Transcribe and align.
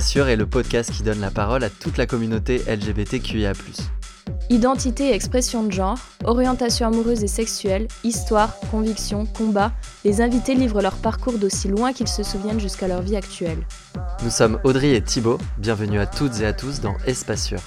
Sûr 0.00 0.28
est 0.28 0.36
le 0.36 0.46
podcast 0.46 0.92
qui 0.92 1.02
donne 1.02 1.20
la 1.20 1.30
parole 1.30 1.64
à 1.64 1.70
toute 1.70 1.96
la 1.96 2.06
communauté 2.06 2.62
LGBTQIA. 2.68 3.52
Identité 4.48 5.08
et 5.08 5.14
expression 5.14 5.64
de 5.64 5.72
genre, 5.72 5.98
orientation 6.24 6.86
amoureuse 6.86 7.24
et 7.24 7.28
sexuelle, 7.28 7.88
histoire, 8.04 8.60
conviction, 8.70 9.26
combat, 9.26 9.72
les 10.04 10.20
invités 10.20 10.54
livrent 10.54 10.82
leur 10.82 10.94
parcours 10.96 11.38
d'aussi 11.38 11.66
loin 11.66 11.92
qu'ils 11.92 12.06
se 12.06 12.22
souviennent 12.22 12.60
jusqu'à 12.60 12.86
leur 12.86 13.02
vie 13.02 13.16
actuelle. 13.16 13.66
Nous 14.22 14.30
sommes 14.30 14.60
Audrey 14.62 14.92
et 14.92 15.02
Thibaut, 15.02 15.38
bienvenue 15.56 15.98
à 15.98 16.06
toutes 16.06 16.40
et 16.40 16.46
à 16.46 16.52
tous 16.52 16.80
dans 16.80 16.96
Espace 17.06 17.46
Sûr. 17.46 17.60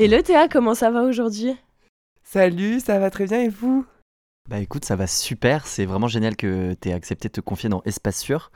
Et 0.00 0.08
le 0.08 0.22
Théa, 0.22 0.48
comment 0.48 0.74
ça 0.74 0.90
va 0.90 1.02
aujourd'hui? 1.02 1.54
Salut, 2.30 2.80
ça 2.80 2.98
va 2.98 3.08
très 3.08 3.24
bien 3.24 3.40
et 3.40 3.48
vous? 3.48 3.86
Bah 4.50 4.58
écoute, 4.58 4.84
ça 4.84 4.96
va 4.96 5.06
super, 5.06 5.66
c'est 5.66 5.86
vraiment 5.86 6.08
génial 6.08 6.36
que 6.36 6.74
tu 6.78 6.90
aies 6.90 6.92
accepté 6.92 7.28
de 7.28 7.32
te 7.32 7.40
confier 7.40 7.70
dans 7.70 7.80
Espace 7.86 8.18
Sûr. 8.18 8.50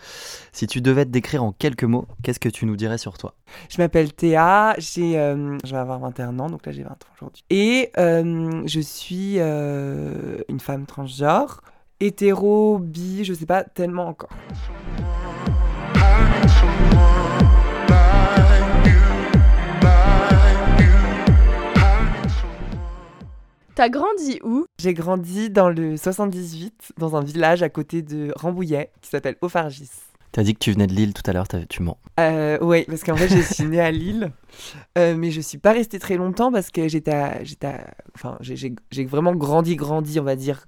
Si 0.53 0.67
tu 0.67 0.83
devais 0.83 1.07
te 1.07 1.11
décrire 1.11 1.43
en 1.43 1.53
quelques 1.53 1.85
mots, 1.85 2.07
qu'est-ce 2.23 2.39
que 2.39 2.51
tu 2.51 2.67
nous 2.67 2.77
dirais 2.77 2.99
sur 2.99 3.17
toi? 3.17 3.35
Je 3.71 3.79
m'appelle 3.79 4.13
Théa, 4.13 4.75
j'ai, 4.77 5.19
euh, 5.19 5.57
je 5.65 5.71
vais 5.73 5.79
avoir 5.79 6.01
21 6.01 6.39
ans, 6.39 6.51
donc 6.51 6.67
là 6.67 6.73
j'ai 6.73 6.83
20 6.83 6.91
ans 6.91 6.97
aujourd'hui. 7.15 7.45
Et 7.49 7.91
euh, 7.97 8.63
je 8.67 8.81
suis 8.81 9.37
euh, 9.39 10.43
une 10.51 10.61
femme 10.61 10.85
transgenre, 10.85 11.63
hétéro, 11.99 12.79
bi, 12.79 13.25
je 13.25 13.33
sais 13.33 13.47
pas 13.47 13.65
tellement 13.65 14.07
encore. 14.07 14.37
T'as 23.83 23.89
grandi 23.89 24.39
où? 24.45 24.65
J'ai 24.81 24.95
grandi 24.95 25.51
dans 25.51 25.69
le 25.69 25.97
78, 25.97 26.93
dans 26.99 27.17
un 27.17 27.21
village 27.21 27.65
à 27.65 27.69
côté 27.69 28.01
de 28.01 28.33
Rambouillet 28.37 28.93
qui 29.01 29.11
s'appelle 29.11 29.35
Ophargis. 29.41 29.91
T'as 30.31 30.45
dit 30.45 30.55
que 30.55 30.61
tu 30.61 30.71
venais 30.71 30.87
de 30.87 30.93
Lille 30.93 31.13
tout 31.13 31.29
à 31.29 31.33
l'heure, 31.33 31.49
t'as- 31.49 31.67
tu 31.67 31.83
mens. 31.83 31.99
Euh, 32.21 32.59
oui, 32.61 32.85
parce 32.85 33.03
qu'en 33.03 33.17
fait, 33.17 33.27
je 33.27 33.41
suis 33.41 33.65
née 33.65 33.81
à 33.81 33.91
Lille, 33.91 34.31
Euh, 34.99 35.17
mais 35.17 35.33
je 35.33 35.41
suis 35.41 35.59
pas 35.59 35.73
restée 35.73 35.99
très 35.99 36.17
longtemps 36.17 36.53
parce 36.53 36.71
que 36.71 36.87
j'étais, 36.87 37.13
enfin, 38.15 38.39
j'ai- 38.41 39.05
vraiment 39.05 39.35
grandi, 39.35 39.75
grandi, 39.75 40.21
on 40.21 40.23
va 40.23 40.37
dire, 40.37 40.65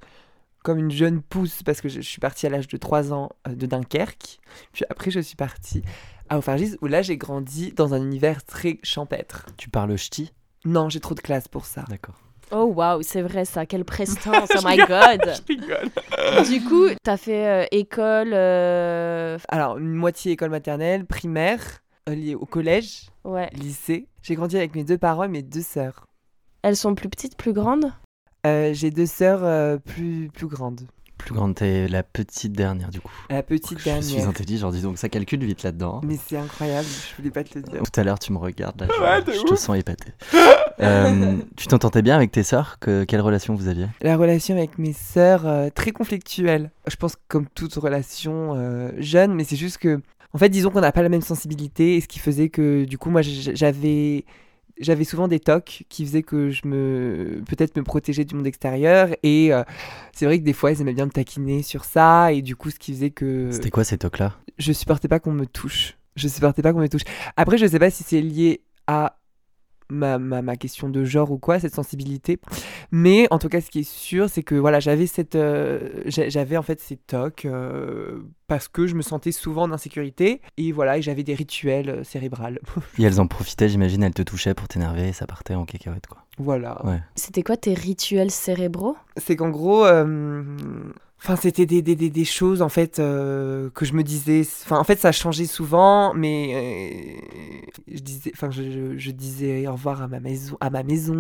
comme 0.65 0.79
une 0.79 0.91
jeune 0.91 1.23
pousse 1.23 1.63
parce 1.63 1.81
que 1.81 1.89
je, 1.89 2.01
je 2.01 2.09
suis 2.09 2.19
partie 2.19 2.49
à 2.49 2.51
l'âge 2.51 2.67
de 2.67 2.77
3 2.77 3.13
ans 3.13 3.31
euh, 3.47 3.55
de 3.55 3.67
Dunkerque. 3.67 4.41
Puis 4.73 4.85
après, 4.91 5.13
je 5.13 5.21
suis 5.21 5.37
partie 5.37 5.83
à 6.29 6.37
Ophargis 6.39 6.75
où 6.83 6.89
là, 6.89 7.01
j'ai 7.03 7.17
grandi 7.17 7.71
dans 7.77 7.95
un 7.95 8.03
univers 8.03 8.43
très 8.43 8.81
champêtre. 8.83 9.47
Tu 9.57 9.71
parles 9.71 9.95
ch'ti? 9.97 10.33
Non, 10.65 10.89
j'ai 10.89 10.99
trop 10.99 11.15
de 11.15 11.21
classe 11.21 11.47
pour 11.47 11.65
ça. 11.65 11.85
D'accord. 11.89 12.17
Oh 12.57 12.67
waouh, 12.67 13.03
c'est 13.03 13.23
vrai 13.23 13.45
ça, 13.45 13.67
quelle 13.67 13.85
prestance, 13.85 14.49
oh 14.57 14.61
my 14.65 14.77
god 14.77 15.35
Je 15.49 15.55
rigole. 15.55 16.45
Du 16.49 16.63
coup, 16.65 16.87
t'as 17.03 17.17
fait 17.17 17.47
euh, 17.49 17.67
école... 17.73 18.31
euh, 18.33 19.39
Alors, 19.49 19.79
une 19.79 19.93
moitié 19.95 20.33
école 20.33 20.51
maternelle, 20.51 21.05
primaire, 21.05 21.61
euh, 22.09 22.15
liée 22.15 22.35
au 22.37 22.47
collège, 22.47 23.07
Ouais. 23.25 23.51
lycée. 23.55 24.07
J'ai 24.23 24.37
grandi 24.37 24.57
avec 24.57 24.75
mes 24.77 24.85
deux 24.85 24.99
parents 24.99 25.25
et 25.25 25.29
mes 25.29 25.43
deux 25.43 25.63
sœurs. 25.63 26.07
Elles 26.63 26.77
sont 26.77 26.95
plus 26.95 27.09
petites, 27.09 27.37
plus 27.37 27.53
grandes? 27.53 27.93
Euh, 28.47 28.73
j'ai 28.73 28.91
deux 28.91 29.07
sœurs 29.07 29.41
euh, 29.43 29.79
plus, 29.79 30.29
plus 30.33 30.47
grandes. 30.47 30.83
Plus 31.19 31.35
grande, 31.35 31.55
t'es 31.55 31.89
la 31.89 32.03
petite 32.03 32.53
dernière 32.53 32.91
du 32.91 33.01
coup. 33.01 33.11
La 33.31 33.43
petite 33.43 33.79
je 33.79 33.85
dernière. 33.85 34.03
suis 34.03 34.21
intelligent, 34.23 34.71
dis 34.71 34.83
donc 34.83 34.99
ça 34.99 35.09
calcule 35.09 35.43
vite 35.45 35.63
là-dedans. 35.63 36.01
Mais 36.05 36.19
c'est 36.25 36.37
incroyable, 36.37 36.87
je 36.87 37.17
voulais 37.17 37.31
pas 37.31 37.43
te 37.45 37.55
le 37.59 37.63
dire. 37.63 37.81
Tout 37.83 38.01
à 38.01 38.05
l'heure, 38.05 38.19
tu 38.19 38.33
me 38.33 38.39
regardes, 38.39 38.81
là, 38.81 38.89
je, 38.95 39.01
Ouais, 39.03 39.23
de 39.23 39.33
je 39.33 39.43
te 39.45 39.53
ouf. 39.55 39.59
sens 39.59 39.77
épaté. 39.79 40.13
Euh, 40.81 41.37
tu 41.57 41.67
t'entendais 41.67 42.03
bien 42.03 42.17
avec 42.17 42.31
tes 42.33 42.43
sœurs 42.43 42.79
que, 42.79 43.05
Quelle 43.05 43.21
relation 43.21 43.55
vous 43.55 43.69
aviez? 43.69 43.87
La 44.03 44.17
relation 44.17 44.57
avec 44.57 44.79
mes 44.79 44.93
sœurs, 44.93 45.47
euh, 45.47 45.69
très 45.75 45.93
conflictuelle. 45.93 46.71
Je 46.87 46.97
pense 46.97 47.17
comme 47.29 47.47
toute 47.55 47.75
relation 47.75 48.55
euh, 48.55 48.91
jeune, 48.99 49.35
mais 49.35 49.45
c'est 49.45 49.57
juste 49.57 49.79
que, 49.79 50.01
en 50.33 50.39
fait, 50.39 50.49
disons 50.49 50.71
qu'on 50.71 50.81
n'a 50.81 50.93
pas 50.93 51.03
la 51.03 51.09
même 51.09 51.23
sensibilité, 51.23 51.97
et 51.97 52.01
ce 52.01 52.09
qui 52.09 52.19
faisait 52.19 52.49
que, 52.49 52.85
du 52.85 52.99
coup, 52.99 53.11
moi, 53.11 53.23
j'avais, 53.23 54.25
j'avais 54.81 55.05
souvent 55.05 55.29
des 55.29 55.39
tocs 55.39 55.85
qui 55.89 56.05
faisaient 56.05 56.23
que 56.25 56.51
je 56.51 56.67
me, 56.67 57.43
peut-être 57.47 57.77
me 57.77 57.83
protégeais 57.85 58.25
du 58.25 58.35
monde 58.35 58.47
extérieur, 58.47 59.11
et 59.23 59.53
euh, 59.53 59.63
c'est 60.13 60.27
vrai 60.27 60.39
que 60.39 60.45
des 60.45 60.53
fois, 60.53 60.73
elles 60.73 60.81
aimaient 60.81 60.95
bien 60.95 61.07
me 61.07 61.13
taquiner 61.13 61.63
sur 61.63 61.85
ça, 61.85 62.33
et 62.33 62.43
du 62.43 62.57
coup, 62.57 62.71
ce 62.71 62.79
qui 62.79 62.93
faisait 62.93 63.11
que 63.11 63.51
C'était 63.53 63.71
quoi 63.71 63.85
ces 63.85 63.99
tocs-là? 63.99 64.33
je 64.59 64.73
supportais 64.73 65.09
pas 65.09 65.19
qu'on 65.21 65.33
me 65.33 65.47
touche. 65.47 65.97
Je 66.17 66.29
supportais 66.29 66.63
pas 66.63 66.73
qu'on 66.73 66.81
me 66.81 66.89
touche. 66.89 67.03
Après, 67.37 67.59
je 67.59 67.67
sais 67.67 67.79
pas 67.79 67.91
si 67.91 68.05
c'est 68.05 68.21
lié 68.21 68.63
à 68.87 69.17
ma, 69.91 70.19
ma, 70.19 70.43
ma 70.43 70.57
question 70.57 70.89
de 70.89 71.05
genre 71.05 71.31
ou 71.31 71.39
quoi, 71.39 71.59
cette 71.61 71.75
sensibilité. 71.75 72.39
Mais 72.91 73.27
en 73.31 73.39
tout 73.39 73.49
cas, 73.49 73.61
ce 73.61 73.71
qui 73.71 73.81
est 73.81 73.89
sûr, 73.89 74.29
c'est 74.29 74.43
que 74.43 74.55
voilà, 74.55 74.81
j'avais 74.81 75.07
cette, 75.07 75.35
euh, 75.35 76.03
j'a- 76.07 76.29
j'avais 76.29 76.57
en 76.57 76.63
fait 76.63 76.81
ces 76.81 76.97
tocs 76.97 77.45
euh, 77.45 78.21
parce 78.47 78.69
que 78.69 78.87
je 78.87 78.95
me 78.95 79.03
sentais 79.03 79.33
souvent 79.33 79.63
en 79.63 79.73
insécurité 79.73 80.41
et 80.57 80.73
voilà, 80.73 80.99
et 80.99 81.03
j'avais 81.03 81.23
des 81.23 81.35
rituels 81.35 81.89
euh, 81.91 82.05
cérébrales. 82.05 82.59
Et 82.99 83.03
elles 83.03 83.21
en 83.21 83.27
profitaient, 83.27 83.69
j'imagine, 83.69 84.03
elles 84.03 84.15
te 84.15 84.23
touchaient 84.23 84.55
pour 84.55 84.69
t'énerver 84.69 85.09
et 85.09 85.13
ça 85.13 85.27
partait 85.27 85.55
en 85.55 85.65
cacahuète 85.65 86.07
quoi. 86.07 86.25
voilà. 86.39 86.85
Ouais. 86.87 87.01
C'était 87.15 87.43
quoi 87.43 87.57
tes 87.57 87.75
rituels 87.75 88.31
cérébraux? 88.31 88.97
C'est 89.17 89.37
qu'en 89.37 89.51
gros, 89.51 89.85
euh, 89.85 90.43
enfin, 91.23 91.37
c'était 91.37 91.67
des, 91.67 91.83
des, 91.83 91.97
des, 91.97 92.11
des 92.11 92.25
choses 92.25 92.61
en 92.63 92.69
fait 92.69 92.99
euh, 92.99 93.71
que 93.71 93.85
je 93.85 93.95
me 93.95 94.03
disais. 94.03 94.43
Enfin, 94.65 94.79
en 94.79 94.85
fait, 94.85 94.99
ça 94.99 95.13
changeait 95.13 95.47
souvent, 95.47 96.13
mais 96.15 96.53
euh, 96.55 97.81
je 97.93 98.01
disais, 98.01 98.31
enfin, 98.35 98.51
je, 98.51 98.63
je- 98.71 98.99
je 98.99 99.11
disais 99.11 99.67
au 99.67 99.73
revoir 99.73 100.03
à 100.03 100.09
ma 100.09 100.21
maison, 100.21 100.57
à 100.61 100.71
ma 100.71 100.83
maison, 100.83 101.15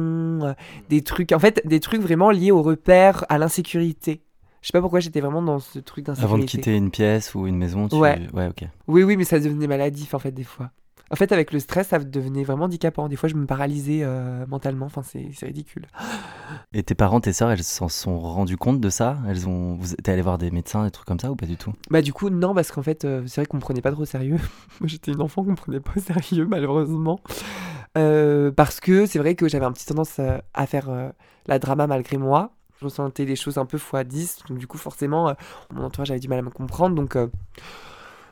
euh, 0.45 0.53
des 0.91 1.03
trucs, 1.03 1.33
en 1.33 1.39
fait, 1.39 1.61
des 1.67 1.81
trucs 1.81 2.01
vraiment 2.03 2.31
liés 2.31 2.51
au 2.51 2.63
repère, 2.63 3.25
à 3.29 3.39
l'insécurité. 3.39 4.23
Je 4.63 4.69
sais 4.69 4.73
pas 4.73 4.81
pourquoi 4.81 5.01
j'étais 5.01 5.21
vraiment 5.21 5.43
dans 5.43 5.59
ce 5.59 5.79
truc 5.79 6.07
d'insécurité. 6.07 6.35
Avant 6.35 6.43
de 6.43 6.47
quitter 6.49 6.75
une 6.75 6.91
pièce 6.91 7.35
ou 7.35 7.47
une 7.47 7.57
maison, 7.59 7.87
tu... 7.89 7.97
Ouais. 7.97 8.19
Ouais, 8.33 8.47
ok. 8.49 8.67
Oui, 8.89 9.03
oui, 9.03 9.17
mais 9.19 9.25
ça 9.25 9.39
devenait 9.39 9.67
maladif 9.67 10.15
en 10.15 10.19
fait 10.19 10.33
des 10.33 10.45
fois. 10.45 10.71
En 11.11 11.17
fait, 11.17 11.33
avec 11.33 11.53
le 11.53 11.61
stress, 11.61 11.89
ça 11.89 11.99
devenait 11.99 12.45
vraiment 12.45 12.65
handicapant. 12.65 13.09
Des 13.09 13.17
fois, 13.17 13.29
je 13.29 13.35
me 13.35 13.47
paralysais 13.47 14.01
euh, 14.03 14.47
mentalement. 14.47 14.87
Enfin, 14.87 15.03
c'est 15.03 15.47
ridicule. 15.47 15.87
Et 16.73 16.83
tes 16.83 16.95
parents, 16.95 17.21
tes 17.21 17.33
sœurs, 17.33 17.51
elles 17.51 17.63
s'en 17.63 17.89
sont 17.89 18.19
rendues 18.19 18.57
compte 18.57 18.81
de 18.81 18.89
ça? 18.89 19.19
Elles 19.29 19.47
ont... 19.47 19.75
Vous 19.75 19.93
êtes 19.93 20.09
allé 20.09 20.23
voir 20.23 20.39
des 20.39 20.51
médecins, 20.51 20.85
des 20.85 20.91
trucs 20.91 21.07
comme 21.07 21.21
ça 21.21 21.31
ou 21.31 21.37
pas 21.37 21.47
du 21.47 21.57
tout? 21.57 21.73
Bah 21.91 22.01
du 22.01 22.13
coup 22.13 22.31
non 22.31 22.55
parce 22.55 22.71
qu'en 22.71 22.83
fait 22.83 23.05
euh, 23.05 23.23
c'est 23.27 23.41
vrai 23.41 23.47
qu'on 23.47 23.59
me 23.59 23.63
prenait 23.63 23.83
pas 23.83 23.93
trop 23.93 24.03
au 24.03 24.07
sérieux. 24.07 24.39
Moi 24.81 24.89
j'étais 24.89 25.13
une 25.13 25.21
enfant 25.21 25.45
qu'on 25.45 25.51
me 25.51 25.57
prenait 25.57 25.81
pas 25.81 25.93
au 25.97 26.01
sérieux 26.01 26.47
malheureusement. 26.47 27.21
Euh, 27.97 28.51
parce 28.51 28.81
que 28.81 29.07
c'est 29.07 29.19
vrai 29.19 29.35
que 29.35 29.47
j'avais 29.49 29.67
un 29.67 29.73
petit 29.73 29.87
tendance 29.87 30.19
à 30.19 30.67
faire 30.67 31.13
la 31.47 31.59
drama 31.59 31.87
malgré 31.87 32.17
moi. 32.17 32.53
Je 32.81 32.87
ressentais 32.87 33.25
les 33.25 33.37
choses 33.37 33.59
un 33.59 33.67
peu 33.67 33.77
x 33.77 34.07
10 34.07 34.39
donc 34.49 34.59
du 34.59 34.67
coup 34.67 34.79
forcément 34.79 35.35
mon 35.73 35.85
entourage 35.85 36.11
avait 36.11 36.21
du 36.21 36.29
mal 36.29 36.41
à 36.41 36.43
me 36.43 36.51
comprendre 36.51 36.95
donc 36.95 37.17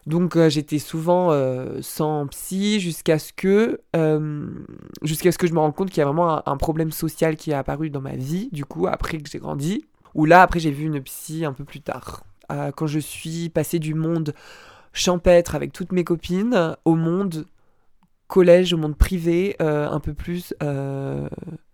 donc 0.07 0.37
euh, 0.37 0.49
j'étais 0.49 0.79
souvent 0.79 1.31
euh, 1.31 1.79
sans 1.81 2.27
psy 2.27 2.81
jusqu'à 2.81 3.19
ce 3.19 3.33
que 3.33 3.81
euh, 3.95 4.47
jusqu'à 5.03 5.31
ce 5.31 5.39
que 5.39 5.47
je 5.47 5.53
me 5.53 5.61
rende 5.61 5.75
compte 5.75 5.91
qu'il 5.91 5.99
y 5.99 6.03
a 6.03 6.07
vraiment 6.07 6.39
un, 6.39 6.43
un 6.45 6.57
problème 6.57 6.91
social 6.91 7.37
qui 7.37 7.53
est 7.53 7.55
apparu 7.55 7.89
dans 7.89 8.01
ma 8.01 8.17
vie 8.17 8.49
du 8.53 8.65
coup 8.65 8.87
après 8.87 9.19
que 9.19 9.31
j'ai 9.31 9.39
grandi. 9.39 9.85
Où 10.15 10.25
là 10.25 10.43
après 10.43 10.61
j'ai 10.61 10.71
vu 10.71 10.87
une 10.87 11.01
psy 11.01 11.45
un 11.45 11.53
peu 11.53 11.65
plus 11.65 11.81
tard. 11.81 12.25
Quand 12.77 12.87
je 12.87 12.99
suis 12.99 13.49
passée 13.49 13.79
du 13.79 13.95
monde 13.95 14.35
champêtre 14.93 15.55
avec 15.55 15.73
toutes 15.73 15.91
mes 15.91 16.05
copines 16.05 16.77
au 16.85 16.97
monde 16.97 17.47
collège 18.29 18.75
au 18.75 18.77
monde 18.77 18.95
privé 18.95 19.57
un 19.59 20.01
peu 20.01 20.13
plus 20.13 20.53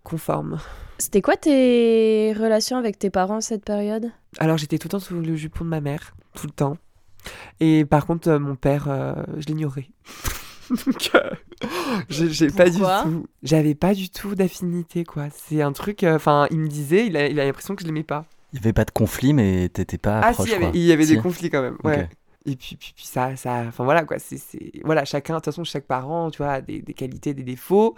conforme. 0.05 0.59
C'était 0.99 1.21
quoi 1.21 1.37
tes 1.37 2.33
relations 2.39 2.77
avec 2.77 2.97
tes 2.97 3.11
parents 3.11 3.41
cette 3.41 3.65
période? 3.65 4.13
Alors 4.39 4.57
j'étais 4.57 4.79
tout 4.79 4.87
le 4.87 4.93
temps 4.93 5.01
sous 5.01 5.19
le 5.19 5.35
jupon 5.35 5.65
de 5.65 5.71
ma 5.71 5.81
mère 5.81 6.15
tout 6.35 6.47
le 6.47 6.53
temps 6.53 6.77
et 7.61 7.85
par 7.85 8.07
contre 8.07 8.29
euh, 8.29 8.39
mon 8.39 8.55
père 8.57 8.87
euh, 8.89 9.15
je 9.39 9.47
l'ignorais. 9.47 9.89
Donc 10.87 11.11
euh, 11.15 11.21
j'ai 12.09 12.31
j'ai 12.31 12.49
pas 12.49 12.69
du 12.69 12.79
tout 12.79 13.27
j'avais 13.43 13.75
pas 13.75 13.95
du 13.95 14.11
tout 14.11 14.35
d'affinité 14.35 15.05
quoi. 15.05 15.29
C'est 15.33 15.63
un 15.63 15.73
truc 15.73 16.05
euh, 16.05 16.17
enfin 16.17 16.47
il 16.51 16.59
me 16.59 16.69
disait 16.69 17.07
il 17.07 17.17
a, 17.17 17.27
il 17.29 17.41
a 17.41 17.45
l'impression 17.45 17.75
que 17.75 17.83
je 17.83 17.87
l'aimais 17.87 18.03
pas. 18.03 18.27
Il 18.53 18.57
y 18.59 18.63
avait 18.63 18.73
pas 18.73 18.85
de 18.85 18.91
conflit, 18.91 19.33
mais 19.35 19.69
t'étais 19.69 19.99
pas 19.99 20.21
ah 20.23 20.33
proche, 20.33 20.47
si 20.49 20.53
il 20.53 20.53
y 20.53 20.57
avait, 20.57 20.65
quoi. 20.67 20.73
il 20.75 20.83
y 20.85 20.93
avait 20.93 21.07
des 21.07 21.19
conflits 21.19 21.51
quand 21.51 21.63
même 21.63 21.77
ouais. 21.85 22.09
Et 22.47 22.57
puis, 22.57 22.77
puis, 22.77 22.93
puis 22.97 23.05
ça 23.05 23.37
ça 23.37 23.65
enfin 23.69 23.85
voilà 23.85 24.05
quoi 24.05 24.19
c'est 24.19 24.39
c'est- 24.39 24.81
voilà 24.85 25.05
chacun 25.05 25.35
de 25.35 25.39
toute 25.39 25.47
façon 25.47 25.65
chaque 25.65 25.87
parent 25.87 26.31
tu 26.31 26.39
vois 26.39 26.53
a 26.53 26.61
des, 26.63 26.81
des 26.81 26.95
qualités 26.95 27.35
des 27.35 27.43
défauts. 27.45 27.95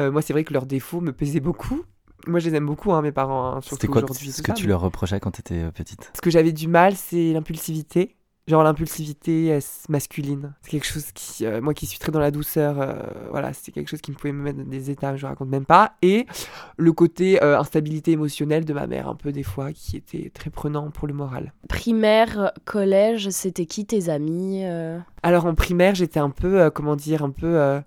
Euh, 0.00 0.10
moi 0.12 0.22
c'est 0.22 0.32
vrai 0.32 0.44
que 0.44 0.52
leurs 0.52 0.66
défauts 0.66 1.00
me 1.00 1.12
pesaient 1.12 1.40
beaucoup. 1.40 1.82
Moi 2.26 2.38
je 2.40 2.48
les 2.50 2.56
aime 2.56 2.66
beaucoup 2.66 2.92
hein, 2.92 3.02
mes 3.02 3.12
parents 3.12 3.46
hein, 3.56 3.60
C'était 3.62 3.86
quoi 3.86 4.02
aujourd'hui 4.02 4.30
ce 4.32 4.42
que 4.42 4.48
ça, 4.48 4.54
tu 4.54 4.64
mais- 4.64 4.70
leur 4.70 4.80
reprochais 4.80 5.18
quand 5.20 5.30
t'étais 5.32 5.62
euh, 5.62 5.70
petite? 5.70 6.10
Ce 6.14 6.20
que 6.20 6.30
j'avais 6.30 6.52
du 6.52 6.68
mal, 6.68 6.94
c'est 6.96 7.32
l'impulsivité. 7.32 8.16
Genre 8.48 8.62
l'impulsivité 8.62 9.58
masculine? 9.90 10.54
C'est 10.62 10.70
quelque 10.70 10.86
chose 10.86 11.12
qui, 11.12 11.44
euh, 11.44 11.60
moi 11.60 11.74
qui 11.74 11.84
suis 11.84 11.98
très 11.98 12.10
dans 12.10 12.18
la 12.18 12.30
douceur, 12.30 12.80
euh, 12.80 12.94
voilà, 13.30 13.52
c'est 13.52 13.72
quelque 13.72 13.88
chose 13.88 14.00
qui 14.00 14.10
me 14.10 14.16
pouvait 14.16 14.32
me 14.32 14.42
mettre 14.42 14.58
dans 14.58 14.64
des 14.64 14.90
états, 14.90 15.16
je 15.16 15.26
raconte 15.26 15.50
même 15.50 15.66
pas. 15.66 15.92
Et 16.00 16.26
le 16.78 16.92
côté 16.92 17.42
euh, 17.42 17.58
instabilité 17.58 18.12
émotionnelle 18.12 18.64
de 18.64 18.72
ma 18.72 18.86
mère, 18.86 19.06
un 19.06 19.14
peu 19.16 19.32
des 19.32 19.42
fois, 19.42 19.72
qui 19.72 19.98
était 19.98 20.30
très 20.32 20.48
prenant 20.48 20.90
pour 20.90 21.06
le 21.06 21.12
moral. 21.12 21.52
Primaire, 21.68 22.52
collège, 22.64 23.28
c'était 23.28 23.66
qui 23.66 23.84
tes 23.84 24.08
amis 24.08 24.62
euh? 24.64 24.98
Alors 25.22 25.44
en 25.44 25.54
primaire, 25.54 25.94
j'étais 25.94 26.20
un 26.20 26.30
peu, 26.30 26.58
euh, 26.60 26.70
comment 26.70 26.96
dire, 26.96 27.22
un 27.22 27.30
peu 27.30 27.46
euh, 27.46 27.80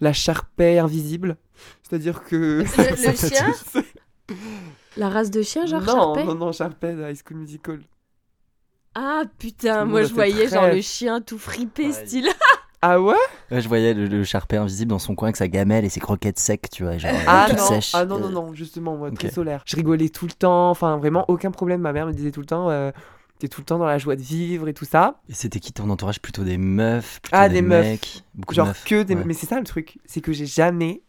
la 0.00 0.12
charpée 0.12 0.80
invisible. 0.80 1.36
C'est-à-dire 1.84 2.24
que... 2.24 2.64
Le- 2.64 3.10
le 3.10 3.16
chien 3.16 3.52
La 4.96 5.08
race 5.10 5.30
de 5.30 5.42
chien, 5.42 5.64
genre 5.66 5.80
non, 5.82 5.86
Sharpay 6.14 6.24
non, 6.24 6.34
non, 6.34 6.52
Sharpay 6.52 6.92
High 6.94 7.16
School 7.24 7.38
Musical. 7.38 7.80
Ah 9.00 9.22
putain, 9.38 9.84
moi 9.84 10.02
je 10.02 10.12
voyais 10.12 10.48
genre 10.48 10.66
le 10.66 10.80
chien 10.80 11.20
tout 11.20 11.38
fripé, 11.38 11.86
Ouais. 11.86 11.92
style. 11.92 12.28
Ah 12.82 13.00
ouais? 13.00 13.14
Ouais, 13.50 13.60
je 13.60 13.66
voyais 13.68 13.92
le, 13.92 14.06
le 14.06 14.22
Sharpay 14.22 14.56
invisible 14.56 14.90
dans 14.90 15.00
son 15.00 15.16
coin 15.16 15.28
avec 15.28 15.36
sa 15.36 15.48
gamelle 15.48 15.84
et 15.84 15.88
ses 15.88 15.98
croquettes 15.98 16.38
secs, 16.38 16.68
tu 16.70 16.84
vois, 16.84 16.96
genre 16.96 17.10
Ah 17.26 17.46
toutes 17.48 17.58
non, 17.58 17.64
sèches. 17.64 17.90
ah 17.94 18.04
non, 18.04 18.18
non, 18.20 18.28
Euh, 18.28 18.30
non, 18.30 18.54
justement, 18.54 18.96
moi, 18.96 19.10
très 19.10 19.26
Ok. 19.26 19.34
solaire. 19.34 19.62
Je 19.66 19.74
rigolais 19.74 20.08
tout 20.10 20.26
le 20.26 20.32
temps, 20.32 20.70
enfin 20.70 20.96
vraiment 20.96 21.24
aucun 21.28 21.50
problème. 21.50 21.80
Ma 21.80 21.92
mère 21.92 22.06
me 22.06 22.12
disait 22.12 22.30
tout 22.30 22.38
le 22.38 22.46
temps, 22.46 22.70
euh, 22.70 22.92
t'es 23.40 23.48
tout 23.48 23.60
le 23.60 23.64
temps 23.64 23.78
dans 23.78 23.86
la 23.86 23.98
joie 23.98 24.14
de 24.14 24.22
vivre 24.22 24.68
et 24.68 24.74
tout 24.74 24.84
ça. 24.84 25.20
Et 25.28 25.34
c'était 25.34 25.58
qui 25.58 25.72
ton 25.72 25.90
entourage? 25.90 26.20
Plutôt 26.20 26.44
des 26.44 26.56
meufs 26.58 27.20
plutôt 27.20 27.36
Ah, 27.36 27.48
des, 27.48 27.56
des 27.56 27.62
meufs. 27.62 27.84
mecs 27.84 28.24
Beaucoup 28.36 28.54
de 28.54 28.56
Genre 28.56 28.66
meufs. 28.68 28.84
que 28.84 29.02
des. 29.02 29.14
ouais. 29.16 29.24
Mais 29.26 29.34
c'est 29.34 29.46
ça 29.46 29.58
le 29.58 29.66
truc, 29.66 29.98
c'est 30.06 30.20
que 30.20 30.32
j'ai 30.32 30.46
jamais 30.46 31.02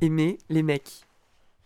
aimé 0.00 0.38
les 0.48 0.62
mecs. 0.62 1.02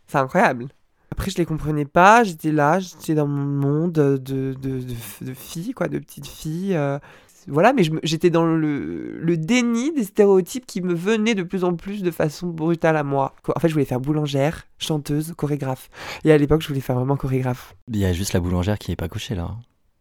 C'est 0.09 0.19
incroyable. 0.19 0.67
Après, 1.11 1.31
je 1.31 1.37
les 1.39 1.47
comprenais 1.47 1.85
pas, 1.85 2.23
j'étais 2.23 2.53
là, 2.53 2.79
j'étais 2.81 3.15
dans 3.15 3.27
mon 3.27 3.45
monde 3.45 3.93
de, 3.93 4.19
de, 4.19 4.55
de, 4.61 5.73
quoi, 5.73 5.89
de 5.89 5.99
petites 5.99 6.27
filles. 6.27 6.75
euh, 6.75 6.99
voilà, 7.47 7.73
mais 7.73 7.83
j'étais 8.03 8.29
dans 8.29 8.45
le, 8.45 9.19
le 9.21 9.37
déni 9.39 9.91
des 9.93 10.05
stéréotypes 10.05 10.67
qui 10.67 10.83
me 10.83 10.93
venaient 10.95 11.35
de 11.35 11.43
plus 11.43 11.65
en 11.65 11.75
plus 11.75 12.03
de 12.03 12.11
façon 12.11 12.49
brutale 12.49 12.97
à 12.97 13.03
moi. 13.05 13.35
En 13.57 13.59
fait, 13.59 13.69
je 13.69 13.73
voulais 13.73 13.87
faire 13.87 14.01
boulangère, 14.01 14.67
chanteuse, 14.79 15.33
chorégraphe. 15.35 15.89
Et 16.25 16.33
à 16.33 16.37
l'époque, 16.37 16.61
je 16.61 16.69
voulais 16.69 16.81
faire 16.81 16.97
vraiment 16.97 17.17
chorégraphe. 17.17 17.75
Il 17.91 17.97
y 17.97 18.05
a 18.05 18.13
juste 18.13 18.35
la 18.35 18.41
boulangère 18.41 18.79
qui 18.79 18.93
est 18.93 18.97
pas 18.97 19.09
cochée 19.09 19.35
là. 19.35 19.45
hein. 19.45 19.59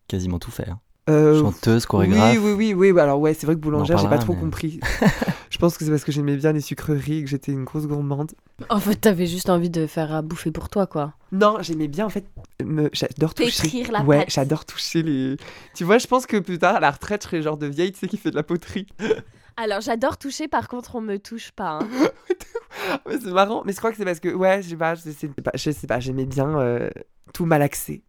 Quasiment 0.10 0.40
tout 0.40 0.52
fait. 0.52 0.68
hein. 0.70 0.80
Euh, 1.10 1.42
Chanteuse, 1.42 1.86
chorégraphe. 1.86 2.38
Oui, 2.38 2.54
oui, 2.56 2.74
oui, 2.74 2.92
oui. 2.92 3.00
Alors 3.00 3.20
ouais, 3.20 3.34
c'est 3.34 3.46
vrai 3.46 3.56
que 3.56 3.62
boulangère, 3.62 3.98
j'ai 3.98 4.10
pas 4.10 4.18
trop 4.18 4.34
mais- 4.34 4.40
compris. 4.42 4.80
je 5.50 5.58
pense 5.58 5.78
que 5.78 5.86
c'est 5.86 5.92
parce 5.92 6.04
que 6.04 6.12
j'aimais 6.12 6.36
bien 6.36 6.52
les 6.52 6.62
sucreries 6.62 7.20
et 7.20 7.24
que 7.24 7.30
j'étais 7.30 7.52
une 7.52 7.64
grosse 7.64 7.88
gourmande. 7.88 8.32
En 8.70 8.80
fait, 8.80 8.96
t'avais 8.96 9.28
juste 9.28 9.50
envie 9.50 9.70
de 9.70 9.88
faire 9.88 10.14
à 10.14 10.22
bouffer 10.22 10.52
pour 10.52 10.70
toi, 10.70 10.86
quoi. 10.86 11.14
Non, 11.32 11.58
j'aimais 11.62 11.88
bien 11.88 12.06
en 12.06 12.10
fait. 12.10 12.26
Me... 12.64 12.90
J'adore 12.94 13.34
toucher. 13.34 13.84
La 13.92 14.04
ouais, 14.04 14.26
j'adore 14.28 14.66
toucher 14.66 15.02
les. 15.04 15.38
Tu 15.76 15.84
vois, 15.84 15.98
je 15.98 16.08
pense 16.08 16.26
que 16.26 16.38
plus 16.38 16.60
tard 16.60 16.76
à 16.76 16.80
la 16.80 16.92
retraite, 16.92 17.24
je 17.24 17.28
serai 17.30 17.42
genre 17.42 17.58
de 17.58 17.68
vieille, 17.68 17.92
tu 17.92 18.00
sais, 18.00 18.08
qui 18.08 18.18
fait 18.18 18.32
de 18.32 18.36
la 18.36 18.44
poterie. 18.44 18.88
Alors, 19.60 19.82
j'adore 19.82 20.18
toucher, 20.18 20.48
par 20.48 20.68
contre, 20.68 20.96
on 20.96 21.02
me 21.02 21.18
touche 21.18 21.52
pas. 21.52 21.80
hein. 21.82 21.88
Mais 23.08 23.18
c'est 23.20 23.32
marrant. 23.32 23.64
Mais 23.66 23.72
je 23.74 23.78
crois 23.78 23.92
que 23.92 23.98
c'est 23.98 24.06
parce 24.06 24.20
que 24.20 24.30
ouais, 24.30 24.62
sais 24.62 24.76
pas, 24.76 24.94
je 24.94 25.72
sais 25.72 25.88
pas, 25.88 26.00
j'aimais 26.00 26.26
bien 26.26 26.60
euh, 26.60 26.90
tout 27.34 27.46
malaxer. 27.46 28.04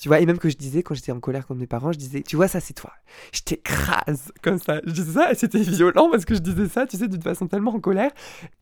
Tu 0.00 0.08
vois, 0.08 0.20
et 0.20 0.26
même 0.26 0.38
que 0.38 0.48
je 0.48 0.56
disais 0.56 0.82
quand 0.82 0.94
j'étais 0.94 1.10
en 1.12 1.18
colère 1.20 1.46
contre 1.46 1.58
mes 1.60 1.66
parents, 1.66 1.90
je 1.92 1.98
disais, 1.98 2.22
tu 2.22 2.36
vois, 2.36 2.46
ça 2.48 2.60
c'est 2.60 2.74
toi. 2.74 2.92
Je 3.32 3.40
t'écrase 3.40 4.32
comme 4.42 4.58
ça. 4.58 4.80
Je 4.86 4.92
disais 4.92 5.12
ça 5.12 5.32
et 5.32 5.34
c'était 5.34 5.58
violent 5.60 6.08
parce 6.10 6.24
que 6.24 6.34
je 6.34 6.40
disais 6.40 6.68
ça, 6.68 6.86
tu 6.86 6.96
sais, 6.96 7.08
d'une 7.08 7.20
façon 7.22 7.46
tellement 7.48 7.74
en 7.74 7.80
colère. 7.80 8.10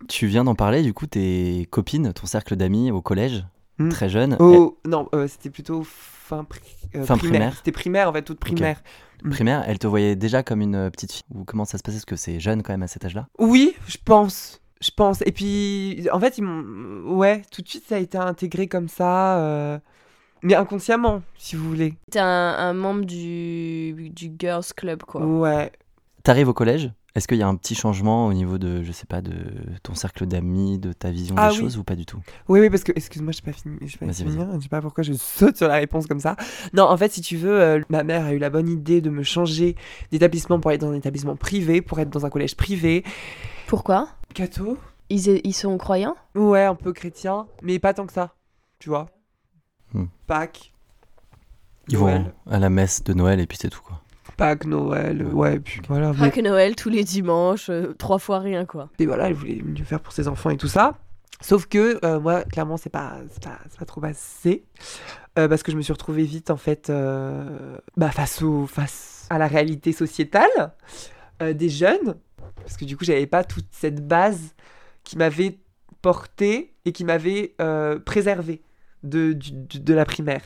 Tu 0.09 0.27
viens 0.27 0.45
d'en 0.45 0.55
parler, 0.55 0.83
du 0.83 0.95
coup, 0.95 1.07
tes 1.07 1.67
copines, 1.71 2.13
ton 2.13 2.27
cercle 2.27 2.57
d'amis 2.57 2.91
au 2.91 3.03
collège, 3.03 3.45
Hmm. 3.79 3.91
très 3.91 4.09
jeune, 4.09 4.39
Oh 4.41 4.79
non, 4.87 5.07
euh, 5.15 5.29
c'était 5.29 5.51
plutôt 5.51 5.83
fin, 5.85 6.45
pri- 6.45 6.61
euh, 6.95 7.05
Fin 7.05 7.19
primaire. 7.19 7.55
C'était 7.59 7.73
primaire 7.73 8.09
en 8.09 8.13
fait, 8.15 8.23
toute 8.23 8.41
primaire. 8.41 8.81
elles- 9.23 9.31
primaire, 9.31 9.65
elles 9.69 9.79
te 9.79 9.87
voyaient 9.87 10.17
déjà 10.17 10.43
comme 10.43 10.63
une 10.63 10.75
euh, 10.77 10.89
petite 10.89 11.13
fille 11.13 11.23
Ou 11.35 11.45
comment 11.45 11.67
ça 11.67 11.77
se 11.77 11.83
passait 11.83 11.97
Parce 11.99 12.07
que 12.07 12.17
c'est 12.17 12.41
jeune 12.41 12.63
quand 12.63 12.73
même 12.73 12.83
à 12.85 12.87
cet 12.87 13.05
âge-là? 13.05 13.27
Oui, 13.39 13.75
je 13.87 13.99
pense. 14.03 14.63
Je 14.81 14.91
pense. 14.97 15.23
Et 15.27 15.33
puis, 15.33 16.07
en 16.11 16.19
fait, 16.21 16.39
ils. 16.39 16.45
Ouais, 17.05 17.43
tout 17.53 17.61
de 17.61 17.69
suite, 17.69 17.85
ça 17.87 17.97
a 17.97 17.99
été 17.99 18.17
intégré 18.17 18.67
comme 18.67 18.89
ça. 18.89 19.39
euh, 19.41 19.79
Mais 20.47 20.55
inconsciemment, 20.55 21.23
si 21.37 21.57
vous 21.57 21.69
voulez. 21.69 21.95
T'es 22.09 22.21
un, 22.21 22.25
un 22.25 22.73
membre 22.73 23.05
du, 23.05 24.11
du 24.11 24.31
Girls 24.39 24.63
Club, 24.77 25.03
quoi. 25.03 25.27
Ouais. 25.27 25.73
T'arrives 26.23 26.49
au 26.49 26.55
collège 26.55 26.93
Est-ce 27.17 27.27
qu'il 27.27 27.39
y 27.39 27.43
a 27.43 27.49
un 27.49 27.57
petit 27.57 27.75
changement 27.75 28.29
au 28.29 28.33
niveau 28.33 28.57
de, 28.57 28.85
je 28.85 28.93
sais 28.93 29.07
pas, 29.07 29.23
de 29.23 29.35
ton 29.83 29.97
cercle 29.97 30.25
d'amis, 30.25 30.79
de 30.79 30.93
ta 30.93 31.11
vision 31.11 31.35
Ah 31.37 31.49
des 31.49 31.57
oui. 31.57 31.63
choses 31.63 31.79
ou 31.79 31.83
pas 31.83 31.97
du 31.97 32.07
tout? 32.07 32.21
Oui, 32.49 32.61
oui, 32.61 32.71
parce 32.71 32.85
que, 32.85 32.93
excuse-moi, 32.95 33.33
je 33.33 33.43
pas 33.43 33.51
fini. 33.51 33.77
Je 33.89 33.99
pas 33.99 34.07
Vas-y, 34.07 34.15
fini, 34.23 34.37
vas-y. 34.37 34.57
Je 34.59 34.61
sais 34.63 34.69
pas 34.69 34.81
pourquoi 34.81 35.03
je 35.03 35.15
saute 35.15 35.57
sur 35.57 35.67
la 35.67 35.75
réponse 35.75 36.07
comme 36.07 36.21
ça. 36.21 36.37
Non, 36.73 36.85
en 36.85 36.97
fait, 36.97 37.11
si 37.11 37.23
tu 37.23 37.37
veux, 37.37 37.61
euh, 37.61 37.81
ma 37.89 38.05
mère 38.05 38.25
a 38.25 38.33
eu 38.33 38.39
la 38.39 38.49
bonne 38.51 38.69
idée 38.69 39.01
de 39.01 39.11
me 39.11 39.25
changer 39.25 39.75
d'établissement 40.13 40.61
pour 40.61 40.69
aller 40.71 40.79
dans 40.79 40.91
un 40.93 40.95
établissement 40.95 41.35
privé, 41.35 41.83
pour 41.83 41.99
être 41.99 42.11
dans 42.11 42.25
un 42.25 42.31
collège 42.31 42.55
privé. 42.55 43.03
Pourquoi? 43.67 44.11
Cato 44.33 44.79
ils, 45.11 45.41
ils 45.45 45.53
sont 45.55 45.77
croyants? 45.77 46.15
Ouais, 46.37 46.63
un 46.63 46.77
peu 46.77 46.93
chrétien, 46.93 47.49
mais 47.63 47.81
pas 47.81 47.95
tant 47.95 48.07
que 48.07 48.13
ça. 48.13 48.35
Tu 48.79 48.91
vois 48.91 49.07
Hmm. 49.95 50.07
Pâques. 50.27 50.73
Ils 51.89 51.99
Noël. 51.99 52.23
vont 52.47 52.53
à 52.53 52.59
la 52.59 52.71
messe 52.71 53.05
de 53.05 53.13
Noël 53.15 53.41
et 53.41 53.47
puis 53.47 53.59
c'est 53.61 53.69
tout 53.71 53.81
quoi. 53.83 54.01
Pâques, 54.37 54.65
Noël, 54.67 55.23
euh, 55.23 55.31
ouais, 55.33 55.59
puis 55.61 55.81
voilà. 55.89 56.13
mais- 56.13 56.31
que 56.31 56.41
Noël 56.41 56.77
tous 56.77 56.91
les 56.91 57.05
dimanches, 57.05 57.71
euh, 57.71 57.95
trois 57.97 58.19
fois 58.19 58.39
rien, 58.41 58.67
quoi. 58.67 58.91
Et 58.99 59.07
voilà, 59.07 59.29
elle 59.29 59.35
voulait 59.35 59.63
mieux 59.63 59.85
faire 59.85 60.01
pour 60.01 60.13
ses 60.13 60.29
enfants 60.29 60.51
et 60.51 60.57
tout 60.59 60.69
ça. 60.69 60.99
Sauf 61.41 61.67
que 61.67 61.99
euh, 62.05 62.21
moi, 62.21 62.43
clairement, 62.45 62.77
c'est 62.77 62.91
pas, 62.91 63.15
c'est 63.31 63.43
pas, 63.43 63.59
c'est 63.71 63.79
pas 63.79 63.85
trop 63.87 64.01
passé. 64.01 64.65
Euh, 65.39 65.49
parce 65.49 65.63
que 65.63 65.71
je 65.73 65.77
me 65.77 65.83
suis 65.83 65.93
retrouvée 65.93 66.25
vite, 66.25 66.51
en 66.51 66.57
fait, 66.57 66.91
euh, 66.91 67.77
bah, 67.97 68.11
face, 68.11 68.43
au, 68.43 68.67
face 68.67 69.27
à 69.31 69.39
la 69.39 69.47
réalité 69.47 69.93
sociétale 69.93 70.73
euh, 71.43 71.53
des 71.55 71.69
jeunes. 71.69 72.17
Parce 72.57 72.77
que 72.77 72.85
du 72.85 72.97
coup, 72.97 73.05
j'avais 73.05 73.27
pas 73.27 73.45
toute 73.45 73.67
cette 73.71 74.07
base 74.07 74.55
qui 75.05 75.17
m'avait 75.17 75.59
porté 76.03 76.75
et 76.85 76.93
qui 76.93 77.05
m'avait 77.05 77.55
euh, 77.61 77.99
préservé 77.99 78.63
de, 79.07 79.33
du- 79.33 79.53
du- 79.53 79.81
de 79.81 79.95
la 79.95 80.05
primaire. 80.05 80.43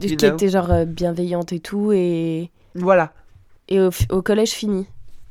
Qui 0.00 0.16
know? 0.16 0.28
était 0.34 0.48
genre 0.48 0.70
euh, 0.70 0.84
bienveillante 0.84 1.52
et 1.52 1.60
tout, 1.60 1.92
et, 1.92 2.50
Voilà. 2.74 3.12
et 3.68 3.78
au, 3.80 4.22
collège 4.22 4.50
fini. 4.52 4.86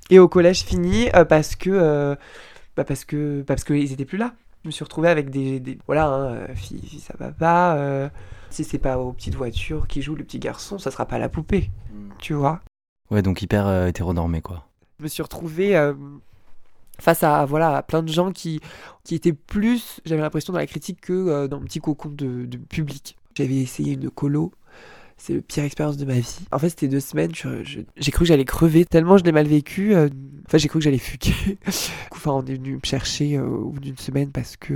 Et 0.09 0.19
au 0.19 0.27
collège 0.27 0.63
fini 0.63 1.09
euh, 1.15 1.25
parce 1.25 1.55
que 1.55 1.69
euh, 1.71 2.15
bah 2.75 2.83
parce 2.83 3.05
que 3.05 3.41
parce 3.47 3.63
que 3.63 3.73
ils 3.73 3.91
étaient 3.93 4.05
plus 4.05 4.17
là. 4.17 4.33
Je 4.63 4.67
me 4.67 4.71
suis 4.71 4.83
retrouvée 4.83 5.09
avec 5.09 5.29
des, 5.31 5.59
des- 5.59 5.79
voilà 5.87 6.07
hein, 6.07 6.53
fille, 6.55 6.81
fille, 6.81 6.99
ça 6.99 7.13
va 7.17 7.31
pas. 7.31 7.75
euh, 7.77 8.09
si 8.51 8.63
c'est 8.63 8.77
pas 8.77 8.97
aux 8.97 9.13
petites 9.13 9.35
voitures 9.35 9.87
qui 9.87 10.01
jouent 10.01 10.15
le 10.15 10.23
petit 10.23 10.37
garçon, 10.39 10.77
ça 10.77 10.91
sera 10.91 11.05
pas 11.05 11.17
la 11.17 11.29
poupée, 11.29 11.69
tu 12.19 12.33
vois? 12.33 12.59
Ouais, 13.09 13.21
donc 13.21 13.41
hyper 13.41 13.65
euh, 13.67 13.87
hétéronormé 13.87 14.41
quoi. 14.41 14.67
Je 14.99 15.03
me 15.03 15.07
suis 15.09 15.23
retrouvée 15.23 15.75
euh, 15.75 15.93
face 17.01 17.23
à 17.23 17.45
voilà 17.45 17.75
à 17.77 17.83
plein 17.83 18.03
de 18.03 18.07
gens 18.11 18.31
qui 18.31 18.61
qui 19.03 19.15
étaient 19.15 19.33
plus, 19.33 19.99
j'avais 20.05 20.21
l'impression 20.21 20.53
dans 20.53 20.59
la 20.59 20.67
critique 20.67 21.01
que 21.01 21.11
euh, 21.13 21.47
dans 21.47 21.57
un 21.57 21.63
petit 21.63 21.79
cocon 21.79 22.09
de, 22.09 22.45
de 22.45 22.57
public. 22.57 23.17
J'avais 23.35 23.55
essayé 23.57 23.93
une 23.93 24.09
colo. 24.09 24.51
C'est 25.17 25.35
la 25.35 25.41
pire 25.41 25.63
expérience 25.63 25.97
de 25.97 26.05
ma 26.05 26.15
vie. 26.15 26.39
En 26.51 26.57
fait, 26.57 26.69
c'était 26.69 26.87
deux 26.87 26.99
semaines. 26.99 27.31
J'ai 27.35 28.11
cru 28.11 28.19
que 28.23 28.25
j'allais 28.25 28.45
crever 28.45 28.85
tellement 28.85 29.17
je 29.17 29.23
l'ai 29.23 29.31
mal 29.31 29.47
vécu. 29.47 29.93
euh, 29.95 30.09
Enfin, 30.47 30.57
j'ai 30.57 30.67
cru 30.67 30.79
que 30.79 30.83
j'allais 30.83 30.97
fuguer. 30.97 31.59
enfin, 32.11 32.31
on 32.31 32.45
est 32.45 32.55
venu 32.55 32.73
me 32.75 32.79
chercher 32.83 33.37
euh, 33.37 33.45
au 33.45 33.69
bout 33.69 33.79
d'une 33.79 33.97
semaine 33.97 34.31
parce 34.31 34.57
que 34.57 34.73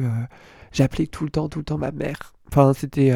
j'appelais 0.72 1.08
tout 1.08 1.24
le 1.24 1.32
temps, 1.32 1.50
tout 1.50 1.60
le 1.60 1.65
temps 1.65 1.77
ma 1.79 1.91
mère. 1.91 2.34
Enfin, 2.51 2.74
c'était 2.74 3.12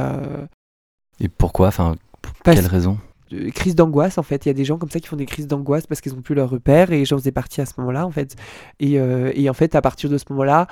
Et 1.20 1.30
pourquoi 1.30 1.68
Enfin, 1.68 1.96
pour 2.22 2.34
Parce- 2.44 2.58
quelle 2.58 2.68
raison? 2.68 2.98
Euh, 3.34 3.50
crise 3.52 3.76
d'angoisse 3.76 4.18
en 4.18 4.24
fait. 4.24 4.46
Il 4.46 4.50
y 4.50 4.52
a 4.52 4.54
des 4.54 4.66
gens 4.66 4.78
comme 4.78 4.90
ça 4.90 5.00
qui 5.00 5.08
font 5.08 5.16
des 5.16 5.26
crises 5.26 5.48
d'angoisse 5.48 5.88
parce 5.88 6.02
qu'ils 6.02 6.14
n'ont 6.14 6.22
plus 6.22 6.36
leur 6.36 6.50
repère 6.50 6.92
et 6.92 7.06
j'en 7.06 7.18
faisais 7.18 7.32
partie 7.32 7.62
à 7.62 7.66
ce 7.66 7.74
moment-là 7.78 8.06
en 8.06 8.12
fait. 8.12 8.36
Et, 8.80 9.00
euh, 9.00 9.32
et 9.36 9.50
en 9.50 9.54
fait, 9.54 9.76
à 9.76 9.82
partir 9.82 10.10
de 10.10 10.18
ce 10.18 10.26
moment-là, 10.30 10.68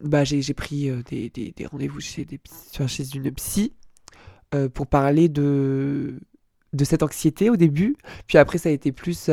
bah, 0.00 0.24
j'ai 0.24 0.54
pris 0.54 0.90
euh, 0.90 1.02
des, 1.10 1.30
des- 1.30 1.66
rendez-vous 1.66 2.00
chez, 2.00 2.24
des, 2.24 2.40
chez 2.86 3.04
une 3.14 3.30
psy 3.32 3.72
euh, 4.54 4.68
pour 4.68 4.86
parler 4.86 5.28
de, 5.28 6.18
de 6.72 6.84
cette 6.84 7.02
anxiété 7.02 7.50
au 7.50 7.56
début. 7.56 7.96
Puis 8.26 8.38
après, 8.38 8.58
ça 8.58 8.68
a 8.68 8.72
été 8.72 8.92
plus 8.92 9.30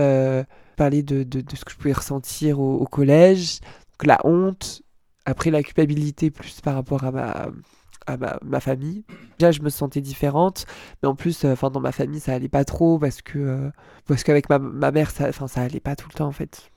parler 0.77 1.03
de, 1.03 1.23
de, 1.23 1.41
de 1.41 1.55
ce 1.55 1.65
que 1.65 1.71
je 1.71 1.77
pouvais 1.77 1.93
ressentir 1.93 2.59
au, 2.59 2.85
collège, 2.85 3.59
la 4.03 4.19
honte, 4.23 4.81
après 5.25 5.51
la 5.51 5.61
culpabilité 5.61 6.31
plus 6.31 6.61
par 6.61 6.73
rapport 6.75 7.03
à 7.03 7.11
ma, 7.11 7.49
à 8.07 8.17
ma, 8.17 8.39
ma 8.43 8.59
famille. 8.59 9.03
Déjà, 9.39 9.51
je 9.51 9.61
me 9.61 9.69
sentais 9.69 10.01
différente. 10.01 10.65
Mais 11.01 11.09
en 11.09 11.15
plus, 11.15 11.45
euh, 11.45 11.53
enfin, 11.53 11.69
dans 11.69 11.79
ma 11.79 11.91
famille, 11.91 12.19
ça 12.19 12.33
allait 12.33 12.49
pas 12.49 12.65
trop 12.65 12.99
parce 12.99 13.21
que 13.21 13.39
euh, 13.39 13.69
parce 14.07 14.23
qu'avec 14.23 14.49
ma, 14.49 14.59
ma 14.59 14.91
mère, 14.91 15.11
ça, 15.11 15.29
enfin, 15.29 15.47
ça 15.47 15.61
allait 15.61 15.79
pas 15.79 15.95
tout 15.95 16.07
le 16.09 16.15
temps 16.15 16.27
en 16.27 16.31
fait. 16.31 16.70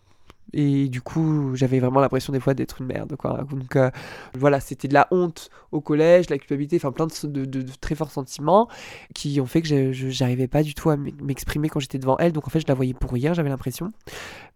Et 0.52 0.88
du 0.88 1.00
coup, 1.00 1.56
j'avais 1.56 1.80
vraiment 1.80 2.00
l'impression 2.00 2.32
des 2.32 2.38
fois 2.40 2.54
d'être 2.54 2.80
une 2.80 2.86
merde. 2.86 3.16
Quoi. 3.16 3.44
Donc 3.50 3.74
euh, 3.76 3.90
voilà, 4.34 4.60
c'était 4.60 4.86
de 4.88 4.94
la 4.94 5.08
honte 5.10 5.50
au 5.72 5.80
collège, 5.80 6.30
la 6.30 6.38
culpabilité, 6.38 6.76
enfin 6.76 6.92
plein 6.92 7.06
de, 7.06 7.26
de- 7.26 7.44
de- 7.44 7.62
de 7.62 7.72
très 7.80 7.94
forts 7.96 8.10
sentiments 8.12 8.68
qui 9.14 9.40
ont 9.40 9.46
fait 9.46 9.62
que 9.62 9.92
j'arrivais 9.92 10.46
pas 10.46 10.62
du 10.62 10.74
tout 10.74 10.90
à 10.90 10.96
m'ex- 10.96 11.16
m'exprimer 11.20 11.68
quand 11.68 11.80
j'étais 11.80 11.98
devant 11.98 12.16
elle. 12.18 12.32
Donc 12.32 12.46
en 12.46 12.50
fait, 12.50 12.60
je 12.60 12.66
la 12.68 12.74
voyais 12.74 12.94
pour 12.94 13.10
rien, 13.12 13.34
j'avais 13.34 13.48
l'impression. 13.48 13.92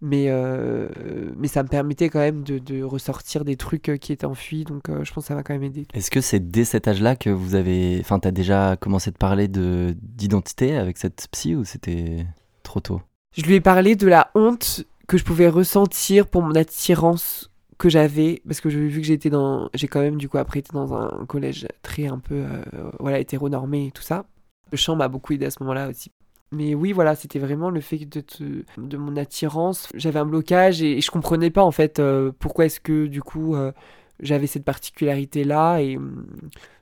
Mais, 0.01 0.27
euh, 0.29 0.89
mais 1.37 1.49
ça 1.49 1.63
me 1.65 1.69
permettait 1.69 2.09
quand 2.09 2.21
même 2.21 2.43
de, 2.45 2.83
ressortir 2.83 3.45
des 3.45 3.57
trucs 3.57 3.89
euh, 3.89 3.97
qui 3.97 4.13
étaient 4.13 4.27
enfuis. 4.27 4.65
Donc 4.65 4.89
euh, 4.89 5.03
je 5.05 5.13
pense 5.13 5.25
que 5.25 5.29
ça 5.29 5.35
m'a 5.35 5.43
quand 5.43 5.55
même 5.55 5.65
aidé. 5.65 5.87
Est-ce 5.95 6.11
que 6.11 6.21
c'est 6.21 6.51
dès 6.51 6.65
cet 6.65 6.87
âge-là 6.87 7.17
que 7.17 7.31
vous 7.31 7.55
avez. 7.57 7.99
Enfin, 8.01 8.19
t'as 8.21 8.31
déjà 8.31 8.77
commencé 8.77 9.11
de 9.11 9.17
parler 9.17 9.49
de 9.49 9.97
d'identité 10.01 10.77
avec 10.77 10.99
cette 10.99 11.27
psy 11.33 11.57
ou 11.57 11.65
c'était 11.65 12.27
trop 12.63 12.81
tôt? 12.81 13.01
Je 13.37 13.43
lui 13.43 13.55
ai 13.55 13.61
parlé 13.61 13.97
de 13.97 14.07
la 14.07 14.31
honte 14.35 14.85
que 15.09 15.19
je 15.19 15.25
pouvais 15.25 15.49
ressentir 15.49 16.29
pour 16.29 16.43
mon 16.43 16.55
attirance 16.55 17.51
que 17.79 17.89
j'avais 17.89 18.43
parce 18.47 18.61
que 18.61 18.71
je- 18.71 18.79
vu 18.79 19.01
que 19.01 19.07
j'étais 19.07 19.31
dans 19.31 19.71
j'ai 19.75 19.89
quand 19.89 20.01
même 20.01 20.19
du 20.19 20.29
coup 20.29 20.39
après 20.39 20.61
été 20.61 20.73
dans 20.73 20.95
un 20.95 21.27
collège 21.27 21.67
très 21.83 22.07
un 22.07 22.19
peu 22.19 22.35
euh, 22.37 22.63
voilà 23.01 23.19
hétéronormé 23.21 23.89
et 23.89 23.91
tout 23.93 24.03
ça 24.03 24.27
le 24.73 24.77
chant 24.77 24.97
m'a 24.97 25.09
beaucoup 25.09 25.33
aidé 25.33 25.47
à 25.47 25.51
ce 25.51 25.59
moment-là 25.63 25.89
aussi 25.89 26.13
mais 26.53 26.75
oui 26.75 26.93
voilà 26.93 27.15
c'était 27.17 27.39
vraiment 27.39 27.71
le 27.71 27.81
fait 27.81 27.99
de, 27.99 28.97
mon 28.97 29.17
attirance 29.17 29.89
j'avais 29.95 30.19
un 30.19 30.27
blocage 30.27 30.83
et, 30.83 30.99
et 30.99 31.01
je 31.01 31.11
comprenais 31.11 31.51
pas 31.51 31.63
en 31.63 31.73
fait 31.73 32.01
euh, 32.01 32.33
pourquoi 32.39 32.67
est-ce 32.67 32.81
que 32.81 33.07
du 33.07 33.23
coup 33.23 33.55
euh, 33.55 33.73
j'avais 34.21 34.47
cette 34.47 34.65
particularité-là 34.65 35.79
et 35.79 35.97
hum, 35.97 36.27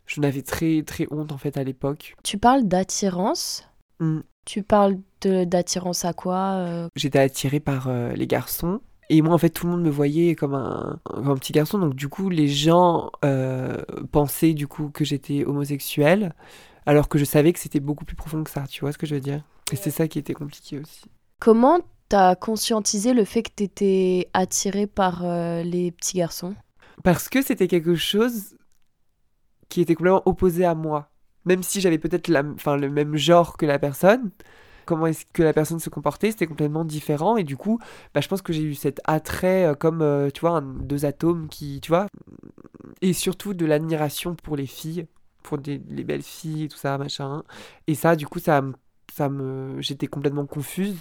j'en 0.06 0.23
avais 0.23 0.42
très 0.42 0.83
très 0.83 1.06
honte 1.11 1.33
en 1.33 1.38
fait 1.38 1.56
à 1.56 1.64
l'époque. 1.64 2.16
Tu 2.23 2.38
parles 2.38 2.64
d'attirance? 2.64 3.68
Mm. 4.00 4.21
Tu 4.47 4.62
parles 4.62 4.99
d'attirance 5.21 6.05
à 6.05 6.12
quoi 6.12 6.55
euh? 6.55 6.88
J'étais 6.95 7.19
attirée 7.19 7.59
par 7.61 7.88
euh, 7.88 8.12
les 8.12 8.29
garçons. 8.29 8.81
Et 9.11 9.21
moi, 9.21 9.35
en 9.35 9.38
fait, 9.38 9.50
tout 9.50 9.67
le 9.67 9.73
monde 9.73 9.83
me 9.83 9.91
voyait 9.91 10.37
comme 10.37 10.55
un, 10.55 10.99
petit 11.35 11.53
garçon. 11.53 11.79
Donc, 11.79 11.95
du 11.95 12.09
coup, 12.09 12.31
les 12.31 12.49
gens 12.49 13.11
euh, 13.25 13.83
pensaient, 14.11 14.55
du 14.55 14.69
coup, 14.69 14.88
que 14.88 15.05
j'étais 15.05 15.45
homosexuelle. 15.45 16.33
Alors 16.87 17.09
que 17.09 17.19
je 17.19 17.25
savais 17.25 17.53
que 17.53 17.59
c'était 17.59 17.81
beaucoup 17.81 18.05
plus 18.05 18.15
profond 18.15 18.45
que 18.45 18.50
ça. 18.50 18.65
Tu 18.69 18.81
vois 18.81 18.93
ce 18.93 18.99
que 18.99 19.07
je 19.07 19.17
veux 19.17 19.21
dire? 19.21 19.43
Et 19.73 19.76
c'est 19.76 19.91
ça 19.91 20.07
qui 20.07 20.21
était 20.21 20.35
compliqué 20.35 20.79
aussi. 20.79 21.03
Comment 21.41 21.81
t'as 22.09 22.37
conscientisé 22.37 23.15
le 23.15 23.25
fait 23.25 23.43
que 23.43 23.50
t'étais 23.50 24.29
attiré 24.33 24.87
par 24.87 25.23
les 25.65 25.91
petits 25.91 26.19
garçons? 26.19 26.55
Parce 27.03 27.29
que 27.29 27.43
c'était 27.43 27.67
quelque 27.67 27.97
chose 27.97 28.57
qui 29.69 29.81
était 29.81 29.97
complètement 29.97 30.23
opposé 30.26 30.65
à 30.65 30.76
moi. 30.76 31.11
Même 31.47 31.62
si 31.62 31.81
j'avais 31.81 31.99
peut-être 31.99 32.29
le 32.29 32.91
même 32.91 33.17
genre 33.17 33.57
que 33.57 33.65
la 33.65 33.79
personne, 33.79 34.31
comment 34.87 35.07
est-ce 35.07 35.26
que 35.33 35.43
la 35.43 35.53
personne 35.53 35.81
se 35.81 35.91
comportait, 35.91 36.31
c'était 36.31 36.47
complètement 36.47 36.85
différent. 36.85 37.37
Et 37.37 37.45
du 37.45 37.57
coup, 37.57 37.79
bah, 38.15 38.23
je 38.23 38.29
pense 38.29 38.41
que 38.41 38.53
j'ai 38.53 38.62
eu 38.62 38.75
cet 38.75 39.00
attrait 39.05 39.67
euh, 39.67 39.75
comme, 39.75 40.00
euh, 40.00 40.31
tu 40.31 40.41
vois, 40.41 40.62
deux 40.62 41.05
atomes 41.05 41.49
qui, 41.49 41.81
tu 41.83 41.91
vois, 41.91 42.07
et 43.03 43.12
surtout 43.12 43.53
de 43.53 43.67
l'admiration 43.67 44.35
pour 44.35 44.57
les 44.57 44.67
filles, 44.67 45.07
pour 45.43 45.59
des, 45.59 45.83
les 45.91 46.05
belles 46.05 46.23
filles 46.23 46.65
et 46.65 46.69
tout 46.69 46.79
ça, 46.79 46.97
machin. 46.97 47.43
Et 47.87 47.95
ça, 47.95 48.17
du 48.17 48.26
coup, 48.26 48.38
ça, 48.38 48.62
ça 49.12 49.29
me, 49.29 49.81
j'étais 49.81 50.07
complètement 50.07 50.47
confuse. 50.47 50.97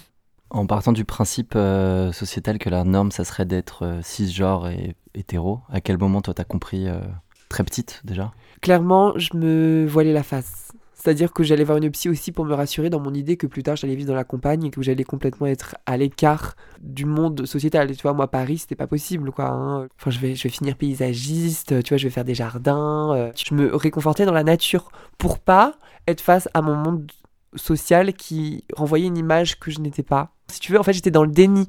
En 0.50 0.66
partant 0.66 0.92
du 0.92 1.04
principe 1.04 1.54
euh, 1.56 2.12
sociétal 2.12 2.58
que 2.58 2.70
la 2.70 2.84
norme, 2.84 3.10
ça 3.10 3.24
serait 3.24 3.46
d'être 3.46 3.98
cisgenre 4.02 4.68
et 4.68 4.94
hétéro, 5.14 5.60
à 5.68 5.80
quel 5.80 5.98
moment 5.98 6.20
toi 6.20 6.34
t'as 6.34 6.44
compris 6.44 6.86
très 7.48 7.64
petite 7.64 8.00
déjà 8.04 8.32
clairement, 8.60 9.12
je 9.16 9.36
me 9.36 9.86
voilais 9.86 10.12
la 10.12 10.22
face. 10.22 10.72
C'est-à-dire 10.94 11.32
que 11.32 11.44
j'allais 11.44 11.62
voir 11.62 11.78
une 11.78 11.88
psy 11.90 12.08
aussi 12.08 12.32
pour 12.32 12.44
me 12.44 12.52
rassurer 12.52 12.90
dans 12.90 12.98
mon 12.98 13.14
idée 13.14 13.36
que 13.36 13.46
plus 13.46 13.62
tard 13.62 13.76
j'allais 13.76 13.94
vivre 13.94 14.08
dans 14.08 14.16
la 14.16 14.24
campagne 14.24 14.64
et 14.64 14.70
que 14.70 14.82
j'allais 14.82 15.04
complètement 15.04 15.46
être 15.46 15.76
à 15.86 15.96
l'écart 15.96 16.56
du 16.80 17.04
monde 17.04 17.46
sociétal. 17.46 17.94
Tu 17.94 18.02
vois, 18.02 18.12
moi, 18.12 18.28
Paris, 18.28 18.58
c'était 18.58 18.74
pas 18.74 18.88
possible, 18.88 19.30
quoi. 19.30 19.44
hein. 19.50 19.86
Enfin, 20.00 20.10
je 20.10 20.18
vais, 20.18 20.34
je 20.34 20.42
vais 20.42 20.48
finir 20.48 20.74
paysagiste, 20.74 21.80
tu 21.84 21.90
vois, 21.90 21.98
je 21.98 22.04
vais 22.04 22.10
faire 22.10 22.24
des 22.24 22.34
jardins. 22.34 23.14
euh. 23.14 23.30
Je 23.36 23.54
me 23.54 23.72
réconfortais 23.76 24.24
dans 24.26 24.32
la 24.32 24.42
nature 24.42 24.90
pour 25.16 25.38
pas 25.38 25.76
être 26.08 26.20
face 26.20 26.48
à 26.54 26.60
mon 26.60 26.74
monde 26.74 27.12
social 27.54 28.12
qui 28.14 28.64
renvoyait 28.74 29.06
une 29.06 29.18
image 29.18 29.60
que 29.60 29.70
je 29.70 29.78
n'étais 29.78 30.02
pas. 30.02 30.32
Si 30.50 30.58
tu 30.58 30.72
veux, 30.72 30.80
en 30.80 30.82
fait, 30.82 30.92
j'étais 30.94 31.12
dans 31.12 31.24
le 31.24 31.30
déni. 31.30 31.68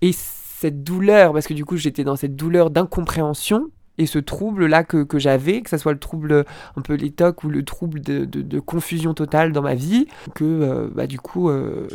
Et 0.00 0.12
cette 0.14 0.82
douleur, 0.82 1.34
parce 1.34 1.46
que 1.46 1.54
du 1.54 1.66
coup, 1.66 1.76
j'étais 1.76 2.04
dans 2.04 2.16
cette 2.16 2.34
douleur 2.34 2.70
d'incompréhension 2.70 3.68
et 4.00 4.06
ce 4.06 4.18
trouble-là 4.18 4.82
que, 4.84 5.02
que 5.04 5.18
j'avais, 5.18 5.60
que 5.62 5.70
ce 5.70 5.78
soit 5.78 5.92
le 5.92 5.98
trouble 5.98 6.44
un 6.76 6.80
peu 6.80 6.94
les 6.94 7.10
tocs 7.10 7.44
ou 7.44 7.48
le 7.48 7.64
trouble 7.64 8.00
de, 8.00 8.24
de- 8.24 8.42
de 8.42 8.58
confusion 8.60 9.14
totale 9.14 9.52
dans 9.52 9.62
ma 9.62 9.74
vie, 9.74 10.06
que 10.34 10.44
euh, 10.44 10.88
bah, 10.94 11.06
du 11.06 11.18
coup, 11.20 11.48
euh, 11.50 11.86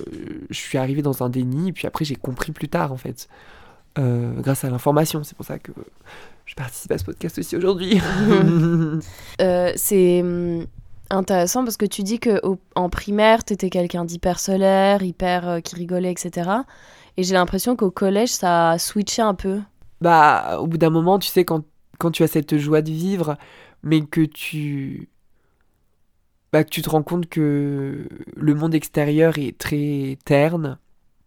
je 0.50 0.58
suis 0.58 0.78
arrivé 0.78 1.02
dans 1.02 1.24
un 1.24 1.30
déni, 1.30 1.70
et 1.70 1.74
puis 1.74 1.88
après, 1.88 2.06
j'ai 2.06 2.16
compris 2.16 2.52
plus 2.52 2.70
tard, 2.70 2.92
en 2.94 2.98
fait, 2.98 3.28
euh, 3.98 4.32
grâce 4.42 4.64
à 4.64 4.70
l'information. 4.70 5.24
C'est 5.24 5.36
pour 5.36 5.46
ça 5.46 5.60
que 5.60 5.72
je 6.46 6.54
participe 6.56 6.92
à 6.92 6.98
ce 6.98 7.04
podcast 7.06 7.38
aussi 7.40 7.56
aujourd'hui. 7.58 8.00
C'est 9.76 10.22
hum, 10.22 10.66
intéressant 11.10 11.64
parce 11.64 11.78
que 11.78 11.86
tu 11.86 12.04
dis 12.04 12.20
que 12.20 12.46
au- 12.46 12.60
en 12.76 12.90
primaire, 12.90 13.44
t'étais 13.44 13.70
quelqu'un 13.70 14.06
d'hyper 14.06 14.40
solaire, 14.40 15.02
hyper 15.04 15.62
qui 15.64 15.76
rigolait, 15.76 16.12
etc. 16.12 16.50
Et 17.18 17.24
j'ai 17.24 17.34
l'impression 17.34 17.76
qu'au 17.76 17.92
collège, 17.92 18.30
ça 18.30 18.72
a 18.72 18.78
switché 18.78 19.22
un 19.22 19.34
peu. 19.36 19.60
bah, 20.02 20.58
au 20.60 20.68
bout 20.68 20.78
d'un 20.78 20.90
moment, 20.90 21.18
tu 21.20 21.30
sais, 21.30 21.46
quand, 21.46 21.64
quand 22.00 22.12
tu 22.12 22.24
as 22.24 22.28
cette 22.28 22.58
joie 22.58 22.82
de 22.82 22.92
vivre, 22.92 23.38
mais 23.84 24.02
que 24.06 24.22
tu. 24.22 25.10
Bah, 26.52 26.64
tu 26.64 26.82
te 26.82 26.90
rends 26.90 27.04
compte 27.04 27.28
que 27.28 28.08
le 28.36 28.56
monde 28.56 28.74
extérieur 28.76 29.38
est 29.38 29.58
très 29.58 30.18
terne, 30.26 30.78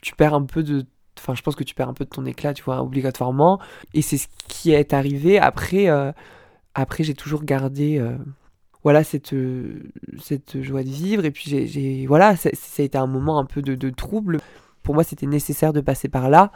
tu 0.03 0.15
perds 0.15 0.35
un 0.35 0.45
peu 0.45 0.63
de. 0.63 0.87
Enfin, 1.19 1.35
je 1.35 1.43
pense 1.43 1.57
que 1.57 1.65
tu 1.65 1.75
perds 1.75 1.89
un 1.89 1.95
peu 1.95 2.05
de 2.05 2.11
ton 2.11 2.25
éclat, 2.25 2.55
tu 2.55 2.63
vois, 2.63 2.83
obligatoirement. 2.83 3.61
Et 3.95 4.03
c'est 4.03 4.17
ce 4.19 4.29
qui 4.49 4.71
est 4.73 4.93
arrivé. 4.95 5.39
Après, 5.39 5.89
euh, 5.91 6.13
après 6.75 7.05
j'ai 7.05 7.15
toujours 7.15 7.45
gardé. 7.45 7.99
euh, 7.99 8.17
voilà, 8.85 9.05
cette, 9.05 9.33
euh, 9.35 9.83
cette 10.23 10.63
joie 10.63 10.83
de 10.85 10.89
vivre. 10.91 11.25
Et 11.25 11.31
puis, 11.33 11.45
j'ai- 11.67 12.07
Voilà, 12.07 12.37
ça, 12.37 12.51
ça 12.55 12.83
a 12.83 12.87
été 12.87 12.97
un 12.99 13.07
moment 13.09 13.39
un 13.39 13.45
peu 13.45 13.63
de, 13.63 13.75
de 13.75 13.91
trouble. 13.91 14.39
Pour 14.83 14.95
moi, 14.95 15.05
c'était 15.05 15.27
nécessaire 15.27 15.73
de 15.73 15.81
passer 15.81 16.09
par 16.09 16.31
là. 16.31 16.53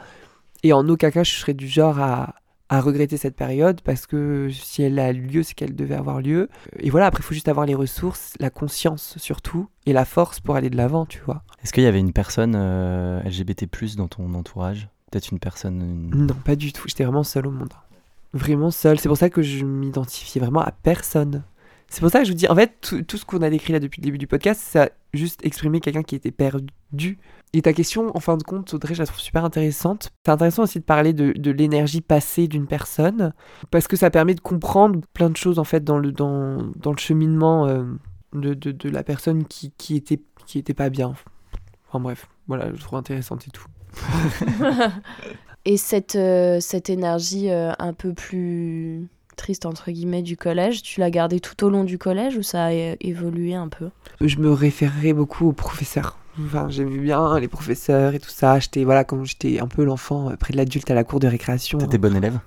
Et 0.63 0.73
en 0.73 0.87
aucun 0.89 1.11
cas, 1.11 1.23
je 1.23 1.31
serais 1.33 1.53
du 1.53 1.67
genre 1.67 1.99
à, 1.99 2.35
à 2.73 2.81
regretter 2.81 3.17
cette 3.17 3.35
période 3.35 3.81
parce 3.81 4.07
que 4.07 4.49
si 4.51 4.81
elle 4.81 4.97
a 4.97 5.11
lieu, 5.13 5.43
c'est 5.43 5.53
qu'elle 5.53 5.75
devait 5.75 5.95
avoir 5.95 6.21
lieu. 6.21 6.49
Et 6.79 6.89
voilà, 6.89 7.05
après, 7.05 7.21
il 7.21 7.25
faut 7.25 7.33
juste 7.33 7.47
avoir 7.47 7.65
les 7.65 7.75
ressources, 7.75 8.33
la 8.39 8.49
conscience 8.49 9.15
surtout, 9.17 9.67
et 9.85 9.93
la 9.93 10.05
force 10.05 10.39
pour 10.39 10.55
aller 10.55 10.69
de 10.69 10.77
l'avant, 10.77 11.05
tu 11.05 11.19
vois. 11.25 11.43
Est-ce 11.63 11.71
qu'il 11.73 11.83
y 11.83 11.87
avait 11.87 11.99
une 11.99 12.13
personne 12.13 12.53
euh, 12.55 13.21
LGBT+ 13.23 13.67
dans 13.95 14.07
ton 14.07 14.33
entourage? 14.33 14.89
Peut-être 15.11 15.29
une 15.31 15.39
personne. 15.39 15.81
une- 16.13 16.25
Non, 16.25 16.33
pas 16.33 16.55
du 16.55 16.73
tout. 16.73 16.87
J'étais 16.87 17.03
vraiment 17.03 17.23
seule 17.23 17.45
au 17.47 17.51
monde. 17.51 17.73
Vraiment 18.33 18.71
seule. 18.71 18.99
C'est 18.99 19.09
pour 19.09 19.17
ça 19.17 19.29
que 19.29 19.43
je 19.43 19.63
m'identifiais 19.63 20.41
vraiment 20.41 20.61
à 20.61 20.71
personne. 20.71 21.43
C'est 21.89 22.01
pour 22.01 22.09
ça 22.09 22.19
que 22.19 22.25
je 22.25 22.31
vous 22.31 22.37
dis, 22.37 22.47
en 22.47 22.55
fait, 22.55 22.73
tout, 22.81 23.03
tout 23.03 23.17
ce 23.17 23.25
qu'on 23.25 23.43
a 23.43 23.49
décrit 23.51 23.71
là 23.73 23.79
depuis 23.79 24.01
le 24.01 24.05
début 24.05 24.17
du 24.17 24.25
podcast, 24.25 24.59
ça 24.59 24.89
juste 25.13 25.45
exprimé 25.45 25.79
quelqu'un 25.79 26.03
qui 26.03 26.15
était 26.15 26.31
perdu. 26.31 27.17
Et 27.53 27.61
ta 27.61 27.73
question, 27.73 28.15
en 28.15 28.19
fin 28.19 28.35
de 28.37 28.43
compte, 28.43 28.73
Audrey, 28.73 28.95
je 28.95 28.99
la 28.99 29.05
trouve 29.05 29.19
super 29.19 29.45
intéressante. 29.45 30.11
C'est 30.25 30.31
intéressant 30.31 30.63
aussi 30.63 30.79
de 30.79 30.83
parler 30.83 31.13
de, 31.13 31.33
de 31.33 31.51
l'énergie 31.51 32.01
passée 32.01 32.47
d'une 32.47 32.65
personne, 32.67 33.33
parce 33.69 33.87
que 33.87 33.95
ça 33.95 34.09
permet 34.09 34.33
de 34.33 34.41
comprendre 34.41 34.99
plein 35.13 35.29
de 35.29 35.37
choses, 35.37 35.59
en 35.59 35.63
fait, 35.63 35.83
dans 35.83 35.99
le, 35.99 36.11
dans, 36.11 36.57
dans 36.75 36.91
le 36.91 36.97
cheminement 36.97 37.67
euh, 37.67 37.83
de, 38.33 38.53
de, 38.53 38.71
de 38.71 38.89
la 38.89 39.03
personne 39.03 39.45
qui, 39.45 39.71
qui, 39.77 39.95
était, 39.95 40.21
qui 40.47 40.57
était 40.57 40.73
pas 40.73 40.89
bien. 40.89 41.13
Enfin 41.87 41.99
bref, 41.99 42.27
voilà, 42.47 42.73
je 42.73 42.81
trouve 42.81 42.97
intéressante 42.97 43.47
et 43.47 43.51
tout. 43.51 43.67
Et 45.65 45.77
cette, 45.77 46.15
euh, 46.15 46.59
cette 46.59 46.89
énergie 46.89 47.49
euh, 47.49 47.71
un 47.79 47.93
peu 47.93 48.13
plus 48.13 49.07
triste, 49.35 49.65
entre 49.65 49.91
guillemets, 49.91 50.21
du 50.21 50.37
collège, 50.37 50.81
tu 50.81 50.99
l'as 50.99 51.11
gardée 51.11 51.39
tout 51.39 51.63
au 51.65 51.69
long 51.69 51.83
du 51.83 51.97
collège 51.97 52.37
ou 52.37 52.43
ça 52.43 52.65
a 52.65 52.71
évolué 52.71 53.55
un 53.55 53.69
peu? 53.69 53.89
Je 54.21 54.37
me 54.37 54.51
référerais 54.51 55.13
beaucoup 55.13 55.47
aux 55.47 55.53
professeurs. 55.53 56.17
Enfin, 56.43 56.67
j'aimais 56.69 56.97
bien 56.97 57.39
les 57.39 57.47
professeurs 57.47 58.15
et 58.15 58.19
tout 58.19 58.29
ça. 58.29 58.59
J'étais, 58.59 58.83
voilà, 58.83 59.03
comme 59.03 59.25
j'étais 59.25 59.59
un 59.59 59.67
peu 59.67 59.83
l'enfant 59.83 60.31
euh, 60.31 60.35
près 60.35 60.51
de 60.51 60.57
l'adulte 60.57 60.89
à 60.89 60.95
la 60.95 61.03
cour 61.03 61.19
de 61.19 61.27
récréation. 61.27 61.77
T'étais 61.77 61.97
bon 61.97 62.15
élève? 62.15 62.39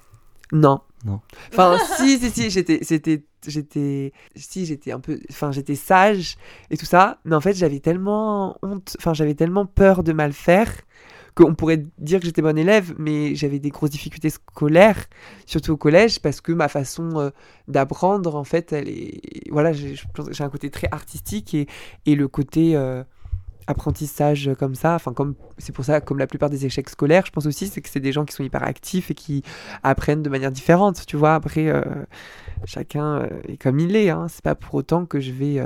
Non. 0.53 0.81
Non. 1.05 1.21
Enfin, 1.53 1.79
si, 1.97 2.19
si, 2.19 2.31
si, 2.31 2.51
j'étais, 2.51 2.81
j'étais, 2.83 3.25
j'étais, 3.47 4.13
si, 4.35 4.67
j'étais 4.67 4.91
un 4.91 4.99
peu, 4.99 5.21
enfin, 5.31 5.53
j'étais 5.53 5.77
sage 5.77 6.37
et 6.71 6.77
tout 6.77 6.87
ça. 6.87 7.19
Mais 7.25 7.37
en 7.37 7.41
fait, 7.41 7.55
j'avais 7.55 7.79
tellement 7.79 8.59
honte, 8.63 8.97
enfin, 8.99 9.15
j'avais 9.15 9.35
tellement 9.35 9.67
peur 9.67 10.03
de 10.03 10.13
mal 10.13 10.33
faire 10.33 10.73
qu'on 11.37 11.55
pourrait 11.55 11.85
dire 11.99 12.19
que 12.19 12.25
j'étais 12.25 12.41
bon 12.41 12.57
élève, 12.57 12.95
mais 12.99 13.35
j'avais 13.35 13.59
des 13.59 13.69
grosses 13.69 13.91
difficultés 13.91 14.31
scolaires, 14.31 15.05
surtout 15.45 15.73
au 15.73 15.77
collège, 15.77 16.19
parce 16.21 16.41
que 16.41 16.51
ma 16.51 16.69
façon 16.69 17.11
euh, 17.19 17.31
d'apprendre, 17.69 18.35
en 18.35 18.45
fait, 18.45 18.73
elle 18.73 18.89
est, 18.89 19.21
voilà, 19.51 19.73
j'ai, 19.75 19.97
un 20.41 20.49
côté 20.49 20.71
très 20.71 20.89
artistique 20.91 21.53
et, 21.53 21.67
et 22.07 22.15
le 22.15 22.27
côté 22.27 22.75
euh, 22.75 23.05
apprentissage 23.67 24.51
comme 24.59 24.75
ça, 24.75 24.95
enfin, 24.95 25.13
comme, 25.13 25.35
c'est 25.59 25.73
pour 25.73 25.85
ça, 25.85 26.01
comme 26.01 26.19
la 26.19 26.27
plupart 26.27 26.49
des 26.49 26.65
échecs 26.65 26.89
scolaires, 26.89 27.27
je 27.27 27.33
pense 27.33 27.45
aussi, 27.45 27.67
c'est 27.67 27.83
que 27.83 27.91
c'est 27.91 28.01
des 28.01 28.13
gens 28.13 28.25
qui 28.25 28.35
sont 28.35 28.43
hyper 28.43 28.63
actifs 28.63 29.11
et 29.11 29.15
qui 29.15 29.43
apprennent 29.83 30.23
de 30.23 30.31
manière 30.31 30.51
différente, 30.51 31.05
tu 31.07 31.19
vois. 31.19 31.35
Après, 31.35 31.69
euh, 31.69 31.83
chacun 32.65 33.29
est 33.47 33.59
comme 33.59 33.79
il 33.79 33.95
est. 33.95 34.09
Hein. 34.09 34.27
C'est 34.31 34.43
pas 34.43 34.55
pour 34.55 34.75
autant 34.75 35.05
que 35.05 35.21
je 35.21 35.33
vais 35.33 35.63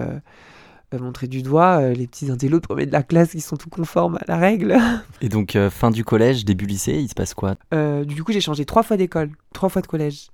montrer 0.98 1.26
du 1.28 1.42
doigt 1.42 1.80
euh, 1.80 1.92
les 1.94 2.06
petits 2.06 2.30
intellos 2.30 2.58
de 2.60 2.66
premier 2.66 2.86
de 2.86 2.92
la 2.92 3.02
classe 3.02 3.30
qui 3.30 3.40
sont 3.40 3.56
tout 3.56 3.68
conformes 3.70 4.16
à 4.16 4.24
la 4.26 4.36
règle. 4.36 4.76
Et 5.20 5.28
donc, 5.28 5.56
euh, 5.56 5.70
fin 5.70 5.90
du 5.90 6.04
collège, 6.04 6.44
début 6.44 6.66
lycée, 6.66 6.94
il 6.94 7.08
se 7.08 7.14
passe 7.14 7.34
quoi? 7.34 7.54
Euh, 7.74 8.04
du 8.04 8.24
coup, 8.24 8.32
j'ai 8.32 8.40
changé 8.40 8.64
trois 8.64 8.82
fois 8.82 8.96
d'école, 8.96 9.30
trois 9.52 9.68
fois 9.68 9.82
de 9.82 9.86
collège. 9.86 10.28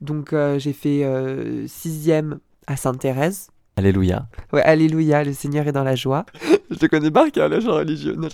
Donc, 0.00 0.32
euh, 0.32 0.58
j'ai 0.58 0.72
fait 0.72 1.04
euh, 1.04 1.66
sixième 1.66 2.38
à 2.66 2.76
Sainte-Thérèse. 2.76 3.48
Alléluia. 3.76 4.26
Ouais, 4.52 4.62
alléluia, 4.62 5.24
le 5.24 5.32
Seigneur 5.32 5.66
est 5.66 5.72
dans 5.72 5.84
la 5.84 5.96
joie. 5.96 6.26
je 6.70 6.76
te 6.76 6.86
connais 6.86 7.10
par 7.10 7.30
cœur, 7.30 7.48
le 7.48 7.60
chant 7.60 7.74
religieux. 7.74 8.14
Non. 8.16 8.28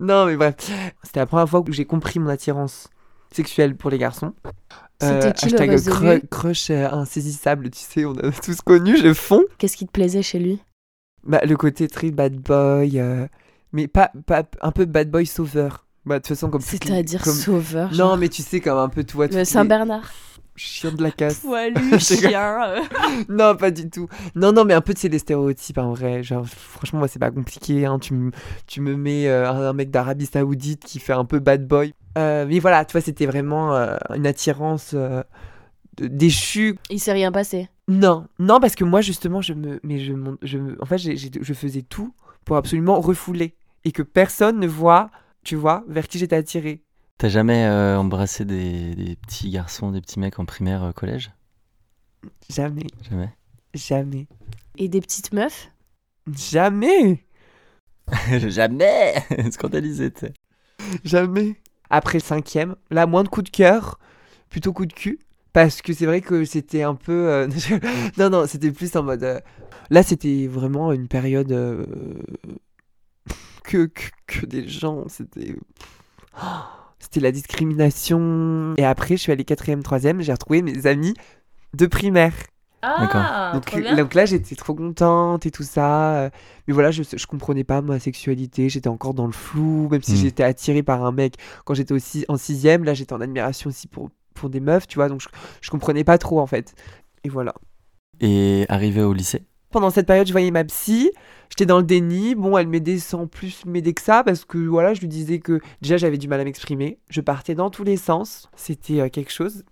Non, 0.00 0.26
mais 0.26 0.36
bref. 0.36 0.54
C'était 1.02 1.20
la 1.20 1.26
première 1.26 1.48
fois 1.48 1.62
que 1.62 1.72
j'ai 1.72 1.84
compris 1.84 2.18
mon 2.18 2.28
attirance 2.28 2.88
sexuelle 3.32 3.76
pour 3.76 3.90
les 3.90 3.98
garçons. 3.98 4.32
C'était 5.00 5.32
qui 5.32 5.50
le 5.50 5.60
hashtag 5.60 5.78
cru- 5.80 6.28
crush 6.28 6.70
euh, 6.70 6.88
insaisissable, 6.90 7.70
tu 7.70 7.78
sais, 7.78 8.04
on 8.04 8.16
a 8.18 8.32
tous 8.44 8.60
connu, 8.62 8.96
je 8.96 9.12
fonds. 9.14 9.44
Qu'est-ce 9.58 9.76
qui 9.76 9.86
te 9.86 9.92
plaisait 9.92 10.22
chez 10.22 10.40
lui? 10.40 10.60
Bah, 11.24 11.40
le 11.44 11.56
côté 11.56 11.88
très 11.88 12.10
bad 12.10 12.34
boy, 12.36 12.98
euh, 13.00 13.26
mais 13.72 13.86
pas, 13.88 14.10
pas 14.26 14.44
un 14.62 14.70
peu 14.72 14.84
bad 14.84 15.10
boy 15.10 15.26
sauveur. 15.26 15.86
Bah, 16.06 16.14
de 16.16 16.18
toute 16.20 16.28
façon, 16.28 16.48
comme 16.48 16.60
les- 16.62 16.66
C'est-à-dire 16.66 17.22
comme- 17.22 17.34
sauveur. 17.34 17.90
Non, 17.94 18.16
mais 18.16 18.28
tu 18.28 18.42
sais, 18.42 18.60
comme 18.60 18.78
un 18.78 18.88
peu, 18.88 19.04
toi, 19.04 19.26
Le 19.26 19.44
Saint-Bernard. 19.44 20.10
chien 20.56 20.90
de 20.90 21.02
la 21.02 21.10
casse. 21.10 21.40
Poilu, 21.40 21.74
chien. 22.00 22.76
non, 23.28 23.54
pas 23.56 23.70
du 23.70 23.90
tout. 23.90 24.08
Non, 24.34 24.52
non, 24.52 24.64
mais 24.64 24.74
un 24.74 24.80
peu 24.80 24.94
de 24.94 24.98
c'est 24.98 25.08
des 25.10 25.18
stéréotypes 25.18 25.78
en 25.78 25.92
vrai. 25.92 26.22
Genre, 26.22 26.46
franchement, 26.46 27.00
moi, 27.00 27.08
c'est 27.08 27.18
pas 27.18 27.30
compliqué. 27.30 27.84
hein. 27.84 27.98
Tu, 27.98 28.14
me- 28.14 28.30
tu 28.66 28.80
me 28.80 28.96
mets 28.96 29.28
euh, 29.28 29.50
un, 29.50 29.68
un 29.68 29.72
mec 29.74 29.90
d'Arabie 29.90 30.26
Saoudite 30.26 30.82
qui 30.84 30.98
fait 30.98 31.12
un 31.12 31.24
peu 31.26 31.38
bad 31.40 31.66
boy. 31.68 31.92
Euh, 32.16 32.46
mais 32.48 32.58
voilà, 32.58 32.84
tu 32.86 32.92
vois, 32.92 33.00
c'était 33.02 33.26
vraiment 33.26 33.74
euh, 33.76 33.96
une 34.16 34.26
attirance 34.26 34.92
euh, 34.94 35.22
déchu. 36.00 36.76
Il 36.90 37.00
s'est 37.00 37.12
rien 37.12 37.32
passé. 37.32 37.68
Non, 37.88 38.26
non, 38.38 38.60
parce 38.60 38.74
que 38.74 38.84
moi, 38.84 39.00
justement, 39.00 39.40
je 39.40 39.54
me. 39.54 39.80
Mais 39.82 39.98
je, 39.98 40.12
je 40.42 40.58
en 40.80 40.84
fait, 40.86 40.98
je 40.98 41.54
faisais 41.54 41.82
tout 41.82 42.14
pour 42.44 42.56
absolument 42.56 43.00
refouler. 43.00 43.54
Et 43.84 43.92
que 43.92 44.02
personne 44.02 44.58
ne 44.58 44.66
voit, 44.66 45.10
tu 45.44 45.56
vois, 45.56 45.84
vers 45.88 46.08
qui 46.08 46.18
j'étais 46.18 46.36
attirée. 46.36 46.82
T'as 47.16 47.28
jamais 47.28 47.64
euh, 47.66 47.98
embrassé 47.98 48.44
des, 48.44 48.94
des 48.94 49.16
petits 49.16 49.50
garçons, 49.50 49.90
des 49.90 50.00
petits 50.00 50.20
mecs 50.20 50.38
en 50.38 50.44
primaire, 50.44 50.82
euh, 50.84 50.92
collège? 50.92 51.30
Jamais, 52.50 52.86
Jamais. 53.08 53.30
jamais, 53.74 54.26
Et 54.76 54.88
des 54.88 55.00
petites 55.00 55.32
meufs? 55.32 55.70
Jamais, 56.32 57.24
jamais 58.48 59.14
Scandalisé, 59.50 60.12
tu 60.12 60.20
sais. 60.26 60.34
jamais. 61.04 61.56
Après 61.90 62.18
le 62.18 62.22
cinquième, 62.22 62.76
là, 62.90 63.06
moins 63.06 63.22
de 63.24 63.28
coups 63.28 63.50
de 63.50 63.56
cœur, 63.56 63.98
plutôt 64.50 64.72
coup 64.72 64.86
de 64.86 64.92
cul. 64.92 65.18
Parce 65.52 65.82
que 65.82 65.92
c'est 65.92 66.06
vrai 66.06 66.20
que 66.20 66.44
c'était 66.44 66.82
un 66.82 66.94
peu. 66.94 67.28
euh, 67.30 67.48
non, 68.18 68.30
non, 68.30 68.46
c'était 68.46 68.70
plus 68.70 68.94
en 68.96 69.02
mode. 69.02 69.24
euh, 69.24 69.40
Là, 69.90 70.02
c'était 70.02 70.46
vraiment 70.46 70.92
une 70.92 71.08
période. 71.08 71.50
euh, 71.52 71.84
Que, 73.64 73.86
que, 73.86 74.02
que 74.26 74.46
des 74.46 74.66
gens. 74.68 75.04
C'était. 75.08 75.54
C'était 77.00 77.20
la 77.20 77.30
discrimination. 77.32 78.74
Et 78.76 78.84
après, 78.84 79.16
je 79.16 79.22
suis 79.22 79.32
allée 79.32 79.44
quatrième, 79.44 79.82
troisième, 79.82 80.20
j'ai 80.20 80.32
retrouvé 80.32 80.62
mes 80.62 80.86
amis 80.86 81.14
de 81.74 81.86
primaire. 81.86 82.34
Ah, 82.82 83.50
donc, 83.54 83.64
trop 83.66 83.78
bien. 83.78 83.96
donc 83.96 84.14
là, 84.14 84.26
j'étais 84.26 84.56
trop 84.56 84.74
contente 84.74 85.46
et 85.46 85.50
tout 85.50 85.62
ça. 85.62 86.30
Mais 86.66 86.74
voilà, 86.74 86.90
je, 86.90 87.02
je 87.04 87.26
comprenais 87.26 87.64
pas 87.64 87.80
ma 87.82 87.98
sexualité. 87.98 88.68
J'étais 88.68 88.88
encore 88.88 89.14
dans 89.14 89.26
le 89.26 89.32
flou, 89.32 89.88
même 89.90 90.02
si 90.02 90.12
Mm. 90.12 90.16
j'étais 90.16 90.42
attirée 90.42 90.82
par 90.82 91.04
un 91.04 91.12
mec 91.12 91.34
quand 91.64 91.72
j'étais 91.74 91.94
aussi 91.94 92.24
en 92.28 92.36
sixième. 92.36 92.84
Là, 92.84 92.94
j'étais 92.94 93.12
en 93.14 93.20
admiration 93.20 93.70
aussi 93.70 93.86
pour, 93.86 94.10
pour 94.38 94.50
des 94.50 94.60
meufs, 94.60 94.86
tu 94.86 94.96
vois. 94.96 95.08
Donc, 95.08 95.20
je, 95.20 95.28
je 95.60 95.70
comprenais 95.70 96.04
pas 96.04 96.18
trop, 96.18 96.40
en 96.40 96.46
fait. 96.46 96.74
Et 97.24 97.28
voilà. 97.28 97.54
Et 98.20 98.64
arrivé 98.68 99.02
au 99.02 99.12
lycée? 99.12 99.44
Pendant 99.70 99.90
cette 99.90 100.06
période, 100.06 100.26
je 100.26 100.32
voyais 100.32 100.50
ma 100.50 100.64
psy. 100.64 101.10
J'étais 101.50 101.66
dans 101.66 101.76
le 101.78 101.84
déni. 101.84 102.34
Bon, 102.34 102.56
elle 102.56 102.68
m'aidait 102.68 102.98
sans 102.98 103.26
plus 103.26 103.66
m'aider 103.66 103.92
que 103.92 104.00
ça 104.00 104.24
parce 104.24 104.46
que 104.46 104.56
voilà, 104.56 104.94
je 104.94 105.00
lui 105.00 105.08
disais 105.08 105.40
que 105.40 105.60
déjà 105.82 105.98
j'avais 105.98 106.16
du 106.16 106.26
mal 106.26 106.40
à 106.40 106.44
m'exprimer. 106.44 106.98
Je 107.10 107.20
partais 107.20 107.54
dans 107.54 107.68
tous 107.68 107.84
les 107.84 107.98
sens. 107.98 108.48
C'était 108.56 109.00
euh, 109.00 109.08
quelque 109.10 109.30
chose. 109.30 109.64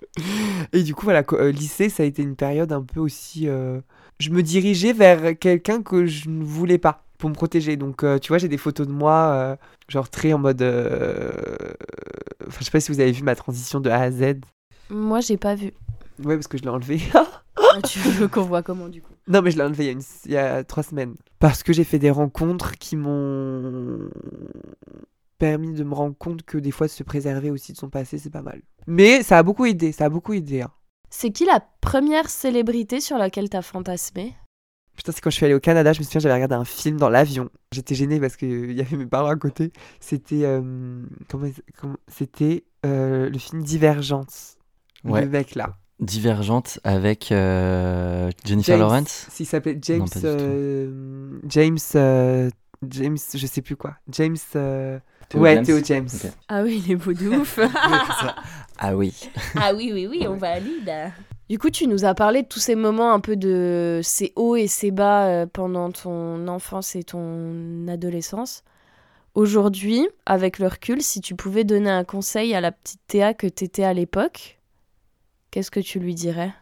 Et 0.74 0.82
du 0.82 0.94
coup, 0.94 1.06
voilà, 1.06 1.22
euh, 1.32 1.50
lycée, 1.50 1.88
ça 1.88 2.02
a 2.02 2.06
été 2.06 2.22
une 2.22 2.36
période 2.36 2.72
un 2.72 2.82
peu 2.82 3.00
aussi. 3.00 3.48
euh, 3.48 3.80
Je 4.18 4.30
me 4.30 4.42
dirigeais 4.42 4.92
vers 4.92 5.38
quelqu'un 5.38 5.82
que 5.82 6.04
je 6.04 6.28
ne 6.28 6.44
voulais 6.44 6.78
pas 6.78 7.04
pour 7.16 7.30
me 7.30 7.34
protéger. 7.34 7.76
Donc, 7.76 8.04
tu 8.20 8.28
vois, 8.28 8.36
j'ai 8.36 8.48
des 8.48 8.58
photos 8.58 8.86
de 8.86 8.92
moi, 8.92 9.56
genre 9.88 10.10
très 10.10 10.34
en 10.34 10.38
mode. 10.38 10.60
Enfin, 12.46 12.58
je 12.60 12.64
sais 12.64 12.70
pas 12.70 12.80
si 12.80 12.92
vous 12.92 13.00
avez 13.00 13.12
vu 13.12 13.22
ma 13.22 13.34
transition 13.34 13.80
de 13.80 13.88
A 13.88 14.00
à 14.00 14.10
Z. 14.10 14.40
Moi, 14.90 15.20
j'ai 15.20 15.36
pas 15.36 15.54
vu. 15.54 15.72
Ouais, 16.24 16.36
parce 16.36 16.46
que 16.48 16.58
je 16.58 16.62
l'ai 16.62 16.68
enlevé. 16.70 17.00
Ah, 17.74 17.80
tu 17.82 17.98
veux 17.98 18.28
qu'on 18.28 18.42
voit 18.42 18.62
comment 18.62 18.88
du 18.88 19.00
coup? 19.02 19.12
Non, 19.28 19.42
mais 19.42 19.50
je 19.50 19.56
l'ai 19.56 19.62
enlevé 19.64 19.84
il 19.84 19.86
y, 19.86 19.90
a 19.90 19.92
une- 19.92 20.02
il 20.26 20.30
y 20.32 20.36
a 20.36 20.62
trois 20.62 20.82
semaines. 20.82 21.14
Parce 21.38 21.62
que 21.62 21.72
j'ai 21.72 21.84
fait 21.84 21.98
des 21.98 22.10
rencontres 22.10 22.72
qui 22.78 22.96
m'ont 22.96 24.08
permis 25.38 25.72
de 25.72 25.82
me 25.84 25.94
rendre 25.94 26.16
compte 26.16 26.42
que 26.42 26.58
des 26.58 26.70
fois 26.70 26.86
se 26.88 27.02
préserver 27.02 27.50
aussi 27.50 27.72
de 27.72 27.76
son 27.78 27.88
passé, 27.90 28.18
c'est 28.18 28.30
pas 28.30 28.42
mal. 28.42 28.62
Mais 28.86 29.22
ça 29.22 29.38
a 29.38 29.42
beaucoup 29.42 29.64
aidé, 29.66 29.92
ça 29.92 30.04
a 30.06 30.08
beaucoup 30.10 30.32
aidé. 30.32 30.62
hein. 30.62 30.70
C'est 31.10 31.30
qui 31.30 31.44
la 31.44 31.60
première 31.80 32.28
célébrité 32.30 33.00
sur 33.00 33.16
laquelle 33.18 33.48
t'as 33.50 33.62
fantasmé? 33.62 34.34
Putain, 34.96 35.12
c'est 35.12 35.20
quand 35.20 35.30
je 35.30 35.36
suis 35.36 35.44
allée 35.46 35.54
au 35.54 35.60
Canada, 35.60 35.92
je 35.92 35.98
me 36.00 36.04
souviens, 36.04 36.20
j'avais 36.20 36.34
regardé 36.34 36.54
un 36.54 36.64
film 36.64 36.96
dans 36.98 37.10
l'avion. 37.10 37.50
J'étais 37.72 37.94
gênée 37.94 38.20
parce 38.20 38.36
qu'il 38.36 38.72
y 38.72 38.80
avait 38.80 38.96
mes 38.96 39.06
parents 39.06 39.28
à 39.28 39.36
côté. 39.36 39.72
C'était. 40.00 40.44
euh, 40.44 41.02
comment, 41.28 41.48
C'était 42.08 42.64
euh, 42.86 43.28
le 43.28 43.38
film 43.38 43.62
Divergence. 43.62 44.55
Ouais. 45.10 45.22
Le 45.22 45.28
mec 45.28 45.54
là. 45.54 45.74
Divergente 46.00 46.78
avec 46.84 47.32
euh, 47.32 48.30
Jennifer 48.44 48.74
James. 48.76 48.80
Lawrence? 48.80 49.26
S'il 49.30 49.46
s'appelait 49.46 49.78
James. 49.80 50.00
Non, 50.00 50.20
euh, 50.24 51.38
James. 51.48 51.78
euh, 51.94 52.50
James, 52.86 53.16
je 53.34 53.46
sais 53.46 53.62
plus 53.62 53.76
quoi. 53.76 53.94
James. 54.10 54.36
euh, 54.56 54.98
Theo 55.30 55.40
ouais, 55.40 55.54
James 55.54 55.64
Théo 55.64 55.78
James. 55.82 56.08
Ah 56.48 56.62
oui, 56.62 56.82
il 56.84 56.92
est 56.92 56.96
beau 56.96 57.14
de 57.14 57.28
ouf. 57.40 57.58
Ah 58.78 58.94
oui. 58.94 59.14
ah 59.56 59.72
oui, 59.74 59.90
oui, 59.94 60.06
oui, 60.06 60.26
on 60.28 60.36
valide. 60.36 60.92
Du 61.48 61.58
coup, 61.58 61.70
tu 61.70 61.86
nous 61.86 62.04
as 62.04 62.14
parlé 62.14 62.42
de 62.42 62.48
tous 62.48 62.58
ces 62.60 62.74
moments 62.74 63.12
un 63.14 63.20
peu 63.20 63.36
de 63.36 64.00
ces 64.02 64.32
hauts 64.36 64.56
et 64.56 64.66
ces 64.66 64.90
bas 64.90 65.46
pendant 65.46 65.90
ton 65.92 66.46
enfance 66.48 66.94
et 66.94 67.04
ton 67.04 67.88
adolescence. 67.88 68.64
Aujourd'hui, 69.34 70.06
avec 70.26 70.58
le 70.58 70.66
recul, 70.66 71.02
si 71.02 71.20
tu 71.20 71.34
pouvais 71.34 71.64
donner 71.64 71.90
un 71.90 72.04
conseil 72.04 72.54
à 72.54 72.60
la 72.60 72.72
petite 72.72 73.00
Théa 73.06 73.34
que 73.34 73.46
t'étais 73.46 73.84
à 73.84 73.92
l'époque, 73.92 74.55
qu'est-ce 75.56 75.70
que 75.70 75.80
tu 75.80 75.98
lui 75.98 76.14
dirais? 76.14 76.52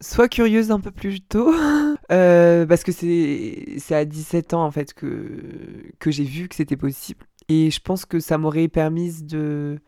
Sois 0.00 0.28
curieuse 0.28 0.72
un 0.72 0.80
peu 0.80 0.90
plus 0.90 1.20
tôt. 1.20 1.54
euh, 2.10 2.66
parce 2.66 2.82
que 2.82 2.90
c'est 2.90 3.94
à 3.94 4.04
17 4.04 4.54
ans 4.54 4.64
en 4.64 4.72
fait 4.72 4.92
que, 4.92 5.92
que 6.00 6.10
j'ai 6.10 6.24
vu 6.24 6.48
que 6.48 6.56
c'était 6.56 6.76
possible. 6.76 7.26
Et 7.48 7.70
je 7.70 7.78
pense 7.80 8.04
que 8.04 8.18
ça 8.18 8.38
m'aurait 8.38 8.66
permis 8.66 9.22
de 9.22 9.78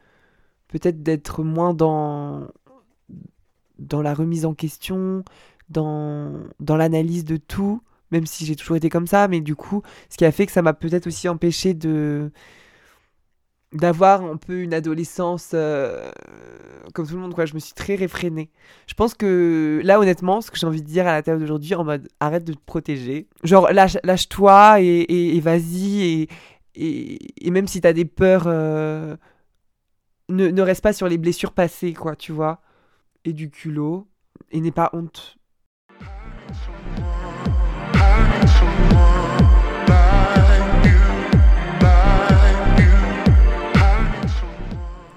peut-être 0.68 1.02
d'être 1.02 1.42
moins 1.42 1.74
dans, 1.74 2.46
dans 3.80 4.00
la 4.00 4.14
remise 4.14 4.46
en 4.46 4.54
question, 4.54 5.24
dans, 5.68 6.32
dans 6.60 6.76
l'analyse 6.76 7.24
de 7.24 7.38
tout, 7.38 7.82
même 8.12 8.26
si 8.26 8.46
j'ai 8.46 8.54
toujours 8.54 8.76
été 8.76 8.90
comme 8.90 9.08
ça. 9.08 9.26
Mais 9.26 9.40
du 9.40 9.56
coup, 9.56 9.82
ce 10.08 10.16
qui 10.16 10.24
a 10.24 10.30
fait 10.30 10.46
que 10.46 10.52
ça 10.52 10.62
m'a 10.62 10.72
peut-être 10.72 11.08
aussi 11.08 11.28
empêché 11.28 11.74
de 11.74 12.30
d'avoir 13.72 14.22
un 14.24 14.36
peu 14.36 14.60
une 14.60 14.74
adolescence 14.74 15.50
euh, 15.54 16.10
comme 16.94 17.06
tout 17.06 17.14
le 17.14 17.20
monde 17.20 17.34
quoi 17.34 17.46
je 17.46 17.54
me 17.54 17.58
suis 17.58 17.72
très 17.74 17.94
réfrénée 17.94 18.50
je 18.86 18.94
pense 18.94 19.14
que 19.14 19.80
là, 19.84 19.98
honnêtement, 19.98 20.40
ce 20.42 20.50
que 20.50 20.58
j'ai 20.58 20.66
envie 20.66 20.82
de 20.82 20.86
dire 20.86 21.06
à 21.06 21.12
la 21.12 21.22
table 21.22 21.40
d'aujourd'hui, 21.40 21.74
en 21.74 21.84
mode 21.84 22.08
arrête 22.20 22.44
de 22.44 22.52
te 22.52 22.58
protéger. 22.66 23.26
Genre, 23.42 23.70
lâche, 23.72 23.96
lâche-toi 24.04 24.80
et, 24.82 24.84
et- 24.86 25.36
et 25.36 25.40
vas-y. 25.40 26.02
Et, 26.02 26.28
et, 26.74 27.46
et 27.46 27.50
même 27.50 27.66
si 27.66 27.80
t'as 27.80 27.92
des 27.94 28.04
peurs, 28.04 28.44
euh, 28.46 29.16
ne, 30.28 30.48
ne 30.48 30.62
reste 30.62 30.82
pas 30.82 30.92
sur 30.92 31.08
les 31.08 31.18
blessures 31.18 31.52
passées, 31.52 31.92
quoi, 31.94 32.16
tu 32.16 32.32
vois. 32.32 32.60
Et 33.24 33.32
du 33.32 33.50
culot. 33.50 34.08
Et 34.52 34.60
n'aie 34.60 34.72
pas 34.72 34.90
honte. 34.92 35.36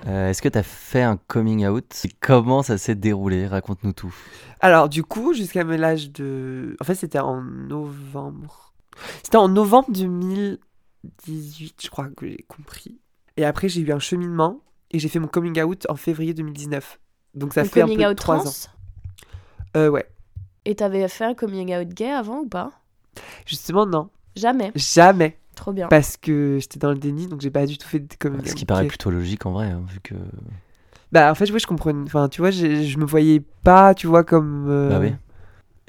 Euh, 0.08 0.30
Est-ce 0.30 0.42
que 0.42 0.50
t'as 0.50 0.64
fait 0.64 1.02
un 1.02 1.18
coming 1.18 1.66
out? 1.68 2.02
Et 2.06 2.10
Comment 2.20 2.62
ça 2.64 2.78
s'est 2.78 2.96
déroulé? 2.96 3.48
Raconte-nous 3.48 3.94
tout. 3.94 4.14
Alors, 4.60 4.88
du 4.90 5.04
coup, 5.04 5.34
jusqu'à 5.34 5.64
l'âge 5.64 6.12
de. 6.12 6.76
En 6.80 6.84
fait, 6.84 6.96
c'était 6.96 7.20
en 7.20 7.42
novembre. 7.42 8.74
C'était 9.24 9.38
en 9.38 9.50
novembre 9.50 9.88
2018, 9.92 11.82
je 11.84 11.90
crois 11.90 12.08
que 12.10 12.28
j'ai 12.28 12.46
compris. 12.48 13.00
Et 13.38 13.46
après, 13.46 13.68
j'ai 13.68 13.82
eu 13.82 13.92
un 13.92 14.00
cheminement 14.00 14.62
et 14.92 15.00
j'ai 15.00 15.10
fait 15.10 15.20
mon 15.20 15.28
coming 15.28 15.62
out 15.62 15.86
en 15.90 15.96
février 15.96 16.34
2019. 16.34 17.00
Donc, 17.34 17.54
ça 17.54 17.62
Un 17.62 17.66
fait 17.66 17.82
un 17.82 17.86
coming 17.86 18.00
peu 18.04 18.10
out 18.12 18.18
trois 18.18 18.38
trans? 18.40 18.50
Ans. 18.50 18.54
Euh, 19.76 19.90
ouais. 19.90 20.08
Et 20.66 20.76
t'avais 20.76 21.08
fait 21.08 21.26
un 21.26 21.34
coming 21.34 21.76
out 21.76 21.90
gay 21.90 22.10
avant 22.12 22.40
ou 22.42 22.48
pas? 22.48 22.72
Justement, 23.46 23.86
non. 23.86 24.10
Jamais. 24.36 24.72
Jamais. 24.76 25.38
Trop 25.56 25.74
bien. 25.74 25.88
Parce 25.88 26.18
que 26.18 26.58
j'étais 26.60 26.80
dans 26.80 26.92
le 26.92 26.98
déni, 26.98 27.28
donc 27.28 27.42
j'ai 27.42 27.50
pas 27.50 27.66
du 27.66 27.78
tout 27.78 27.88
fait 27.88 28.00
de 28.00 28.30
out. 28.30 28.46
Ce 28.48 28.56
qui 28.56 28.66
paraît 28.66 28.88
plutôt 28.88 29.10
logique 29.10 29.46
en 29.46 29.52
vrai, 29.54 29.68
hein, 29.68 29.84
vu 29.88 30.00
que. 30.02 30.14
Bah, 31.12 31.32
en 31.32 31.36
fait, 31.36 31.50
ouais, 31.52 31.60
je 31.60 31.68
comprenais. 31.68 32.04
Enfin, 32.06 32.28
tu 32.30 32.42
vois, 32.42 32.52
je 32.52 32.98
me 32.98 33.06
voyais 33.06 33.42
pas, 33.64 33.94
tu 33.96 34.08
vois, 34.08 34.24
comme. 34.24 34.68
euh, 34.70 34.90
Bah 34.90 35.00
oui. 35.00 35.12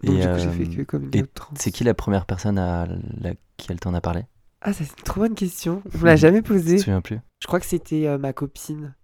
Donc, 0.05 0.17
Et, 0.17 0.21
du 0.21 0.29
coup, 0.29 0.39
j'ai 0.39 0.47
euh, 0.47 0.51
fait 0.53 0.85
que 0.85 0.97
et 1.17 1.23
out 1.23 1.31
trans. 1.35 1.55
C'est 1.59 1.71
qui 1.73 1.83
la 1.85 1.95
première 1.95 2.27
personne 2.27 2.59
à 2.59 2.87
laquelle 3.21 3.81
t'en 3.81 3.95
as 3.95 4.01
parlé? 4.01 4.23
Ah, 4.61 4.73
ça, 4.73 4.85
c'est 4.85 4.97
une 4.99 5.05
trop 5.05 5.21
bonne 5.21 5.35
question. 5.35 5.83
On 5.95 5.99
me 5.99 6.05
l'a 6.05 6.17
jamais 6.17 6.37
Je 6.39 6.43
te 6.43 6.49
posée. 6.49 6.79
souviens 6.79 7.01
plus? 7.01 7.19
Je 7.41 7.47
crois 7.47 7.61
que 7.61 7.67
c'était 7.67 8.07
euh, 8.07 8.19
ma 8.19 8.33
copine. 8.33 8.95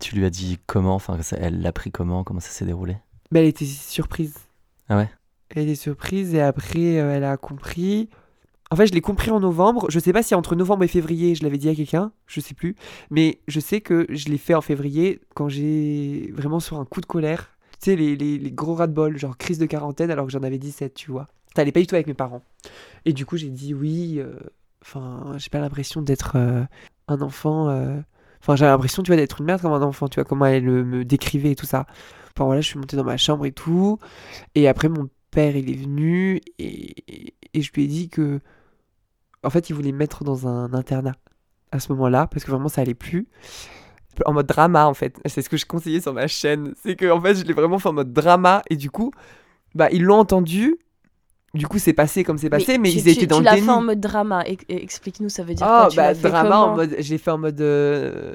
Tu 0.00 0.16
lui 0.16 0.24
as 0.24 0.30
dit 0.30 0.58
comment 0.66 0.94
Enfin, 0.94 1.18
elle 1.38 1.60
l'a 1.60 1.72
pris 1.72 1.90
comment 1.90 2.24
Comment 2.24 2.40
ça 2.40 2.50
s'est 2.50 2.64
déroulé? 2.66 2.96
Mais 3.30 3.40
elle 3.40 3.46
était 3.46 3.64
surprise. 3.64 4.34
Ah 4.88 4.96
ouais? 4.98 5.08
Elle 5.50 5.64
était 5.64 5.74
surprise 5.76 6.34
et 6.34 6.40
après, 6.40 7.00
euh, 7.00 7.14
elle 7.16 7.24
a 7.24 7.36
compris. 7.36 8.08
En 8.70 8.76
fait, 8.76 8.86
je 8.86 8.92
l'ai 8.92 9.00
compris 9.00 9.30
en 9.30 9.40
novembre. 9.40 9.86
Je 9.90 9.98
sais 9.98 10.12
pas 10.12 10.22
si 10.22 10.34
entre 10.34 10.56
novembre 10.56 10.84
et 10.84 10.88
février, 10.88 11.34
je 11.34 11.42
l'avais 11.44 11.58
dit 11.58 11.68
à 11.68 11.74
quelqu'un. 11.74 12.12
Je 12.26 12.40
sais 12.40 12.54
plus. 12.54 12.74
Mais 13.10 13.40
je 13.46 13.60
sais 13.60 13.80
que 13.80 14.06
je 14.08 14.28
l'ai 14.28 14.38
fait 14.38 14.54
en 14.54 14.60
février 14.62 15.20
quand 15.34 15.48
j'ai 15.48 16.32
vraiment 16.34 16.60
sur 16.60 16.78
un 16.78 16.84
coup 16.84 17.00
de 17.00 17.06
colère. 17.06 17.50
Tu 17.80 17.90
sais, 17.90 17.96
les, 17.96 18.16
les, 18.16 18.38
les 18.38 18.50
gros 18.52 18.74
ras 18.74 18.86
de 18.86 18.92
bol, 18.92 19.16
genre 19.18 19.36
crise 19.36 19.58
de 19.58 19.66
quarantaine 19.66 20.10
alors 20.10 20.26
que 20.26 20.32
j'en 20.32 20.42
avais 20.42 20.58
17, 20.58 20.94
tu 20.94 21.10
vois. 21.10 21.28
Ça 21.54 21.62
allait 21.62 21.72
pas 21.72 21.80
du 21.80 21.86
tout 21.86 21.94
avec 21.94 22.06
mes 22.06 22.14
parents. 22.14 22.42
Et 23.04 23.12
du 23.12 23.26
coup, 23.26 23.36
j'ai 23.36 23.50
dit 23.50 23.74
oui. 23.74 24.16
euh, 24.18 24.34
Enfin, 24.82 25.32
j'ai 25.38 25.48
pas 25.50 25.60
l'impression 25.60 26.02
d'être 26.02 26.32
euh, 26.36 26.62
un 27.08 27.20
enfant. 27.22 27.68
euh, 27.70 28.00
Enfin, 28.42 28.56
j'avais 28.56 28.70
l'impression, 28.70 29.02
tu 29.02 29.08
vois, 29.10 29.16
d'être 29.16 29.40
une 29.40 29.46
merde 29.46 29.62
comme 29.62 29.72
un 29.72 29.82
enfant. 29.82 30.08
Tu 30.08 30.16
vois, 30.16 30.24
comment 30.24 30.44
elle 30.46 30.68
euh, 30.68 30.84
me 30.84 31.04
décrivait 31.04 31.52
et 31.52 31.56
tout 31.56 31.64
ça. 31.66 31.86
Enfin, 32.36 32.44
voilà, 32.46 32.60
je 32.60 32.66
suis 32.66 32.78
montée 32.78 32.96
dans 32.96 33.04
ma 33.04 33.16
chambre 33.16 33.46
et 33.46 33.52
tout. 33.52 33.98
Et 34.54 34.68
après, 34.68 34.88
mon 34.88 35.08
père, 35.34 35.56
il 35.56 35.70
est 35.70 35.74
venu 35.82 36.40
et, 36.58 37.34
et 37.52 37.62
je 37.62 37.70
lui 37.72 37.84
ai 37.84 37.86
dit 37.86 38.08
que. 38.08 38.40
En 39.42 39.50
fait, 39.50 39.68
il 39.68 39.74
voulait 39.74 39.92
me 39.92 39.98
mettre 39.98 40.24
dans 40.24 40.48
un 40.48 40.72
internat 40.72 41.16
à 41.72 41.78
ce 41.80 41.92
moment-là, 41.92 42.26
parce 42.28 42.44
que 42.44 42.50
vraiment, 42.50 42.68
ça 42.68 42.80
allait 42.80 42.94
plus. 42.94 43.26
en 44.24 44.32
mode 44.32 44.46
drama 44.46 44.86
en 44.86 44.94
fait. 44.94 45.20
C'est 45.26 45.42
ce 45.42 45.48
que 45.50 45.56
je 45.56 45.66
conseillais 45.66 46.00
sur 46.00 46.14
ma 46.14 46.26
chaîne. 46.28 46.72
C'est 46.82 46.96
que 46.96 47.10
en 47.10 47.20
fait, 47.20 47.34
je 47.34 47.44
l'ai 47.44 47.52
vraiment 47.52 47.78
fait 47.78 47.88
en 47.88 47.92
mode 47.94 48.12
drama 48.12 48.62
et 48.70 48.76
du 48.76 48.90
coup, 48.90 49.10
bah 49.74 49.88
ils 49.92 50.02
l'ont 50.04 50.18
entendu. 50.20 50.76
Du 51.52 51.68
coup, 51.68 51.78
c'est 51.78 51.92
passé 51.92 52.24
comme 52.24 52.36
c'est 52.36 52.50
passé, 52.50 52.78
mais, 52.78 52.90
tu- 52.90 52.98
ils 52.98 53.02
tu- 53.04 53.10
étaient 53.10 53.26
dans 53.26 53.36
tu 53.36 53.42
le 53.42 53.44
l'as 53.44 53.54
déni. 53.54 53.66
fait 53.66 53.72
en 53.72 53.82
mode 53.82 54.00
drama. 54.00 54.42
E- 54.48 54.54
e- 54.54 54.56
Explique-nous, 54.82 55.28
ça 55.28 55.44
veut 55.44 55.54
dire 55.54 55.64
Ah, 55.68 55.82
quoi 55.82 55.90
tu 55.90 55.96
bah 55.98 56.08
l'as 56.08 56.14
fait 56.16 56.28
drama 56.28 56.58
en 56.58 56.74
mode. 56.74 56.96
J'ai 56.98 57.16
fait 57.18 57.30
en 57.30 57.38
mode. 57.38 57.60
euh, 57.60 58.34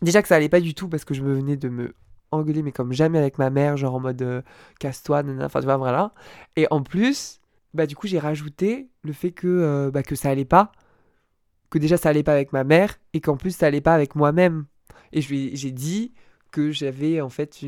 Déjà 0.00 0.22
que 0.22 0.28
ça 0.28 0.36
allait 0.36 0.48
pas 0.48 0.60
du 0.60 0.72
tout 0.74 0.88
parce 0.88 1.04
que 1.04 1.12
je 1.14 1.22
me 1.22 1.34
venais 1.34 1.56
de 1.56 1.68
me 1.68 1.92
engueuler, 2.34 2.62
mais 2.62 2.72
comme 2.72 2.92
jamais 2.92 3.18
avec 3.18 3.38
ma 3.38 3.50
mère, 3.50 3.76
genre 3.76 3.94
en 3.94 4.00
mode 4.00 4.22
euh, 4.22 4.42
casse-toi, 4.80 5.22
enfin 5.42 5.60
tu 5.60 5.66
vois, 5.66 5.76
voilà. 5.76 6.12
Et 6.56 6.66
en 6.70 6.82
plus, 6.82 7.40
bah 7.74 7.86
du 7.86 7.96
coup, 7.96 8.06
j'ai 8.06 8.18
rajouté 8.18 8.88
le 9.02 9.12
fait 9.12 9.32
que, 9.32 9.46
euh, 9.48 9.90
bah, 9.90 10.02
que 10.02 10.14
ça 10.14 10.30
allait 10.30 10.44
pas. 10.44 10.72
Que 11.70 11.78
déjà 11.78 11.96
ça 11.96 12.10
allait 12.10 12.22
pas 12.22 12.32
avec 12.34 12.52
ma 12.52 12.64
mère 12.64 12.98
et 13.14 13.20
qu'en 13.20 13.36
plus 13.36 13.56
ça 13.56 13.66
allait 13.66 13.80
pas 13.80 13.94
avec 13.94 14.14
moi-même. 14.14 14.66
Et 15.12 15.20
j'ai 15.22 15.70
dit 15.72 16.12
que 16.52 16.70
j'avais 16.70 17.20
en 17.20 17.30
fait. 17.30 17.58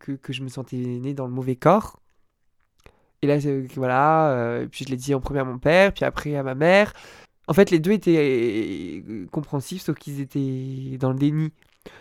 que, 0.00 0.12
que 0.12 0.32
je 0.32 0.42
me 0.42 0.48
sentais 0.48 0.76
né 0.76 1.14
dans 1.14 1.26
le 1.26 1.32
mauvais 1.32 1.56
corps. 1.56 2.00
Et 3.22 3.26
là, 3.26 3.38
voilà, 3.76 4.32
euh, 4.32 4.66
puis 4.70 4.84
je 4.84 4.90
l'ai 4.90 4.96
dit 4.96 5.14
en 5.14 5.20
premier 5.20 5.40
à 5.40 5.44
mon 5.44 5.58
père, 5.58 5.94
puis 5.94 6.04
après 6.04 6.36
à 6.36 6.42
ma 6.42 6.54
mère. 6.54 6.92
En 7.48 7.54
fait, 7.54 7.70
les 7.70 7.78
deux 7.78 7.92
étaient 7.92 9.02
euh, 9.08 9.26
compréhensifs, 9.30 9.82
sauf 9.82 9.96
qu'ils 9.98 10.20
étaient 10.20 10.98
dans 10.98 11.10
le 11.10 11.18
déni. 11.18 11.50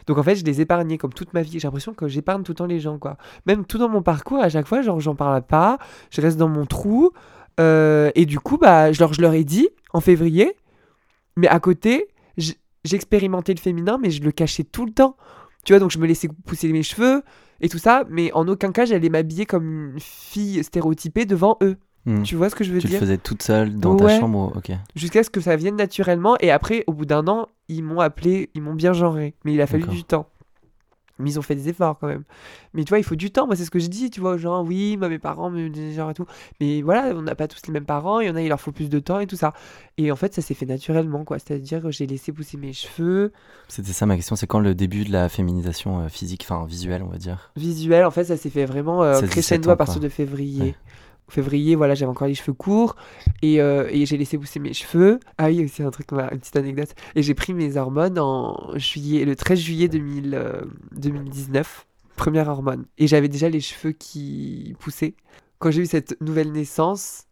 Donc 0.08 0.18
en 0.18 0.24
fait, 0.24 0.36
je 0.36 0.46
les 0.46 0.62
épargnais 0.62 0.98
comme 0.98 1.14
toute 1.14 1.34
ma 1.34 1.42
vie. 1.42 1.60
J'ai 1.60 1.68
l'impression 1.68 1.94
que 1.94 2.08
j'épargne 2.08 2.44
tout 2.44 2.52
le 2.52 2.56
temps 2.56 2.66
les 2.66 2.80
gens, 2.80 2.98
quoi. 3.00 3.18
Même 3.46 3.66
tout 3.66 3.78
dans 3.78 3.90
mon 3.90 4.02
parcours, 4.02 4.40
à 4.40 4.50
chaque 4.50 4.68
fois, 4.68 4.82
genre, 4.82 5.00
j'en 5.00 5.16
parle 5.16 5.42
pas, 5.42 5.78
je 6.12 6.22
reste 6.22 6.38
dans 6.38 6.50
mon 6.50 6.66
trou. 6.66 7.12
euh, 7.60 8.12
et 8.16 8.26
du 8.26 8.40
coup, 8.40 8.58
bah, 8.58 8.92
je 8.92 9.00
leur, 9.00 9.14
je 9.14 9.22
leur 9.22 9.34
ai 9.34 9.44
dit 9.44 9.70
en 9.94 10.02
février, 10.02 10.56
mais 11.38 11.48
à 11.48 11.60
côté, 11.60 12.08
j'expérimentais 12.84 13.54
le 13.54 13.60
féminin, 13.60 13.98
mais 14.02 14.10
je 14.12 14.24
le 14.24 14.32
cachais 14.32 14.64
tout 14.64 14.86
le 14.86 14.92
temps. 14.92 15.16
Tu 15.66 15.74
vois, 15.74 15.80
donc 15.80 15.92
je 15.92 16.00
me 16.00 16.08
laissais 16.08 16.28
pousser 16.46 16.72
mes 16.72 16.84
cheveux 16.84 17.24
et 17.62 17.70
tout 17.70 17.78
ça, 17.78 18.04
mais 18.10 18.32
en 18.34 18.48
aucun 18.48 18.72
cas, 18.72 18.86
j'allais 18.86 19.10
m'habiller 19.10 19.46
comme 19.46 19.94
une 19.94 20.00
fille 20.00 20.64
stéréotypée 20.64 21.26
devant 21.26 21.58
eux. 21.62 21.78
Hmm. 22.06 22.24
Tu 22.24 22.36
vois 22.36 22.50
ce 22.50 22.56
que 22.56 22.64
je 22.64 22.72
veux 22.74 22.80
Tu 22.80 22.88
le 22.88 22.92
dire 22.92 23.00
faisais 23.00 23.18
toute 23.18 23.44
seule 23.44 23.76
dans 23.76 23.96
ta 23.96 24.20
chambre, 24.20 24.52
ok. 24.56 24.72
jusqu'à 24.96 25.24
ce 25.24 25.30
que 25.30 25.40
ça 25.40 25.56
vienne 25.56 25.76
naturellement. 25.78 26.36
Et 26.42 26.52
après, 26.52 26.84
au 26.88 26.94
bout 26.94 27.06
d'un 27.06 27.28
an, 27.28 27.48
ils 27.70 27.84
m'ont 27.84 28.00
appelé, 28.00 28.50
ils 28.56 28.62
m'ont 28.62 28.76
bien 28.76 28.94
genré. 28.94 29.36
Mais 29.46 29.54
il 29.54 29.62
a 29.62 29.68
fallu 29.68 29.86
du 29.88 30.04
temps. 30.04 30.28
Mais 31.20 31.30
ils 31.30 31.40
ont 31.40 31.44
fait 31.44 31.56
des 31.56 31.70
efforts 31.70 32.00
quand 32.00 32.08
même. 32.08 32.24
Mais 32.74 32.84
tu 32.84 32.90
vois, 32.90 32.98
il 32.98 33.04
faut 33.04 33.16
du 33.16 33.30
temps. 33.30 33.46
Moi, 33.46 33.56
c'est 33.56 33.66
ce 33.66 33.72
que 33.72 33.78
je 33.78 33.86
dis, 33.88 34.10
tu 34.10 34.20
vois, 34.20 34.36
genre, 34.36 34.66
oui, 34.66 34.98
moi, 34.98 35.10
mes 35.10 35.20
parents 35.20 35.54
genre 35.96 36.10
et 36.10 36.14
tout. 36.16 36.26
Mais 36.60 36.82
voilà, 36.82 37.16
on 37.16 37.22
n'a 37.22 37.36
pas 37.36 37.48
tous 37.48 37.60
les 37.68 37.72
mêmes 37.72 37.86
parents. 37.86 38.20
Il 38.20 38.28
y 38.28 38.32
en 38.32 38.36
a, 38.36 38.42
il 38.42 38.50
leur 38.50 38.60
faut 38.60 38.72
plus 38.72 38.90
de 38.90 38.98
temps 38.98 39.20
et 39.20 39.28
tout 39.28 39.36
ça. 39.36 39.54
Et 39.98 40.12
en 40.12 40.16
fait, 40.16 40.34
ça 40.34 40.42
s'est 40.42 40.56
fait 40.56 40.66
naturellement, 40.66 41.24
quoi. 41.24 41.38
C'est-à-dire 41.38 41.84
que 41.84 41.92
j'ai 41.92 42.08
laissé 42.08 42.32
pousser 42.32 42.58
mes 42.58 42.74
cheveux. 42.74 43.32
C'était 43.68 43.94
ça 43.94 44.08
ma 44.08 44.16
question, 44.16 44.36
c'est 44.36 44.48
quand 44.48 44.60
le 44.60 44.74
début 44.74 45.06
de 45.06 45.12
la 45.12 45.30
féminisation 45.30 46.02
euh, 46.02 46.08
physique, 46.10 46.46
enfin 46.50 46.66
visuelle, 46.66 47.04
on 47.04 47.10
va 47.10 47.18
dire? 47.18 47.52
Visuel, 47.56 48.06
en 48.06 48.12
fait, 48.12 48.26
ça 48.26 48.36
s'est 48.36 48.50
fait 48.50 48.66
vraiment 48.66 49.04
euh, 49.04 49.22
16-17 49.22 49.28
crescendo 49.28 49.70
à 49.70 49.76
partir 49.76 50.02
de 50.02 50.10
février. 50.10 50.62
Ouais. 50.64 50.76
Février, 51.30 51.76
voilà, 51.76 51.96
j'avais 51.96 52.12
encore 52.12 52.28
les 52.28 52.36
cheveux 52.36 52.54
courts 52.54 52.96
et, 53.42 53.62
euh, 53.62 53.88
et 53.90 54.06
j'ai 54.06 54.18
laissé 54.18 54.38
pousser 54.38 54.60
mes 54.60 54.74
cheveux. 54.74 55.20
Ah 55.38 55.48
oui, 55.48 55.64
aussi 55.64 55.82
un 55.82 55.92
truc, 55.92 56.12
une 56.12 56.40
petite 56.40 56.56
anecdote. 56.56 56.94
Et 57.16 57.24
j'ai 57.24 57.34
pris 57.34 57.54
mes 57.54 57.78
hormones 57.78 58.20
en 58.20 58.78
juillet, 58.78 59.26
le 59.26 59.36
13 59.36 59.60
juillet 59.60 59.88
2000, 59.88 60.36
euh, 60.36 60.62
2019, 60.92 61.88
première 62.16 62.50
hormone. 62.50 62.86
Et 62.98 63.08
j'avais 63.08 63.30
déjà 63.30 63.50
les 63.50 63.62
cheveux 63.62 63.94
qui 63.94 64.76
poussaient. 64.80 65.16
Quand 65.60 65.72
j'ai 65.72 65.82
eu 65.82 65.86
cette 65.86 66.20
nouvelle 66.22 66.52
naissance, 66.52 67.26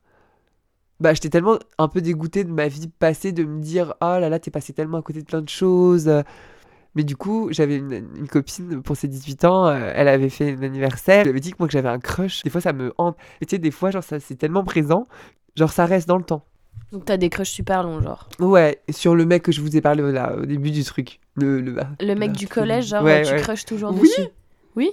bah, 0.99 1.13
j'étais 1.13 1.29
tellement 1.29 1.57
un 1.77 1.87
peu 1.87 2.01
dégoûtée 2.01 2.43
de 2.43 2.51
ma 2.51 2.67
vie 2.67 2.87
passée, 2.87 3.31
de 3.31 3.43
me 3.43 3.59
dire 3.59 3.95
oh 4.01 4.17
là 4.19 4.29
là, 4.29 4.39
t'es 4.39 4.51
passé 4.51 4.71
tellement 4.71 4.99
à 4.99 5.01
côté 5.01 5.19
de 5.21 5.25
plein 5.25 5.41
de 5.41 5.49
choses. 5.49 6.09
Mais 6.95 7.03
du 7.03 7.15
coup, 7.15 7.47
j'avais 7.51 7.77
une, 7.77 7.93
une 8.15 8.27
copine 8.27 8.81
pour 8.81 8.97
ses 8.97 9.07
18 9.07 9.45
ans, 9.45 9.67
euh, 9.67 9.91
elle 9.95 10.07
avait 10.09 10.29
fait 10.29 10.53
un 10.57 10.63
anniversaire, 10.63 11.21
elle 11.21 11.29
avait 11.29 11.39
dit 11.39 11.51
que 11.51 11.57
moi 11.59 11.67
que 11.67 11.71
j'avais 11.73 11.87
un 11.89 11.99
crush. 11.99 12.43
Des 12.43 12.49
fois, 12.49 12.59
ça 12.61 12.73
me 12.73 12.93
hante. 12.97 13.17
Et 13.39 13.45
tu 13.45 13.55
sais, 13.55 13.59
des 13.59 13.71
fois, 13.71 13.91
genre, 13.91 14.03
ça 14.03 14.19
c'est 14.19 14.35
tellement 14.35 14.63
présent, 14.63 15.07
genre, 15.55 15.71
ça 15.71 15.85
reste 15.85 16.07
dans 16.07 16.17
le 16.17 16.23
temps. 16.23 16.45
Donc 16.91 17.05
t'as 17.05 17.15
des 17.15 17.29
crushs 17.29 17.49
super 17.51 17.83
longs, 17.83 18.01
genre. 18.01 18.27
Ouais, 18.39 18.81
sur 18.89 19.15
le 19.15 19.25
mec 19.25 19.43
que 19.43 19.51
je 19.53 19.61
vous 19.61 19.77
ai 19.77 19.81
parlé 19.81 20.11
là, 20.11 20.35
au 20.35 20.45
début 20.45 20.71
du 20.71 20.83
truc. 20.83 21.19
Le, 21.35 21.61
le, 21.61 21.77
Le 22.01 22.13
mec 22.15 22.33
du 22.33 22.47
collège, 22.49 22.87
genre, 22.87 23.03
Ouais, 23.03 23.21
tu 23.23 23.31
ouais. 23.31 23.41
crushes 23.41 23.63
toujours 23.65 23.91
Oui. 23.93 24.01
dessus. 24.01 24.27
Oui 24.75 24.91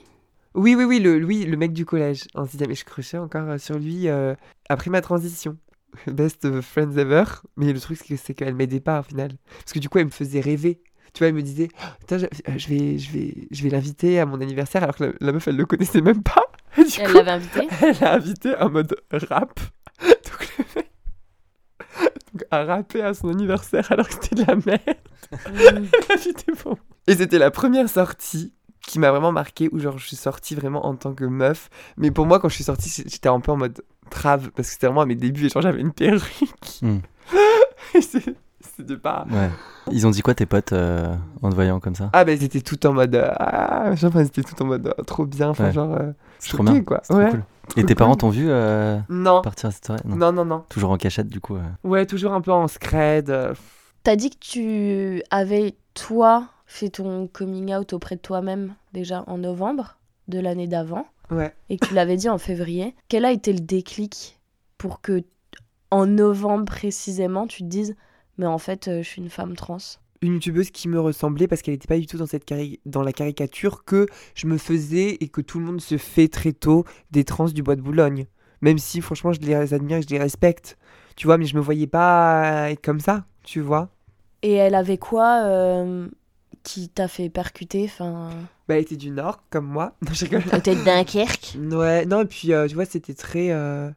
Oui, 0.54 0.76
oui, 0.76 0.84
oui, 0.84 1.00
le, 1.00 1.18
lui, 1.18 1.44
le 1.44 1.56
mec 1.56 1.72
du 1.72 1.84
collège. 1.84 2.24
En 2.36 2.46
sixième, 2.46 2.72
je 2.74 2.84
crushais 2.84 3.18
encore 3.18 3.48
euh, 3.48 3.58
sur 3.58 3.76
lui 3.76 4.08
euh, 4.08 4.34
après 4.68 4.90
ma 4.90 5.00
transition. 5.00 5.56
Best 6.06 6.44
of 6.44 6.64
friends 6.64 6.96
ever. 6.96 7.24
Mais 7.56 7.72
le 7.72 7.80
truc, 7.80 7.98
c'est 8.16 8.34
qu'elle 8.34 8.54
m'aidait 8.54 8.78
pas 8.80 9.00
au 9.00 9.02
final. 9.02 9.32
Parce 9.58 9.72
que 9.72 9.80
du 9.80 9.88
coup, 9.88 9.98
elle 9.98 10.04
me 10.06 10.10
faisait 10.10 10.40
rêver. 10.40 10.80
Tu 11.18 11.24
vois, 11.24 11.28
elle 11.30 11.34
me 11.34 11.42
disait, 11.42 11.66
je, 12.08 12.14
euh, 12.14 12.28
je 12.56 12.68
vais, 12.68 12.96
je 12.96 13.10
vais, 13.10 13.34
je 13.50 13.62
vais 13.64 13.70
l'inviter 13.70 14.20
à 14.20 14.24
mon 14.24 14.40
anniversaire 14.40 14.84
alors 14.84 14.94
que 14.94 15.02
la, 15.02 15.12
la 15.20 15.32
meuf, 15.32 15.48
elle 15.48 15.56
le 15.56 15.66
connaissait 15.66 16.00
même 16.00 16.22
pas. 16.22 16.44
Et 16.76 16.84
du 16.84 16.92
Elle 17.00 17.12
l'avait 17.12 17.30
invité 17.32 17.68
elle 17.82 17.96
l'a 18.00 18.12
invité 18.14 18.56
en 18.56 18.70
mode 18.70 18.94
rap. 19.10 19.58
Donc 20.00 20.48
le 20.58 20.64
mec 20.76 20.90
donc, 22.32 22.44
a 22.52 22.64
rappé 22.64 23.02
à 23.02 23.14
son 23.14 23.30
anniversaire 23.30 23.90
alors 23.90 24.06
que 24.06 24.14
c'était 24.14 24.36
de 24.36 24.44
la 24.46 24.54
merde. 24.54 25.80
Mm. 25.80 26.52
Pour 26.62 26.70
moi. 26.74 26.78
Et 27.08 27.16
c'était 27.16 27.38
la 27.40 27.50
première 27.50 27.88
sortie 27.88 28.52
qui 28.86 29.00
m'a 29.00 29.10
vraiment 29.10 29.32
marqué 29.32 29.68
où 29.72 29.80
genre 29.80 29.98
je 29.98 30.06
suis 30.06 30.14
sortie 30.16 30.54
vraiment 30.54 30.86
en 30.86 30.94
tant 30.94 31.14
que 31.14 31.24
meuf. 31.24 31.68
Mais 31.96 32.12
pour 32.12 32.26
moi 32.26 32.38
quand 32.38 32.48
je 32.48 32.54
suis 32.54 32.62
sortie 32.64 32.90
j'étais 33.08 33.28
un 33.28 33.40
peu 33.40 33.50
en 33.50 33.56
mode 33.56 33.82
trave 34.08 34.52
parce 34.54 34.68
que 34.68 34.74
c'était 34.74 34.86
vraiment 34.86 35.00
à 35.00 35.06
mes 35.06 35.16
débuts 35.16 35.46
et 35.46 35.48
genre 35.48 35.62
j'avais 35.62 35.80
une 35.80 35.92
perruque. 35.92 36.22
Hmm. 36.80 36.98
Et 37.94 38.02
c'est- 38.02 38.36
c'était 38.78 38.96
pas... 38.96 39.26
Ouais. 39.30 39.50
Ils 39.90 40.06
ont 40.06 40.10
dit 40.10 40.22
quoi 40.22 40.34
tes 40.34 40.46
potes 40.46 40.72
euh, 40.72 41.14
en 41.42 41.50
te 41.50 41.54
voyant 41.54 41.80
comme 41.80 41.94
ça? 41.94 42.10
Ah 42.12 42.24
bah 42.24 42.36
c'était 42.38 42.60
tout 42.60 42.84
en 42.86 42.92
mode... 42.94 43.14
euh, 43.14 43.30
ah, 43.38 43.94
genre, 43.94 44.08
enfin, 44.10 44.24
c'était 44.24 44.42
tout 44.42 44.60
en 44.62 44.66
mode 44.66 44.86
euh, 44.86 45.02
trop 45.04 45.26
bien. 45.26 45.50
Enfin 45.50 45.66
Ouais. 45.66 45.72
genre... 45.72 45.94
euh, 45.94 46.12
C'est 46.38 46.54
trop 46.54 46.62
bien. 46.62 46.82
quoi. 46.82 47.02
Ouais. 47.10 47.30
cool. 47.30 47.42
Et 47.76 47.82
tes 47.82 47.86
cool. 47.88 47.94
parents 47.96 48.16
t'ont 48.16 48.30
vu 48.30 48.46
euh, 48.48 48.98
Non. 49.08 49.42
partir 49.42 49.68
à 49.68 49.72
cette 49.72 49.84
soirée? 49.86 50.00
Non. 50.04 50.16
Non, 50.16 50.32
non, 50.32 50.44
non. 50.44 50.64
Toujours 50.68 50.90
en 50.90 50.96
cachette 50.96 51.28
du 51.28 51.40
coup. 51.40 51.56
euh. 51.56 51.62
Ouais, 51.84 52.06
toujours 52.06 52.32
un 52.32 52.40
peu 52.40 52.52
en 52.52 52.66
scred. 52.68 53.34
T'as 54.04 54.16
dit 54.16 54.30
que 54.30 54.36
tu 54.40 55.22
avais, 55.30 55.74
toi, 55.94 56.44
fait 56.66 56.88
ton 56.90 57.26
coming 57.26 57.74
out 57.74 57.92
auprès 57.92 58.16
de 58.16 58.20
toi-même 58.20 58.74
déjà 58.94 59.24
en 59.26 59.38
novembre 59.38 59.98
de 60.28 60.38
l'année 60.40 60.66
d'avant 60.68 61.06
Ouais. 61.30 61.52
et 61.68 61.76
que 61.78 61.86
tu 61.86 61.94
l'avais 61.94 62.16
dit 62.16 62.28
en 62.30 62.38
février. 62.38 62.94
Quel 63.08 63.24
a 63.26 63.32
été 63.32 63.52
le 63.52 63.60
déclic 63.60 64.38
pour 64.78 65.00
que 65.02 65.22
en 65.90 66.06
novembre 66.06 66.64
précisément 66.66 67.46
tu 67.46 67.62
te 67.62 67.68
dises 67.68 67.96
mais 68.38 68.46
en 68.46 68.58
fait 68.58 68.88
euh, 68.88 69.02
je 69.02 69.08
suis 69.08 69.20
une 69.22 69.30
femme 69.30 69.54
trans 69.56 69.78
une 70.20 70.34
youtubeuse 70.34 70.70
qui 70.72 70.88
me 70.88 70.98
ressemblait 70.98 71.46
parce 71.46 71.62
qu'elle 71.62 71.74
n'était 71.74 71.86
pas 71.86 71.96
du 71.98 72.06
tout 72.06 72.16
dans, 72.16 72.26
cette 72.26 72.44
cari- 72.44 72.80
dans 72.86 73.02
la 73.04 73.12
caricature 73.12 73.84
que 73.84 74.06
je 74.34 74.48
me 74.48 74.58
faisais 74.58 75.16
et 75.20 75.28
que 75.28 75.40
tout 75.40 75.60
le 75.60 75.64
monde 75.64 75.80
se 75.80 75.96
fait 75.96 76.26
très 76.26 76.52
tôt 76.52 76.84
des 77.12 77.22
trans 77.22 77.44
du 77.46 77.62
bois 77.62 77.76
de 77.76 77.82
Boulogne. 77.82 78.26
Même 78.60 78.78
si 78.78 79.00
franchement 79.00 79.32
je 79.32 79.38
les 79.38 79.74
admire 79.74 79.98
et 79.98 80.02
je 80.02 80.08
les 80.08 80.18
respecte. 80.18 80.76
Tu 81.14 81.28
vois, 81.28 81.38
mais 81.38 81.44
je 81.46 81.54
me 81.54 81.60
voyais 81.60 81.86
pas 81.86 82.68
être 82.72 82.82
comme 82.84 82.98
ça, 82.98 83.26
tu 83.44 83.60
vois. 83.60 83.90
Et 84.42 84.54
elle 84.54 84.74
avait 84.74 84.98
quoi 84.98 85.42
euh, 85.44 86.08
qui 86.64 86.88
t'a 86.88 87.06
fait 87.06 87.28
percuter 87.28 87.84
enfin? 87.84 88.30
Bah 88.66 88.74
elle 88.74 88.82
était 88.82 88.96
du 88.96 89.10
Nord, 89.10 89.44
comme 89.50 89.66
moi. 89.66 89.94
Non, 90.02 90.12
je 90.14 90.24
rigole. 90.24 90.42
peut-être 90.42 90.82
Dunkerque 90.84 91.56
Ouais, 91.70 92.06
non, 92.06 92.22
et 92.22 92.26
puis 92.26 92.52
euh, 92.52 92.66
tu 92.66 92.74
vois, 92.74 92.86
c'était 92.86 93.14
très. 93.14 93.52
euh, 93.52 93.88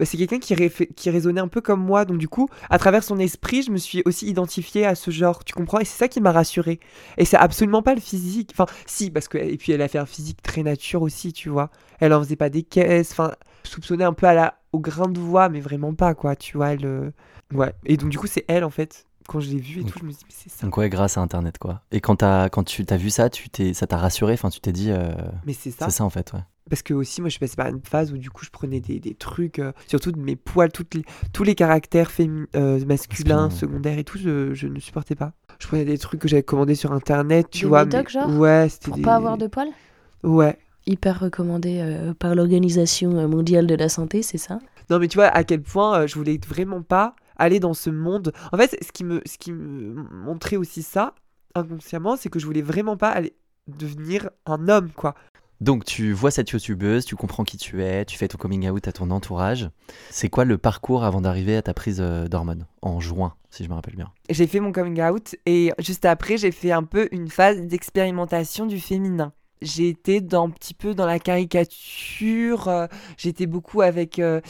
bah, 0.00 0.04
c'est 0.06 0.16
quelqu'un 0.16 0.40
qui, 0.40 0.54
réfé- 0.56 0.92
qui 0.92 1.10
raisonnait 1.10 1.40
un 1.40 1.46
peu 1.46 1.60
comme 1.60 1.80
moi, 1.84 2.04
donc 2.04 2.18
du 2.18 2.26
coup, 2.28 2.48
à 2.70 2.78
travers 2.78 3.04
son 3.04 3.18
esprit, 3.20 3.62
je 3.62 3.70
me 3.70 3.76
suis 3.76 4.02
aussi 4.06 4.26
identifiée 4.26 4.84
à 4.86 4.96
ce 4.96 5.12
genre, 5.12 5.44
tu 5.44 5.52
comprends? 5.54 5.78
Et 5.78 5.84
c'est 5.84 5.96
ça 5.98 6.08
qui 6.08 6.20
m'a 6.20 6.32
rassurée. 6.32 6.80
Et 7.18 7.24
c'est 7.24 7.36
absolument 7.36 7.82
pas 7.82 7.94
le 7.94 8.00
physique. 8.00 8.50
Enfin, 8.52 8.66
si, 8.86 9.10
parce 9.10 9.28
que. 9.28 9.38
Et 9.38 9.56
puis 9.56 9.70
elle 9.72 9.82
a 9.82 9.86
fait 9.88 9.98
un 9.98 10.06
physique 10.06 10.42
très 10.42 10.64
nature 10.64 11.02
aussi, 11.02 11.32
tu 11.32 11.48
vois. 11.50 11.70
Elle 12.00 12.12
en 12.12 12.20
faisait 12.22 12.34
pas 12.36 12.48
des 12.50 12.64
caisses, 12.64 13.12
enfin, 13.12 13.32
je 13.64 13.70
soupçonnais 13.70 14.04
un 14.04 14.12
peu 14.14 14.26
à 14.26 14.34
la... 14.34 14.54
au 14.72 14.80
grain 14.80 15.08
de 15.08 15.20
voix, 15.20 15.48
mais 15.48 15.60
vraiment 15.60 15.94
pas, 15.94 16.14
quoi, 16.14 16.34
tu 16.34 16.56
vois. 16.56 16.72
Elle. 16.72 16.84
euh, 16.86 17.10
Ouais. 17.52 17.72
Et 17.84 17.96
donc 17.96 18.10
du 18.10 18.18
coup, 18.18 18.26
c'est 18.26 18.44
elle, 18.48 18.64
en 18.64 18.70
fait. 18.70 19.06
Quand 19.28 19.38
je 19.38 19.50
l'ai 19.50 19.58
vue 19.60 19.82
et 19.82 19.84
tout, 19.84 19.98
je 20.00 20.04
me 20.04 20.10
suis 20.10 20.18
dit, 20.20 20.24
mais 20.28 20.34
c'est 20.36 20.50
ça. 20.50 20.66
Donc 20.66 20.76
ouais, 20.76 20.88
grâce 20.88 21.16
à 21.16 21.20
Internet 21.20 21.58
quoi. 21.58 21.82
Et 21.92 22.00
quand, 22.00 22.16
t'as- 22.16 22.48
quand 22.48 22.64
tu 22.64 22.84
t'as 22.84 22.96
vu 22.96 23.10
ça, 23.10 23.30
tu 23.30 23.48
t'es, 23.48 23.74
ça 23.74 23.86
t'a 23.86 23.96
rassuré, 23.96 24.32
enfin 24.32 24.48
tu 24.50 24.60
t'es 24.60 24.72
dit, 24.72 24.90
euh, 24.90 25.12
Mais 25.46 25.52
c'est 25.52 25.70
ça. 25.70 25.84
c'est 25.84 25.98
ça 25.98 26.04
en 26.04 26.10
fait, 26.10 26.32
ouais. 26.32 26.40
Parce 26.70 26.82
que 26.82 26.94
aussi, 26.94 27.20
moi, 27.20 27.28
je 27.28 27.32
suis 27.32 27.40
passée 27.40 27.56
par 27.56 27.66
une 27.66 27.82
phase 27.82 28.12
où 28.12 28.16
du 28.16 28.30
coup, 28.30 28.44
je 28.44 28.50
prenais 28.50 28.80
des, 28.80 28.98
des 29.00 29.14
trucs, 29.14 29.58
euh, 29.58 29.72
surtout 29.86 30.12
de 30.12 30.18
mes 30.20 30.36
poils, 30.36 30.72
toutes 30.72 30.94
les- 30.94 31.04
tous 31.34 31.42
les 31.44 31.54
caractères 31.54 32.10
fémi- 32.10 32.46
euh, 32.56 32.82
masculins, 32.86 33.48
Masculin. 33.48 33.50
secondaires 33.50 33.98
et 33.98 34.04
tout, 34.04 34.16
je, 34.18 34.54
je 34.54 34.68
ne 34.68 34.78
supportais 34.80 35.16
pas. 35.16 35.32
Je 35.58 35.66
prenais 35.66 35.84
des 35.84 35.98
trucs 35.98 36.20
que 36.20 36.28
j'avais 36.28 36.42
commandés 36.44 36.76
sur 36.76 36.92
internet, 36.92 37.48
tu 37.50 37.64
Des 37.64 37.68
vois. 37.68 37.84
médocs, 37.84 38.04
mais- 38.14 38.20
genre 38.20 38.38
Ouais, 38.38 38.68
c'était 38.70 38.86
pour 38.88 38.96
des- 38.96 39.02
pas 39.02 39.16
avoir 39.16 39.36
de 39.36 39.46
poils? 39.48 39.68
Ouais. 40.22 40.58
Hyper 40.86 41.20
recommandé 41.20 41.80
euh, 41.82 42.14
par 42.14 42.34
l'Organisation 42.34 43.28
mondiale 43.28 43.66
de 43.66 43.74
la 43.74 43.88
santé, 43.88 44.22
c'est 44.22 44.38
ça? 44.38 44.60
Non, 44.88 44.98
mais 44.98 45.08
tu 45.08 45.18
vois 45.18 45.26
à 45.26 45.44
quel 45.44 45.62
point 45.62 46.00
euh, 46.00 46.06
je 46.06 46.14
voulais 46.14 46.38
vraiment 46.46 46.82
pas 46.82 47.14
aller 47.36 47.60
dans 47.60 47.74
ce 47.74 47.90
monde. 47.90 48.32
En 48.52 48.56
fait, 48.56 48.76
ce 48.82 48.92
qui 48.92 49.04
me, 49.04 49.20
ce 49.26 49.38
qui 49.38 49.52
me 49.52 49.94
montrait 50.12 50.56
aussi 50.56 50.82
ça, 50.82 51.14
inconsciemment, 51.54 52.16
c'est 52.16 52.28
que 52.28 52.38
je 52.38 52.46
voulais 52.46 52.62
vraiment 52.62 52.96
pas 52.96 53.08
aller 53.10 53.34
devenir 53.68 54.30
un 54.46 54.68
homme, 54.68 54.90
quoi. 54.94 55.14
Donc 55.60 55.84
tu 55.84 56.12
vois 56.12 56.30
cette 56.30 56.50
youtubeuse, 56.50 57.04
tu 57.04 57.16
comprends 57.16 57.44
qui 57.44 57.58
tu 57.58 57.82
es, 57.82 58.06
tu 58.06 58.16
fais 58.16 58.28
ton 58.28 58.38
coming 58.38 58.70
out 58.70 58.88
à 58.88 58.92
ton 58.92 59.10
entourage. 59.10 59.68
C'est 60.08 60.30
quoi 60.30 60.46
le 60.46 60.56
parcours 60.56 61.04
avant 61.04 61.20
d'arriver 61.20 61.54
à 61.56 61.62
ta 61.62 61.74
prise 61.74 62.00
euh, 62.00 62.28
d'hormones? 62.28 62.66
En 62.80 62.98
juin, 62.98 63.34
si 63.50 63.62
je 63.62 63.68
me 63.68 63.74
rappelle 63.74 63.96
bien. 63.96 64.10
J'ai 64.30 64.46
fait 64.46 64.60
mon 64.60 64.72
coming 64.72 65.02
out 65.02 65.36
et 65.44 65.72
juste 65.78 66.06
après, 66.06 66.38
j'ai 66.38 66.50
fait 66.50 66.72
un 66.72 66.84
peu 66.84 67.08
une 67.12 67.28
phase 67.28 67.60
d'expérimentation 67.60 68.64
du 68.64 68.80
féminin. 68.80 69.34
J'ai 69.60 69.90
été 69.90 70.22
dans, 70.22 70.46
un 70.46 70.50
petit 70.50 70.72
peu 70.72 70.94
dans 70.94 71.04
la 71.04 71.18
caricature, 71.18 72.68
euh, 72.68 72.86
j'étais 73.18 73.44
beaucoup 73.44 73.82
avec 73.82 74.18
euh, 74.18 74.40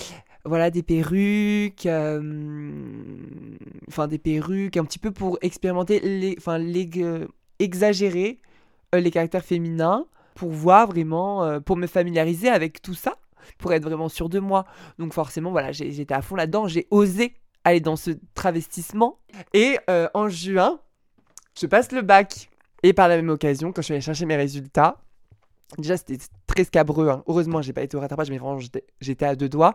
voilà, 0.44 0.70
des 0.70 0.84
perruques, 0.84 1.88
enfin 3.88 4.06
des 4.06 4.18
perruques, 4.18 4.76
un 4.76 4.84
petit 4.84 5.00
peu 5.00 5.10
pour 5.10 5.38
expérimenter, 5.42 6.36
enfin 6.38 6.64
exagérer 7.58 8.38
les 8.92 9.10
caractères 9.10 9.44
féminins, 9.44 10.06
pour 10.34 10.50
voir 10.50 10.86
vraiment, 10.86 11.44
euh, 11.44 11.60
pour 11.60 11.76
me 11.76 11.86
familiariser 11.86 12.48
avec 12.48 12.82
tout 12.82 12.94
ça, 12.94 13.16
pour 13.58 13.72
être 13.72 13.84
vraiment 13.84 14.08
sûr 14.08 14.28
de 14.28 14.38
moi. 14.38 14.64
Donc 14.98 15.12
forcément, 15.12 15.50
voilà, 15.50 15.72
j'étais 15.72 16.14
à 16.14 16.22
fond 16.22 16.36
là-dedans, 16.36 16.66
j'ai 16.66 16.86
osé 16.90 17.34
aller 17.64 17.80
dans 17.80 17.96
ce 17.96 18.12
travestissement. 18.34 19.18
Et 19.52 19.78
euh, 19.88 20.08
en 20.14 20.28
juin, 20.28 20.80
je 21.58 21.66
passe 21.66 21.92
le 21.92 22.02
bac. 22.02 22.48
Et 22.82 22.92
par 22.92 23.08
la 23.08 23.16
même 23.16 23.28
occasion, 23.28 23.72
quand 23.72 23.82
je 23.82 23.86
suis 23.86 23.94
allée 23.94 24.00
chercher 24.00 24.24
mes 24.24 24.36
résultats, 24.36 24.98
déjà 25.78 25.96
c'était 25.96 26.18
très 26.46 26.64
scabreux. 26.64 27.08
hein. 27.08 27.22
Heureusement, 27.26 27.62
j'ai 27.62 27.72
pas 27.72 27.82
été 27.82 27.96
au 27.96 28.00
rattrapage, 28.00 28.30
mais 28.30 28.38
vraiment 28.38 28.58
j'étais- 28.58 29.24
à 29.24 29.34
deux 29.36 29.48
doigts. 29.48 29.74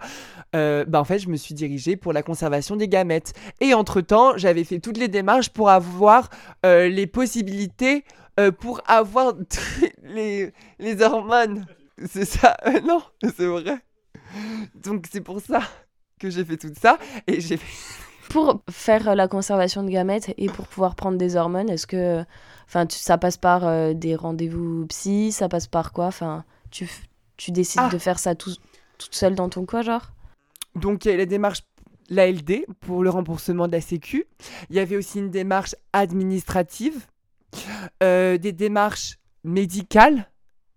Euh, 0.56 0.86
bah, 0.86 1.00
en 1.00 1.04
fait, 1.04 1.20
je 1.20 1.30
me 1.30 1.36
suis 1.38 1.54
dirigée 1.56 1.96
pour 1.96 2.14
la 2.14 2.24
conservation 2.24 2.76
des 2.76 2.88
gamètes. 2.88 3.34
Et 3.62 3.74
entre-temps, 3.74 4.38
j'avais 4.38 4.64
fait 4.64 4.80
toutes 4.80 4.98
les 4.98 5.08
démarches 5.08 5.50
pour 5.50 5.70
avoir 5.70 6.30
euh, 6.66 6.88
les 6.90 7.08
possibilités 7.08 8.04
euh, 8.40 8.52
pour 8.52 8.82
avoir 8.88 9.34
les, 10.04 10.52
les 10.80 11.02
hormones. 11.02 11.66
C'est 12.10 12.26
ça 12.26 12.58
Non, 12.86 13.02
c'est 13.38 13.46
vrai. 13.48 13.78
Donc 14.84 15.06
c'est 15.12 15.22
pour 15.22 15.40
ça 15.42 15.62
que 16.20 16.30
j'ai 16.30 16.44
fait 16.44 16.58
tout 16.58 16.74
ça. 16.82 16.98
Et 17.28 17.40
j'ai 17.42 17.58
fait... 17.58 18.05
Pour 18.30 18.62
faire 18.70 19.10
euh, 19.10 19.16
la 19.16 19.28
conservation 19.28 19.84
de 19.84 19.90
gamètes 19.90 20.34
et 20.38 20.48
pour 20.48 20.68
pouvoir 20.68 20.96
prendre 20.96 21.18
des 21.18 21.36
hormones, 21.36 21.70
est-ce 21.70 21.88
que 21.88 22.24
enfin 22.68 22.86
tu- 22.86 22.98
ça 22.98 23.18
passe 23.18 23.38
par 23.38 23.66
euh, 23.66 23.94
des 23.94 24.16
rendez-vous 24.16 24.86
psy, 24.88 25.32
ça 25.32 25.48
passe 25.48 25.68
par 25.68 25.92
quoi? 25.94 26.06
Enfin, 26.08 26.44
tu 26.72 26.90
tu 27.38 27.52
décides 27.52 27.82
Ah. 27.86 27.90
de 27.90 27.98
faire 27.98 28.18
ça 28.20 28.34
tout, 28.36 28.54
toute 28.98 29.14
seule 29.16 29.36
dans 29.36 29.50
ton 29.50 29.66
coin, 29.66 29.82
genre? 29.82 30.12
Donc 30.76 31.06
il 31.06 31.12
y 31.12 31.14
a 31.14 31.18
la 31.18 31.26
démarche 31.26 31.62
l'ALD 32.10 32.66
pour 32.82 33.04
le 33.04 33.10
remboursement 33.10 33.68
de 33.68 33.72
la 33.74 33.82
Sécu. 33.82 34.26
Il 34.70 34.76
y 34.76 34.80
avait 34.80 34.96
aussi 34.98 35.20
une 35.20 35.32
démarche 35.32 35.76
administrative, 35.94 37.06
euh, 38.04 38.38
des 38.38 38.52
démarches 38.52 39.18
médicales 39.44 40.30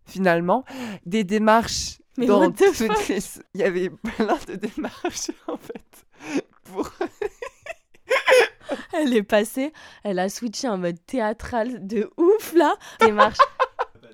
finalement, 0.07 0.65
des 1.07 1.23
démarches 1.25 1.99
Mais 2.17 2.27
dans 2.27 2.51
toutes 2.51 2.79
les... 3.09 3.19
Il 3.55 3.61
y 3.61 3.65
avait 3.65 3.91
plein 3.91 4.39
de 4.49 4.55
démarches 4.55 5.31
en 5.49 5.57
fait. 5.59 6.43
Pour... 6.73 6.91
Elle 8.93 9.15
est 9.15 9.23
passée, 9.23 9.73
elle 10.05 10.19
a 10.19 10.29
switché 10.29 10.69
en 10.69 10.79
mode 10.79 10.99
théâtral 11.07 11.87
de 11.87 12.11
ouf 12.17 12.53
là. 12.55 12.75
Démarche. 13.01 13.39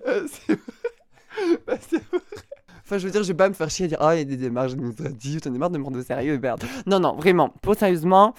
Euh, 0.07 0.27
c'est 0.31 0.55
vrai. 0.55 1.59
Bah, 1.67 1.77
c'est 1.81 1.97
vrai. 1.97 2.21
Enfin, 2.85 2.99
je 2.99 3.07
veux 3.07 3.11
dire, 3.11 3.23
je 3.23 3.29
vais 3.29 3.37
pas 3.37 3.49
me 3.49 3.55
faire 3.55 3.71
chier 3.71 3.87
à 3.87 3.89
dire 3.89 3.99
Ah, 4.01 4.15
il 4.15 4.19
y 4.19 4.21
a 4.21 4.25
des 4.25 4.37
démarches 4.37 4.73
administratives, 4.73 5.41
t'en 5.41 5.55
es 5.55 5.59
marre 5.59 5.71
de 5.71 5.79
me 5.79 5.83
prendre 5.83 5.99
au 5.99 6.03
sérieux, 6.03 6.39
merde. 6.39 6.63
Non, 6.87 7.01
non, 7.01 7.15
vraiment, 7.15 7.49
pour 7.63 7.75
sérieusement, 7.75 8.35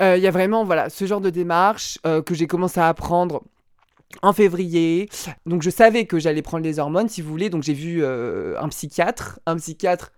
euh, 0.00 0.16
il 0.16 0.22
y 0.22 0.28
a 0.28 0.30
vraiment 0.30 0.64
voilà, 0.64 0.88
ce 0.90 1.04
genre 1.06 1.20
de 1.20 1.30
démarche 1.30 1.98
euh, 2.06 2.22
que 2.22 2.34
j'ai 2.34 2.46
commencé 2.46 2.78
à 2.78 2.86
apprendre 2.86 3.42
en 4.22 4.32
février. 4.32 5.08
Donc, 5.44 5.62
je 5.62 5.70
savais 5.70 6.06
que 6.06 6.18
j'allais 6.18 6.42
prendre 6.42 6.64
les 6.64 6.78
hormones, 6.78 7.08
si 7.08 7.20
vous 7.20 7.30
voulez. 7.30 7.50
Donc, 7.50 7.62
j'ai 7.62 7.74
vu 7.74 8.02
euh, 8.02 8.58
un 8.60 8.68
psychiatre. 8.68 9.40
Un 9.46 9.56
psychiatre, 9.56 10.12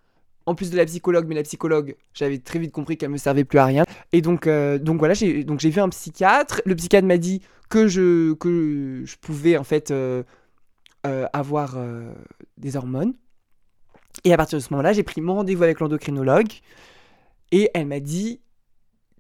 en 0.46 0.55
plus 0.55 0.70
de 0.70 0.76
la 0.76 0.85
psychologue, 0.87 1.26
mais 1.29 1.35
la 1.35 1.42
psychologue, 1.42 1.96
j'avais 2.14 2.38
très 2.38 2.59
vite 2.59 2.72
compris 2.72 2.96
qu'elle 2.96 3.11
me 3.11 3.16
servait 3.18 3.44
plus 3.44 3.59
à 3.59 3.64
rien. 3.66 3.85
Et 4.12 4.20
donc, 4.22 4.46
euh, 4.46 4.79
donc 4.79 4.98
voilà, 4.98 5.14
j'ai 5.14 5.44
donc 5.44 5.61
j'ai 5.61 5.70
vu 5.70 5.81
un 5.81 5.88
psychiatre. 5.90 6.61
Le 6.64 6.74
psychiatre 6.74 7.07
m'a 7.07 7.18
dit 7.18 7.42
que 7.68 7.87
je, 7.88 8.33
que 8.35 9.03
je 9.05 9.16
pouvais 9.20 9.57
en 9.57 9.64
fait 9.64 9.90
euh, 9.90 10.22
euh, 11.07 11.26
avoir 11.33 11.76
des 12.57 12.76
hormones. 12.76 13.14
Et 14.24 14.33
à 14.33 14.37
partir 14.37 14.59
de 14.59 14.62
ce 14.64 14.72
moment-là, 14.72 14.92
j'ai 14.92 15.03
pris 15.05 15.20
mon 15.20 15.35
rendez-vous 15.35 15.62
avec 15.62 15.79
l'endocrinologue 15.81 16.53
et 17.53 17.70
elle 17.74 17.87
m'a 17.87 18.00
dit 18.00 18.40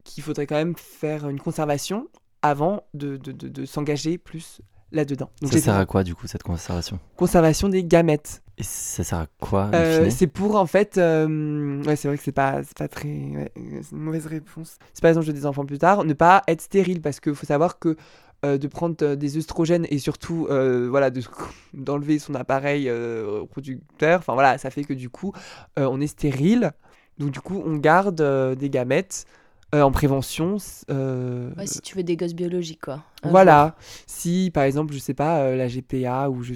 qu'il 0.04 0.22
faudrait 0.22 0.46
quand 0.46 0.56
même 0.56 0.74
faire 0.76 1.28
une 1.28 1.38
conservation 1.38 2.08
avant 2.42 2.82
de, 2.94 3.16
de, 3.16 3.32
de- 3.32 3.48
de 3.48 3.64
s'engager 3.66 4.18
plus 4.18 4.60
là-dedans. 4.92 5.30
Ça 5.44 5.58
sert 5.60 5.74
à 5.76 5.86
quoi 5.86 6.02
du 6.02 6.14
coup 6.16 6.26
cette 6.26 6.42
conservation? 6.42 6.98
Conservation 7.16 7.68
des 7.68 7.84
gamètes. 7.84 8.42
Et 8.60 8.62
ça 8.62 9.02
sert 9.04 9.18
à 9.18 9.26
quoi 9.40 9.70
Euh, 9.74 10.10
c'est 10.10 10.26
pour 10.26 10.56
en 10.56 10.66
fait. 10.66 10.98
euh, 10.98 11.82
Ouais, 11.84 11.96
c'est 11.96 12.08
vrai 12.08 12.18
que 12.18 12.22
c'est 12.22 12.32
pas, 12.32 12.60
pas 12.76 12.88
très. 12.88 13.08
ouais, 13.08 13.52
c'est 13.56 13.92
une 13.92 13.98
mauvaise 14.02 14.26
réponse. 14.26 14.76
C'est 14.92 15.00
exemple, 15.10 15.26
je 15.26 15.32
veux 15.32 15.38
des 15.38 15.46
enfants 15.46 15.64
plus 15.64 15.78
tard, 15.78 16.04
ne 16.04 16.12
pas 16.12 16.42
être 16.46 16.60
stérile 16.60 17.00
parce 17.00 17.20
qu'il 17.20 17.34
faut 17.34 17.46
savoir 17.46 17.78
que 17.78 17.96
euh, 18.44 18.58
de 18.58 18.68
prendre 18.68 19.14
des 19.14 19.36
œstrogènes 19.38 19.86
et 19.90 19.98
surtout 19.98 20.46
voilà 20.90 21.10
de- 21.10 21.22
d'enlever 21.74 22.18
son 22.18 22.34
appareil 22.34 22.90
reproducteur, 22.90 24.18
enfin 24.18 24.34
voilà, 24.34 24.58
ça 24.58 24.70
fait 24.70 24.84
que 24.84 24.94
du 24.94 25.08
coup 25.08 25.32
on 25.76 26.00
est 26.00 26.06
stérile. 26.06 26.72
Donc 27.18 27.30
du 27.32 27.40
coup 27.40 27.62
on 27.64 27.76
garde 27.76 28.22
des 28.58 28.70
gamètes 28.70 29.24
euh, 29.74 29.82
en 29.82 29.92
prévention. 29.92 30.56
euh, 30.90 31.50
Ouais, 31.56 31.66
si 31.66 31.80
tu 31.80 31.96
veux 31.96 32.02
des 32.02 32.16
gosses 32.16 32.34
biologiques 32.34 32.80
quoi. 32.82 32.94
Un 33.22 33.28
jour. 33.28 33.30
voilà. 33.30 33.76
Si 34.06 34.50
par 34.52 34.64
exemple, 34.64 34.92
je 34.92 34.98
sais 34.98 35.14
pas, 35.14 35.40
euh, 35.42 35.56
la 35.56 35.68
GPA 35.68 36.28
ou, 36.30 36.42
je, 36.42 36.54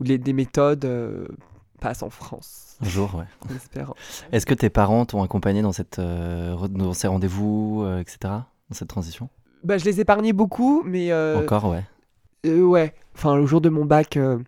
ou 0.00 0.04
les, 0.04 0.18
des 0.18 0.32
méthodes 0.32 0.84
euh, 0.84 1.26
passent 1.80 2.02
en 2.02 2.10
France. 2.10 2.76
Un 2.82 2.88
jour, 2.88 3.14
ouais. 3.14 3.24
Est-ce 4.32 4.44
que 4.46 4.52
tes 4.54 4.68
parents 4.70 5.06
t'ont 5.06 5.22
accompagné 5.22 5.62
dans, 5.62 5.72
cette, 5.72 5.98
euh, 5.98 6.54
dans 6.68 6.92
ces 6.92 7.06
rendez-vous, 7.08 7.82
euh, 7.84 8.00
etc. 8.00 8.18
Dans 8.22 8.74
cette 8.74 8.88
transition? 8.88 9.30
Bah, 9.64 9.78
je 9.78 9.84
les 9.86 10.00
épargnais 10.00 10.32
beaucoup, 10.34 10.82
mais 10.84 11.10
euh, 11.10 11.38
Encore, 11.42 11.64
ouais. 11.70 11.84
euh, 12.44 12.62
ouais. 12.62 12.92
Enfin, 13.14 13.36
le 13.36 13.46
jour 13.46 13.60
de 13.62 13.70
mon 13.70 13.84
bac, 13.86 14.16
euh, 14.18 14.38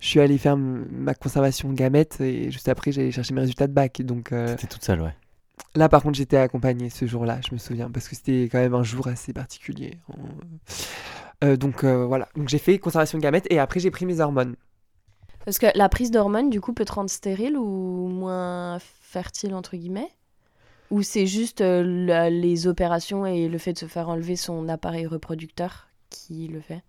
je 0.00 0.06
suis 0.08 0.20
allé 0.20 0.38
faire 0.38 0.56
ma 0.56 1.14
conservation 1.14 1.68
de 1.68 1.74
gamètes 1.74 2.20
et 2.20 2.50
juste 2.50 2.68
après, 2.68 2.92
j'allais 2.92 3.10
chercher 3.10 3.34
mes 3.34 3.40
résultats 3.42 3.66
de 3.66 3.72
bac. 3.74 4.00
Donc 4.02 4.32
euh, 4.32 4.48
T'étais 4.54 4.66
toute 4.68 4.82
seule, 4.84 5.02
ouais. 5.02 5.14
Là, 5.74 5.88
par 5.88 6.02
contre, 6.02 6.16
j'étais 6.16 6.36
accompagné 6.36 6.90
ce 6.90 7.06
jour-là, 7.06 7.40
je 7.46 7.54
me 7.54 7.58
souviens, 7.58 7.90
parce 7.90 8.08
que 8.08 8.16
c'était 8.16 8.48
quand 8.50 8.58
même 8.58 8.74
un 8.74 8.82
jour 8.82 9.08
assez 9.08 9.32
particulier. 9.32 9.98
Euh, 11.44 11.56
donc 11.56 11.84
euh, 11.84 12.06
voilà. 12.06 12.28
Donc 12.34 12.48
j'ai 12.48 12.58
fait 12.58 12.78
conservation 12.78 13.18
de 13.18 13.22
gamètes 13.22 13.46
et 13.50 13.58
après, 13.58 13.80
j'ai 13.80 13.90
pris 13.90 14.06
mes 14.06 14.20
hormones. 14.20 14.56
Parce 15.44 15.58
que 15.58 15.66
la 15.74 15.88
prise 15.88 16.10
d'hormones 16.10 16.50
du 16.50 16.60
coup 16.60 16.72
peut 16.72 16.84
te 16.84 16.92
rendre 16.92 17.10
stérile 17.10 17.56
ou 17.56 18.08
moins 18.08 18.78
fertile 18.80 19.54
entre 19.54 19.76
guillemets? 19.76 20.10
Ou 20.90 21.02
c'est 21.02 21.26
juste 21.26 21.60
euh, 21.60 22.30
les 22.30 22.66
opérations 22.66 23.26
et 23.26 23.48
le 23.48 23.58
fait 23.58 23.72
de 23.72 23.78
se 23.78 23.86
faire 23.86 24.08
enlever 24.08 24.36
son 24.36 24.68
appareil 24.68 25.06
reproducteur 25.06 25.88
qui 26.10 26.48
le 26.48 26.60
fait? 26.60 26.82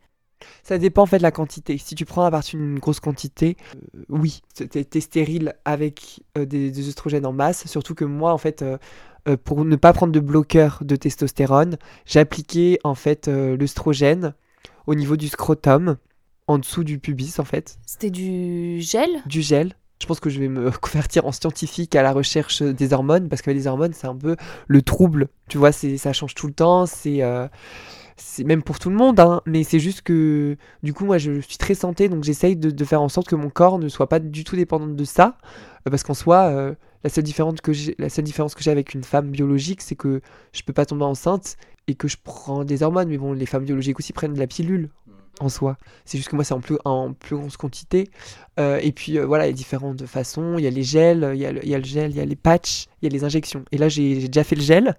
Ça 0.63 0.77
dépend 0.77 1.03
en 1.03 1.05
fait 1.05 1.17
de 1.17 1.23
la 1.23 1.31
quantité. 1.31 1.77
Si 1.77 1.95
tu 1.95 2.05
prends 2.05 2.23
à 2.23 2.31
partir 2.31 2.59
d'une 2.59 2.79
grosse 2.79 2.99
quantité, 2.99 3.57
euh, 3.95 4.03
oui, 4.09 4.41
t'es 4.53 4.83
t'es 4.83 5.01
stérile 5.01 5.55
avec 5.65 6.21
euh, 6.37 6.45
des, 6.45 6.71
des 6.71 6.87
œstrogènes 6.87 7.25
en 7.25 7.33
masse. 7.33 7.65
Surtout 7.67 7.95
que 7.95 8.05
moi, 8.05 8.33
en 8.33 8.37
fait, 8.37 8.61
euh, 8.61 8.77
pour 9.43 9.65
ne 9.65 9.75
pas 9.75 9.93
prendre 9.93 10.13
de 10.13 10.19
bloqueur 10.19 10.79
de 10.81 10.95
testostérone, 10.95 11.77
j'appliquais 12.05 12.79
en 12.83 12.95
fait 12.95 13.27
l'œstrogène 13.27 14.33
au 14.85 14.95
niveau 14.95 15.17
du 15.17 15.27
scrotum, 15.27 15.97
en 16.47 16.59
dessous 16.59 16.85
du 16.85 16.97
pubis 16.97 17.39
en 17.39 17.43
fait, 17.43 17.77
C'était 17.85 18.09
du 18.09 18.79
gel? 18.79 19.09
Du 19.25 19.41
gel. 19.41 19.73
Je 20.01 20.05
pense 20.05 20.21
que 20.21 20.29
je 20.29 20.39
vais 20.39 20.47
me 20.47 20.71
convertir 20.81 21.25
en 21.25 21.33
scientifique 21.33 21.95
à 21.95 22.03
la 22.03 22.13
recherche 22.13 22.61
des 22.61 22.93
hormones 22.93 23.27
parce 23.27 23.41
que 23.41 23.51
les 23.51 23.67
hormones 23.67 23.93
c'est 23.93 24.07
un 24.07 24.15
peu 24.15 24.37
le 24.67 24.81
trouble. 24.81 25.27
Tu 25.49 25.57
vois, 25.57 25.73
ça 25.73 26.13
change 26.13 26.35
tout 26.35 26.47
le 26.47 26.53
temps. 26.53 26.85
C'est 26.85 27.21
c'est 28.17 28.43
même 28.43 28.63
pour 28.63 28.79
tout 28.79 28.89
le 28.89 28.95
monde, 28.95 29.19
hein, 29.19 29.41
mais 29.45 29.63
c'est 29.63 29.79
juste 29.79 30.01
que 30.01 30.57
du 30.83 30.93
coup 30.93 31.05
moi 31.05 31.19
je 31.19 31.39
suis 31.39 31.57
très 31.57 31.75
santé 31.75 32.09
donc 32.09 32.23
j'essaye 32.23 32.55
de, 32.55 32.85
faire 32.85 33.01
en 33.01 33.09
sorte 33.09 33.27
que 33.27 33.35
mon 33.35 33.49
corps 33.49 33.77
ne 33.79 33.87
soit 33.87 34.09
pas 34.09 34.19
du 34.19 34.43
tout 34.43 34.55
dépendant 34.55 34.87
de 34.87 35.03
ça. 35.03 35.37
Euh, 35.87 35.91
parce 35.91 36.03
qu'en 36.03 36.15
soi 36.15 36.45
euh, 36.47 36.73
la 37.03 37.09
seule 37.11 37.23
différence 37.23 37.61
que 37.61 37.73
j'ai 37.73 37.95
la 37.99 38.09
seule 38.09 38.25
différence 38.25 38.55
que 38.55 38.63
j'ai 38.63 38.71
avec 38.71 38.93
une 38.95 39.03
femme 39.03 39.29
biologique 39.29 39.81
c'est 39.81 39.95
que 39.95 40.21
je 40.51 40.63
peux 40.63 40.73
pas 40.73 40.85
tomber 40.85 41.05
enceinte 41.05 41.57
et 41.87 41.95
que 41.95 42.07
je 42.07 42.17
prends 42.21 42.65
des 42.65 42.81
hormones. 42.83 43.07
Mais 43.09 43.17
bon 43.17 43.33
les 43.33 43.45
femmes 43.45 43.65
biologiques 43.65 43.99
aussi 43.99 44.13
prennent 44.13 44.33
de 44.33 44.39
la 44.39 44.47
pilule 44.47 44.89
en 45.39 45.49
soi 45.49 45.77
c'est 46.05 46.17
juste 46.17 46.29
que 46.29 46.35
moi 46.35 46.43
c'est 46.43 46.53
en 46.53 46.59
plus 46.61 46.77
en 46.85 47.13
plus 47.13 47.35
grosse 47.37 47.57
quantité 47.57 48.09
Euh, 48.59 48.79
et 48.81 48.91
puis 48.91 49.19
euh, 49.19 49.25
voilà 49.27 49.45
il 49.45 49.49
y 49.49 49.53
a 49.53 49.55
différentes 49.55 50.05
façons 50.07 50.57
il 50.57 50.63
y 50.63 50.67
a 50.67 50.71
les 50.71 50.81
gels 50.81 51.31
il 51.35 51.39
y 51.39 51.45
a 51.45 51.51
le, 51.51 51.63
il 51.63 51.69
y 51.69 51.75
a 51.75 51.77
le 51.77 51.83
gel 51.83 52.09
il 52.09 52.17
y 52.17 52.19
a 52.19 52.25
les 52.25 52.35
patchs 52.35 52.87
il 53.01 53.05
y 53.05 53.07
a 53.07 53.13
les 53.17 53.23
injections 53.23 53.63
et 53.71 53.77
là 53.77 53.87
j'ai 53.87 54.19
j'ai 54.19 54.27
déjà 54.29 54.43
fait 54.43 54.55
le 54.55 54.63
gel 54.63 54.95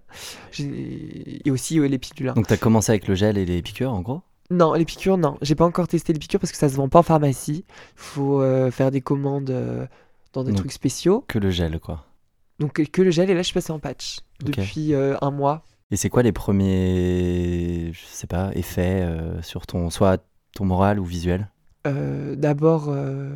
et 0.58 1.50
aussi 1.50 1.78
euh, 1.78 1.86
les 1.88 1.98
pilules. 1.98 2.32
Donc 2.34 2.46
t'as 2.46 2.56
commencé 2.56 2.92
avec 2.92 3.06
le 3.08 3.14
gel 3.14 3.38
et 3.38 3.44
les 3.44 3.62
piqûres, 3.62 3.92
en 3.92 4.00
gros? 4.00 4.22
Non, 4.50 4.72
les 4.74 4.84
piqûres, 4.84 5.18
non. 5.18 5.36
J'ai 5.42 5.54
pas 5.54 5.64
encore 5.66 5.88
testé 5.88 6.12
les 6.12 6.18
piqûres 6.18 6.40
parce 6.40 6.52
que 6.52 6.58
ça 6.58 6.68
se 6.68 6.74
vend 6.76 6.88
pas 6.88 7.00
en 7.00 7.02
pharmacie. 7.02 7.64
Faut 7.96 8.40
faire 8.70 8.90
des 8.90 9.00
commandes 9.00 9.52
dans 10.32 10.44
des 10.44 10.50
Donc- 10.52 10.60
trucs 10.60 10.72
spéciaux. 10.72 11.24
Que 11.28 11.38
le 11.38 11.50
gel, 11.50 11.78
quoi. 11.80 12.04
Donc 12.58 12.82
que- 12.82 13.02
le 13.02 13.10
gel, 13.10 13.28
et 13.30 13.34
là 13.34 13.40
je 13.42 13.46
suis 13.46 13.54
passé 13.54 13.72
en 13.72 13.78
patch. 13.78 14.20
Depuis 14.42 14.94
un 14.94 15.30
mois. 15.30 15.64
Et 15.90 15.96
c'est 15.96 16.10
quoi 16.10 16.22
les 16.22 16.32
premiers, 16.32 17.90
je 17.92 18.04
sais 18.06 18.26
pas, 18.26 18.50
effets 18.54 19.02
euh, 19.02 19.40
sur 19.42 19.66
ton, 19.66 19.88
soit 19.90 20.22
ton 20.54 20.64
moral 20.64 20.98
ou 21.00 21.04
visuel? 21.04 21.48
Euh, 21.86 22.34
d'abord 22.36 22.86
euh, 22.88 23.34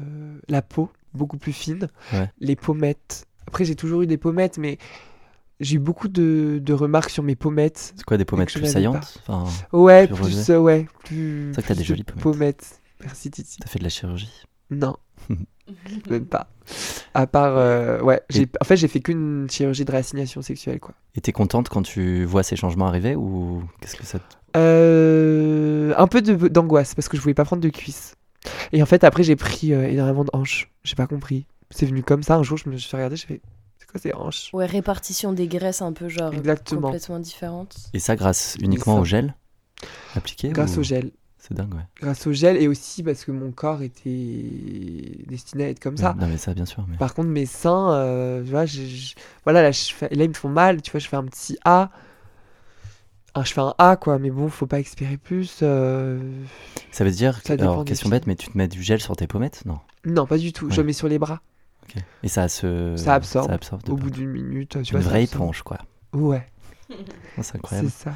la 0.48 0.60
peau, 0.62 0.90
beaucoup 1.14 1.38
plus 1.38 1.52
fine, 1.52 1.88
Ouais. 2.12 2.30
les 2.40 2.56
pommettes. 2.56 3.26
Après, 3.46 3.64
j'ai 3.64 3.74
toujours 3.76 4.02
eu 4.02 4.06
des 4.06 4.18
pommettes, 4.18 4.58
mais 4.58 4.78
j'ai 5.60 5.76
eu 5.76 5.78
beaucoup 5.78 6.08
de, 6.08 6.60
de 6.62 6.72
remarques 6.74 7.10
sur 7.10 7.22
mes 7.22 7.36
pommettes. 7.36 7.94
C'est 7.96 8.04
quoi 8.04 8.18
des 8.18 8.24
pommettes 8.26 8.52
plus 8.52 8.66
saillantes? 8.66 9.18
Enfin, 9.26 9.44
Ouais, 9.72 10.06
Plus 10.06 10.16
plus, 10.16 10.50
euh, 10.50 10.58
ouais, 10.58 10.86
plus. 11.04 11.52
C'est 11.54 11.60
vrai 11.60 11.62
que 11.62 11.68
t'as 11.68 11.74
des 11.74 11.80
de 11.80 11.86
jolies 11.86 12.04
pommettes. 12.04 12.80
Merci, 13.00 13.30
Titi. 13.30 13.58
t'as 13.60 13.68
fait 13.68 13.78
de 13.78 13.84
la 13.84 13.90
chirurgie? 13.90 14.44
Non, 14.70 14.96
même 16.10 16.26
pas. 16.26 16.48
À 17.14 17.26
part, 17.26 17.56
euh, 17.56 18.00
ouais, 18.00 18.22
j'ai, 18.30 18.48
en 18.60 18.64
fait, 18.64 18.76
j'ai 18.76 18.88
fait 18.88 19.00
qu'une 19.00 19.46
chirurgie 19.50 19.84
de 19.84 19.90
réassignation 19.92 20.42
sexuelle, 20.42 20.80
quoi. 20.80 20.94
Et 21.14 21.20
t'es 21.20 21.32
contente 21.32 21.68
quand 21.68 21.82
tu 21.82 22.24
vois 22.24 22.42
ces 22.42 22.56
changements 22.56 22.86
arriver 22.86 23.14
ou 23.16 23.62
qu'est-ce 23.80 23.96
que 23.96 24.04
ça 24.06 24.18
te... 24.18 24.24
Euh, 24.56 25.94
un 25.96 26.06
peu 26.06 26.22
de, 26.22 26.48
d'angoisse 26.48 26.94
parce 26.94 27.08
que 27.08 27.16
je 27.16 27.22
voulais 27.22 27.34
pas 27.34 27.44
prendre 27.44 27.62
de 27.62 27.68
cuisses. 27.68 28.14
Et 28.72 28.82
en 28.82 28.86
fait, 28.86 29.04
après, 29.04 29.22
j'ai 29.22 29.36
pris 29.36 29.72
euh, 29.72 29.88
énormément 29.88 30.24
de 30.24 30.30
hanches. 30.32 30.70
J'ai 30.84 30.94
pas 30.94 31.06
compris. 31.06 31.46
C'est 31.70 31.86
venu 31.86 32.02
comme 32.02 32.22
ça. 32.22 32.36
Un 32.36 32.42
jour, 32.42 32.58
je 32.58 32.68
me 32.68 32.76
suis 32.76 32.94
regardé, 32.96 33.16
j'ai 33.16 33.26
fait 33.26 33.40
C'est 33.78 33.86
quoi 33.88 34.00
ces 34.00 34.12
hanches? 34.14 34.50
Ouais, 34.52 34.66
répartition 34.66 35.32
des 35.32 35.46
graisses 35.48 35.80
un 35.82 35.92
peu 35.92 36.08
genre 36.08 36.32
Exactement. 36.34 36.82
complètement 36.88 37.18
différente. 37.18 37.76
Et 37.94 37.98
ça 37.98 38.16
grâce 38.16 38.56
uniquement 38.60 38.96
ça. 38.96 39.00
au 39.00 39.04
gel 39.04 39.34
appliqué 40.14 40.50
Grâce 40.50 40.76
ou- 40.76 40.80
au 40.80 40.82
gel. 40.82 41.10
C'est 41.44 41.54
dingue, 41.54 41.74
ouais. 41.74 41.80
Grâce 42.00 42.24
au 42.28 42.32
gel 42.32 42.56
et 42.56 42.68
aussi 42.68 43.02
parce 43.02 43.24
que 43.24 43.32
mon 43.32 43.50
corps 43.50 43.82
était 43.82 45.18
destiné 45.26 45.64
à 45.64 45.68
être 45.70 45.80
comme 45.80 45.96
ça. 45.96 46.14
Non, 46.16 46.28
mais 46.28 46.36
ça, 46.36 46.54
bien 46.54 46.66
sûr. 46.66 46.86
Mais... 46.88 46.96
Par 46.96 47.14
contre, 47.14 47.30
mes 47.30 47.46
seins, 47.46 47.92
euh, 47.94 48.44
tu 48.44 48.50
vois, 48.52 48.64
voilà, 49.42 49.60
là, 49.62 49.72
je 49.72 49.92
fais- 49.92 50.08
là, 50.14 50.22
ils 50.22 50.28
me 50.28 50.34
font 50.34 50.48
mal. 50.48 50.80
Tu 50.82 50.92
vois, 50.92 51.00
je 51.00 51.08
fais 51.08 51.16
un 51.16 51.24
petit 51.24 51.58
A. 51.64 51.90
Ah, 53.34 53.42
je 53.44 53.52
fais 53.52 53.60
un 53.60 53.74
A, 53.78 53.96
quoi. 53.96 54.20
Mais 54.20 54.30
bon, 54.30 54.48
faut 54.48 54.66
pas 54.68 54.78
expirer 54.78 55.16
plus. 55.16 55.58
euh, 55.62 56.20
Ça 56.92 57.02
veut 57.02 57.10
dire, 57.10 57.40
Ça 57.44 57.54
alors 57.54 57.84
question 57.84 58.08
bête, 58.08 58.28
mais 58.28 58.36
tu 58.36 58.46
te 58.48 58.56
mets 58.56 58.68
du 58.68 58.80
gel 58.80 59.00
sur 59.00 59.16
tes 59.16 59.26
pommettes? 59.26 59.64
Non. 59.66 59.80
Non, 60.04 60.26
pas 60.26 60.38
du 60.38 60.52
tout. 60.52 60.66
Je 60.70 60.76
Ouais. 60.76 60.82
le 60.82 60.86
mets 60.86 60.92
sur 60.92 61.08
les 61.08 61.18
bras. 61.18 61.40
Et 62.22 62.28
ça 62.28 62.48
se... 62.48 62.94
Ça 62.96 63.14
absorbe. 63.14 63.48
Ça 63.48 63.54
absorbe 63.54 63.82
Au 63.90 63.96
bout 63.96 64.10
d'une 64.10 64.30
minute, 64.30 64.80
tu 64.84 64.94
Une 64.94 65.00
vois. 65.00 65.10
vraie 65.10 65.24
éponge, 65.24 65.62
quoi. 65.62 65.78
Ouais. 66.12 66.46
Oh, 66.98 67.12
c'est 67.36 67.42
C'est 67.44 67.56
incroyable. 67.56 67.90
ça. 67.90 68.14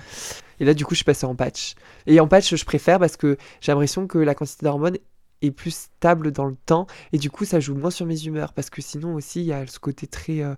Et 0.61 0.65
là, 0.65 0.75
du 0.75 0.85
coup, 0.85 0.95
je 0.95 0.97
suis 0.99 1.05
passée 1.05 1.27
en 1.27 1.35
patch. 1.35 1.75
Et 2.07 2.19
en 2.21 2.29
patch, 2.29 2.55
je 2.55 2.65
préfère 2.65 2.99
parce 2.99 3.17
que 3.17 3.37
j'ai 3.61 3.73
l'impression 3.73 4.07
que 4.07 4.19
la 4.19 4.35
quantité 4.35 4.65
d'hormones 4.65 4.97
est 5.43 5.51
plus 5.51 5.75
stable 5.75 6.33
dans 6.33 6.47
le 6.47 6.57
temps. 6.67 6.87
Et 7.13 7.19
du 7.19 7.31
coup, 7.31 7.45
ça 7.45 7.61
joue 7.61 7.75
moins 7.75 7.91
sur 7.91 8.07
mes 8.07 8.25
humeurs. 8.25 8.53
Parce 8.55 8.71
que 8.71 8.81
sinon 8.81 9.15
aussi, 9.15 9.41
il 9.41 9.47
y 9.47 9.53
a 9.53 9.67
ce 9.67 9.79
côté 9.79 10.07
très... 10.07 10.41
euh, 10.43 10.55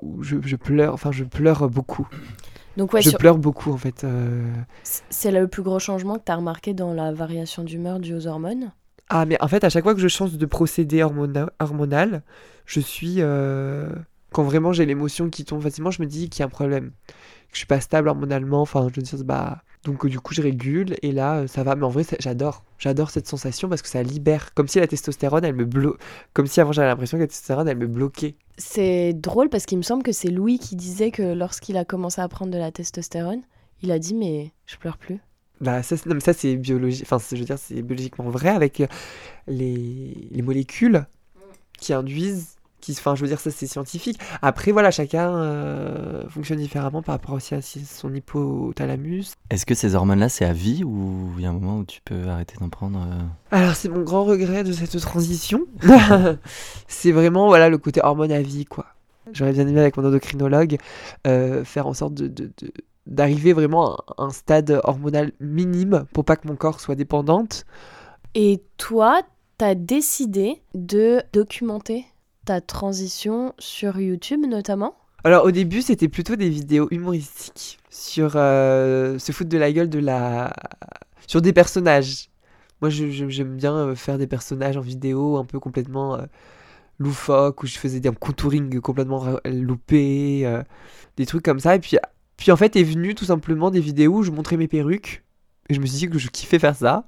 où 0.00 0.22
je, 0.22 0.36
je 0.44 0.54
pleure. 0.56 0.94
Enfin, 0.94 1.10
je 1.12 1.24
pleure 1.24 1.68
beaucoup. 1.68 2.08
Donc 2.76 2.92
ouais, 2.92 3.02
je 3.02 3.10
sur- 3.10 3.18
pleure 3.18 3.38
beaucoup, 3.38 3.72
en 3.72 3.76
fait. 3.76 4.04
euh. 4.04 4.46
c'est 4.84 5.32
le 5.32 5.48
plus 5.48 5.62
gros 5.62 5.80
changement 5.80 6.16
que 6.16 6.24
tu 6.24 6.30
as 6.32 6.36
remarqué 6.36 6.72
dans 6.72 6.94
la 6.94 7.12
variation 7.12 7.64
d'humeur 7.64 7.98
due 7.98 8.14
aux 8.14 8.26
hormones? 8.28 8.70
Ah, 9.08 9.26
mais 9.26 9.36
en 9.42 9.48
fait, 9.48 9.64
à 9.64 9.68
chaque 9.70 9.82
fois 9.82 9.94
que 9.96 10.00
je 10.00 10.06
change 10.06 10.34
de 10.34 10.46
procédé 10.46 11.02
hormona- 11.02 11.50
hormonal, 11.58 12.22
je 12.66 12.78
suis... 12.78 13.16
euh, 13.18 13.88
Quand 14.30 14.44
vraiment 14.44 14.72
j'ai 14.72 14.86
l'émotion 14.86 15.28
qui 15.28 15.44
tombe 15.44 15.60
facilement, 15.60 15.90
je 15.90 16.00
me 16.00 16.06
dis 16.06 16.30
qu'il 16.30 16.38
y 16.40 16.42
a 16.44 16.46
un 16.46 16.48
problème. 16.48 16.92
Que 17.50 17.54
je 17.54 17.58
suis 17.58 17.66
pas 17.66 17.80
stable 17.80 18.08
hormonalement. 18.08 18.62
Enfin, 18.62 18.88
je 18.90 18.96
veux 18.96 19.02
dire, 19.02 19.24
bah... 19.24 19.62
Donc, 19.82 20.06
du 20.06 20.20
coup, 20.20 20.34
je 20.34 20.42
régule 20.42 20.96
et 21.00 21.10
là, 21.10 21.38
euh, 21.38 21.46
ça 21.46 21.62
va. 21.62 21.74
Mais 21.74 21.84
en 21.86 21.88
vrai, 21.88 22.04
j'adore. 22.18 22.64
J'adore 22.78 23.08
cette 23.08 23.26
sensation 23.26 23.66
parce 23.66 23.80
que 23.80 23.88
ça 23.88 24.02
libère. 24.02 24.52
Comme 24.52 24.68
si 24.68 24.78
la 24.78 24.86
testostérone, 24.86 25.42
elle 25.42 25.54
me 25.54 25.64
bloque. 25.64 25.98
Comme 26.34 26.46
si 26.46 26.60
avant, 26.60 26.72
j'avais 26.72 26.88
l'impression 26.88 27.16
que 27.16 27.22
la 27.22 27.28
testostérone, 27.28 27.66
elle 27.66 27.78
me 27.78 27.86
bloquait. 27.86 28.34
C'est 28.58 29.14
drôle 29.14 29.48
parce 29.48 29.64
qu'il 29.64 29.78
me 29.78 29.82
semble 29.82 30.02
que 30.02 30.12
c'est 30.12 30.28
Louis 30.28 30.58
qui 30.58 30.76
disait 30.76 31.10
que 31.10 31.22
lorsqu'il 31.22 31.78
a 31.78 31.86
commencé 31.86 32.20
à 32.20 32.28
prendre 32.28 32.52
de 32.52 32.58
la 32.58 32.70
testostérone, 32.70 33.40
il 33.82 33.90
a 33.90 33.98
dit 33.98 34.12
mais 34.14 34.52
je 34.66 34.76
pleure 34.76 34.98
plus. 34.98 35.18
Bah, 35.62 35.82
ça, 35.82 35.96
c'est- 35.96 36.06
non, 36.06 36.14
mais 36.14 36.20
ça, 36.20 36.34
c'est 36.34 36.56
biologique. 36.56 37.06
Enfin, 37.10 37.16
je 37.30 37.36
veux 37.40 37.44
dire, 37.46 37.58
c'est 37.58 37.80
biologiquement 37.80 38.28
vrai 38.28 38.50
avec 38.50 38.82
euh, 38.82 38.86
les, 39.46 40.28
les 40.30 40.42
molécules 40.42 41.06
qui 41.78 41.94
induisent. 41.94 42.56
Qui, 42.80 42.92
enfin, 42.92 43.14
je 43.14 43.22
veux 43.22 43.28
dire, 43.28 43.40
ça, 43.40 43.50
c'est 43.50 43.66
scientifique. 43.66 44.18
Après, 44.42 44.72
voilà, 44.72 44.90
chacun 44.90 45.34
euh, 45.36 46.28
fonctionne 46.28 46.58
différemment 46.58 47.02
par 47.02 47.14
rapport 47.14 47.34
aussi 47.34 47.54
à 47.54 47.60
son 47.62 48.14
hypothalamus. 48.14 49.34
Est-ce 49.50 49.66
que 49.66 49.74
ces 49.74 49.94
hormones-là, 49.94 50.28
c'est 50.28 50.44
à 50.44 50.52
vie 50.52 50.82
ou 50.84 51.30
il 51.36 51.42
y 51.42 51.46
a 51.46 51.50
un 51.50 51.52
moment 51.52 51.78
où 51.78 51.84
tu 51.84 52.00
peux 52.04 52.28
arrêter 52.28 52.56
d'en 52.58 52.68
prendre 52.68 52.98
euh 53.00 53.56
Alors, 53.56 53.74
c'est 53.74 53.88
mon 53.88 54.02
grand 54.02 54.24
regret 54.24 54.64
de 54.64 54.72
cette 54.72 54.98
transition. 55.00 55.66
c'est 56.88 57.12
vraiment, 57.12 57.46
voilà, 57.48 57.68
le 57.68 57.78
côté 57.78 58.00
hormone 58.02 58.32
à 58.32 58.42
vie, 58.42 58.64
quoi. 58.64 58.86
J'aurais 59.32 59.52
bien 59.52 59.66
aimé, 59.66 59.80
avec 59.80 59.96
mon 59.96 60.04
endocrinologue, 60.04 60.78
euh, 61.26 61.64
faire 61.64 61.86
en 61.86 61.94
sorte 61.94 62.14
de. 62.14 62.26
de- 62.26 62.50
de- 62.60 62.72
d'arriver 63.06 63.54
vraiment 63.54 63.96
à 63.96 64.04
un 64.18 64.30
stade 64.30 64.78
hormonal 64.84 65.32
minime 65.40 66.04
pour 66.12 66.24
pas 66.24 66.36
que 66.36 66.46
mon 66.46 66.54
corps 66.54 66.80
soit 66.80 66.94
dépendante 66.94 67.64
Et 68.34 68.62
toi, 68.76 69.22
t'as 69.58 69.74
décidé 69.74 70.62
de 70.74 71.22
documenter 71.32 72.04
transition 72.60 73.54
sur 73.58 74.00
YouTube 74.00 74.46
notamment 74.48 74.94
Alors 75.22 75.44
au 75.44 75.50
début, 75.50 75.82
c'était 75.82 76.08
plutôt 76.08 76.34
des 76.34 76.48
vidéos 76.48 76.88
humoristiques 76.90 77.78
sur 77.90 78.32
euh, 78.34 79.18
se 79.18 79.30
foutre 79.32 79.50
de 79.50 79.58
la 79.58 79.70
gueule 79.70 79.90
de 79.90 79.98
la 79.98 80.52
sur 81.26 81.40
des 81.40 81.52
personnages. 81.52 82.28
Moi, 82.80 82.90
j'aime 82.90 83.56
bien 83.56 83.74
euh, 83.74 83.94
faire 83.94 84.18
des 84.18 84.26
personnages 84.26 84.76
en 84.76 84.80
vidéo 84.80 85.36
un 85.36 85.44
peu 85.44 85.60
complètement 85.60 86.16
euh, 86.16 86.22
loufoques 86.98 87.62
où 87.62 87.66
je 87.66 87.78
faisais 87.78 88.00
des 88.00 88.10
contouring 88.10 88.80
complètement 88.80 89.36
loupés, 89.44 90.42
euh, 90.44 90.62
des 91.16 91.26
trucs 91.26 91.44
comme 91.44 91.60
ça. 91.60 91.76
Et 91.76 91.78
puis, 91.78 91.98
puis 92.36 92.50
en 92.50 92.56
fait, 92.56 92.76
est 92.76 92.82
venu 92.82 93.14
tout 93.14 93.26
simplement 93.26 93.70
des 93.70 93.80
vidéos 93.80 94.18
où 94.18 94.22
je 94.22 94.30
montrais 94.30 94.56
mes 94.56 94.68
perruques. 94.68 95.24
Et 95.68 95.74
je 95.74 95.80
me 95.80 95.86
suis 95.86 95.98
dit 95.98 96.10
que 96.10 96.18
je 96.18 96.28
kiffais 96.28 96.58
faire 96.58 96.74
ça. 96.74 97.04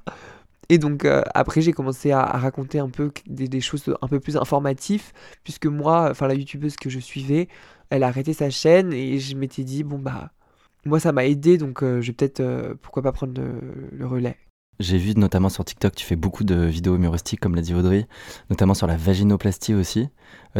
Et 0.69 0.79
donc 0.79 1.05
euh, 1.05 1.23
après, 1.35 1.61
j'ai 1.61 1.73
commencé 1.73 2.13
à, 2.13 2.21
à 2.21 2.39
raconter 2.39 2.79
un 2.79 2.89
peu 2.89 3.11
des, 3.27 3.49
des 3.49 3.61
choses 3.61 3.95
un 4.01 4.09
peu 4.09 4.21
plus 4.21 4.37
informatives, 4.37 5.13
puisque 5.45 5.67
moi, 5.67 6.09
enfin 6.11 6.29
la 6.29 6.35
youtubeuse 6.35 6.77
que 6.77 6.89
je 6.89 6.99
suivais, 7.01 7.49
elle 7.91 8.05
a 8.05 8.07
arrêté 8.09 8.33
sa 8.33 8.49
chaîne 8.49 8.93
et 8.93 9.19
je 9.19 9.37
m'étais 9.37 9.65
dit 9.65 9.83
bon 9.85 9.99
bah 9.99 10.31
moi 10.87 10.99
ça 10.99 11.13
m'a 11.13 11.27
aidé 11.27 11.59
donc 11.59 11.83
euh, 11.83 12.01
je 12.01 12.07
vais 12.09 12.13
peut-être 12.15 12.41
euh, 12.41 12.75
pourquoi 12.81 13.03
pas 13.03 13.13
prendre 13.13 13.39
le, 13.41 13.61
le 13.93 14.07
relais. 14.07 14.37
J'ai 14.81 14.99
vu 14.99 15.13
notamment 15.15 15.51
sur 15.51 15.65
TikTok, 15.65 15.95
tu 15.95 16.07
fais 16.07 16.17
beaucoup 16.17 16.45
de 16.45 16.55
vidéos 16.65 16.97
humoristiques, 16.97 17.41
comme 17.41 17.55
l'a 17.55 17.61
dit 17.61 17.75
Audrey, 17.75 18.07
notamment 18.49 18.75
sur 18.75 18.87
la 18.87 18.97
vaginoplastie 18.97 19.75
aussi. 19.75 20.09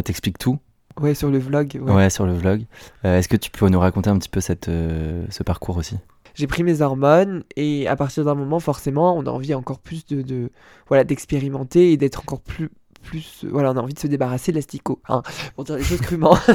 T'expliques 0.05 0.39
tout 0.39 0.59
Ouais 1.01 1.15
sur 1.15 1.31
le 1.31 1.39
vlog. 1.39 1.79
ouais. 1.81 1.93
ouais. 1.93 2.11
sur 2.11 2.27
le 2.27 2.35
vlog. 2.35 2.67
Est-ce 3.03 3.27
que 3.27 3.37
tu 3.37 3.51
peux 3.51 3.69
nous 3.69 3.81
raconter 3.81 4.11
un 4.11 4.19
petit 4.19 4.29
peu 4.29 4.41
cette, 4.41 4.67
ce 4.67 5.43
parcours 5.43 5.79
aussi? 5.79 5.97
J'ai 6.35 6.47
pris 6.47 6.63
mes 6.63 6.81
hormones 6.81 7.45
et 7.57 7.87
à 7.89 7.97
partir 7.97 8.25
d'un 8.25 8.35
moment 8.35 8.59
forcément 8.61 9.17
on 9.17 9.27
a 9.27 9.31
envie 9.31 9.55
encore 9.55 9.79
plus 9.79 10.07
de, 10.07 10.23
de 10.23 10.51
voilà 10.89 11.05
d'expérimenter 11.05 11.93
et 11.93 11.97
d'être 11.97 12.21
encore 12.21 12.41
plus 12.41 12.71
plus 13.03 13.45
voilà 13.51 13.73
on 13.73 13.77
a 13.77 13.81
envie 13.81 13.95
de 13.95 13.99
se 13.99 14.07
débarrasser 14.07 14.53
de 14.53 14.57
l'asticot 14.57 15.01
hein, 15.09 15.23
pour 15.57 15.65
dire 15.65 15.77
les 15.77 15.83
choses 15.85 16.01
crûment. 16.01 16.37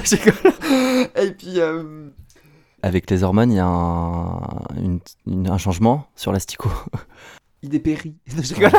Et 1.16 1.32
puis 1.32 1.60
euh, 1.60 2.10
Avec 2.82 3.10
les 3.10 3.24
hormones, 3.24 3.52
il 3.52 3.58
y 3.58 3.60
a 3.60 3.66
un, 3.66 4.40
une- 4.78 5.00
une- 5.26 5.50
un 5.50 5.58
changement 5.58 6.08
sur 6.16 6.32
l'asticot. 6.32 6.70
il 7.62 7.70
dépérit. 7.70 8.16
Non, 8.36 8.44
je 8.44 8.54
rigole. 8.56 8.72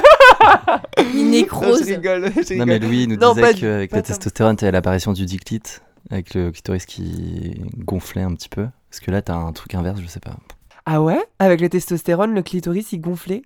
Il 1.15 1.25
Non, 1.25 1.31
nécrose. 1.31 1.81
je 1.81 1.95
rigole. 1.95 2.33
je 2.35 2.55
non 2.55 2.67
mais. 2.67 2.79
Louis 2.79 3.07
nous 3.07 3.17
Non, 3.17 3.35
disait 3.35 3.55
qu'avec 3.55 3.93
la 3.93 4.03
testostérone, 4.03 4.57
tu 4.57 4.71
l'apparition 4.71 5.13
du 5.13 5.25
diclite, 5.27 5.83
avec 6.11 6.35
le 6.35 6.51
clitoris 6.51 6.87
qui 6.87 7.61
gonflait 7.77 8.23
un 8.23 8.35
petit 8.35 8.49
peu. 8.49 8.67
Parce 8.91 9.01
que 9.01 9.11
là, 9.11 9.21
t'as 9.23 9.35
un 9.37 9.53
truc 9.53 9.75
inverse, 9.75 10.01
je 10.01 10.07
sais 10.07 10.21
pas. 10.21 10.37
Ah 10.91 11.03
ouais? 11.03 11.23
Avec 11.39 11.61
la 11.61 11.69
testostérone, 11.69 12.35
le 12.35 12.41
clitoris 12.41 12.93
il 12.93 13.03
gonflait? 13.03 13.43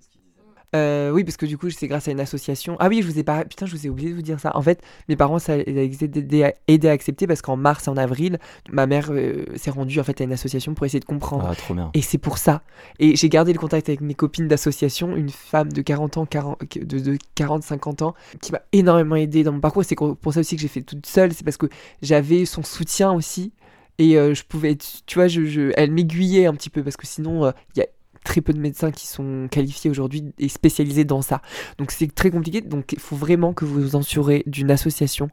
Euh, 0.76 1.10
oui, 1.10 1.24
parce 1.24 1.36
que 1.36 1.44
du 1.44 1.58
coup, 1.58 1.68
c'est 1.70 1.88
grâce 1.88 2.06
à 2.06 2.12
une 2.12 2.20
association. 2.20 2.76
Ah 2.78 2.86
oui, 2.88 3.02
je 3.02 3.08
vous 3.08 3.18
ai 3.18 3.24
pas. 3.24 3.44
Putain, 3.44 3.66
je 3.66 3.74
vous 3.74 3.84
ai 3.84 3.90
oublié 3.90 4.10
de 4.10 4.14
vous 4.14 4.22
dire 4.22 4.38
ça. 4.38 4.56
En 4.56 4.62
fait, 4.62 4.80
mes 5.08 5.16
parents, 5.16 5.40
ça 5.40 5.56
les 5.56 5.76
a 5.76 5.82
aidé 5.82 6.44
à, 6.44 6.54
aidé 6.68 6.88
à 6.88 6.92
accepter 6.92 7.26
parce 7.26 7.42
qu'en 7.42 7.56
mars 7.56 7.88
et 7.88 7.90
en 7.90 7.96
avril, 7.96 8.38
ma 8.70 8.86
mère 8.86 9.08
euh, 9.10 9.44
s'est 9.56 9.72
rendue 9.72 9.98
en 9.98 10.04
fait 10.04 10.20
à 10.20 10.24
une 10.24 10.32
association 10.32 10.72
pour 10.72 10.86
essayer 10.86 11.00
de 11.00 11.04
comprendre. 11.04 11.48
Ah, 11.50 11.56
trop 11.56 11.74
bien. 11.74 11.90
Et 11.94 12.00
c'est 12.00 12.16
pour 12.16 12.38
ça. 12.38 12.62
Et 13.00 13.16
j'ai 13.16 13.28
gardé 13.28 13.52
le 13.52 13.58
contact 13.58 13.88
avec 13.88 14.02
mes 14.02 14.14
copines 14.14 14.46
d'association, 14.46 15.16
une 15.16 15.30
femme 15.30 15.72
de 15.72 15.82
40 15.82 16.18
ans, 16.18 16.26
40, 16.26 16.58
de, 16.78 16.98
de 17.00 17.18
40, 17.34 17.64
50 17.64 18.02
ans, 18.02 18.14
qui 18.40 18.52
m'a 18.52 18.60
énormément 18.70 19.16
aidé 19.16 19.42
dans 19.42 19.52
mon 19.52 19.60
parcours. 19.60 19.84
C'est 19.84 19.96
pour 19.96 20.32
ça 20.32 20.38
aussi 20.38 20.54
que 20.54 20.62
j'ai 20.62 20.68
fait 20.68 20.82
toute 20.82 21.06
seule. 21.06 21.32
C'est 21.32 21.44
parce 21.44 21.56
que 21.56 21.66
j'avais 22.02 22.44
son 22.44 22.62
soutien 22.62 23.12
aussi. 23.12 23.52
Et 23.98 24.16
euh, 24.16 24.34
je 24.34 24.42
pouvais, 24.44 24.76
tu 24.76 25.14
vois, 25.14 25.28
je, 25.28 25.44
je- 25.44 25.72
elle 25.76 25.90
m'aiguillait 25.92 26.46
un 26.46 26.54
petit 26.54 26.70
peu 26.70 26.82
parce 26.82 26.96
que 26.96 27.06
sinon, 27.06 27.44
euh, 27.44 27.50
il 27.74 27.80
y 27.80 27.82
a 27.82 27.86
très 28.24 28.40
peu 28.40 28.52
de 28.52 28.58
médecins 28.60 28.92
qui 28.92 29.06
sont 29.08 29.48
qualifiés 29.50 29.90
aujourd'hui 29.90 30.32
et 30.38 30.48
spécialisés 30.48 31.04
dans 31.04 31.22
ça. 31.22 31.42
Donc 31.78 31.90
c'est 31.90 32.12
très 32.14 32.30
compliqué. 32.30 32.60
Donc 32.60 32.92
il 32.92 33.00
faut 33.00 33.16
vraiment 33.16 33.52
que 33.52 33.64
vous 33.64 33.80
vous 33.80 33.96
entourez 33.96 34.44
d'une 34.46 34.70
association 34.70 35.28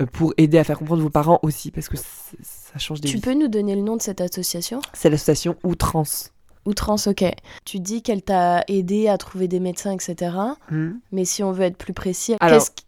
euh, 0.00 0.06
pour 0.06 0.32
aider 0.38 0.58
à 0.58 0.64
faire 0.64 0.78
comprendre 0.78 1.02
vos 1.02 1.10
parents 1.10 1.38
aussi 1.42 1.70
parce 1.70 1.88
que 1.88 1.96
ça 1.98 2.78
change 2.78 3.00
des 3.02 3.08
Tu 3.08 3.16
vies. 3.16 3.20
peux 3.22 3.34
nous 3.34 3.48
donner 3.48 3.74
le 3.76 3.82
nom 3.82 3.96
de 3.96 4.02
cette 4.02 4.20
association? 4.22 4.80
C'est 4.94 5.10
l'association 5.10 5.56
Outrance. 5.64 6.32
Outrance, 6.66 7.06
ok. 7.06 7.24
Tu 7.64 7.78
dis 7.80 8.02
qu'elle 8.02 8.22
t'a 8.22 8.64
aidé 8.68 9.08
à 9.08 9.16
trouver 9.18 9.48
des 9.48 9.60
médecins, 9.60 9.92
etc. 9.92 10.34
Hmm. 10.70 10.92
Mais 11.12 11.24
si 11.24 11.42
on 11.42 11.52
veut 11.52 11.64
être 11.64 11.76
plus 11.78 11.94
précis, 11.94 12.36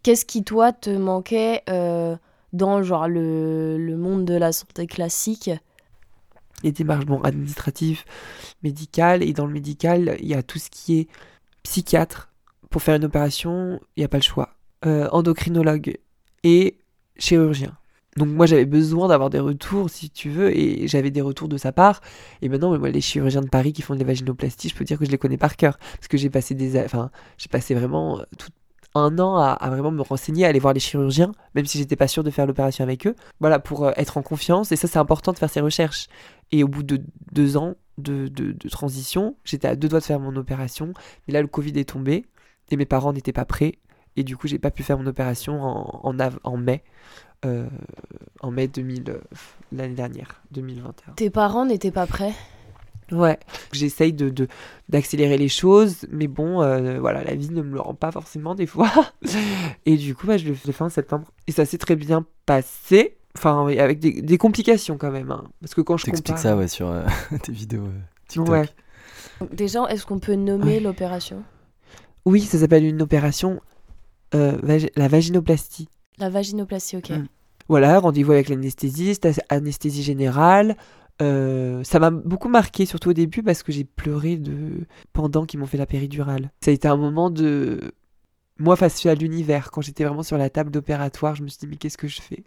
qu'est-ce 0.03 0.25
qui, 0.25 0.43
toi, 0.43 0.71
te 0.73 0.89
manquait 0.91 1.61
euh, 1.69 2.15
dans 2.53 2.81
genre, 2.83 3.07
le, 3.07 3.77
le 3.77 3.97
monde 3.97 4.25
de 4.25 4.35
la 4.35 4.51
santé 4.51 4.87
classique 4.87 5.49
les 6.63 6.71
démarches 6.71 7.05
bon, 7.05 7.21
administratives, 7.21 8.03
médicales. 8.63 9.21
Et 9.21 9.33
dans 9.33 9.45
le 9.45 9.53
médical, 9.53 10.17
il 10.19 10.27
y 10.27 10.33
a 10.33 10.43
tout 10.43 10.59
ce 10.59 10.69
qui 10.69 10.99
est 10.99 11.07
psychiatre, 11.63 12.29
pour 12.69 12.81
faire 12.81 12.95
une 12.95 13.05
opération, 13.05 13.79
il 13.95 14.01
n'y 14.01 14.05
a 14.05 14.07
pas 14.07 14.17
le 14.17 14.23
choix. 14.23 14.55
Euh, 14.85 15.07
endocrinologue 15.11 15.97
et 16.43 16.77
chirurgien. 17.17 17.77
Donc 18.17 18.27
moi 18.27 18.45
j'avais 18.45 18.65
besoin 18.65 19.07
d'avoir 19.07 19.29
des 19.29 19.39
retours 19.39 19.89
si 19.89 20.09
tu 20.09 20.29
veux 20.29 20.55
et 20.55 20.87
j'avais 20.87 21.09
des 21.09 21.21
retours 21.21 21.47
de 21.47 21.57
sa 21.57 21.71
part 21.71 22.01
et 22.43 22.49
maintenant 22.49 22.77
moi, 22.77 22.89
les 22.89 23.01
chirurgiens 23.01 23.41
de 23.41 23.49
Paris 23.49 23.73
qui 23.73 23.81
font 23.81 23.95
des 23.95 24.03
vaginoplasties 24.03 24.69
je 24.69 24.75
peux 24.75 24.83
dire 24.83 24.99
que 24.99 25.05
je 25.05 25.09
les 25.09 25.17
connais 25.17 25.37
par 25.37 25.55
cœur 25.55 25.79
parce 25.95 26.07
que 26.07 26.17
j'ai 26.17 26.29
passé 26.29 26.53
des 26.53 26.79
enfin 26.79 27.09
j'ai 27.39 27.47
passé 27.47 27.73
vraiment 27.73 28.19
euh, 28.19 28.23
tout 28.37 28.51
un 28.95 29.17
an 29.19 29.37
à, 29.37 29.69
vraiment 29.69 29.91
me 29.91 30.01
renseigner 30.01 30.45
à 30.45 30.49
aller 30.49 30.59
voir 30.59 30.73
les 30.73 30.79
chirurgiens 30.79 31.31
même 31.55 31.65
si 31.65 31.77
j'étais 31.77 31.95
pas 31.95 32.07
sûre 32.07 32.23
de 32.23 32.29
faire 32.29 32.45
l'opération 32.45 32.83
avec 32.83 33.07
eux. 33.07 33.15
Voilà 33.39 33.59
pour 33.59 33.85
euh, 33.85 33.91
être 33.95 34.17
en 34.17 34.21
confiance. 34.21 34.71
Et 34.71 34.75
ça 34.75 34.87
c'est 34.87 34.99
important 34.99 35.31
de 35.31 35.39
faire 35.39 35.49
ses 35.49 35.61
recherches. 35.61 36.07
Et 36.51 36.63
au 36.63 36.67
bout 36.67 36.83
de 36.83 37.01
deux 37.31 37.57
ans 37.57 37.75
de, 37.97 38.27
de, 38.27 38.51
de 38.51 38.69
transition 38.69 39.35
j'étais 39.43 39.67
à 39.67 39.75
deux 39.75 39.87
doigts 39.87 39.99
de 39.99 40.05
faire 40.05 40.19
mon 40.19 40.35
opération. 40.35 40.93
Mais 41.27 41.33
là 41.33 41.41
le 41.41 41.47
Covid 41.47 41.77
est 41.79 41.89
tombé 41.89 42.25
et 42.71 42.77
mes 42.77 42.85
parents 42.85 43.13
n'étaient 43.13 43.33
pas 43.33 43.45
prêts. 43.45 43.75
Et 44.15 44.23
du 44.23 44.37
coup 44.37 44.47
j'ai 44.47 44.59
pas 44.59 44.71
pu 44.71 44.83
faire 44.83 44.97
mon 44.97 45.07
opération 45.07 45.61
en, 45.61 46.01
en, 46.03 46.17
en 46.43 46.57
mai 46.57 46.83
euh, 47.45 47.67
en 48.41 48.51
mai 48.51 48.67
2000, 48.67 49.09
euh, 49.09 49.19
l'année 49.71 49.95
dernière, 49.95 50.41
2021. 50.51 51.13
Tes 51.13 51.29
parents 51.29 51.65
n'étaient 51.65 51.91
pas 51.91 52.05
prêts? 52.07 52.33
Ouais, 53.13 53.37
j'essaye 53.71 54.11
de, 54.11 54.29
de, 54.29 54.47
d'accélérer 54.89 55.37
les 55.37 55.47
choses, 55.49 56.05
mais 56.11 56.27
bon, 56.27 56.61
euh, 56.61 56.99
voilà, 56.99 57.23
la 57.23 57.35
vie 57.35 57.49
ne 57.51 57.61
me 57.61 57.73
le 57.75 57.79
rend 57.79 57.93
pas 57.93 58.11
forcément 58.11 58.55
des 58.55 58.65
fois. 58.65 58.89
Et 59.85 59.95
du 59.97 60.15
coup, 60.15 60.27
bah, 60.27 60.37
je 60.37 60.47
le 60.47 60.53
fais 60.55 60.83
en 60.83 60.89
septembre. 60.89 61.27
Et 61.47 61.51
ça 61.51 61.65
s'est 61.65 61.77
très 61.77 61.95
bien 61.95 62.25
passé. 62.45 63.17
Enfin, 63.37 63.67
avec 63.67 63.99
des, 63.99 64.21
des 64.21 64.37
complications 64.37 64.97
quand 64.97 65.11
même. 65.11 65.31
Hein. 65.31 65.43
Parce 65.61 65.73
que 65.73 65.81
quand 65.81 65.97
je 65.97 66.05
T'expliques 66.05 66.35
compare... 66.37 66.41
ça, 66.41 66.57
ouais, 66.57 66.67
sur 66.67 66.87
euh, 66.87 67.03
tes 67.43 67.51
vidéos 67.51 67.85
euh, 67.85 67.99
TikTok. 68.27 68.49
Ouais. 68.49 68.69
Déjà, 69.51 69.85
est-ce 69.89 70.05
qu'on 70.05 70.19
peut 70.19 70.35
nommer 70.35 70.79
l'opération? 70.79 71.43
Oui, 72.25 72.41
ça 72.41 72.57
s'appelle 72.57 72.85
une 72.85 73.01
opération, 73.01 73.59
euh, 74.33 74.57
vag- 74.63 74.91
la 74.95 75.07
vaginoplastie. 75.07 75.89
La 76.19 76.29
vaginoplastie, 76.29 76.97
ok. 76.97 77.09
Mm. 77.09 77.27
Voilà, 77.69 77.99
rendez-vous 77.99 78.31
avec 78.33 78.49
l'anesthésiste, 78.49 79.27
anesthésie 79.49 80.03
générale. 80.03 80.75
Euh, 81.21 81.83
ça 81.83 81.99
m'a 81.99 82.09
beaucoup 82.09 82.49
marqué, 82.49 82.85
surtout 82.85 83.09
au 83.11 83.13
début, 83.13 83.43
parce 83.43 83.63
que 83.63 83.71
j'ai 83.71 83.83
pleuré 83.83 84.37
de... 84.37 84.85
pendant 85.13 85.45
qu'ils 85.45 85.59
m'ont 85.59 85.65
fait 85.67 85.77
la 85.77 85.85
péridurale. 85.85 86.51
Ça 86.61 86.71
a 86.71 86.73
été 86.73 86.87
un 86.87 86.97
moment 86.97 87.29
de... 87.29 87.93
Moi, 88.59 88.75
face 88.75 89.05
à 89.05 89.15
l'univers, 89.15 89.71
quand 89.71 89.81
j'étais 89.81 90.03
vraiment 90.03 90.23
sur 90.23 90.37
la 90.37 90.49
table 90.49 90.71
d'opératoire, 90.71 91.35
je 91.35 91.43
me 91.43 91.47
suis 91.47 91.59
dit, 91.59 91.67
mais 91.67 91.75
qu'est-ce 91.77 91.97
que 91.97 92.07
je 92.07 92.21
fais? 92.21 92.43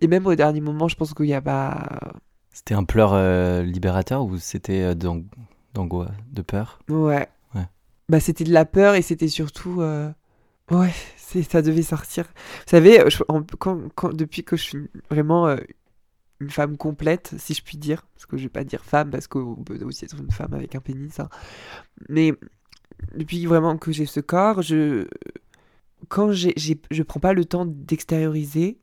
Et 0.00 0.06
même 0.06 0.26
au 0.26 0.34
dernier 0.34 0.60
moment, 0.60 0.88
je 0.88 0.96
pense 0.96 1.14
qu'il 1.14 1.26
n'y 1.26 1.34
a 1.34 1.40
pas... 1.42 1.98
C'était 2.52 2.74
un 2.74 2.84
pleur 2.84 3.12
euh, 3.14 3.62
libérateur 3.62 4.24
ou 4.24 4.36
c'était 4.38 4.82
euh, 4.82 4.94
d'ang- 4.94 5.24
d'angoisse, 5.74 6.10
de 6.30 6.42
peur? 6.42 6.80
Ouais. 6.88 7.28
Ouais. 7.54 7.66
Bah, 8.08 8.20
c'était 8.20 8.44
de 8.44 8.52
la 8.52 8.64
peur 8.64 8.94
et 8.94 9.02
c'était 9.02 9.28
surtout. 9.28 9.80
euh, 9.80 10.10
Ouais, 10.70 10.92
ça 11.16 11.62
devait 11.62 11.82
sortir. 11.82 12.24
Vous 12.24 12.70
savez, 12.70 13.02
je- 13.08 13.22
en- 13.28 13.42
quand, 13.58 13.78
quand- 13.94 14.12
depuis 14.12 14.44
que 14.44 14.56
je 14.56 14.62
suis 14.62 14.90
vraiment 15.10 15.46
une 16.42 16.50
femme 16.50 16.76
complète, 16.76 17.34
si 17.38 17.54
je 17.54 17.62
puis 17.62 17.78
dire, 17.78 18.06
parce 18.14 18.26
que 18.26 18.36
je 18.36 18.42
vais 18.44 18.48
pas 18.48 18.64
dire 18.64 18.84
femme, 18.84 19.10
parce 19.10 19.26
qu'on 19.26 19.56
peut 19.56 19.82
aussi 19.84 20.04
être 20.04 20.18
une 20.20 20.30
femme 20.30 20.54
avec 20.54 20.74
un 20.74 20.80
pénis, 20.80 21.18
hein. 21.20 21.28
mais 22.08 22.34
depuis 23.14 23.46
vraiment 23.46 23.76
que 23.78 23.90
j'ai 23.92 24.06
ce 24.06 24.20
corps, 24.20 24.62
je 24.62 25.06
quand 26.08 26.32
j'ai, 26.32 26.52
j'ai- 26.56 26.80
je 26.90 27.02
prends 27.02 27.20
pas 27.20 27.32
le 27.32 27.44
temps 27.44 27.64
d'extérioriser, 27.66 28.78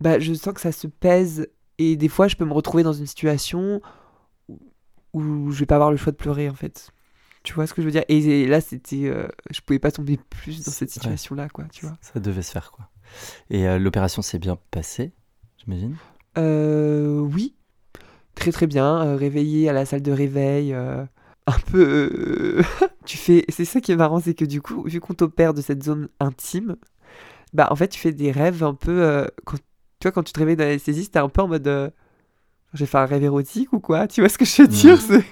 bah, 0.00 0.18
je 0.18 0.34
sens 0.34 0.52
que 0.54 0.60
ça 0.60 0.72
se 0.72 0.86
pèse 0.86 1.48
et 1.78 1.96
des 1.96 2.08
fois 2.08 2.28
je 2.28 2.36
peux 2.36 2.44
me 2.44 2.52
retrouver 2.52 2.82
dans 2.82 2.92
une 2.92 3.06
situation 3.06 3.80
où, 4.48 4.58
où 5.12 5.50
je 5.52 5.58
vais 5.60 5.66
pas 5.66 5.76
avoir 5.76 5.90
le 5.90 5.96
choix 5.96 6.12
de 6.12 6.16
pleurer 6.16 6.48
en 6.50 6.54
fait. 6.54 6.90
Tu 7.42 7.54
vois 7.54 7.66
ce 7.68 7.74
que 7.74 7.80
je 7.80 7.86
veux 7.86 7.92
dire? 7.92 8.02
Et 8.08 8.46
là, 8.48 8.60
c'était, 8.60 9.06
euh, 9.06 9.28
je 9.52 9.60
pouvais 9.60 9.78
pas 9.78 9.92
tomber 9.92 10.18
plus 10.30 10.64
dans 10.64 10.72
cette 10.72 10.88
Ouais. 10.88 10.94
situation-là, 10.94 11.48
quoi. 11.48 11.64
Tu 11.72 11.86
vois 11.86 11.96
Ça 12.00 12.18
devait 12.18 12.42
se 12.42 12.50
faire, 12.50 12.72
quoi. 12.72 12.90
Et 13.50 13.68
euh, 13.68 13.78
l'opération 13.78 14.20
s'est 14.20 14.40
bien 14.40 14.58
passée, 14.72 15.12
j'imagine? 15.58 15.94
Oui, 16.38 17.54
très 18.34 18.52
très 18.52 18.66
bien. 18.66 19.02
euh, 19.06 19.16
réveillé 19.16 19.68
à 19.68 19.72
la 19.72 19.84
salle 19.86 20.02
de 20.02 20.12
réveil, 20.12 20.72
euh, 20.74 21.04
un 21.46 21.58
peu. 21.70 22.10
euh, 22.12 22.62
tu 23.06 23.16
fais. 23.16 23.44
C'est 23.48 23.64
ça 23.64 23.80
qui 23.80 23.92
est 23.92 23.96
marrant, 23.96 24.20
c'est 24.20 24.34
que 24.34 24.44
du 24.44 24.60
coup, 24.62 24.82
vu 24.84 25.00
qu'on 25.00 25.14
t'opère 25.14 25.54
de 25.54 25.62
cette 25.62 25.82
zone 25.82 26.08
intime, 26.20 26.76
bah 27.52 27.68
en 27.70 27.76
fait, 27.76 27.88
tu 27.88 27.98
fais 28.00 28.12
des 28.12 28.30
rêves 28.32 28.62
un 28.64 28.74
peu. 28.74 29.02
euh, 29.02 29.26
quand, 29.44 29.56
tu 29.56 29.62
vois, 30.04 30.12
quand 30.12 30.22
tu 30.22 30.32
te 30.32 30.38
réveilles 30.38 30.56
dans 30.56 30.64
l'anesthésiste, 30.64 31.12
t'es 31.14 31.18
un 31.18 31.28
peu 31.28 31.42
en 31.42 31.48
mode. 31.48 31.66
euh, 31.68 31.90
J'ai 32.74 32.86
fait 32.86 32.98
un 32.98 33.06
rêve 33.06 33.22
érotique 33.24 33.72
ou 33.72 33.80
quoi? 33.80 34.06
Tu 34.08 34.20
vois 34.20 34.28
ce 34.28 34.38
que 34.38 34.44
je 34.44 34.62
veux 34.62 34.68
dire? 34.68 35.00
C'est- 35.00 35.24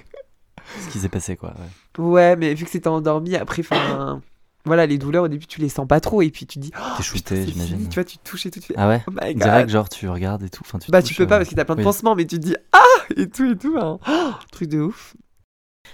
Ce 0.79 0.87
qui 0.89 0.99
s'est 0.99 1.09
passé, 1.09 1.35
quoi. 1.37 1.53
ouais. 1.97 2.03
Ouais, 2.03 2.35
mais 2.35 2.53
vu 2.53 2.65
que 2.65 2.71
c'était 2.71 2.87
endormi, 2.87 3.35
après, 3.35 3.61
enfin. 3.61 4.21
Voilà, 4.65 4.85
les 4.85 4.97
douleurs 4.97 5.23
au 5.23 5.27
début, 5.27 5.45
tu 5.47 5.61
les 5.61 5.69
sens 5.69 5.87
pas 5.87 5.99
trop, 5.99 6.21
et 6.21 6.29
puis 6.31 6.45
tu 6.47 6.57
dis. 6.59 6.71
Oh, 6.77 6.81
T'es 6.97 7.03
shooté, 7.03 7.45
j'imagine. 7.47 7.77
fini, 7.77 7.89
Tu 7.89 7.95
vois, 7.95 8.03
tu 8.03 8.17
touches 8.17 8.45
et 8.47 8.51
tout, 8.51 8.59
tu 8.59 8.67
fais. 8.67 8.73
Ah 8.77 8.87
ouais 8.87 9.03
Oh 9.07 9.11
Direct, 9.35 9.69
genre, 9.69 9.87
tu 9.89 10.07
regardes 10.09 10.43
et 10.43 10.49
tout. 10.49 10.63
Enfin, 10.65 10.79
tu 10.79 10.89
Bah, 10.91 11.01
touches, 11.01 11.09
tu 11.11 11.15
peux 11.15 11.27
pas 11.27 11.35
euh, 11.35 11.37
parce 11.39 11.49
que 11.49 11.55
t'as 11.55 11.65
plein 11.65 11.75
de 11.75 11.79
oui. 11.81 11.85
pansements, 11.85 12.15
mais 12.15 12.25
tu 12.25 12.39
te 12.39 12.45
dis 12.45 12.55
ah 12.71 12.83
et 13.15 13.29
tout 13.29 13.45
et 13.51 13.57
tout. 13.57 13.77
hein. 13.79 13.99
Oh, 14.09 14.31
truc 14.51 14.69
de 14.69 14.79
ouf. 14.81 15.15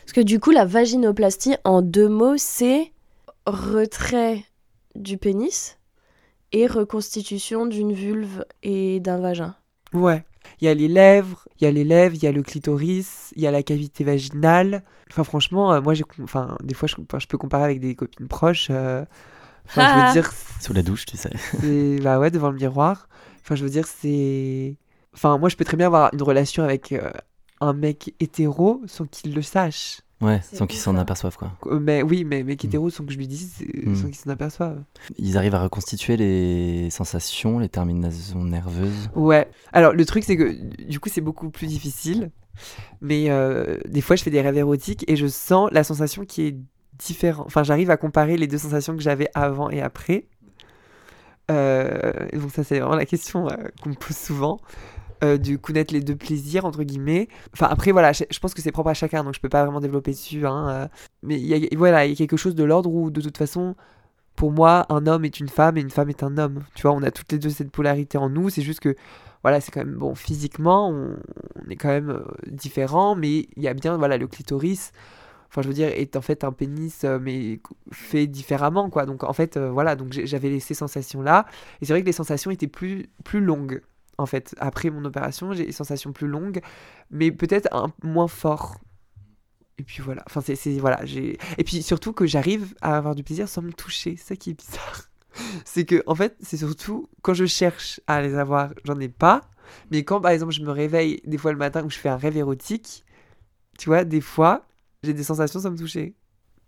Parce 0.04 0.14
que 0.14 0.22
du 0.22 0.40
coup, 0.40 0.52
la 0.52 0.66
vaginoplastie, 0.66 1.56
en 1.66 1.82
deux 1.82 2.08
mots, 2.10 2.38
c'est 2.38 2.92
retrait 3.46 4.44
du 4.96 5.18
pénis 5.18 5.78
et 6.54 6.68
reconstitution 6.68 7.66
d'une 7.66 7.94
vulve 7.94 8.46
et 8.64 9.00
d'un 9.00 9.20
vagin. 9.20 9.56
Ouais. 9.94 10.24
Il 10.60 10.66
y 10.66 10.68
a 10.68 10.74
les 10.74 10.88
lèvres, 10.88 11.47
il 11.60 11.64
y 11.64 11.68
a 11.68 11.72
les 11.72 11.84
lèvres, 11.84 12.16
il 12.16 12.24
y 12.24 12.28
a 12.28 12.32
le 12.32 12.43
clitoris, 12.43 13.34
il 13.36 13.41
y 13.41 13.47
a 13.47 13.52
la 13.52 13.64
cavité 13.64 14.04
vaginale. 14.04 14.84
Enfin, 15.10 15.24
franchement, 15.24 15.74
euh, 15.74 15.82
moi, 15.82 15.93
j'ai, 15.93 16.04
enfin, 16.24 16.58
des 16.64 16.74
fois, 16.74 16.88
je, 16.88 16.95
peux 17.28 17.38
comparer 17.38 17.64
avec 17.64 17.80
des 17.80 17.95
copines 17.95 18.28
proches. 18.28 18.68
euh, 18.70 19.06
Enfin, 19.66 19.88
je 19.88 20.06
veux 20.08 20.12
dire, 20.14 20.34
Sous 20.60 20.74
la 20.74 20.82
douche, 20.82 21.06
tu 21.06 21.18
sais. 21.18 21.32
bah 22.02 22.20
ouais, 22.20 22.32
devant 22.32 22.49
le 22.49 22.58
miroir. 22.58 23.08
Enfin, 23.41 23.56
je 23.56 23.64
veux 23.64 23.70
dire, 23.70 23.88
c'est, 23.88 24.76
enfin, 25.14 25.38
moi, 25.38 25.49
je 25.49 25.56
peux 25.56 25.66
très 25.66 25.78
bien 25.78 25.88
avoir 25.88 26.14
une 26.14 26.22
relation 26.22 26.64
avec 26.64 26.91
euh, 26.91 27.12
un 27.62 27.74
mec 27.74 28.14
hétéro 28.20 28.82
sans 28.88 29.06
qu'il 29.06 29.34
le 29.34 29.41
sache. 29.41 30.02
Ouais, 30.22 30.40
sans 30.54 30.68
qu'ils 30.68 30.80
s'en 30.80 30.96
aperçoivent, 30.98 31.36
quoi. 31.38 31.52
Mais 31.80 32.04
oui, 32.04 32.24
mais 32.24 32.44
mec 32.44 32.64
Mm. 32.64 32.68
hétéro 32.68 32.90
sans 32.92 33.06
que 33.06 33.12
je 33.12 33.18
lui 33.18 33.28
dise, 33.28 33.56
Mm. 33.86 33.96
sans 33.96 34.06
qu'il 34.06 34.16
s'en 34.16 34.30
aperçoive. 34.30 34.82
Ils 35.18 35.36
arrivent 35.38 35.56
à 35.56 35.64
reconstituer 35.64 36.16
les 36.18 36.90
sensations, 36.92 37.58
les 37.60 37.70
terminaisons 37.70 38.44
nerveuses. 38.44 39.10
Ouais. 39.16 39.50
Alors, 39.74 39.94
le 39.94 40.06
truc, 40.06 40.24
c'est 40.24 40.38
que 40.38 40.54
du 40.84 41.00
coup, 41.00 41.10
c'est 41.10 41.22
beaucoup 41.22 41.50
plus 41.50 41.68
difficile. 41.68 42.30
Mais 43.02 43.30
euh, 43.30 43.78
des 43.88 44.02
fois, 44.02 44.16
je 44.16 44.24
fais 44.24 44.30
des 44.30 44.42
rêves 44.42 44.58
érotiques 44.58 45.06
et 45.08 45.16
je 45.16 45.26
sens 45.28 45.70
la 45.72 45.84
sensation 45.84 46.26
qui 46.26 46.44
est 46.44 46.56
différente. 47.00 47.48
Enfin, 47.48 47.64
j'arrive 47.64 47.90
à 47.90 47.98
comparer 47.98 48.38
les 48.38 48.46
deux 48.46 48.60
sensations 48.60 48.96
que 48.96 49.02
j'avais 49.02 49.30
avant 49.34 49.70
et 49.72 49.82
après. 49.82 50.26
Euh, 51.50 52.12
donc, 52.34 52.52
ça, 52.52 52.64
c'est 52.64 52.80
vraiment 52.80 52.96
la 52.96 53.06
question 53.06 53.50
euh, 53.50 53.56
qu'on 53.82 53.90
me 53.90 53.96
pose 53.96 54.16
souvent. 54.16 54.60
Euh, 55.24 55.38
du 55.38 55.60
connaître 55.60 55.94
les 55.94 56.02
deux 56.02 56.16
plaisirs, 56.16 56.66
entre 56.66 56.82
guillemets. 56.82 57.28
Enfin, 57.54 57.68
après, 57.70 57.92
voilà, 57.92 58.12
je, 58.12 58.40
pense 58.40 58.56
que 58.56 58.62
c'est 58.62 58.72
propre 58.72 58.90
à 58.90 58.96
chacun, 58.96 59.24
donc 59.24 59.36
je 59.36 59.40
peux 59.40 59.50
pas 59.50 59.64
vraiment 59.64 59.80
développer 59.80 60.12
dessus. 60.12 60.48
Hein, 60.48 60.70
euh. 60.70 60.88
mais 61.22 61.38
voilà, 61.76 62.06
il 62.08 62.10
y 62.10 62.14
a 62.14 62.16
quelque 62.16 62.38
chose 62.38 62.56
de 62.56 62.64
l'ordre 62.64 62.90
où, 62.92 63.12
de 63.12 63.22
toute 63.22 63.38
façon, 63.38 63.76
pour 64.36 64.52
moi, 64.52 64.88
un 64.90 65.06
homme 65.06 65.24
est 65.24 65.40
une 65.40 65.50
femme 65.50 65.78
et 65.78 65.82
une 65.82 65.92
femme 65.92 66.10
est 66.10 66.24
un 66.24 66.40
homme. 66.40 66.64
Tu 66.74 66.82
vois, 66.82 66.94
on 66.94 67.04
a 67.04 67.12
toutes 67.12 67.32
les 67.32 67.38
deux 67.38 67.52
cette 67.52 67.70
polarité 67.70 68.18
en 68.18 68.30
nous. 68.30 68.50
C'est 68.50 68.64
juste 68.64 68.80
que, 68.80 68.96
voilà, 69.44 69.62
c'est 69.62 69.72
quand 69.72 69.86
même, 69.86 69.94
bon, 69.94 70.16
physiquement, 70.16 70.90
on, 70.90 71.16
est 71.70 71.76
quand 71.76 71.90
même 71.90 72.10
euh, 72.10 72.24
différents, 72.48 73.14
mais 73.14 73.48
il 73.56 73.62
y 73.62 73.68
a 73.68 73.76
bien, 73.76 73.98
voilà, 73.98 74.18
le 74.18 74.28
clitoris. 74.28 74.92
Enfin, 75.50 75.62
je 75.62 75.68
veux 75.68 75.76
dire, 75.76 75.90
est 75.90 76.16
en 76.16 76.22
fait 76.22 76.44
un 76.44 76.52
pénis, 76.52 77.04
euh, 77.04 77.20
mais 77.22 77.60
fait 77.92 78.26
différemment, 78.26 78.90
quoi. 78.90 79.06
Donc, 79.06 79.24
en 79.24 79.34
fait, 79.34 79.60
voilà, 79.60 79.96
donc 79.96 80.14
j'avais 80.14 80.60
ces 80.60 80.74
sensations-là. 80.74 81.46
Et 81.80 81.86
c'est 81.86 81.94
vrai 81.94 82.02
que 82.02 82.08
les 82.08 82.12
sensations 82.12 82.50
étaient 82.50 82.66
plus, 82.66 83.08
plus 83.24 83.42
longues, 83.42 83.84
en 84.18 84.26
fait. 84.26 84.55
Après 84.59 84.89
mon 84.89 85.03
opération, 85.05 85.53
j'ai 85.53 85.66
des 85.66 85.72
sensations 85.72 86.12
plus 86.12 86.28
longues, 86.28 86.62
mais 87.09 87.32
peut-être 87.32 87.70
un 87.74 87.91
moins 88.03 88.28
fort. 88.28 88.78
Et 89.78 89.84
puis 89.84 90.01
voilà. 90.01 90.24
Enfin, 90.28 90.41
c'est, 90.41 90.78
voilà, 90.80 91.03
j'ai. 91.05 91.38
Et 91.57 91.64
puis 91.64 91.82
surtout 91.82 92.14
que 92.14 92.26
j'arrive 92.26 92.76
à 92.82 92.97
avoir 92.97 93.16
du 93.16 93.24
plaisir 93.24 93.49
sans 93.49 93.62
me 93.62 93.72
toucher. 93.72 94.16
C'est 94.18 94.30
ça 94.30 94.36
qui 94.36 94.51
est 94.51 94.53
bizarre. 94.53 95.03
C'est 95.64 95.86
que, 95.86 96.03
en 96.07 96.16
fait, 96.16 96.36
c'est 96.41 96.57
surtout 96.57 97.07
quand 97.22 97.34
je 97.34 97.45
cherche 97.45 98.01
à 98.05 98.22
les 98.22 98.36
avoir, 98.36 98.74
j'en 98.84 98.99
ai 98.99 99.07
pas. 99.07 99.39
Mais 99.89 100.03
quand, 100.03 100.20
par 100.20 100.32
exemple, 100.32 100.51
je 100.51 100.62
me 100.62 100.72
réveille 100.72 101.22
des 101.26 101.38
fois 101.38 101.53
le 101.53 101.57
matin 101.57 101.86
où 101.86 101.89
je 101.89 101.97
fais 101.97 102.09
un 102.09 102.18
rêve 102.18 102.36
érotique, 102.36 103.05
tu 103.80 103.88
vois, 103.88 104.03
des 104.03 104.20
fois, 104.20 104.68
j'ai 105.03 105.14
des 105.14 105.24
sensations 105.24 105.62
sans 105.62 105.72
me 105.72 105.78
toucher. 105.78 106.16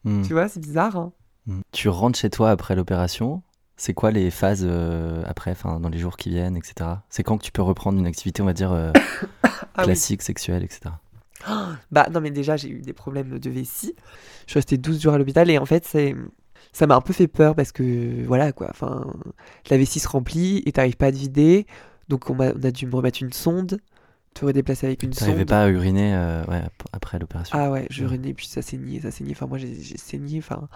Hmm. 0.05 0.21
Tu 0.21 0.31
vois, 0.31 0.47
c'est 0.47 0.61
bizarre. 0.61 0.95
Hein 0.95 1.11
Hmm. 1.45 1.59
Tu 1.71 1.89
rentres 1.89 2.17
chez 2.17 2.29
toi 2.29 2.51
après 2.51 2.75
l'opération. 2.75 3.43
C'est 3.83 3.93
quoi 3.93 4.11
les 4.11 4.31
phases 4.31 4.63
euh, 4.65 5.23
après, 5.25 5.51
enfin 5.51 5.81
dans 5.81 5.89
les 5.89 5.97
jours 5.97 6.15
qui 6.15 6.29
viennent, 6.29 6.55
etc. 6.55 6.89
C'est 7.09 7.21
quand 7.21 7.37
que 7.37 7.43
tu 7.43 7.51
peux 7.51 7.61
reprendre 7.61 7.99
une 7.99 8.07
activité, 8.07 8.41
on 8.41 8.45
va 8.45 8.53
dire 8.53 8.71
euh, 8.71 8.93
Ah 9.43 9.79
oui. 9.79 9.83
classique, 9.83 10.21
sexuelle, 10.21 10.63
etc. 10.63 10.95
Bah 11.91 12.07
non 12.09 12.21
mais 12.21 12.31
déjà 12.31 12.55
j'ai 12.55 12.69
eu 12.69 12.79
des 12.79 12.93
problèmes 12.93 13.39
de 13.39 13.49
vessie. 13.49 13.93
Je 14.45 14.51
suis 14.51 14.59
restée 14.59 14.77
12 14.77 15.01
jours 15.01 15.13
à 15.13 15.17
l'hôpital 15.17 15.49
et 15.49 15.57
en 15.57 15.65
fait 15.65 15.83
c'est 15.85 16.15
ça 16.71 16.87
m'a 16.87 16.95
un 16.95 17.01
peu 17.01 17.11
fait 17.11 17.27
peur 17.27 17.55
parce 17.55 17.73
que 17.73 18.23
voilà 18.25 18.53
quoi, 18.53 18.67
enfin 18.69 19.05
la 19.69 19.77
vessie 19.77 19.99
se 19.99 20.07
remplit 20.07 20.63
et 20.65 20.71
t'arrives 20.71 20.95
pas 20.95 21.07
à 21.07 21.11
te 21.11 21.17
vider. 21.17 21.67
Donc 22.07 22.29
on, 22.29 22.39
a 22.39 22.53
dû 22.53 22.85
me 22.85 22.95
remettre 22.95 23.21
une 23.21 23.33
sonde, 23.33 23.81
te 24.33 24.45
redéplacer 24.45 24.87
avec 24.87 25.03
une 25.03 25.09
T'arrivais 25.09 25.39
sonde. 25.39 25.49
pas 25.49 25.63
à 25.63 25.67
uriner 25.67 26.15
euh, 26.15 26.45
ouais, 26.45 26.61
après 26.93 27.19
l'opération. 27.19 27.57
Ah 27.59 27.69
ouais, 27.69 27.85
je 27.89 28.05
urinais 28.05 28.33
puis 28.33 28.47
ça 28.47 28.61
saignait, 28.61 29.01
ça 29.01 29.11
saignait. 29.11 29.33
Enfin 29.33 29.47
moi 29.47 29.57
j'ai 29.57 29.97
saigné, 29.97 30.37
enfin 30.37 30.69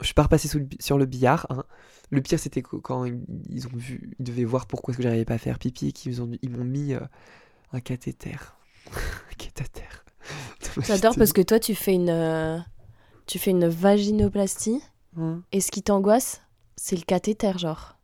Je 0.00 0.06
suis 0.06 0.14
pas 0.14 0.22
repassé 0.22 0.48
sous 0.48 0.60
le 0.60 0.66
sur 0.78 0.96
le 0.96 1.04
billard. 1.04 1.46
hein. 1.50 1.64
Le 2.10 2.20
pire, 2.20 2.38
c'était 2.38 2.62
quand 2.62 3.04
ils, 3.04 3.20
ils 3.48 3.66
ont 3.68 3.76
vu, 3.76 4.10
ils 4.18 4.24
devaient 4.24 4.44
voir 4.44 4.66
pourquoi 4.66 4.92
est-ce 4.92 4.96
que 4.98 5.02
j'arrivais 5.02 5.24
pas 5.24 5.34
à 5.34 5.38
faire 5.38 5.58
pipi 5.58 5.88
et 5.88 5.92
qu'ils 5.92 6.20
ont- 6.22 6.30
ils 6.42 6.50
m'ont 6.50 6.64
mis 6.64 6.92
euh, 6.94 7.00
un 7.72 7.80
cathéter. 7.80 8.36
un 8.92 9.34
cathéter. 9.38 9.84
J'adore 10.86 11.14
parce 11.16 11.32
que 11.32 11.40
toi, 11.42 11.58
tu 11.60 11.74
fais 11.74 11.94
une, 11.94 12.10
euh, 12.10 12.58
tu 13.26 13.38
fais 13.38 13.50
une 13.52 13.68
vaginoplastie 13.68 14.82
Hum. 15.16 15.42
et 15.50 15.60
ce 15.60 15.70
qui 15.72 15.82
t'angoisse, 15.82 16.40
c'est 16.76 16.94
le 16.96 17.02
cathéter, 17.02 17.58
genre. 17.58 17.96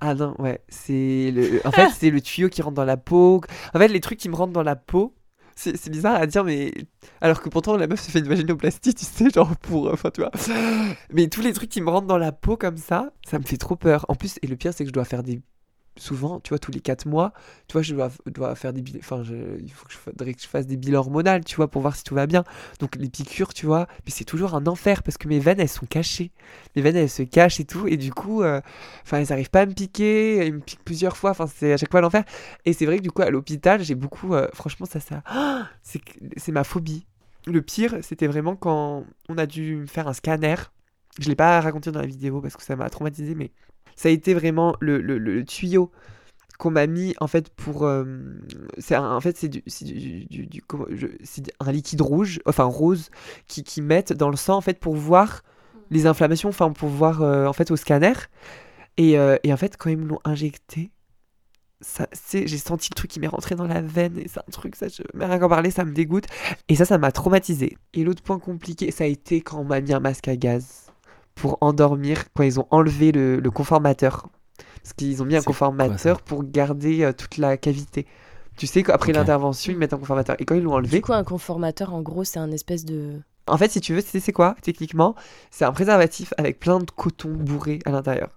Ah 0.00 0.14
non, 0.14 0.34
ouais, 0.40 0.60
c'est 0.68 1.32
le... 1.34 1.60
En 1.66 1.72
fait, 1.72 1.88
c'est 1.98 2.10
le 2.10 2.20
tuyau 2.20 2.48
qui 2.48 2.62
rentre 2.62 2.76
dans 2.76 2.84
la 2.84 2.96
peau. 2.96 3.40
En 3.74 3.78
fait, 3.78 3.88
les 3.88 4.00
trucs 4.00 4.18
qui 4.20 4.28
me 4.28 4.36
rentrent 4.36 4.52
dans 4.52 4.62
la 4.62 4.76
peau, 4.76 5.12
c'est 5.54 5.90
bizarre 5.90 6.14
à 6.14 6.26
dire, 6.26 6.44
mais... 6.44 6.72
Alors 7.20 7.42
que 7.42 7.48
pourtant, 7.48 7.76
la 7.76 7.86
meuf 7.86 8.00
se 8.00 8.10
fait 8.10 8.20
une 8.20 8.28
vaginoplastie, 8.28 8.94
tu 8.94 9.04
sais, 9.04 9.30
genre 9.30 9.56
pour... 9.56 9.92
Enfin, 9.92 10.10
tu 10.10 10.20
vois. 10.20 10.30
Mais 11.12 11.28
tous 11.28 11.40
les 11.40 11.52
trucs 11.52 11.70
qui 11.70 11.80
me 11.80 11.90
rentrent 11.90 12.06
dans 12.06 12.18
la 12.18 12.32
peau 12.32 12.56
comme 12.56 12.76
ça, 12.76 13.10
ça 13.28 13.38
me 13.38 13.44
fait 13.44 13.56
trop 13.56 13.76
peur. 13.76 14.04
En 14.08 14.14
plus, 14.14 14.38
et 14.42 14.46
le 14.46 14.56
pire, 14.56 14.72
c'est 14.74 14.84
que 14.84 14.88
je 14.88 14.94
dois 14.94 15.04
faire 15.04 15.22
des... 15.22 15.40
Souvent, 15.96 16.40
tu 16.40 16.48
vois, 16.50 16.58
tous 16.58 16.70
les 16.70 16.80
4 16.80 17.06
mois, 17.06 17.32
tu 17.68 17.74
vois, 17.74 17.82
je 17.82 17.94
dois, 17.94 18.54
faire 18.54 18.72
des 18.72 18.80
bilans... 18.80 19.00
Enfin, 19.00 19.22
il 19.60 19.70
faut 19.70 19.86
que 19.86 19.92
je... 19.92 19.98
faudrait 19.98 20.32
que 20.32 20.40
je 20.40 20.48
fasse 20.48 20.66
des 20.66 20.76
bilans 20.78 21.00
hormonaux, 21.00 21.40
tu 21.44 21.56
vois, 21.56 21.68
pour 21.68 21.82
voir 21.82 21.96
si 21.96 22.02
tout 22.04 22.14
va 22.14 22.26
bien. 22.26 22.44
Donc, 22.80 22.96
les 22.96 23.10
piqûres, 23.10 23.52
tu 23.52 23.66
vois, 23.66 23.86
mais 24.06 24.10
c'est 24.10 24.24
toujours 24.24 24.54
un 24.54 24.66
enfer, 24.66 25.02
parce 25.02 25.18
que 25.18 25.28
mes 25.28 25.38
veines, 25.38 25.60
elles 25.60 25.68
sont 25.68 25.86
cachées. 25.86 26.30
Mes 26.76 26.82
veines, 26.82 26.96
elles 26.96 27.10
se 27.10 27.22
cachent 27.22 27.60
et 27.60 27.64
tout, 27.64 27.86
et 27.86 27.96
du 27.96 28.12
coup... 28.12 28.42
euh, 28.42 28.60
Enfin, 29.04 29.20
ils 29.20 29.28
n'arrivent 29.28 29.50
pas 29.50 29.62
à 29.62 29.66
me 29.66 29.72
piquer, 29.74 30.46
ils 30.46 30.54
me 30.54 30.60
piquent 30.60 30.84
plusieurs 30.84 31.16
fois, 31.16 31.30
enfin, 31.30 31.46
c'est 31.46 31.72
à 31.72 31.76
chaque 31.76 31.90
fois 31.90 32.00
l'enfer. 32.00 32.24
Et 32.64 32.72
c'est 32.72 32.86
vrai 32.86 32.98
que 32.98 33.02
du 33.02 33.10
coup, 33.10 33.22
à 33.22 33.30
l'hôpital, 33.30 33.82
j'ai 33.82 33.94
beaucoup. 33.94 34.34
euh, 34.34 34.48
franchement, 34.54 34.86
ça, 34.86 35.00
ça. 35.00 35.22
C'est 35.82 36.52
ma 36.52 36.64
phobie. 36.64 37.06
Le 37.46 37.60
pire, 37.60 37.98
c'était 38.02 38.26
vraiment 38.28 38.54
quand 38.56 39.04
on 39.28 39.36
a 39.38 39.46
dû 39.46 39.84
faire 39.88 40.06
un 40.08 40.12
scanner. 40.12 40.54
Je 41.18 41.28
l'ai 41.28 41.36
pas 41.36 41.60
raconté 41.60 41.90
dans 41.92 42.00
la 42.00 42.06
vidéo 42.06 42.40
parce 42.40 42.56
que 42.56 42.62
ça 42.62 42.76
m'a 42.76 42.88
traumatisé, 42.90 43.34
mais 43.34 43.52
ça 43.96 44.08
a 44.08 44.12
été 44.12 44.34
vraiment 44.34 44.76
le, 44.80 45.00
le- 45.00 45.18
le- 45.18 45.34
le 45.34 45.44
tuyau 45.44 45.90
qu'on 46.58 46.70
m'a 46.70 46.86
mis 46.86 47.14
en 47.20 47.26
fait 47.26 47.50
pour. 47.50 47.84
euh, 47.84 48.04
c'est 48.78 48.96
en 48.96 49.20
fait, 49.20 49.36
c'est 49.36 49.48
du, 49.48 49.62
du, 49.82 50.24
du- 50.26 50.46
du- 50.46 50.62
comment- 50.62 50.86
je- 50.90 51.08
c'est 51.24 51.52
un 51.60 51.72
liquide 51.72 52.00
rouge, 52.00 52.40
enfin 52.46 52.64
rose, 52.64 53.10
qui, 53.48 53.64
qui 53.64 53.82
mettent 53.82 54.12
dans 54.12 54.30
le 54.30 54.36
sang 54.36 54.56
en 54.56 54.60
fait 54.60 54.78
pour 54.80 54.94
voir 54.96 55.42
les 55.90 56.06
inflammations, 56.06 56.48
enfin 56.50 56.72
pour 56.72 56.88
voir 56.88 57.22
euh, 57.22 57.46
en 57.46 57.52
fait 57.52 57.70
au 57.70 57.76
scanner. 57.76 58.14
Et, 58.96 59.18
euh, 59.18 59.36
et 59.44 59.52
en 59.52 59.56
fait, 59.56 59.76
quand 59.76 59.90
ils 59.90 59.96
me 59.98 60.06
l'ont 60.08 60.20
injecté, 60.24 60.90
ça, 61.80 62.06
c'est, 62.12 62.46
j'ai 62.46 62.58
senti 62.58 62.90
le 62.92 62.94
truc 62.96 63.10
qui 63.10 63.20
m'est 63.20 63.26
rentré 63.28 63.54
dans 63.56 63.66
la 63.66 63.80
veine. 63.82 64.18
Et 64.18 64.28
c'est 64.28 64.40
un 64.40 64.50
truc, 64.52 64.76
ça, 64.76 64.88
je, 64.88 65.02
mais 65.14 65.26
rien 65.26 65.38
qu'en 65.38 65.48
parler, 65.48 65.70
ça 65.70 65.84
me 65.84 65.92
dégoûte. 65.92 66.26
Et 66.68 66.76
ça, 66.76 66.84
ça 66.84 66.98
m'a 66.98 67.12
traumatisé. 67.12 67.76
Et 67.94 68.04
l'autre 68.04 68.22
point 68.22 68.38
compliqué, 68.38 68.90
ça 68.90 69.04
a 69.04 69.06
été 69.08 69.40
quand 69.42 69.58
on 69.60 69.64
m'a 69.64 69.80
mis 69.80 69.92
un 69.92 70.00
masque 70.00 70.28
à 70.28 70.36
gaz 70.36 70.81
pour 71.34 71.58
endormir, 71.60 72.24
quand 72.34 72.42
ils 72.44 72.60
ont 72.60 72.66
enlevé 72.70 73.12
le, 73.12 73.40
le 73.40 73.50
conformateur. 73.50 74.28
Parce 74.82 74.94
qu'ils 74.94 75.22
ont 75.22 75.26
mis 75.26 75.36
un 75.36 75.40
C'est 75.40 75.46
quoi, 75.46 75.52
conformateur 75.52 76.22
pour 76.22 76.44
garder 76.44 77.04
euh, 77.04 77.12
toute 77.12 77.38
la 77.38 77.56
cavité. 77.56 78.06
Tu 78.56 78.66
sais 78.66 78.82
qu'après 78.82 79.12
l'intervention, 79.12 79.72
ils 79.72 79.78
mettent 79.78 79.92
un 79.94 79.98
conformateur. 79.98 80.36
Et 80.40 80.44
quand 80.44 80.54
ils 80.54 80.62
l'ont 80.62 80.74
enlevé, 80.74 80.90
Du 80.90 81.00
coup, 81.00 81.12
un 81.12 81.24
conformateur, 81.24 81.92
en 81.92 82.02
gros, 82.02 82.22
c'est 82.24 82.38
un 82.38 82.52
espèce 82.52 82.84
de. 82.84 83.20
en 83.46 83.56
fait, 83.58 83.70
si 83.70 83.80
tu 83.80 83.94
veux, 83.94 84.00
c'est 84.00 84.32
quoi, 84.32 84.56
techniquement? 84.62 85.14
C'est 85.50 85.64
un 85.64 85.72
préservatif 85.72 86.34
avec 86.38 86.58
plein 86.58 86.78
de 86.80 86.90
coton 86.90 87.30
bourré 87.30 87.78
à 87.84 87.90
l'intérieur. 87.90 88.30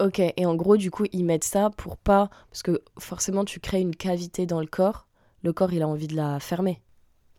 Ok, 0.00 0.18
et 0.20 0.44
en 0.46 0.54
gros, 0.54 0.76
du 0.76 0.90
coup, 0.90 1.06
ils 1.12 1.24
mettent 1.24 1.44
ça 1.44 1.70
pour 1.70 1.96
pas. 1.96 2.28
Parce 2.50 2.62
que 2.62 2.82
forcément, 2.98 3.44
tu 3.46 3.58
crées 3.60 3.80
une 3.80 3.96
cavité 3.96 4.44
dans 4.46 4.60
le 4.60 4.66
corps. 4.66 5.06
Le 5.42 5.52
corps, 5.54 5.72
il 5.72 5.80
a 5.82 5.88
envie 5.88 6.08
de 6.08 6.16
la 6.16 6.40
fermer. 6.40 6.82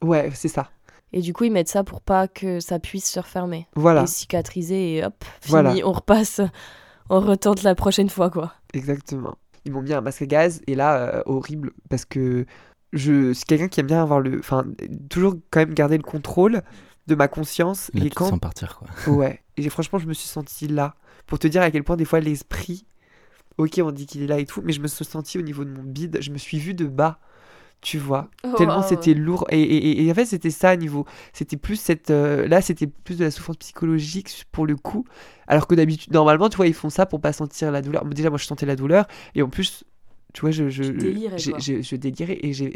Ouais, 0.02 0.30
c'est 0.36 0.50
ça. 0.50 0.70
Et 1.14 1.22
du 1.22 1.32
coup, 1.34 1.44
ils 1.46 1.52
mettent 1.52 1.70
ça 1.70 1.84
pour 1.84 2.02
pas 2.02 2.28
que 2.28 2.60
ça 2.60 2.80
puisse 2.80 3.10
se 3.10 3.20
refermer. 3.20 3.68
Voilà, 3.76 4.04
Et 4.04 4.08
cicatriser, 4.08 4.96
et 4.98 5.06
hop, 5.06 5.14
fini, 5.42 5.52
Voilà. 5.52 5.74
on 5.86 5.92
repasse. 5.92 6.42
On 7.10 7.20
retente 7.20 7.64
la 7.64 7.76
prochaine 7.76 8.10
fois, 8.10 8.30
quoi. 8.30 8.54
exactement. 8.74 9.36
Ils 9.66 9.72
m'ont 9.72 9.82
mis 9.82 9.94
un 9.94 10.02
masque 10.02 10.24
à 10.24 10.26
gaz 10.26 10.62
et 10.68 10.76
là, 10.76 10.98
euh, 10.98 11.24
horrible, 11.26 11.72
parce 11.90 12.04
que 12.06 12.46
je 12.92 13.32
suis 13.32 13.46
quelqu'un 13.46 13.68
qui 13.70 13.80
aime 13.80 13.88
bien 13.88 14.02
avoir 14.02 14.20
le. 14.20 14.40
Enfin, 14.40 14.66
toujours 15.10 15.36
quand 15.52 15.60
même 15.62 15.74
garder 15.74 15.96
le 15.98 16.04
contrôle 16.04 16.62
de 17.08 17.16
ma 17.16 17.28
conscience. 17.28 17.90
Là, 17.94 18.06
et 18.06 18.10
quand. 18.10 18.28
sens 18.30 18.40
partir, 18.40 18.78
quoi. 18.78 18.88
Ouais. 19.14 19.42
Et 19.58 19.70
franchement, 19.70 20.00
je 20.00 20.08
me 20.08 20.14
suis 20.14 20.28
senti 20.28 20.68
là. 20.68 20.96
Pour 21.28 21.40
te 21.40 21.48
dire 21.48 21.62
à 21.62 21.72
quel 21.72 21.84
point, 21.84 21.96
des 21.96 22.06
fois, 22.06 22.20
l'esprit. 22.20 22.86
Ok, 23.58 23.80
on 23.84 23.92
dit 23.92 24.06
qu'il 24.08 24.24
est 24.24 24.28
là 24.28 24.40
et 24.40 24.46
tout, 24.46 24.62
mais 24.64 24.74
je 24.74 24.82
me 24.82 24.88
suis 24.88 25.06
senti 25.06 25.38
au 25.38 25.42
niveau 25.44 25.64
de 25.64 25.70
mon 25.70 25.84
bide. 25.84 26.18
Je 26.22 26.32
me 26.32 26.38
suis 26.38 26.58
vu 26.60 26.74
de 26.74 26.86
bas. 26.86 27.20
Tu 27.84 27.98
vois. 27.98 28.30
tellement 28.58 28.82
c'était 28.82 29.14
lourd. 29.14 29.46
Et, 29.50 29.62
et- 29.62 29.88
et- 30.02 30.06
et 30.06 30.12
en 30.12 30.16
fait 30.16 30.26
c'était 30.26 30.50
ça 30.52 30.70
à 30.70 30.76
niveau 30.78 31.06
c'était 31.34 31.58
plus 31.58 31.76
cette 31.76 32.10
euh, 32.12 32.48
là 32.48 32.62
c'était 32.62 32.88
plus 32.88 33.18
de 33.18 33.26
la 33.26 33.32
souffrance 33.32 33.58
psychologique 33.58 34.46
pour 34.52 34.66
le 34.66 34.76
coup. 34.76 35.06
Alors 35.48 35.68
que 35.68 35.76
d'habitude 35.76 36.14
normalement 36.14 36.48
tu 36.50 36.58
vois 36.58 36.68
ils 36.68 36.74
font 36.74 36.90
ça 36.90 37.06
pour 37.06 37.20
pas 37.20 37.34
sentir 37.34 37.72
la 37.72 37.82
douleur. 37.82 38.06
Déjà 38.06 38.30
moi 38.30 38.38
je 38.40 38.46
sentais 38.46 38.66
la 38.66 38.76
douleur. 38.78 39.06
Et 39.36 39.42
en 39.42 39.50
plus 39.50 39.84
tu 40.34 40.42
vois 40.42 40.52
je 40.52 40.70
je 40.70 40.84
délirais, 40.84 41.38
je, 41.38 41.82
je 41.82 41.96
délirais. 41.96 42.40
Et 42.42 42.54
j'ai 42.54 42.74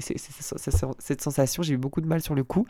cette 1.00 1.22
sensation 1.22 1.64
j'ai 1.64 1.74
eu 1.74 1.78
beaucoup 1.78 2.02
de 2.02 2.08
mal 2.08 2.22
sur 2.22 2.36
le 2.36 2.44
coup 2.44 2.68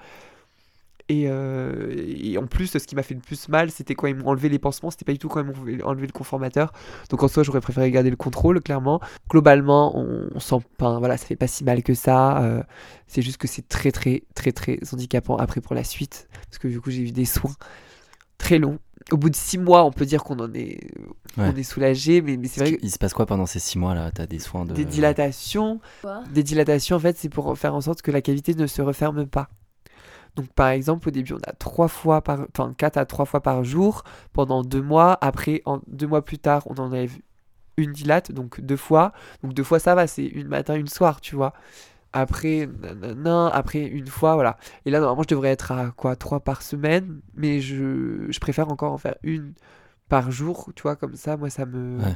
et, 1.09 1.25
euh, 1.27 1.93
et 1.95 2.37
en 2.37 2.47
plus, 2.47 2.67
ce 2.67 2.77
qui 2.79 2.95
m'a 2.95 3.03
fait 3.03 3.13
le 3.13 3.21
plus 3.21 3.47
mal, 3.49 3.71
c'était 3.71 3.95
quand 3.95 4.07
ils 4.07 4.15
m'ont 4.15 4.27
enlevé 4.27 4.49
les 4.49 4.59
pansements. 4.59 4.91
C'était 4.91 5.05
pas 5.05 5.13
du 5.13 5.19
tout 5.19 5.29
quand 5.29 5.39
ils 5.41 5.45
m'ont 5.45 5.85
enlevé 5.87 6.05
le 6.07 6.11
conformateur. 6.11 6.73
Donc 7.09 7.23
en 7.23 7.27
soi, 7.27 7.43
j'aurais 7.43 7.61
préféré 7.61 7.89
garder 7.91 8.09
le 8.09 8.15
contrôle, 8.17 8.61
clairement. 8.61 8.99
Globalement, 9.29 9.97
on, 9.97 10.29
on 10.33 10.39
sent 10.39 10.57
pas, 10.77 10.99
voilà, 10.99 11.15
ça 11.17 11.25
fait 11.25 11.35
pas 11.37 11.47
si 11.47 11.63
mal 11.63 11.81
que 11.83 11.93
ça. 11.93 12.43
euh, 12.43 12.63
c'est 13.07 13.21
juste 13.21 13.37
que 13.37 13.47
c'est 13.47 13.67
très, 13.67 13.91
très, 13.91 14.23
très, 14.35 14.51
très 14.51 14.79
handicapant 14.91 15.37
après 15.37 15.61
pour 15.61 15.75
la 15.75 15.83
suite. 15.85 16.27
Parce 16.49 16.57
que 16.57 16.67
du 16.67 16.81
coup, 16.81 16.91
j'ai 16.91 17.03
eu 17.03 17.11
des 17.11 17.25
soins 17.25 17.55
très 18.37 18.59
longs. 18.59 18.79
Au 19.11 19.15
bout 19.17 19.29
de 19.29 19.35
six 19.35 19.57
mois, 19.57 19.85
on 19.85 19.91
peut 19.91 20.05
dire 20.05 20.23
qu'on 20.25 20.37
en 20.39 20.53
est, 20.53 20.79
on 21.37 21.41
Ouais. 21.43 21.59
est 21.59 21.63
soulagé, 21.63 22.21
mais, 22.21 22.35
mais 22.35 22.47
c'est 22.49 22.59
vrai 22.59 22.73
que 22.73 22.79
Il 22.83 22.91
se 22.91 22.97
passe 22.97 23.13
quoi 23.13 23.25
pendant 23.25 23.45
ces 23.45 23.59
six 23.59 23.77
mois 23.79 23.95
là? 23.95 24.11
T'as 24.11 24.25
des 24.27 24.39
soins 24.39 24.65
de. 24.65 24.73
des 24.73 24.83
dilatations, 24.83 25.79
Quoi? 26.01 26.23
Des 26.33 26.43
dilatations, 26.43 26.97
en 26.97 26.99
fait, 26.99 27.15
c'est 27.17 27.29
pour 27.29 27.57
faire 27.57 27.73
en 27.73 27.79
sorte 27.81 28.01
que 28.01 28.11
la 28.11 28.21
cavité 28.21 28.53
ne 28.55 28.67
se 28.67 28.81
referme 28.81 29.25
pas. 29.25 29.47
Donc, 30.37 30.47
par 30.53 30.69
exemple, 30.69 31.09
au 31.09 31.11
début, 31.11 31.33
on 31.33 31.49
a 31.49 31.51
trois 31.53 31.89
fois 31.89 32.21
par, 32.21 32.45
enfin, 32.55 32.73
quatre 32.77 32.97
à 32.97 33.05
trois 33.05 33.25
fois 33.25 33.41
par 33.41 33.63
jour 33.65 34.03
pendant 34.31 34.63
deux 34.63 34.81
mois. 34.81 35.17
Après, 35.19 35.61
en, 35.65 35.81
deux 35.87 36.07
mois 36.07 36.23
plus 36.23 36.37
tard, 36.37 36.63
on 36.67 36.75
enlève 36.75 37.17
une 37.75 37.91
dilate, 37.91 38.31
donc 38.31 38.61
deux 38.61 38.77
fois. 38.77 39.11
Donc, 39.43 39.53
deux 39.53 39.63
fois, 39.63 39.79
ça 39.79 39.95
va, 39.95 40.07
c'est 40.07 40.25
une 40.25 40.47
matin, 40.47 40.75
une 40.75 40.87
soir, 40.87 41.19
tu 41.19 41.35
vois. 41.35 41.53
Après, 42.13 42.69
nanana, 42.81 43.49
après 43.49 43.83
une 43.85 44.07
fois, 44.07 44.35
voilà. 44.35 44.57
Et 44.85 44.91
là, 44.91 44.99
normalement, 44.99 45.23
je 45.23 45.35
devrais 45.35 45.49
être 45.49 45.71
à 45.71 45.91
quoi, 45.91 46.15
trois 46.15 46.39
par 46.39 46.61
semaine, 46.61 47.19
mais 47.35 47.59
je, 47.59 48.27
je 48.29 48.39
préfère 48.39 48.69
encore 48.69 48.93
en 48.93 48.97
faire 48.97 49.15
une 49.23 49.53
par 50.07 50.31
jour, 50.31 50.71
tu 50.75 50.83
vois, 50.83 50.95
comme 50.95 51.15
ça, 51.15 51.35
moi, 51.35 51.49
ça 51.49 51.65
me. 51.65 51.99
Ouais. 51.99 52.15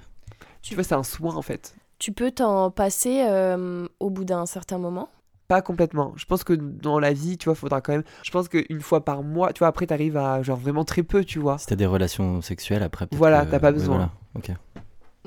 Tu 0.61 0.75
vois, 0.75 0.83
c'est 0.83 0.95
un 0.95 1.03
soin 1.03 1.35
en 1.35 1.41
fait. 1.41 1.75
Tu 1.99 2.11
peux 2.11 2.31
t'en 2.31 2.71
passer 2.71 3.25
euh, 3.27 3.87
au 3.99 4.09
bout 4.09 4.25
d'un 4.25 4.45
certain 4.45 4.77
moment? 4.77 5.09
Pas 5.51 5.61
complètement. 5.61 6.13
Je 6.15 6.23
pense 6.23 6.45
que 6.45 6.53
dans 6.53 6.97
la 6.97 7.11
vie, 7.11 7.37
tu 7.37 7.49
vois, 7.49 7.55
faudra 7.55 7.81
quand 7.81 7.91
même. 7.91 8.03
Je 8.23 8.31
pense 8.31 8.47
qu'une 8.47 8.79
fois 8.79 9.03
par 9.03 9.21
mois, 9.21 9.51
tu 9.51 9.59
vois, 9.59 9.67
après, 9.67 9.85
t'arrives 9.85 10.15
à 10.15 10.41
genre 10.43 10.57
vraiment 10.57 10.85
très 10.85 11.03
peu, 11.03 11.25
tu 11.25 11.39
vois. 11.39 11.57
Si 11.57 11.65
t'as 11.65 11.75
des 11.75 11.85
relations 11.85 12.41
sexuelles 12.41 12.83
après. 12.83 13.05
Voilà, 13.11 13.45
que- 13.45 13.51
t'as 13.51 13.59
pas 13.59 13.67
ouais, 13.67 13.73
besoin. 13.73 13.97
voilà. 13.97 14.11
Ok. 14.35 14.51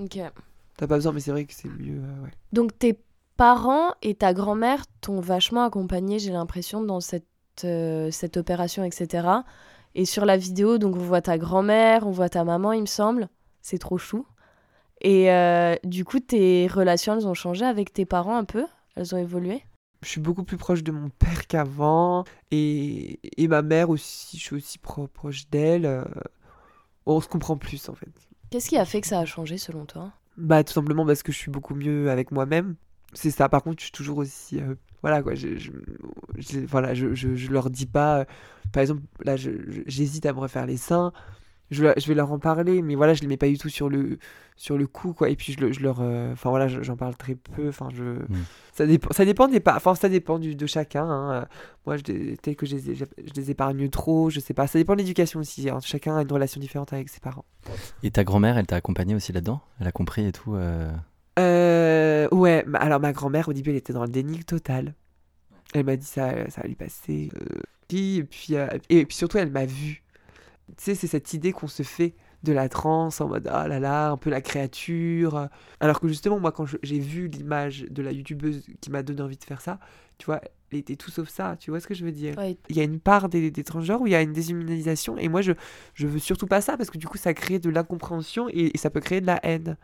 Ok. 0.02 0.32
T'as 0.78 0.86
pas 0.86 0.94
besoin, 0.94 1.12
mais 1.12 1.20
c'est 1.20 1.30
vrai 1.30 1.44
que 1.44 1.52
c'est 1.52 1.68
mieux. 1.68 1.98
euh, 1.98 2.24
ouais. 2.24 2.30
Donc 2.54 2.78
tes 2.78 2.98
parents 3.36 3.92
et 4.00 4.14
ta 4.14 4.32
grand-mère 4.32 4.86
t'ont 5.02 5.20
vachement 5.20 5.62
accompagné, 5.62 6.18
j'ai 6.18 6.32
l'impression, 6.32 6.82
dans 6.82 7.00
cette, 7.00 7.26
euh, 7.64 8.10
cette 8.10 8.38
opération, 8.38 8.82
etc. 8.82 9.28
Et 9.94 10.06
sur 10.06 10.24
la 10.24 10.38
vidéo, 10.38 10.78
donc 10.78 10.96
on 10.96 11.00
voit 11.00 11.20
ta 11.20 11.36
grand-mère, 11.36 12.06
on 12.06 12.12
voit 12.12 12.30
ta 12.30 12.44
maman, 12.44 12.72
il 12.72 12.80
me 12.80 12.86
semble. 12.86 13.28
C'est 13.60 13.76
trop 13.78 13.98
chou. 13.98 14.24
Et 15.02 15.30
euh, 15.30 15.74
du 15.84 16.06
coup, 16.06 16.18
tes 16.20 16.66
relations, 16.66 17.12
elles 17.14 17.26
ont 17.26 17.34
changé 17.34 17.66
avec 17.66 17.92
tes 17.92 18.06
parents 18.06 18.38
un 18.38 18.44
peu? 18.44 18.64
Elles 18.96 19.14
ont 19.14 19.18
évolué? 19.18 19.62
Je 20.04 20.10
suis 20.10 20.20
beaucoup 20.20 20.44
plus 20.44 20.56
proche 20.56 20.82
de 20.84 20.92
mon 20.92 21.08
père 21.08 21.46
qu'avant. 21.46 22.24
Et, 22.50 23.18
et 23.42 23.48
ma 23.48 23.62
mère 23.62 23.90
aussi, 23.90 24.38
je 24.38 24.42
suis 24.42 24.56
aussi 24.56 24.78
pro- 24.78 25.08
proche 25.08 25.48
d'elle. 25.50 25.86
euh, 25.86 26.04
On 27.06 27.20
se 27.20 27.28
comprend 27.28 27.56
plus, 27.56 27.88
en 27.88 27.94
fait. 27.94 28.08
Qu'est-ce 28.50 28.68
qui 28.68 28.76
a 28.78 28.84
fait 28.84 29.00
que 29.00 29.06
ça 29.06 29.18
a 29.20 29.24
changé 29.26 29.58
selon 29.58 29.84
toi? 29.84 30.12
Bah, 30.36 30.62
tout 30.64 30.72
simplement 30.72 31.04
parce 31.06 31.22
que 31.22 31.32
je 31.32 31.38
suis 31.38 31.50
beaucoup 31.50 31.74
mieux 31.74 32.10
avec 32.10 32.30
moi-même. 32.30 32.76
C'est 33.12 33.30
ça. 33.30 33.48
Par 33.48 33.62
contre, 33.62 33.78
je 33.80 33.84
suis 33.84 33.92
toujours 33.92 34.18
aussi. 34.18 34.60
euh, 34.60 34.74
voilà, 35.02 35.22
quoi. 35.22 35.34
Je, 35.34 35.56
je- 35.56 35.70
je- 36.36 36.60
voilà, 36.60 36.94
je, 36.94 37.14
je, 37.14 37.50
leur 37.50 37.70
dis 37.70 37.86
pas. 37.86 38.20
euh, 38.20 38.24
par 38.72 38.80
exemple, 38.82 39.02
là, 39.24 39.36
j'hésite 39.36 40.26
à 40.26 40.32
me 40.32 40.38
refaire 40.40 40.66
les 40.66 40.76
seins. 40.76 41.12
Je, 41.70 41.84
je 41.96 42.06
vais 42.06 42.14
leur 42.14 42.30
en 42.30 42.38
parler, 42.38 42.82
mais 42.82 42.94
voilà, 42.94 43.14
je 43.14 43.22
les 43.22 43.26
mets 43.26 43.36
pas 43.38 43.48
du 43.48 43.56
tout 43.58 43.68
sur 43.70 43.88
le, 43.88 44.18
sur 44.54 44.76
le 44.76 44.86
coup, 44.86 45.12
quoi. 45.14 45.30
Et 45.30 45.34
puis, 45.36 45.52
je, 45.58 45.72
je 45.72 45.80
leur. 45.80 45.98
euh, 46.00 46.32
Enfin, 46.32 46.50
voilà, 46.50 46.68
je- 46.68 46.82
j'en 46.82 46.96
parle 46.96 47.16
très 47.16 47.34
peu. 47.34 47.68
Enfin, 47.68 47.88
je. 47.94 48.18
Ça 48.74 48.86
dépend, 48.86 49.08
ça 49.12 49.24
dépend 49.24 49.48
des 49.48 49.60
pas. 49.60 49.74
Enfin, 49.76 49.94
ça 49.94 50.08
dépend 50.08 50.38
du, 50.38 50.54
de 50.54 50.66
chacun. 50.66 51.04
hein. 51.08 51.32
Euh, 51.32 51.44
Moi, 51.86 51.96
peut-être 51.96 52.54
que 52.56 52.66
je 52.66 52.76
les, 52.76 52.94
je 52.94 53.04
les 53.34 53.50
épargne 53.50 53.88
trop, 53.88 54.28
je 54.30 54.40
sais 54.40 54.54
pas. 54.54 54.66
Ça 54.66 54.78
dépend 54.78 54.92
de 54.92 54.98
l'éducation 54.98 55.40
aussi. 55.40 55.68
hein. 55.70 55.78
Chacun 55.82 56.16
a 56.16 56.22
une 56.22 56.30
relation 56.32 56.60
différente 56.60 56.92
avec 56.92 57.08
ses 57.08 57.20
parents. 57.20 57.44
Et 58.02 58.10
ta 58.10 58.24
grand-mère, 58.24 58.58
elle 58.58 58.66
t'a 58.66 58.76
accompagné 58.76 59.14
aussi 59.14 59.32
là-dedans? 59.32 59.60
Elle 59.80 59.86
a 59.88 59.92
compris 59.92 60.26
et 60.26 60.32
tout 60.32 60.54
euh, 60.54 60.90
Euh, 61.38 62.28
ouais, 62.30 62.64
alors 62.74 63.00
ma 63.00 63.12
grand-mère 63.12 63.48
au 63.48 63.52
début 63.52 63.70
elle 63.70 63.76
était 63.76 63.92
dans 63.92 64.04
le 64.04 64.10
déni 64.10 64.44
total. 64.44 64.94
Elle 65.74 65.84
m'a 65.86 65.96
dit 65.96 66.06
ça, 66.06 66.48
ça 66.50 66.60
va 66.62 66.68
lui 66.68 66.74
passer. 66.76 67.30
euh, 67.34 67.60
puis, 67.88 68.16
et, 68.18 68.24
puis, 68.24 68.54
euh, 68.54 68.68
et 68.90 69.04
puis 69.06 69.16
surtout 69.16 69.38
elle 69.38 69.50
m'a 69.50 69.66
vu. 69.66 70.02
Tu 70.68 70.84
sais, 70.84 70.94
c'est 70.94 71.06
cette 71.06 71.32
idée 71.34 71.52
qu'on 71.52 71.68
se 71.68 71.82
fait 71.82 72.14
de 72.42 72.52
la 72.52 72.68
transe 72.68 73.20
en 73.20 73.28
mode 73.28 73.48
ah 73.50 73.68
là 73.68 73.80
là, 73.80 74.10
un 74.10 74.16
peu 74.16 74.30
la 74.30 74.40
créature. 74.40 75.48
Alors 75.80 76.00
que 76.00 76.08
justement, 76.08 76.38
moi, 76.38 76.52
quand 76.52 76.66
j'ai 76.82 76.98
vu 76.98 77.28
l'image 77.28 77.86
de 77.90 78.02
la 78.02 78.12
youtubeuse 78.12 78.66
qui 78.80 78.90
m'a 78.90 79.02
donné 79.02 79.22
envie 79.22 79.36
de 79.36 79.44
faire 79.44 79.60
ça, 79.60 79.78
tu 80.18 80.26
vois, 80.26 80.40
elle 80.70 80.78
était 80.78 80.96
tout 80.96 81.10
sauf 81.10 81.28
ça, 81.28 81.56
tu 81.58 81.70
vois 81.70 81.80
ce 81.80 81.86
que 81.86 81.94
je 81.94 82.04
veux 82.04 82.12
dire? 82.12 82.36
Ouais. 82.36 82.58
Il 82.68 82.76
y 82.76 82.80
a 82.80 82.84
une 82.84 83.00
part 83.00 83.28
des, 83.28 83.50
des 83.50 83.64
transgenres 83.64 84.00
où 84.00 84.06
il 84.06 84.12
y 84.12 84.16
a 84.16 84.22
une 84.22 84.32
déshumanisation, 84.32 85.16
et 85.18 85.28
moi, 85.28 85.40
je, 85.40 85.52
je 85.94 86.06
veux 86.06 86.18
surtout 86.18 86.46
pas 86.46 86.60
ça, 86.60 86.76
parce 86.76 86.90
que 86.90 86.98
du 86.98 87.06
coup, 87.06 87.18
ça 87.18 87.32
crée 87.34 87.58
de 87.58 87.70
l'incompréhension 87.70 88.48
et, 88.48 88.70
et 88.74 88.78
ça 88.78 88.90
peut 88.90 89.00
créer 89.00 89.20
de 89.20 89.26
la 89.26 89.40
haine. 89.44 89.76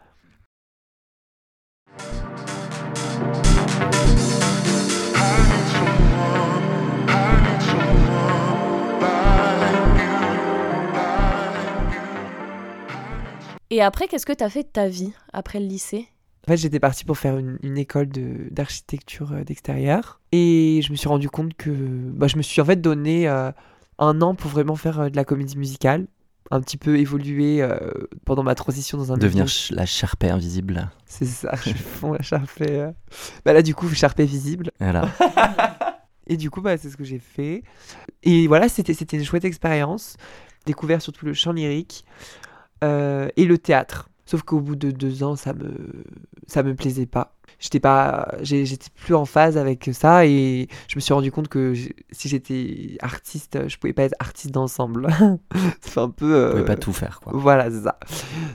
Et 13.71 13.83
après, 13.83 14.09
qu'est-ce 14.09 14.27
que 14.27 14.33
t'as 14.33 14.49
fait 14.51 14.65
de 14.65 14.69
ta 14.69 14.89
vie 14.89 15.13
après 15.33 15.61
le 15.61 15.67
lycée? 15.67 16.09
En 16.47 16.51
fait, 16.53 16.57
j'étais 16.57 16.81
partie 16.81 17.05
pour 17.05 17.19
faire 17.19 17.37
une, 17.39 17.59
une 17.63 17.79
école 17.79 18.09
de- 18.09 18.49
d'architecture 18.51 19.33
euh, 19.33 19.45
d'extérieur. 19.45 20.21
Et 20.33 20.81
je 20.83 20.91
me 20.91 20.97
suis 20.97 21.09
rendu 21.09 21.29
compte 21.29 21.55
que 21.55 21.71
bah, 21.71 22.27
je 22.27 22.37
me 22.37 22.43
suis 22.43 22.61
en 22.61 22.65
fait 22.65 22.81
donné 22.81 23.29
euh, 23.29 23.53
un 23.99 24.23
an 24.23 24.35
pour 24.35 24.51
vraiment 24.51 24.75
faire 24.77 25.01
euh, 25.01 25.09
de 25.11 25.17
la 25.17 25.25
comédie 25.25 25.57
musicale. 25.59 26.07
Un 26.51 26.61
petit 26.61 26.79
peu 26.79 26.99
évoluer 26.99 27.63
euh, 27.63 27.79
pendant 28.25 28.43
ma 28.43 28.57
transition 28.57 28.99
dans 28.99 29.13
un 29.13 29.17
Devenir 29.19 29.49
ch- 29.49 29.71
la 29.71 29.87
charpée 29.87 30.31
invisible. 30.31 30.91
C'est 31.07 31.27
ça, 31.27 31.55
je 31.65 31.75
fonds 31.75 32.13
la 32.15 32.23
charpée. 32.23 32.71
euh. 32.81 32.91
Bah 33.45 33.53
là, 33.53 33.63
du 33.63 33.73
coup, 33.77 33.89
charpée 33.91 34.25
visible. 34.25 34.73
Voilà. 34.81 35.09
Et 36.27 36.37
du 36.37 36.51
coup, 36.51 36.61
bah, 36.61 36.77
c'est 36.77 36.91
ce 36.91 36.97
que 36.97 37.05
j'ai 37.05 37.21
fait. 37.21 37.63
Et 38.25 38.49
voilà, 38.49 38.69
c'était 38.69 38.95
c'était 38.95 39.17
une 39.17 39.25
chouette 39.25 39.45
expérience. 39.45 40.17
Découvert 40.67 41.01
surtout 41.03 41.25
le 41.27 41.35
chant 41.35 41.53
lyrique 41.53 42.05
euh, 42.85 43.29
et 43.37 43.45
le 43.45 43.59
théâtre. 43.59 44.09
Sauf 44.27 44.43
qu'au 44.43 44.61
bout 44.61 44.77
de 44.77 44.91
deux 44.91 45.25
ans, 45.25 45.35
ça 45.35 45.53
me 45.53 46.05
ça 46.47 46.63
me 46.63 46.75
plaisait 46.75 47.07
pas. 47.07 47.35
J'étais 47.61 47.81
pas, 47.81 48.29
j'étais 48.41 48.89
plus 48.95 49.15
en 49.15 49.27
phase 49.27 49.59
avec 49.59 49.91
ça 49.93 50.25
et 50.25 50.67
je 50.89 50.97
me 50.97 51.01
suis 51.01 51.13
rendu 51.13 51.31
compte 51.31 51.49
que 51.49 51.75
si 52.11 52.29
j'étais 52.29 52.97
artiste, 53.01 53.69
je 53.69 53.77
pouvais 53.77 53.93
pas 53.93 54.05
être 54.05 54.15
artiste 54.19 54.51
d'ensemble. 54.51 55.09
c'est 55.81 55.99
un 55.99 56.09
peu. 56.09 56.45
Vous 56.45 56.51
pouvez 56.51 56.63
euh, 56.63 56.65
pas 56.65 56.77
tout 56.77 56.95
faire, 56.95 57.21
quoi. 57.21 57.33
voilà, 57.35 57.71
c'est 57.71 57.83
ça. 57.83 57.99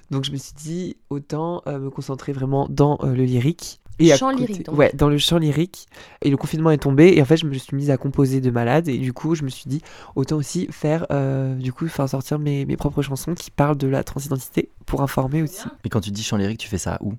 Donc 0.09 0.23
je 0.23 0.31
me 0.31 0.37
suis 0.37 0.53
dit, 0.53 0.97
autant 1.11 1.61
euh, 1.67 1.77
me 1.77 1.89
concentrer 1.91 2.33
vraiment 2.33 2.67
dans 2.69 2.97
euh, 3.03 3.13
le 3.13 3.25
lyrique. 3.25 3.79
Et 3.99 4.11
à 4.11 4.17
Chant 4.17 4.31
côté- 4.31 4.47
lyrique, 4.47 4.65
donc. 4.65 4.77
Ouais, 4.77 4.91
dans 4.93 5.07
le 5.09 5.17
chant 5.17 5.37
lyrique. 5.37 5.87
Et 6.21 6.29
le 6.29 6.37
confinement 6.37 6.71
est 6.71 6.77
tombé. 6.77 7.13
Et 7.15 7.21
en 7.21 7.25
fait, 7.25 7.37
je 7.37 7.45
me 7.45 7.53
suis 7.53 7.75
mise 7.75 7.89
à 7.91 7.97
composer 7.97 8.41
de 8.41 8.51
malade. 8.51 8.87
Et 8.89 8.97
du 8.97 9.13
coup, 9.13 9.35
je 9.35 9.43
me 9.43 9.49
suis 9.49 9.69
dit, 9.69 9.81
autant 10.15 10.35
aussi 10.37 10.67
faire, 10.71 11.05
euh, 11.11 11.55
du 11.55 11.71
coup, 11.71 11.87
faire 11.87 12.09
sortir 12.09 12.37
mes, 12.39 12.65
mes 12.65 12.75
propres 12.77 13.01
chansons 13.01 13.33
qui 13.35 13.51
parlent 13.51 13.77
de 13.77 13.87
la 13.87 14.03
transidentité 14.03 14.69
pour 14.85 15.01
informer 15.01 15.41
aussi. 15.43 15.63
Et 15.85 15.89
quand 15.89 16.01
tu 16.01 16.11
dis 16.11 16.23
chant 16.23 16.37
lyrique, 16.37 16.59
tu 16.59 16.67
fais 16.67 16.77
ça 16.77 16.97
où? 17.01 17.13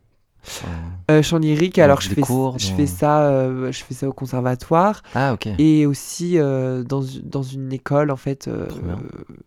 Euh, 1.10 1.22
chant 1.24 1.38
lyrique, 1.38 1.76
alors 1.80 2.00
je 2.00 2.08
fais, 2.10 2.20
cours, 2.20 2.56
je 2.60 2.68
fais 2.72 2.86
ça, 2.86 3.22
euh, 3.30 3.72
je 3.72 3.82
fais 3.82 3.94
ça 3.94 4.08
au 4.08 4.12
conservatoire 4.12 5.02
Ah, 5.14 5.32
ok. 5.34 5.48
et 5.58 5.86
aussi 5.86 6.36
dans, 6.36 7.02
dans 7.24 7.42
une 7.42 7.72
école 7.72 8.12
en 8.12 8.16
fait. 8.16 8.48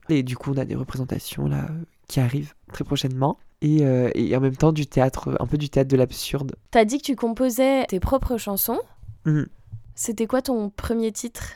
et 0.10 0.24
du 0.24 0.36
coup, 0.36 0.52
on 0.54 0.58
a 0.58 0.66
des 0.66 0.76
représentations 0.76 1.48
là 1.48 1.68
qui 2.10 2.20
arrivent 2.20 2.54
très 2.74 2.84
prochainement. 2.84 3.38
Et, 3.62 3.86
euh, 3.86 4.10
et 4.16 4.36
en 4.36 4.40
même 4.40 4.56
temps 4.56 4.72
du 4.72 4.88
théâtre, 4.88 5.36
un 5.40 5.46
peu 5.46 5.58
du 5.58 5.70
théâtre 5.70 5.90
de 5.90 5.98
l'absurde. 5.98 6.56
T'as 6.72 6.86
dit 6.86 6.98
que 6.98 7.04
tu 7.04 7.16
composais 7.16 7.86
tes 7.88 8.00
propres 8.00 8.38
chansons. 8.38 8.80
Mhm. 9.26 9.48
C'était 9.96 10.28
quoi 10.28 10.42
ton 10.42 10.70
premier 10.70 11.12
titre? 11.12 11.54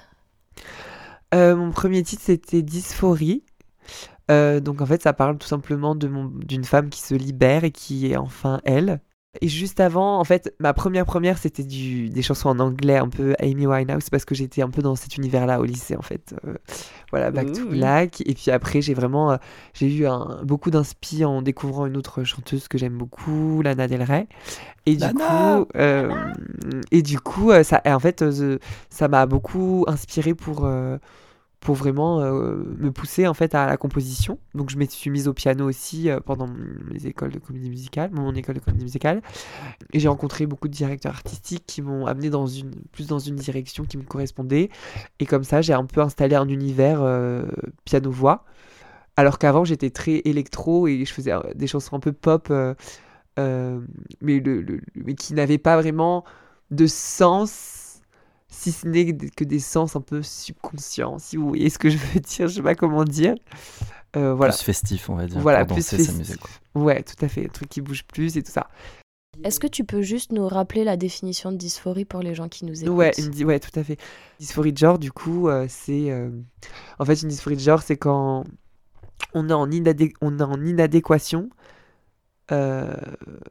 Euh, 1.34 1.56
mon 1.56 1.72
premier 1.72 2.04
titre 2.04 2.24
c'était 2.26 2.62
Dysphorie. 2.62 3.43
Euh, 4.32 4.60
donc 4.60 4.82
en 4.82 4.86
fait 4.86 5.01
ça 5.01 5.14
parle 5.14 5.38
tout 5.38 5.47
simplement 5.47 5.95
d'une 5.95 6.64
femme 6.64 6.89
qui 6.89 7.01
se 7.01 7.14
libère 7.14 7.64
et 7.64 7.72
qui 7.72 8.12
est 8.12 8.18
enfin 8.18 8.62
elle. 8.66 9.01
Et 9.42 9.48
juste 9.48 9.80
avant, 9.80 10.20
en 10.20 10.24
fait, 10.24 10.54
ma 10.60 10.74
première 10.74 11.06
première 11.06 11.40
c'était 11.40 11.64
du, 11.64 12.10
des 12.10 12.22
chansons 12.22 12.50
en 12.50 12.60
anglais 12.60 12.98
un 12.98 13.10
peu 13.10 13.34
Amy 13.40 13.66
Winehouse 13.66 14.10
parce 14.12 14.26
que 14.26 14.36
j'étais 14.36 14.62
un 14.62 14.70
peu 14.70 14.84
dans 14.84 14.96
cet 14.96 15.18
univers-là 15.18 15.60
au 15.60 15.64
lycée 15.66 15.96
en 15.96 16.04
fait. 16.04 16.36
Euh, 16.46 16.54
voilà, 17.10 17.32
Back 17.32 17.52
to 17.52 17.62
Ouh. 17.62 17.70
Black. 17.70 18.22
Et 18.28 18.36
puis 18.36 18.52
après 18.52 18.82
j'ai 18.82 18.94
vraiment, 18.94 19.32
euh, 19.32 19.38
j'ai 19.74 19.92
eu 19.92 20.06
un, 20.06 20.42
beaucoup 20.44 20.70
d'inspi 20.70 21.26
en 21.26 21.42
découvrant 21.42 21.88
une 21.88 21.98
autre 21.98 22.24
chanteuse 22.24 22.68
que 22.68 22.78
j'aime 22.78 22.96
beaucoup, 22.96 23.64
Lana 23.64 23.88
Del 23.88 24.04
Rey. 24.04 24.28
Et 24.86 24.98
du 24.98 25.14
coup, 25.14 25.68
euh, 25.78 26.14
et 26.92 27.02
du 27.02 27.20
coup, 27.20 27.52
ça, 27.64 27.82
en 27.86 28.00
fait, 28.00 28.24
ça 28.90 29.08
m'a 29.08 29.26
beaucoup 29.26 29.84
inspiré 29.88 30.36
pour 30.36 30.68
pour 31.64 31.76
vraiment 31.76 32.20
euh, 32.20 32.55
me 32.78 32.91
pousser 32.91 33.26
en 33.26 33.34
fait 33.34 33.55
à 33.55 33.66
la 33.66 33.78
composition. 33.78 34.38
Donc 34.53 34.70
je 34.70 34.78
me 34.78 34.86
suis 34.86 35.09
mise 35.09 35.30
au 35.30 35.34
piano 35.34 35.68
aussi 35.68 36.09
euh, 36.09 36.20
pendant 36.20 36.45
mes 36.47 37.05
écoles 37.07 37.32
de 37.32 37.39
comédie 37.39 37.70
musicale, 37.70 38.11
mon 38.11 38.36
école 38.36 38.55
de 38.55 38.59
comédie 38.59 38.84
musicale. 38.84 39.22
Et 39.93 39.99
j'ai 39.99 40.09
rencontré 40.09 40.45
beaucoup 40.45 40.68
de 40.68 40.74
directeurs 40.74 41.14
artistiques 41.14 41.64
qui 41.66 41.82
m'ont 41.82 42.05
amené 42.05 42.30
plus 42.91 43.07
dans 43.07 43.20
une 43.20 43.38
direction 43.38 43.86
qui 43.86 43.97
me 43.97 44.03
correspondait. 44.03 44.70
Et 45.20 45.26
comme 45.26 45.45
ça, 45.45 45.61
j'ai 45.61 45.74
un 45.74 45.86
peu 45.86 46.01
installé 46.01 46.36
un 46.36 46.49
univers 46.49 47.01
euh, 47.01 47.43
piano-voix. 47.86 48.43
Alors 49.16 49.39
qu'avant, 49.39 49.64
j'étais 49.64 49.89
très 49.89 50.22
électro 50.26 50.88
et 50.88 51.05
je 51.05 51.14
faisais 51.14 51.32
des 51.55 51.68
chansons 51.68 51.95
un 51.95 51.99
peu 51.99 52.11
pop, 52.11 52.51
mais 53.38 54.41
qui 55.18 55.34
n'avaient 55.34 55.57
pas 55.57 55.78
vraiment 55.78 56.26
de 56.72 56.88
sens 56.88 57.83
si 58.54 58.72
ce 58.72 58.88
n'est 58.88 59.14
que 59.16 59.43
des 59.43 59.60
sens 59.60 59.95
un 59.95 60.01
peu 60.01 60.22
subconscients, 60.22 61.20
si 61.20 61.38
vous 61.38 61.47
voyez 61.49 61.70
ce 61.70 61.80
que 61.80 61.89
je 61.89 61.97
veux 61.97 62.20
dire, 62.20 62.47
je 62.47 62.56
sais 62.56 62.62
pas 62.62 62.76
comment 62.76 63.04
dire. 63.04 63.36
Euh, 64.16 64.34
voilà, 64.34 64.54
Plus 64.54 64.64
festif, 64.64 65.10
on 65.10 65.16
va 65.16 65.26
dire. 65.26 65.39
voilà, 65.39 65.66
pour 65.66 65.76
plus 65.78 65.91
danser, 65.91 65.97
festif. 66.06 66.62
Ouais, 66.76 67.01
tout 67.04 67.26
à 67.26 67.28
fait, 67.28 67.45
un 67.45 67.49
truc 67.49 67.70
qui 67.70 67.82
bouge 67.82 68.04
plus 68.06 68.38
et 68.38 68.43
tout 68.43 68.51
ça. 68.51 68.68
Est-ce 69.43 69.60
que 69.60 69.66
tu 69.68 69.84
peux 69.84 70.04
juste 70.04 70.32
nous 70.32 70.47
rappeler 70.47 70.84
la 70.84 70.95
définition 70.95 71.51
de 71.51 71.58
dysphorie 71.58 72.06
pour 72.06 72.22
les 72.22 72.36
gens 72.36 72.47
qui 72.47 72.66
nous 72.66 72.84
écoutent? 72.84 72.95
Ouais, 72.95 73.12
une 73.18 73.32
di- 73.32 73.43
ouais, 73.43 73.60
tout 73.60 73.78
à 73.80 73.84
fait. 73.84 73.97
Dysphorie 74.39 74.72
de 74.72 74.78
genre, 74.78 74.99
du 74.99 75.12
coup, 75.12 75.49
euh, 75.49 75.66
c'est. 75.68 76.12
euh, 76.12 76.30
En 76.99 77.06
fait, 77.06 77.22
une 77.24 77.30
dysphorie 77.30 77.56
de 77.56 77.62
genre, 77.62 77.82
c'est 77.82 77.97
quand 77.97 78.43
on 79.34 79.49
est 79.49 79.54
en, 79.54 79.68
inadé- 79.72 80.14
on 80.22 80.38
est 80.39 80.43
en 80.43 80.64
inadéquation 80.64 81.49
euh, 82.52 82.94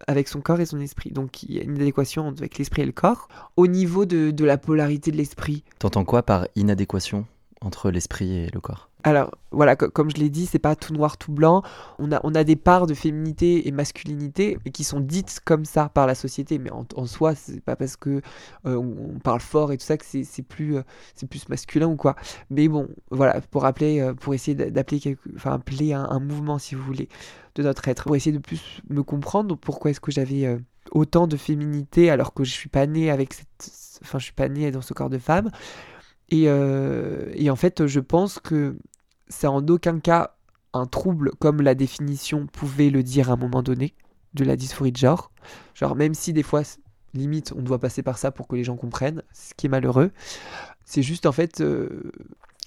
avec 0.07 0.29
son 0.29 0.41
corps 0.41 0.61
et 0.61 0.67
son 0.67 0.81
esprit. 0.81 1.11
Donc, 1.11 1.43
il 1.43 1.55
y 1.55 1.61
a 1.61 1.63
une 1.63 1.77
inadéquation 1.77 2.29
avec 2.29 2.59
l'esprit 2.59 2.83
et 2.83 2.87
le 2.87 2.93
corps. 2.93 3.29
Au 3.57 3.67
niveau 3.67 4.05
de, 4.05 4.31
de 4.31 4.45
la 4.45 4.59
polarité 4.59 5.11
de 5.11 5.17
l'esprit, 5.17 5.65
T'entends 5.79 6.05
quoi 6.05 6.23
par 6.23 6.47
inadéquation? 6.57 7.27
Entre 7.65 7.91
l'esprit 7.91 8.35
et 8.37 8.51
le 8.53 8.61
corps 8.61 8.89
Alors 9.05 9.31
voilà, 9.51 9.77
co- 9.77 9.91
comme 9.91 10.11
je 10.11 10.17
l'ai 10.17 10.31
dit, 10.31 10.47
c'est 10.47 10.59
pas 10.59 10.77
tout 10.77 10.93
noir, 10.93 11.17
tout 11.19 11.33
blanc. 11.33 11.63
On 11.99 12.13
a, 12.13 12.21
on 12.25 12.35
a 12.35 12.45
des 12.45 12.57
parts 12.57 12.87
de 12.87 12.95
féminité 12.95 13.67
et 13.69 13.71
masculinité, 13.73 14.59
qui 14.73 14.85
sont 14.85 15.01
dites 15.01 15.41
comme 15.45 15.65
ça 15.65 15.89
par 15.89 16.07
la 16.07 16.15
société. 16.15 16.59
Mais 16.59 16.71
en, 16.71 16.87
en 16.97 17.07
soi, 17.07 17.35
c'est 17.35 17.61
pas 17.61 17.77
parce 17.77 17.97
que 17.97 18.21
euh, 18.67 18.77
on 18.77 19.19
parle 19.19 19.41
fort 19.41 19.73
et 19.73 19.79
tout 19.79 19.85
ça 19.85 19.97
que 19.97 20.05
c'est 20.05 20.43
plus, 20.43 20.77
euh, 20.77 20.83
plus 21.31 21.49
masculin 21.49 21.87
ou 21.89 21.97
quoi. 21.97 22.17
Mais 22.51 22.69
bon, 22.69 22.89
voilà, 23.11 23.41
pour 23.41 23.65
appeler, 23.65 24.01
euh, 24.01 24.15
pour 24.15 24.35
essayer 24.35 24.55
d'a- 24.55 24.71
d'appeler 24.71 25.93
un, 25.93 26.05
un 26.05 26.21
mouvement, 26.21 26.59
si 26.59 26.75
vous 26.75 26.83
voulez, 26.83 27.09
de 27.55 27.63
notre 27.63 27.87
être, 27.89 28.05
pour 28.05 28.17
essayer 28.17 28.33
de 28.37 28.43
plus 28.43 28.81
me 28.89 29.03
comprendre. 29.03 29.57
Pourquoi 29.57 29.91
est-ce 29.91 30.01
que 30.01 30.13
j'avais 30.13 30.59
autant 30.91 31.27
de 31.27 31.37
féminité 31.37 32.11
alors 32.11 32.35
que 32.35 32.45
je 32.45 32.51
suis 32.53 32.69
pas 32.69 32.83
avec 32.83 33.35
enfin 34.03 34.19
je 34.19 34.25
suis 34.25 34.33
pas 34.33 34.49
née 34.49 34.71
dans 34.71 34.81
ce 34.83 34.95
corps 34.95 35.11
de 35.11 35.19
femme. 35.19 35.51
Et, 36.31 36.45
euh, 36.47 37.31
et 37.35 37.51
en 37.51 37.57
fait, 37.57 37.87
je 37.87 38.01
pense 38.01 38.39
que 38.39 38.77
c'est 39.29 39.47
en 39.47 39.67
aucun 39.69 40.01
cas 40.01 40.35
un 40.73 40.87
trouble 40.87 41.33
comme 41.39 41.61
la 41.61 41.75
définition 41.75 42.47
pouvait 42.47 42.91
le 42.91 43.03
dire 43.03 43.31
à 43.31 43.35
un 43.35 43.37
moment 43.37 43.63
donné 43.63 43.95
de 44.35 44.45
la 44.45 44.57
dysphorie 44.57 44.93
de 44.93 44.97
genre. 44.97 45.31
Genre, 45.75 45.95
même 45.95 46.15
si 46.15 46.33
des 46.33 46.43
fois, 46.43 46.63
limite, 47.15 47.53
on 47.57 47.63
doit 47.63 47.79
passer 47.79 48.03
par 48.03 48.19
ça 48.19 48.31
pour 48.31 48.49
que 48.49 48.57
les 48.57 48.65
gens 48.65 48.77
comprennent, 48.77 49.23
ce 49.33 49.53
qui 49.55 49.67
est 49.67 49.69
malheureux, 49.69 50.11
c'est 50.85 51.03
juste 51.03 51.27
en 51.27 51.33
fait 51.33 51.61
euh, 51.61 52.13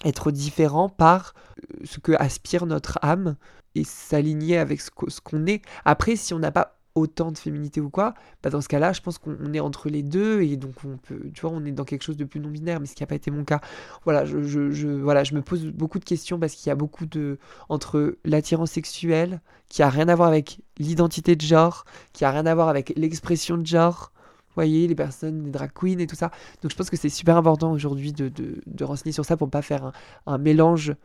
être 0.03 0.31
différent 0.31 0.89
par 0.89 1.33
euh, 1.59 1.77
ce 1.83 1.99
que 1.99 2.11
aspire 2.13 2.65
notre 2.65 2.99
âme 3.01 3.35
et 3.73 3.83
s'aligner 3.83 4.57
avec 4.57 4.81
ce 4.81 4.89
qu'on 4.91 5.45
est. 5.47 5.61
Après, 5.83 6.15
si 6.15 6.33
on 6.33 6.39
n'a 6.39 6.51
pas 6.51 6.74
autant 6.95 7.31
de 7.31 7.37
féminité 7.37 7.81
ou 7.81 7.89
quoi, 7.89 8.13
bah 8.41 8.49
dans 8.49 8.61
ce 8.61 8.69
cas-là, 8.69 8.93
je 8.93 9.01
pense 9.01 9.17
qu'on 9.17 9.37
on 9.41 9.53
est 9.53 9.59
entre 9.59 9.89
les 9.89 10.01
deux 10.01 10.41
et 10.41 10.55
donc 10.55 10.73
on 10.85 10.97
peut, 10.97 11.29
tu 11.33 11.41
vois, 11.41 11.51
on 11.51 11.63
est 11.65 11.71
dans 11.71 11.83
quelque 11.83 12.03
chose 12.03 12.15
de 12.15 12.23
plus 12.23 12.39
non 12.39 12.49
binaire, 12.49 12.79
mais 12.79 12.85
ce 12.85 12.95
qui 12.95 13.03
n'a 13.03 13.07
pas 13.07 13.15
été 13.15 13.31
mon 13.31 13.43
cas. 13.43 13.59
Voilà, 14.05 14.23
je, 14.25 14.87
voilà, 14.87 15.25
je 15.25 15.35
me 15.35 15.41
pose 15.41 15.65
beaucoup 15.67 15.99
de 15.99 16.05
questions 16.05 16.39
parce 16.39 16.53
qu'il 16.53 16.69
y 16.69 16.71
a 16.71 16.75
beaucoup 16.75 17.05
de 17.05 17.37
entre 17.67 18.17
l'attirance 18.23 18.71
sexuelle 18.71 19.41
qui 19.67 19.83
a 19.83 19.89
rien 19.89 20.07
à 20.07 20.15
voir 20.15 20.29
avec 20.29 20.61
l'identité 20.77 21.35
de 21.35 21.41
genre, 21.41 21.83
qui 22.13 22.23
a 22.23 22.31
rien 22.31 22.45
à 22.45 22.55
voir 22.55 22.69
avec 22.69 22.93
l'expression 22.95 23.57
de 23.57 23.65
genre. 23.65 24.11
Vous 24.49 24.61
voyez, 24.61 24.87
les 24.87 24.95
personnes, 24.95 25.43
les 25.43 25.51
drag 25.51 25.71
queens 25.73 25.99
et 25.99 26.07
tout 26.07 26.15
ça. 26.15 26.31
Donc 26.61 26.71
je 26.71 26.77
pense 26.77 26.89
que 26.89 26.95
c'est 26.95 27.09
super 27.09 27.35
important 27.35 27.73
aujourd'hui 27.73 28.13
de, 28.13 28.29
de, 28.29 28.83
renseigner 28.85 29.11
sur 29.11 29.25
ça 29.25 29.35
pour 29.35 29.49
pas 29.49 29.61
faire 29.61 29.83
un, 29.83 29.91
un 30.27 30.37
mélange 30.37 30.95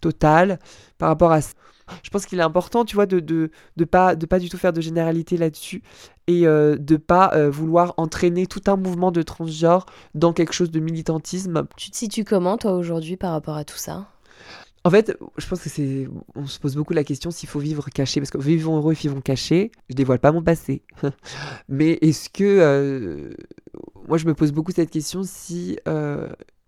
total 0.00 0.60
par 0.98 1.08
rapport 1.08 1.32
à. 1.32 1.40
Je 2.02 2.10
pense 2.10 2.26
qu'il 2.26 2.38
est 2.38 2.42
important, 2.42 2.84
tu 2.84 2.94
vois, 2.94 3.06
de 3.06 3.20
de, 3.20 3.50
de 3.76 3.84
pas 3.84 4.14
de 4.16 4.26
pas 4.26 4.38
du 4.38 4.48
tout 4.48 4.58
faire 4.58 4.72
de 4.72 4.80
généralité 4.80 5.36
là-dessus 5.36 5.82
et 6.26 6.46
euh, 6.46 6.76
de 6.76 6.96
pas 6.96 7.32
euh, 7.34 7.50
vouloir 7.50 7.94
entraîner 7.96 8.46
tout 8.46 8.62
un 8.66 8.76
mouvement 8.76 9.10
de 9.10 9.22
transgenre 9.22 9.86
dans 10.14 10.32
quelque 10.32 10.52
chose 10.52 10.70
de 10.70 10.80
militantisme 10.80 11.66
Tu 11.76 11.90
te 11.90 11.96
situes 11.96 12.24
comment, 12.24 12.56
toi, 12.56 12.72
aujourd'hui, 12.72 13.16
par 13.16 13.32
rapport 13.32 13.56
à 13.56 13.64
tout 13.64 13.76
ça? 13.76 14.06
En 14.82 14.90
fait, 14.90 15.14
je 15.36 15.46
pense 15.46 15.60
que 15.60 15.68
c'est. 15.68 16.08
On 16.34 16.46
se 16.46 16.58
pose 16.58 16.74
beaucoup 16.74 16.94
la 16.94 17.04
question 17.04 17.30
s'il 17.30 17.48
faut 17.48 17.58
vivre 17.58 17.90
caché. 17.90 18.20
Parce 18.20 18.30
que 18.30 18.38
vivons 18.38 18.76
heureux, 18.76 18.94
vivons 18.94 19.20
cachés. 19.20 19.72
Je 19.90 19.94
dévoile 19.94 20.20
pas 20.20 20.32
mon 20.32 20.42
passé. 20.42 20.82
Mais 21.68 21.98
est-ce 22.00 22.30
que. 22.30 22.44
euh, 22.44 23.30
Moi, 24.08 24.16
je 24.16 24.26
me 24.26 24.34
pose 24.34 24.52
beaucoup 24.52 24.72
cette 24.72 24.90
question 24.90 25.22
si. 25.22 25.78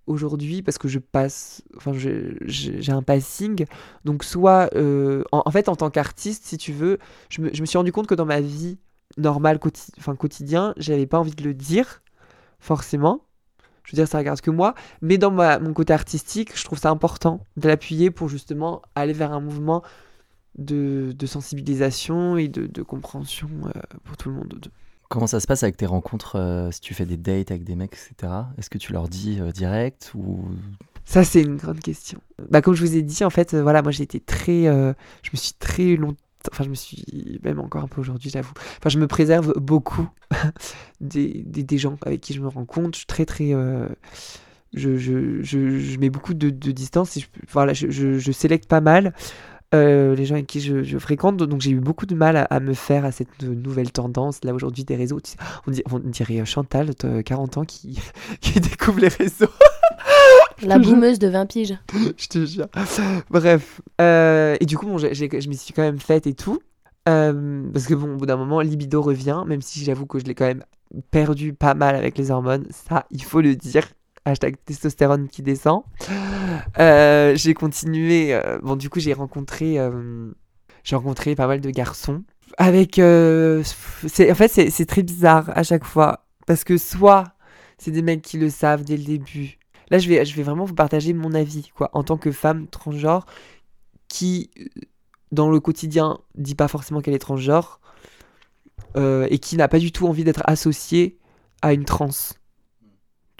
Aujourd'hui, 0.07 0.63
parce 0.63 0.79
que 0.79 0.89
je 0.89 0.99
passe, 0.99 1.63
enfin, 1.77 1.93
j'ai 1.95 2.93
un 2.93 3.03
passing, 3.03 3.65
donc 4.05 4.25
soit, 4.25 4.69
euh, 4.75 5.23
en, 5.31 5.51
fait, 5.51 5.69
en 5.69 5.77
tant 5.77 5.91
qu'artiste, 5.91 6.45
si 6.45 6.59
tu 6.59 6.73
veux, 6.73 6.99
je 7.29 7.41
me, 7.41 7.53
suis 7.53 7.79
rendu 7.79 7.93
compte 7.93 8.09
que 8.09 8.15
dans 8.15 8.27
ma 8.27 8.41
vie 8.41 8.79
normale, 9.17 9.61
enfin, 9.99 10.17
quotidien, 10.17 10.75
j'avais 10.77 11.07
pas 11.07 11.19
envie 11.21 11.35
de 11.35 11.45
le 11.45 11.55
dire, 11.55 12.03
forcément. 12.59 13.25
Je 13.85 13.93
veux 13.93 13.97
dire, 13.97 14.09
ça 14.09 14.19
regarde 14.19 14.41
que 14.41 14.51
moi. 14.51 14.75
Mais 15.03 15.19
dans 15.19 15.31
mon 15.31 15.73
côté 15.73 15.93
artistique, 15.93 16.57
je 16.57 16.65
trouve 16.65 16.79
ça 16.79 16.91
important 16.91 17.45
de 17.57 17.69
l'appuyer 17.69 18.11
pour 18.11 18.29
justement 18.29 18.83
aller 18.95 19.13
vers 19.13 19.33
un 19.33 19.41
mouvement 19.41 19.83
de, 20.59 21.15
sensibilisation 21.27 22.37
et 22.37 22.49
de, 22.49 22.83
compréhension 22.83 23.49
euh, 23.67 23.81
pour 24.05 24.17
tout 24.17 24.29
le 24.29 24.35
monde. 24.35 24.59
De- 24.61 24.71
Comment 25.13 25.27
ça 25.27 25.41
se 25.41 25.47
passe 25.47 25.63
avec 25.63 25.77
tes 25.77 25.85
rencontres 25.85 26.37
euh, 26.37 26.71
si 26.71 26.81
tu 26.81 26.95
fais 26.95 27.05
des 27.05 27.19
dates 27.19 27.51
avec 27.51 27.65
des 27.65 27.77
mecs, 27.77 27.93
etc. 27.93 28.33
Est-ce 28.57 28.71
que 28.71 28.79
tu 28.79 28.95
leur 28.95 29.09
dis 29.11 29.41
euh, 29.43 29.53
direct 29.53 30.11
Ça, 31.05 31.23
c'est 31.23 31.43
une 31.43 31.57
grande 31.57 31.81
question. 31.81 32.19
Bah, 32.49 32.63
comme 32.63 32.73
je 32.73 32.83
vous 32.83 32.97
ai 32.97 33.03
dit, 33.03 33.23
en 33.23 33.29
fait, 33.29 33.53
euh, 33.53 33.63
voilà, 33.63 33.83
moi 33.83 33.93
j'ai 33.93 34.05
été 34.05 34.21
très. 34.21 34.63
je 34.65 35.31
me 35.31 35.37
suis 35.37 35.53
très 35.53 35.97
longtemps. 35.97 36.17
Enfin, 36.51 36.65
je 36.65 36.71
me 36.71 36.75
suis. 36.75 37.39
Même 37.45 37.61
encore 37.61 37.85
un 37.85 37.89
peu 37.89 38.01
aujourd'hui, 38.01 38.31
j'avoue. 38.31 38.55
Enfin, 38.79 38.89
je 38.89 38.99
me 38.99 39.07
préserve 39.07 39.53
beaucoup 39.59 40.09
des, 41.03 41.43
des, 41.45 41.77
gens 41.77 41.99
avec 42.07 42.23
qui 42.23 42.33
je 42.33 42.41
me 42.41 42.49
rencontre. 42.49 42.93
Je 42.95 43.01
suis 43.01 43.07
très, 43.07 43.27
très. 43.27 43.51
je, 44.73 44.97
je, 44.97 45.43
je, 45.43 45.79
je 45.79 45.99
mets 45.99 46.09
beaucoup 46.09 46.33
de, 46.33 46.49
distance 46.49 47.19
et 47.19 47.21
je, 47.21 47.91
je, 47.91 48.19
je 48.19 48.33
sélecte 48.33 48.67
pas 48.67 48.81
mal 48.81 49.13
euh, 49.75 50.15
les 50.15 50.25
gens 50.27 50.35
avec 50.35 50.47
qui 50.47 50.61
je, 50.61 50.83
je 50.83 50.99
fréquente. 50.99 51.37
Donc, 51.37 51.61
j'ai 51.61 51.71
eu 51.71 51.81
beaucoup 51.81 52.07
de 52.07 52.15
mal 52.15 52.37
à, 52.37 52.43
à 52.45 52.61
me 52.61 52.75
faire 52.75 53.05
à 53.05 53.13
cette 53.13 53.43
nouvelle 53.43 53.91
tendance, 53.93 54.45
là, 54.45 54.53
aujourd'hui, 54.55 54.85
des 54.85 54.97
réseaux. 54.97 55.21
On, 55.67 55.71
dit- 55.71 55.83
on 55.91 55.99
dirait 55.99 56.41
euh, 56.41 56.45
Chantal, 56.45 56.95
t'as 56.95 57.23
40 57.23 57.59
ans, 57.59 57.65
qui, 57.65 57.99
qui 58.41 58.61
découvre 58.61 59.01
les 59.01 59.09
réseaux. 59.09 59.47
La 60.63 60.79
boumeuse 60.79 61.19
de 61.19 61.27
20 61.29 61.47
piges. 61.47 61.77
je 62.17 62.27
te 62.29 62.45
jure. 62.47 62.69
Bref. 63.31 63.81
Euh, 64.01 64.57
et 64.61 64.67
du 64.67 64.79
coup, 64.79 64.87
bon, 64.87 64.99
je 64.99 65.49
m'y 65.49 65.57
suis 65.57 65.73
quand 65.75 65.83
même 65.83 65.99
faite 65.99 66.27
et 66.27 66.35
tout. 66.35 66.61
Euh, 67.09 67.65
parce 67.73 67.87
que 67.87 67.95
bon, 67.95 68.15
au 68.15 68.17
bout 68.17 68.27
d'un 68.27 68.37
moment, 68.37 68.61
libido 68.61 69.03
revient, 69.03 69.43
même 69.47 69.61
si 69.61 69.83
j'avoue 69.85 70.07
que 70.07 70.21
je 70.21 70.25
l'ai 70.25 70.37
quand 70.37 70.45
même 70.47 70.63
perdu 71.11 71.53
pas 71.53 71.75
mal 71.75 71.97
avec 71.97 72.17
les 72.17 72.31
hormones. 72.31 72.67
Ça, 72.71 73.07
il 73.11 73.25
faut 73.25 73.41
le 73.41 73.57
dire. 73.57 73.83
Hashtag 74.25 74.57
testostérone 74.65 75.29
qui 75.29 75.43
descend. 75.43 75.83
Euh, 76.79 77.35
j'ai 77.35 77.55
continué. 77.55 78.35
euh, 78.35 78.59
bon, 78.63 78.77
du 78.77 78.89
coup, 78.89 79.01
j'ai 79.01 79.13
rencontré, 79.13 79.79
euh, 79.79 80.31
rencontré 80.93 81.35
pas 81.35 81.47
mal 81.47 81.61
de 81.61 81.71
garçons. 81.71 82.23
Avec. 82.57 82.99
en 82.99 83.63
fait, 83.65 84.49
c'est, 84.49 84.87
très 84.87 85.03
bizarre 85.03 85.51
à 85.57 85.63
chaque 85.63 85.85
fois. 85.85 86.25
Parce 86.47 86.65
que 86.65 86.77
soit 86.77 87.33
c'est 87.79 87.91
des 87.91 88.03
mecs 88.03 88.23
qui 88.23 88.39
le 88.39 88.49
savent 88.49 88.85
dès 88.85 88.97
le 88.97 89.05
début. 89.05 89.59
Là, 89.91 89.99
je 89.99 90.09
vais, 90.09 90.25
je 90.25 90.37
vais 90.37 90.43
vraiment 90.43 90.65
vous 90.65 90.75
partager 90.75 91.13
mon 91.13 91.35
avis, 91.35 91.71
quoi, 91.75 91.91
en 91.93 92.05
tant 92.05 92.17
que 92.17 92.31
femme 92.31 92.69
transgenre 92.69 93.27
qui, 94.09 94.51
dans 95.33 95.51
le 95.51 95.59
quotidien, 95.59 96.19
dit 96.37 96.55
pas 96.55 96.69
forcément 96.69 97.01
qu'elle 97.01 97.15
est 97.15 97.19
transgenre 97.19 97.81
et 98.95 99.39
qui 99.39 99.57
n'a 99.57 99.69
pas 99.69 99.79
du 99.79 99.91
tout 99.91 100.07
envie 100.07 100.23
d'être 100.23 100.43
associée 100.45 101.19
à 101.63 101.73
une 101.73 101.85
trans. 101.85 102.11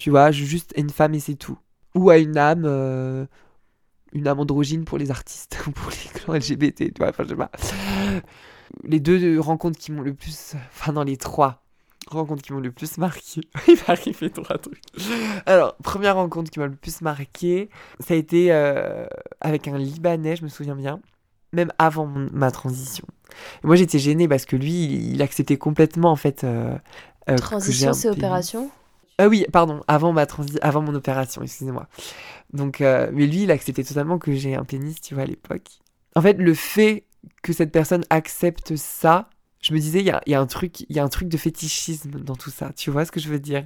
Tu 0.03 0.09
vois, 0.09 0.31
juste 0.31 0.73
une 0.75 0.89
femme 0.89 1.13
et 1.13 1.21
c'est 1.21 1.35
tout. 1.35 1.57
Ou 1.95 2.09
à 2.09 2.17
une 2.17 2.37
âme, 2.37 2.63
euh, 2.65 3.25
une 4.11 4.27
âme 4.27 4.41
androgyne 4.41 4.83
pour 4.83 4.97
les 4.97 5.11
artistes 5.11 5.63
ou 5.67 5.71
pour 5.71 5.91
les 5.91 6.19
clans 6.19 6.33
LGBT, 6.33 6.91
tu 6.93 6.99
vois, 6.99 7.07
enfin, 7.07 7.23
je 7.23 7.29
sais 7.29 7.35
pas. 7.37 7.49
Les 8.83 8.99
deux 8.99 9.39
rencontres 9.39 9.79
qui 9.79 9.93
m'ont 9.93 10.01
le 10.01 10.13
plus, 10.13 10.55
enfin, 10.71 10.91
dans 10.91 11.05
les 11.05 11.15
trois 11.15 11.63
rencontres 12.07 12.41
qui 12.41 12.51
m'ont 12.51 12.59
le 12.59 12.73
plus 12.73 12.97
marqué, 12.97 13.39
il 13.69 13.77
va 13.77 13.93
arriver 13.93 14.29
trois 14.29 14.57
trucs. 14.57 14.81
Alors, 15.45 15.77
première 15.77 16.15
rencontre 16.15 16.51
qui 16.51 16.59
m'a 16.59 16.67
le 16.67 16.75
plus 16.75 16.99
marqué, 16.99 17.69
ça 18.01 18.13
a 18.13 18.17
été 18.17 18.51
euh, 18.51 19.05
avec 19.39 19.69
un 19.69 19.77
Libanais, 19.77 20.35
je 20.35 20.43
me 20.43 20.49
souviens 20.49 20.75
bien, 20.75 20.99
même 21.53 21.71
avant 21.77 22.07
mon- 22.07 22.29
ma 22.33 22.51
transition. 22.51 23.05
Et 23.63 23.67
moi, 23.67 23.77
j'étais 23.77 23.99
gênée 23.99 24.27
parce 24.27 24.43
que 24.43 24.57
lui, 24.57 24.83
il, 24.83 25.13
il 25.13 25.21
acceptait 25.21 25.55
complètement, 25.55 26.11
en 26.11 26.17
fait. 26.17 26.43
euh, 26.43 26.77
euh, 27.29 27.37
Transition, 27.37 27.93
c'est 27.93 28.09
opération? 28.09 28.69
Ah 29.23 29.29
oui, 29.29 29.45
pardon, 29.53 29.79
avant, 29.87 30.11
ma 30.11 30.25
transi- 30.25 30.59
avant 30.61 30.81
mon 30.81 30.93
opération, 30.95 31.41
excusez-moi. 31.41 31.87
Donc, 32.53 32.81
euh, 32.81 33.09
mais 33.13 33.25
lui, 33.25 33.43
il 33.43 33.51
acceptait 33.51 33.85
totalement 33.85 34.17
que 34.19 34.33
j'ai 34.33 34.55
un 34.55 34.65
pénis, 34.65 34.99
tu 34.99 35.13
vois, 35.13 35.23
à 35.23 35.25
l'époque. 35.27 35.79
En 36.15 36.21
fait, 36.21 36.33
le 36.33 36.53
fait 36.53 37.05
que 37.41 37.53
cette 37.53 37.71
personne 37.71 38.03
accepte 38.09 38.75
ça, 38.75 39.29
je 39.61 39.73
me 39.73 39.79
disais, 39.79 39.99
il 40.01 40.05
y 40.05 40.09
a, 40.11 40.21
il 40.25 40.31
y 40.31 40.35
a 40.35 40.41
un 40.41 40.45
truc, 40.45 40.81
il 40.81 40.95
y 40.95 40.99
a 40.99 41.03
un 41.05 41.09
truc 41.09 41.29
de 41.29 41.37
fétichisme 41.37 42.19
dans 42.19 42.35
tout 42.35 42.49
ça. 42.49 42.71
Tu 42.75 42.91
vois 42.91 43.05
ce 43.05 43.13
que 43.13 43.21
je 43.21 43.29
veux 43.29 43.39
dire? 43.39 43.65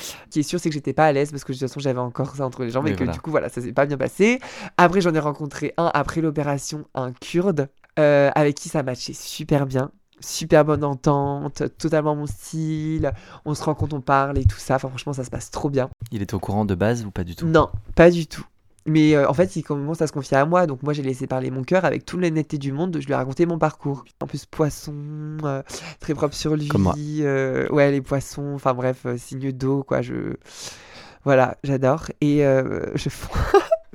Ce 0.00 0.30
qui 0.30 0.40
est 0.40 0.42
sûr, 0.44 0.60
c'est 0.60 0.70
que 0.70 0.74
j'étais 0.74 0.94
pas 0.94 1.06
à 1.06 1.12
l'aise 1.12 1.30
parce 1.30 1.44
que 1.44 1.52
de 1.52 1.58
toute 1.58 1.68
façon, 1.68 1.80
j'avais 1.80 2.00
encore 2.00 2.36
ça 2.36 2.46
entre 2.46 2.64
les 2.64 2.70
jambes 2.70 2.86
Oui, 2.86 2.92
et 2.92 2.94
que 2.94 3.04
voilà. 3.04 3.12
du 3.12 3.20
coup, 3.20 3.30
voilà, 3.30 3.48
ça 3.50 3.60
s'est 3.60 3.72
pas 3.72 3.86
bien 3.86 3.98
passé. 3.98 4.40
Après, 4.78 5.00
j'en 5.00 5.14
ai 5.14 5.18
rencontré 5.18 5.74
un 5.76 5.90
après 5.94 6.20
l'opération, 6.22 6.86
un 6.94 7.12
kurde, 7.12 7.68
euh, 7.98 8.30
avec 8.34 8.56
qui 8.56 8.68
ça 8.70 8.82
matchait 8.82 9.14
super 9.14 9.66
bien. 9.66 9.90
Super 10.20 10.64
bonne 10.64 10.84
entente, 10.84 11.62
totalement 11.78 12.16
mon 12.16 12.26
style. 12.26 13.12
On 13.44 13.54
se 13.54 13.62
rencontre, 13.62 13.94
on 13.96 14.00
parle 14.00 14.38
et 14.38 14.44
tout 14.44 14.58
ça. 14.58 14.76
Enfin, 14.76 14.88
franchement, 14.88 15.12
ça 15.12 15.24
se 15.24 15.30
passe 15.30 15.50
trop 15.50 15.68
bien. 15.70 15.88
il 16.10 16.22
est 16.22 16.32
au 16.34 16.38
courant 16.38 16.64
de 16.64 16.74
base 16.74 17.04
ou 17.04 17.10
pas 17.10 17.24
du 17.24 17.36
tout? 17.36 17.46
Non, 17.46 17.68
pas 17.94 18.10
du 18.10 18.26
tout. 18.26 18.46
Mais 18.86 19.16
euh, 19.16 19.28
en 19.28 19.34
fait, 19.34 19.56
il 19.56 19.62
commence 19.64 20.00
à 20.00 20.06
se 20.06 20.12
confier 20.12 20.36
à 20.36 20.46
moi, 20.46 20.66
donc 20.66 20.82
moi 20.84 20.92
j'ai 20.92 21.02
laissé 21.02 21.26
parler 21.26 21.50
mon 21.50 21.64
cœur 21.64 21.84
avec 21.84 22.06
toute 22.06 22.20
l'honnêteté 22.20 22.56
du 22.56 22.70
monde. 22.70 22.96
Je 23.00 23.06
lui 23.06 23.12
ai 23.12 23.16
raconté 23.16 23.44
mon 23.44 23.58
parcours. 23.58 24.04
En 24.22 24.26
plus, 24.26 24.46
poisson, 24.46 24.94
euh, 25.42 25.62
très 25.98 26.14
propre 26.14 26.34
sur 26.34 26.54
lui. 26.56 26.68
Comme 26.68 26.82
moi. 26.82 26.94
euh, 26.96 27.68
ouais, 27.70 27.90
les 27.90 28.00
poissons, 28.00 28.52
enfin 28.54 28.74
bref, 28.74 29.04
signe 29.16 29.50
d'eau, 29.50 29.82
quoi. 29.82 30.02
Je. 30.02 30.36
Voilà, 31.24 31.56
j'adore. 31.64 32.06
Et 32.20 32.38
je. 32.38 33.08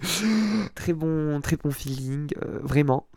très 0.76 0.91
bon, 0.91 1.39
très 1.41 1.55
bon 1.55 1.72
feeling, 1.72 2.28
vraiment. 2.61 3.07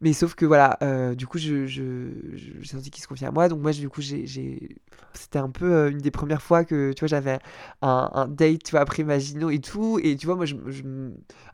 Mais 0.00 0.12
sauf 0.12 0.34
que 0.34 0.46
voilà, 0.46 0.78
euh, 0.82 1.14
du 1.14 1.26
coup, 1.26 1.38
je, 1.38 1.66
je, 1.66 2.10
j'ai 2.34 2.64
senti 2.64 2.90
qu'il 2.90 3.02
se 3.02 3.08
confiait 3.08 3.26
à 3.26 3.30
moi. 3.30 3.48
Donc 3.48 3.60
moi, 3.60 3.72
du 3.72 3.88
coup, 3.88 4.00
j'ai. 4.00 4.76
C'était 5.12 5.38
un 5.38 5.50
peu 5.50 5.72
euh, 5.72 5.90
une 5.90 5.98
des 5.98 6.10
premières 6.10 6.42
fois 6.42 6.64
que, 6.64 6.92
tu 6.92 7.00
vois, 7.00 7.08
j'avais 7.08 7.38
un, 7.82 8.10
un 8.12 8.28
date, 8.28 8.62
tu 8.62 8.70
vois, 8.72 8.80
après 8.80 9.02
Maginot 9.02 9.50
et 9.50 9.60
tout. 9.60 9.98
Et 10.02 10.16
tu 10.16 10.26
vois, 10.26 10.36
moi, 10.36 10.44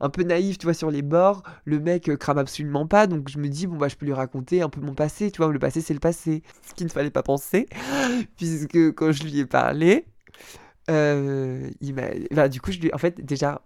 un 0.00 0.10
peu 0.10 0.22
naïf, 0.22 0.58
tu 0.58 0.66
vois, 0.66 0.74
sur 0.74 0.90
les 0.90 1.02
bords. 1.02 1.42
Le 1.64 1.80
mec 1.80 2.08
euh, 2.08 2.16
crame 2.16 2.38
absolument 2.38 2.86
pas. 2.86 3.06
Donc 3.06 3.28
je 3.28 3.38
me 3.38 3.48
dis, 3.48 3.66
bon, 3.66 3.76
bah, 3.76 3.88
je 3.88 3.96
peux 3.96 4.06
lui 4.06 4.12
raconter 4.12 4.62
un 4.62 4.68
peu 4.68 4.80
mon 4.80 4.94
passé. 4.94 5.30
Tu 5.30 5.38
vois, 5.38 5.52
le 5.52 5.58
passé, 5.58 5.80
c'est 5.80 5.94
le 5.94 6.00
passé. 6.00 6.42
Ce 6.68 6.74
qu'il 6.74 6.86
ne 6.86 6.92
fallait 6.92 7.10
pas 7.10 7.22
penser. 7.22 7.66
Puisque 8.36 8.94
quand 8.94 9.12
je 9.12 9.24
lui 9.24 9.38
ai 9.38 9.46
parlé, 9.46 10.04
il 10.88 11.94
m'a. 12.32 12.48
du 12.48 12.60
coup, 12.60 12.72
je 12.72 12.80
lui... 12.80 12.90
en 12.92 12.98
fait, 12.98 13.24
déjà, 13.24 13.62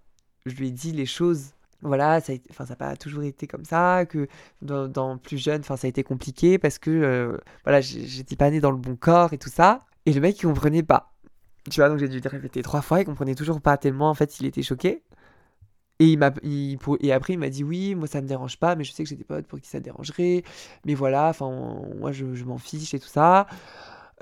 je 0.47 0.55
lui 0.55 0.69
ai 0.69 0.71
dit 0.71 0.93
les 0.93 1.07
choses. 1.07 1.53
Voilà, 1.83 2.21
ça 2.21 2.33
a 2.33 2.35
été- 2.35 2.49
enfin, 2.51 2.65
n'a 2.69 2.77
pas 2.77 2.97
toujours 2.97 3.23
été 3.23 3.47
comme 3.47 3.65
ça, 3.65 4.05
que 4.07 4.29
dans, 4.63 5.19
plus 5.19 5.39
jeune, 5.39 5.61
enfin, 5.61 5.77
ça 5.77 5.87
a 5.87 5.91
été 5.91 6.03
compliqué 6.03 6.59
parce 6.59 6.79
que, 6.79 6.91
euh, 6.91 7.39
voilà, 7.65 7.81
j'étais 7.81 8.37
pas 8.37 8.51
née 8.51 8.61
dans 8.61 8.73
le 8.73 8.77
bon 8.77 8.97
corps 8.97 9.33
et 9.33 9.39
tout 9.39 9.49
ça. 9.51 9.85
Et 10.07 10.13
le 10.13 10.21
mec, 10.21 10.39
il 10.41 10.47
comprenait 10.47 10.83
pas. 10.83 11.13
Tu 11.71 11.81
vois, 11.81 11.89
donc 11.89 11.99
j'ai 11.99 12.09
dû 12.09 12.21
le 12.21 12.31
répéter 12.31 12.63
trois 12.63 12.83
fois, 12.83 13.01
il 13.01 13.05
comprenait 13.05 13.35
toujours 13.35 13.61
pas 13.61 13.77
tellement, 13.77 14.11
en 14.11 14.15
fait, 14.15 14.41
il 14.41 14.47
était 14.47 14.63
choqué. 14.63 15.03
Et, 16.01 16.13
il 16.13 16.79
et 17.01 17.13
après, 17.13 17.33
il 17.33 17.39
m'a 17.39 17.49
dit 17.51 17.65
oui, 17.65 17.95
moi 17.97 18.07
ça 18.07 18.21
me 18.21 18.29
dérange 18.29 18.59
pas, 18.59 18.77
mais 18.77 18.85
je 18.85 18.93
sais 18.93 19.03
que 19.03 19.09
j'ai 19.09 19.17
des 19.17 19.25
potes 19.25 19.47
pour 19.47 19.61
qui 19.61 19.69
ça 19.69 19.81
dérangerait. 19.81 20.45
Mais 20.87 20.95
voilà, 20.95 21.29
enfin, 21.29 21.51
moi 21.99 22.13
je, 22.13 22.25
m'en 22.45 22.59
fiche 22.59 22.95
et 22.95 23.01
tout 23.01 23.09
ça. 23.09 23.47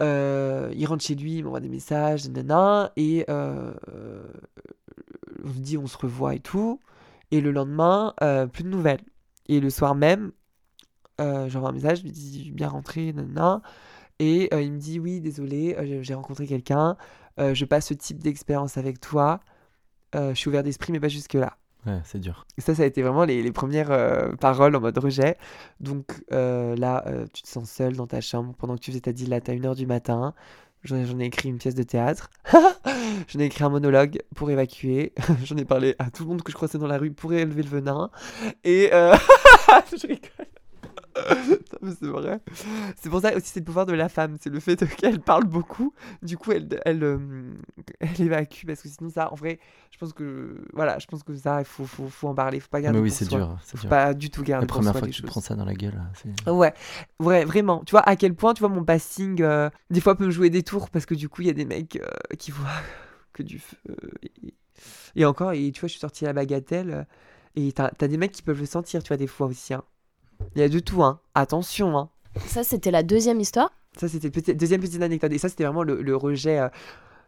Euh, 0.00 0.72
il 0.74 0.86
rentre 0.86 1.04
chez 1.04 1.14
lui, 1.14 1.36
il 1.38 1.44
m'envoie 1.44 1.60
des 1.60 1.68
messages, 1.68 2.28
nanana, 2.28 2.92
et 2.96 3.24
euh, 3.28 3.72
on 5.44 5.52
se 5.52 5.58
dit 5.58 5.78
on 5.78 5.86
se 5.86 5.98
revoit 5.98 6.34
et 6.34 6.40
tout. 6.40 6.80
Et 7.30 7.40
le 7.40 7.50
lendemain, 7.50 8.14
euh, 8.22 8.46
plus 8.46 8.64
de 8.64 8.68
nouvelles. 8.68 9.02
Et 9.48 9.60
le 9.60 9.70
soir 9.70 9.94
même, 9.94 10.32
euh, 11.20 11.48
j'envoie 11.48 11.70
un 11.70 11.72
message, 11.72 11.98
je 11.98 12.02
lui 12.04 12.12
dis 12.12 12.52
bien 12.52 12.68
rentré, 12.68 13.12
nanana. 13.12 13.62
Et 14.18 14.48
euh, 14.52 14.62
il 14.62 14.72
me 14.72 14.78
dit 14.78 14.98
oui, 14.98 15.20
désolé, 15.20 15.76
j'ai- 16.02 16.14
rencontré 16.14 16.46
quelqu'un, 16.46 16.96
je 17.38 17.64
passe 17.64 17.86
ce 17.88 17.94
type 17.94 18.18
d'expérience 18.22 18.76
avec 18.78 19.00
toi, 19.00 19.40
je 20.14 20.32
suis 20.34 20.48
ouvert 20.48 20.62
d'esprit, 20.62 20.92
mais 20.92 21.00
pas 21.00 21.08
jusque-là. 21.08 21.58
Ouais, 21.86 22.00
c'est 22.04 22.18
dur. 22.18 22.44
Ça, 22.58 22.74
ça 22.74 22.82
a 22.82 22.86
été 22.86 23.00
vraiment 23.00 23.24
les, 23.24 23.42
les 23.42 23.52
premières 23.52 23.92
euh, 23.92 24.32
paroles 24.34 24.74
en 24.74 24.80
mode 24.80 24.98
rejet. 24.98 25.36
Donc 25.78 26.20
euh, 26.32 26.74
là, 26.74 27.04
euh, 27.06 27.26
tu 27.32 27.42
te 27.42 27.48
sens 27.48 27.70
seul 27.70 27.94
dans 27.94 28.08
ta 28.08 28.20
chambre 28.20 28.54
pendant 28.58 28.74
que 28.74 28.80
tu 28.80 28.90
faisais 28.90 29.00
ta 29.02 29.12
dilate 29.12 29.48
à 29.48 29.52
1h 29.54 29.76
du 29.76 29.86
matin. 29.86 30.34
J'en 30.86 31.18
ai, 31.18 31.24
écrit 31.24 31.48
une 31.48 31.58
pièce 31.58 31.74
de 31.74 31.82
théâtre. 31.82 32.30
J'en 32.52 33.40
ai 33.40 33.44
écrit 33.44 33.64
un 33.64 33.68
monologue 33.68 34.22
pour 34.34 34.50
évacuer. 34.50 35.12
J'en 35.44 35.56
ai 35.56 35.64
parlé 35.64 35.96
à 35.98 36.10
tout 36.10 36.22
le 36.22 36.30
monde 36.30 36.42
que 36.42 36.52
je 36.52 36.56
croisais 36.56 36.78
dans 36.78 36.86
la 36.86 36.98
rue 36.98 37.10
pour 37.10 37.32
élever 37.32 37.62
le 37.62 37.68
venin. 37.68 38.10
Et 38.64 38.90
euh. 38.92 39.16
C'est 42.00 42.06
vrai. 42.06 42.40
C'est 42.96 43.10
pour 43.10 43.20
ça 43.20 43.34
aussi 43.36 43.48
c'est 43.48 43.60
le 43.60 43.64
pouvoir 43.64 43.86
de 43.86 43.92
la 43.92 44.08
femme, 44.08 44.36
c'est 44.40 44.50
le 44.50 44.60
fait 44.60 44.76
qu'elle 44.96 45.20
parle 45.20 45.44
beaucoup. 45.44 45.92
Du 46.22 46.36
coup, 46.36 46.52
elle, 46.52 46.68
elle, 46.84 47.02
euh, 47.04 47.54
elle 48.00 48.20
évacue 48.20 48.66
parce 48.66 48.82
que 48.82 48.88
sinon 48.88 49.10
ça, 49.10 49.32
en 49.32 49.34
vrai, 49.34 49.58
je 49.90 49.98
pense 49.98 50.12
que 50.12 50.56
voilà, 50.72 50.98
je 50.98 51.06
pense 51.06 51.22
que 51.22 51.34
ça, 51.34 51.60
il 51.60 51.64
faut, 51.64 51.84
faut, 51.86 52.08
faut 52.08 52.28
en 52.28 52.34
parler, 52.34 52.60
faut 52.60 52.68
pas 52.68 52.80
garder 52.80 52.98
Mais 52.98 53.04
oui, 53.04 53.10
c'est 53.10 53.28
dur. 53.28 53.58
C'est 53.62 53.88
pas 53.88 54.14
du 54.14 54.30
tout 54.30 54.42
garder 54.42 54.64
La 54.64 54.68
première 54.68 54.92
fois 54.92 55.02
que 55.02 55.06
tu 55.12 55.22
choses. 55.22 55.30
prends 55.30 55.40
ça 55.40 55.54
dans 55.54 55.64
la 55.64 55.74
gueule, 55.74 56.00
Ouais, 56.46 56.74
vrai, 57.18 57.44
vraiment. 57.44 57.82
Tu 57.84 57.92
vois, 57.92 58.06
à 58.08 58.16
quel 58.16 58.34
point, 58.34 58.54
tu 58.54 58.60
vois, 58.60 58.68
mon 58.68 58.84
passing, 58.84 59.42
euh, 59.42 59.70
des 59.90 60.00
fois, 60.00 60.16
peut 60.16 60.26
me 60.26 60.30
jouer 60.30 60.50
des 60.50 60.62
tours 60.62 60.90
parce 60.90 61.06
que 61.06 61.14
du 61.14 61.28
coup, 61.28 61.42
il 61.42 61.48
y 61.48 61.50
a 61.50 61.54
des 61.54 61.64
mecs 61.64 61.96
euh, 61.96 62.34
qui 62.38 62.50
voient 62.50 62.66
que 63.32 63.42
du 63.42 63.58
feu. 63.58 63.76
Et, 64.22 64.54
et 65.14 65.24
encore, 65.24 65.52
et, 65.52 65.70
tu 65.72 65.80
vois, 65.80 65.86
je 65.88 65.92
suis 65.92 66.00
sortie 66.00 66.24
à 66.24 66.28
la 66.28 66.32
bagatelle 66.34 67.06
et 67.54 67.72
t'as 67.72 67.90
as 68.00 68.08
des 68.08 68.16
mecs 68.18 68.32
qui 68.32 68.42
peuvent 68.42 68.58
le 68.60 68.66
sentir, 68.66 69.02
tu 69.02 69.08
vois, 69.08 69.16
des 69.16 69.26
fois 69.26 69.46
aussi. 69.46 69.74
hein. 69.74 69.82
Il 70.54 70.60
y 70.60 70.62
a 70.64 70.68
de 70.68 70.78
tout, 70.78 71.02
hein. 71.02 71.20
Attention, 71.34 71.96
hein. 71.98 72.10
Ça, 72.46 72.64
c'était 72.64 72.90
la 72.90 73.02
deuxième 73.02 73.40
histoire? 73.40 73.70
Ça, 73.96 74.08
c'était 74.08 74.30
petit- 74.30 74.54
deuxième 74.54 74.80
petite 74.80 75.02
anecdote. 75.02 75.32
Et 75.32 75.38
ça, 75.38 75.48
c'était 75.48 75.64
vraiment 75.64 75.82
le, 75.82 76.02
le 76.02 76.16
rejet. 76.16 76.58
euh, 76.58 76.68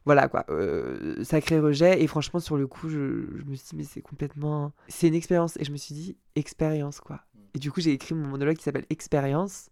voilà, 0.04 0.28
quoi. 0.28 0.44
euh, 0.50 1.22
sacré 1.24 1.58
rejet. 1.58 2.02
Et 2.02 2.06
franchement, 2.06 2.40
sur 2.40 2.56
le 2.56 2.66
coup, 2.66 2.88
je, 2.88 3.24
je 3.36 3.44
me 3.44 3.54
suis 3.54 3.68
dit, 3.70 3.76
mais 3.76 3.84
c'est 3.84 4.00
complètement. 4.02 4.72
C'est 4.88 5.08
une 5.08 5.14
expérience. 5.14 5.56
Et 5.58 5.64
je 5.64 5.72
me 5.72 5.76
suis 5.76 5.94
dit, 5.94 6.16
expérience, 6.36 7.00
quoi. 7.00 7.20
Et 7.54 7.58
du 7.58 7.70
coup, 7.72 7.80
j'ai 7.80 7.92
écrit 7.92 8.14
mon 8.14 8.26
monologue 8.28 8.56
qui 8.56 8.62
s'appelle 8.62 8.86
Expérience. 8.90 9.70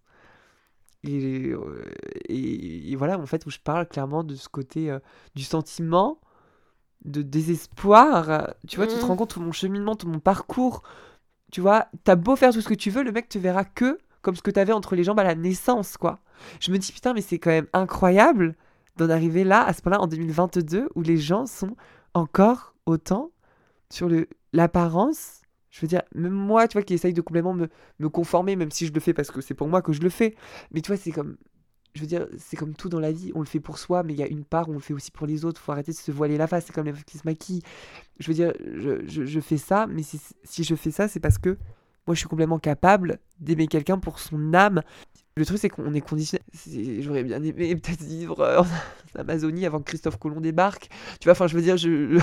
Et, 1.05 1.51
euh, 1.53 1.85
et, 2.29 2.91
et 2.93 2.97
voilà, 2.97 3.19
en 3.19 3.27
fait, 3.27 3.45
où 3.47 3.51
je 3.51 3.59
parle 3.59 3.87
clairement 3.87 4.25
de 4.25 4.35
ce 4.35 4.49
côté 4.49 4.91
euh, 4.91 4.99
du 5.35 5.45
sentiment, 5.45 6.19
de 7.05 7.23
désespoir. 7.23 8.55
Tu 8.67 8.77
vois, 8.77 8.87
tu 8.87 8.95
te 8.97 9.03
Mhm. 9.03 9.09
rends 9.11 9.17
compte 9.17 9.31
tout 9.31 9.41
mon 9.41 9.53
cheminement, 9.53 9.95
tout 9.95 10.09
mon 10.09 10.19
parcours. 10.19 10.83
Tu 11.53 11.61
vois, 11.61 11.87
t'as 12.05 12.17
beau 12.17 12.37
faire 12.37 12.53
tout 12.53 12.61
ce 12.61 12.69
que 12.69 12.75
tu 12.75 12.91
veux, 12.91 13.03
le 13.03 13.13
mec 13.13 13.29
te 13.29 13.39
verra 13.39 13.65
que 13.65 13.99
comme 14.27 14.35
ce 14.35 14.43
que 14.43 14.51
t'avais 14.51 14.73
entre 14.73 14.97
les 14.97 15.05
jambes 15.05 15.21
à 15.21 15.25
la 15.25 15.37
naissance, 15.37 15.97
quoi. 15.97 16.19
Je 16.59 16.73
me 16.73 16.79
dis, 16.79 16.91
putain, 16.91 17.15
mais 17.15 17.21
c'est 17.21 17.39
quand 17.39 17.51
même 17.51 17.69
incroyable 17.73 18.57
d'en 18.97 19.09
arriver 19.09 19.45
là, 19.45 19.65
à 19.65 19.73
ce 19.73 19.83
point-là, 19.83 20.01
en 20.01 20.09
2022, 20.09 20.89
où 20.97 21.03
les 21.03 21.17
gens 21.17 21.47
sont 21.47 21.77
encore 22.13 22.75
autant 22.87 23.31
sur 23.89 24.09
l'apparence. 24.53 25.43
Je 25.71 25.81
veux 25.81 25.87
dire, 25.87 26.03
même 26.13 26.33
moi, 26.33 26.67
tu 26.67 26.73
vois, 26.73 26.83
qui 26.83 26.95
essaye 26.95 27.13
de 27.13 27.21
complètement 27.21 27.55
me, 27.55 27.69
me 28.01 28.09
conformer, 28.09 28.57
même 28.57 28.73
si 28.73 28.87
je 28.87 28.93
le 28.93 28.99
fais 28.99 29.15
parce 29.15 29.31
que 29.31 29.41
c'est 29.41 29.55
pour 29.55 29.69
moi 29.69 29.81
que 29.81 29.93
je 29.93 30.01
le 30.01 30.09
fais. 30.09 30.35
Mais 30.73 30.81
tu 30.81 30.89
vois, 30.89 30.97
c'est 30.97 31.13
comme. 31.13 31.37
Je 31.97 32.03
veux 32.03 32.07
dire, 32.07 32.27
c'est 32.39 32.57
comme 32.57 32.75
tout 32.75 32.91
dans 32.91 33.01
la 33.01 33.11
vie. 33.11 33.33
On 33.35 33.41
le 33.41 33.47
fait 33.47 33.59
pour 33.59 33.79
soi, 33.79 34.03
mais 34.03 34.13
il 34.13 34.19
y 34.19 34.23
a 34.23 34.29
une 34.29 34.45
part 34.45 34.69
où 34.69 34.73
on 34.73 34.75
le 34.75 34.81
fait 34.81 34.93
aussi 34.93 35.11
pour 35.11 35.27
les 35.27 35.47
autres. 35.47 35.61
Faut 35.61 35.73
arrêter 35.73 35.93
de 35.93 35.97
se 35.97 36.13
voiler 36.13 36.37
la 36.37 36.47
face. 36.47 36.67
C'est 36.67 36.75
comme 36.75 36.85
les 36.85 36.93
meufs 36.93 37.05
qui 37.05 37.17
se 37.17 37.23
maquillent. 37.25 37.63
Je 38.19 38.29
veux 38.29 38.35
dire, 38.35 38.53
je, 38.75 39.07
je, 39.07 39.41
fais 39.41 39.57
ça, 39.57 39.87
mais 39.87 40.03
si, 40.03 40.65
je 40.65 40.75
fais 40.75 40.91
ça, 40.91 41.09
c'est 41.09 41.21
parce 41.21 41.39
que 41.39 41.57
moi, 42.07 42.15
je 42.15 42.19
suis 42.19 42.29
complètement 42.29 42.59
capable 42.59 43.19
d'aimer 43.41 43.67
quelqu'un 43.67 43.99
pour 43.99 44.19
son 44.19 44.53
âme. 44.53 44.83
Le 45.37 45.47
truc, 45.47 45.59
c'est 45.59 45.71
qu'on 45.71 45.95
est 45.95 46.01
conditionné. 46.03 46.45
J'aurais 47.01 47.25
bien 47.25 47.43
aimé 47.43 47.77
peut-être 47.77 48.03
vivre 48.03 48.41
euh, 48.41 48.61
en 48.61 48.67
Amazonie 49.19 49.65
avant 49.65 49.79
que 49.79 49.85
Christophe 49.85 50.19
Colomb 50.19 50.41
débarque. 50.41 50.89
Tu 51.19 51.25
vois, 51.25 51.33
enfin, 51.33 51.47
je 51.47 51.57
veux 51.57 51.63
dire, 51.63 51.79
je. 51.79 52.19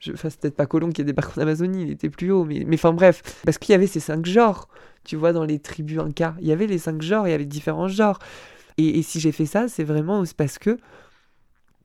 je... 0.00 0.12
Enfin, 0.12 0.28
c'est 0.28 0.40
peut-être 0.40 0.56
pas 0.56 0.66
Colomb 0.66 0.90
qui 0.90 1.02
a 1.02 1.04
débarqué 1.04 1.38
en 1.38 1.42
Amazonie, 1.42 1.82
il 1.82 1.90
était 1.90 2.10
plus 2.10 2.30
haut, 2.32 2.44
mais 2.44 2.64
mais 2.66 2.76
enfin 2.76 2.92
bref. 2.92 3.42
Parce 3.44 3.58
qu'il 3.58 3.72
y 3.72 3.74
avait 3.74 3.86
ces 3.86 4.00
cinq 4.00 4.26
genres, 4.26 4.68
tu 5.04 5.16
vois, 5.16 5.32
dans 5.32 5.44
les 5.44 5.58
tribus 5.58 5.98
Inca. 5.98 6.36
Il 6.40 6.46
y 6.46 6.52
avait 6.52 6.66
les 6.66 6.78
cinq 6.78 7.00
genres, 7.02 7.26
il 7.26 7.30
y 7.30 7.34
avait 7.34 7.44
différents 7.44 7.88
genres. 7.88 8.18
Et, 8.78 9.02
si 9.02 9.20
j'ai 9.20 9.32
fait 9.32 9.46
ça, 9.46 9.68
c'est 9.68 9.84
vraiment 9.84 10.22
parce 10.36 10.58
que. 10.58 10.78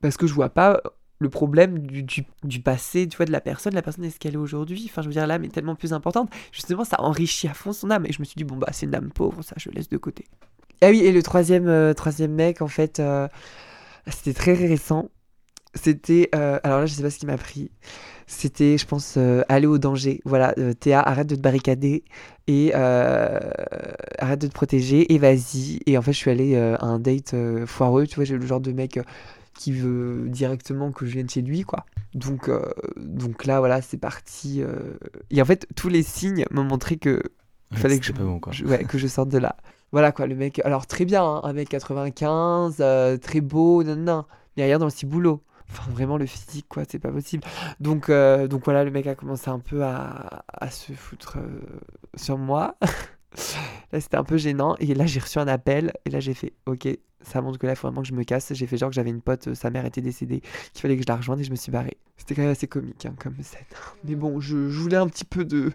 Parce 0.00 0.16
que 0.16 0.26
je 0.26 0.34
vois 0.34 0.50
pas 0.50 0.80
le 1.18 1.28
problème 1.28 1.78
du, 1.78 2.02
du, 2.02 2.24
du 2.42 2.60
passé, 2.60 3.08
tu 3.08 3.16
vois, 3.16 3.26
de 3.26 3.32
la 3.32 3.40
personne. 3.40 3.74
La 3.74 3.82
personne 3.82 4.04
est 4.04 4.10
ce 4.10 4.18
qu'elle 4.18 4.34
est 4.34 4.38
aujourd'hui. 4.38 4.86
Enfin, 4.88 5.02
je 5.02 5.08
veux 5.08 5.12
dire, 5.12 5.26
l'âme 5.26 5.44
est 5.44 5.48
tellement 5.48 5.74
plus 5.74 5.92
importante. 5.92 6.30
Justement, 6.52 6.84
ça 6.84 7.00
enrichit 7.00 7.48
à 7.48 7.54
fond 7.54 7.72
son 7.72 7.90
âme. 7.90 8.06
Et 8.06 8.12
je 8.12 8.20
me 8.20 8.24
suis 8.24 8.36
dit, 8.36 8.44
bon, 8.44 8.56
bah, 8.56 8.68
c'est 8.72 8.86
une 8.86 8.94
âme 8.94 9.10
pauvre, 9.10 9.42
ça, 9.42 9.54
je 9.56 9.70
laisse 9.70 9.88
de 9.88 9.96
côté. 9.96 10.26
Ah 10.82 10.88
oui, 10.90 11.00
et 11.00 11.12
le 11.12 11.22
troisième, 11.22 11.68
euh, 11.68 11.94
troisième 11.94 12.32
mec, 12.32 12.60
en 12.60 12.68
fait, 12.68 13.00
euh, 13.00 13.28
c'était 14.06 14.34
très 14.34 14.54
récent. 14.54 15.10
C'était. 15.74 16.28
euh, 16.34 16.58
alors 16.62 16.80
là, 16.80 16.86
je 16.86 16.94
sais 16.94 17.02
pas 17.02 17.10
ce 17.10 17.18
qui 17.18 17.26
m'a 17.26 17.36
pris. 17.38 17.70
C'était, 18.26 18.78
je 18.78 18.86
pense, 18.86 19.16
euh, 19.18 19.42
aller 19.48 19.66
au 19.66 19.76
danger. 19.78 20.20
Voilà, 20.24 20.54
euh, 20.58 20.72
Théa, 20.72 21.00
arrête 21.00 21.26
de 21.26 21.34
te 21.36 21.40
barricader 21.40 22.04
et 22.46 22.72
arrête 22.74 24.40
de 24.40 24.46
te 24.46 24.52
protéger 24.52 25.12
et 25.12 25.18
vas-y. 25.18 25.80
Et 25.86 25.98
en 25.98 26.02
fait, 26.02 26.12
je 26.12 26.18
suis 26.18 26.30
allée 26.30 26.56
à 26.56 26.82
un 26.84 26.98
date 26.98 27.34
foireux. 27.66 28.06
Tu 28.06 28.16
vois, 28.16 28.24
j'ai 28.24 28.36
le 28.36 28.46
genre 28.46 28.60
de 28.60 28.72
mec 28.72 28.98
qui 29.58 29.72
veut 29.72 30.28
directement 30.28 30.90
que 30.90 31.06
je 31.06 31.12
vienne 31.12 31.28
chez 31.28 31.42
lui, 31.42 31.62
quoi. 31.62 31.84
Donc, 32.14 32.50
donc 32.96 33.44
là, 33.44 33.58
voilà, 33.60 33.82
c'est 33.82 33.98
parti. 33.98 34.62
Et 35.30 35.42
en 35.42 35.44
fait, 35.44 35.66
tous 35.76 35.88
les 35.88 36.02
signes 36.02 36.44
m'ont 36.50 36.64
montré 36.64 36.96
que 36.96 37.20
il 37.72 37.78
fallait 37.78 37.98
que 37.98 38.04
je, 38.04 38.08
C'était 38.12 38.18
pas 38.20 38.24
bon, 38.24 38.38
quoi. 38.40 38.52
je- 38.52 38.64
ouais, 38.64 38.84
que 38.84 38.98
je 38.98 39.06
sorte 39.08 39.28
de 39.30 39.38
là. 39.38 39.56
Voilà 39.90 40.12
quoi, 40.12 40.26
le 40.26 40.34
mec. 40.34 40.60
Alors 40.64 40.86
très 40.86 41.04
bien, 41.04 41.24
hein, 41.24 41.40
un 41.44 41.52
mec 41.52 41.68
95, 41.68 42.76
euh, 42.80 43.16
très 43.16 43.40
beau, 43.40 43.82
non, 43.84 43.96
non, 43.96 44.24
mais 44.56 44.64
rien 44.64 44.78
dans 44.78 44.86
le 44.86 44.90
ciboulot. 44.90 45.40
Enfin, 45.70 45.90
vraiment 45.90 46.16
le 46.16 46.26
physique, 46.26 46.66
quoi, 46.68 46.84
c'est 46.88 46.98
pas 46.98 47.10
possible. 47.10 47.44
Donc, 47.80 48.08
euh, 48.08 48.46
donc 48.46 48.64
voilà, 48.64 48.84
le 48.84 48.90
mec 48.90 49.06
a 49.06 49.14
commencé 49.14 49.48
un 49.48 49.58
peu 49.58 49.82
à, 49.82 50.44
à 50.48 50.70
se 50.70 50.92
foutre 50.92 51.38
euh, 51.38 51.60
sur 52.16 52.38
moi. 52.38 52.76
là, 53.92 54.00
c'était 54.00 54.16
un 54.16 54.24
peu 54.24 54.36
gênant. 54.36 54.76
Et 54.78 54.94
là, 54.94 55.06
j'ai 55.06 55.20
reçu 55.20 55.38
un 55.38 55.48
appel. 55.48 55.92
Et 56.04 56.10
là, 56.10 56.20
j'ai 56.20 56.34
fait, 56.34 56.52
ok, 56.66 56.88
ça 57.22 57.40
montre 57.40 57.58
que 57.58 57.66
là, 57.66 57.72
il 57.72 57.76
faut 57.76 57.88
vraiment 57.88 58.02
que 58.02 58.08
je 58.08 58.14
me 58.14 58.24
casse. 58.24 58.52
J'ai 58.52 58.66
fait 58.66 58.76
genre 58.76 58.90
que 58.90 58.94
j'avais 58.94 59.10
une 59.10 59.22
pote, 59.22 59.48
euh, 59.48 59.54
sa 59.54 59.70
mère 59.70 59.84
était 59.84 60.00
décédée, 60.00 60.40
qu'il 60.72 60.82
fallait 60.82 60.96
que 60.96 61.02
je 61.02 61.08
la 61.08 61.16
rejoigne 61.16 61.40
et 61.40 61.44
je 61.44 61.50
me 61.50 61.56
suis 61.56 61.72
barré. 61.72 61.96
C'était 62.16 62.34
quand 62.34 62.42
même 62.42 62.50
assez 62.52 62.68
comique 62.68 63.06
hein, 63.06 63.14
comme 63.18 63.36
scène. 63.42 63.64
Mais 64.04 64.14
bon, 64.14 64.40
je, 64.40 64.70
je 64.70 64.80
voulais 64.80 64.96
un 64.96 65.08
petit 65.08 65.24
peu 65.24 65.44
de, 65.44 65.72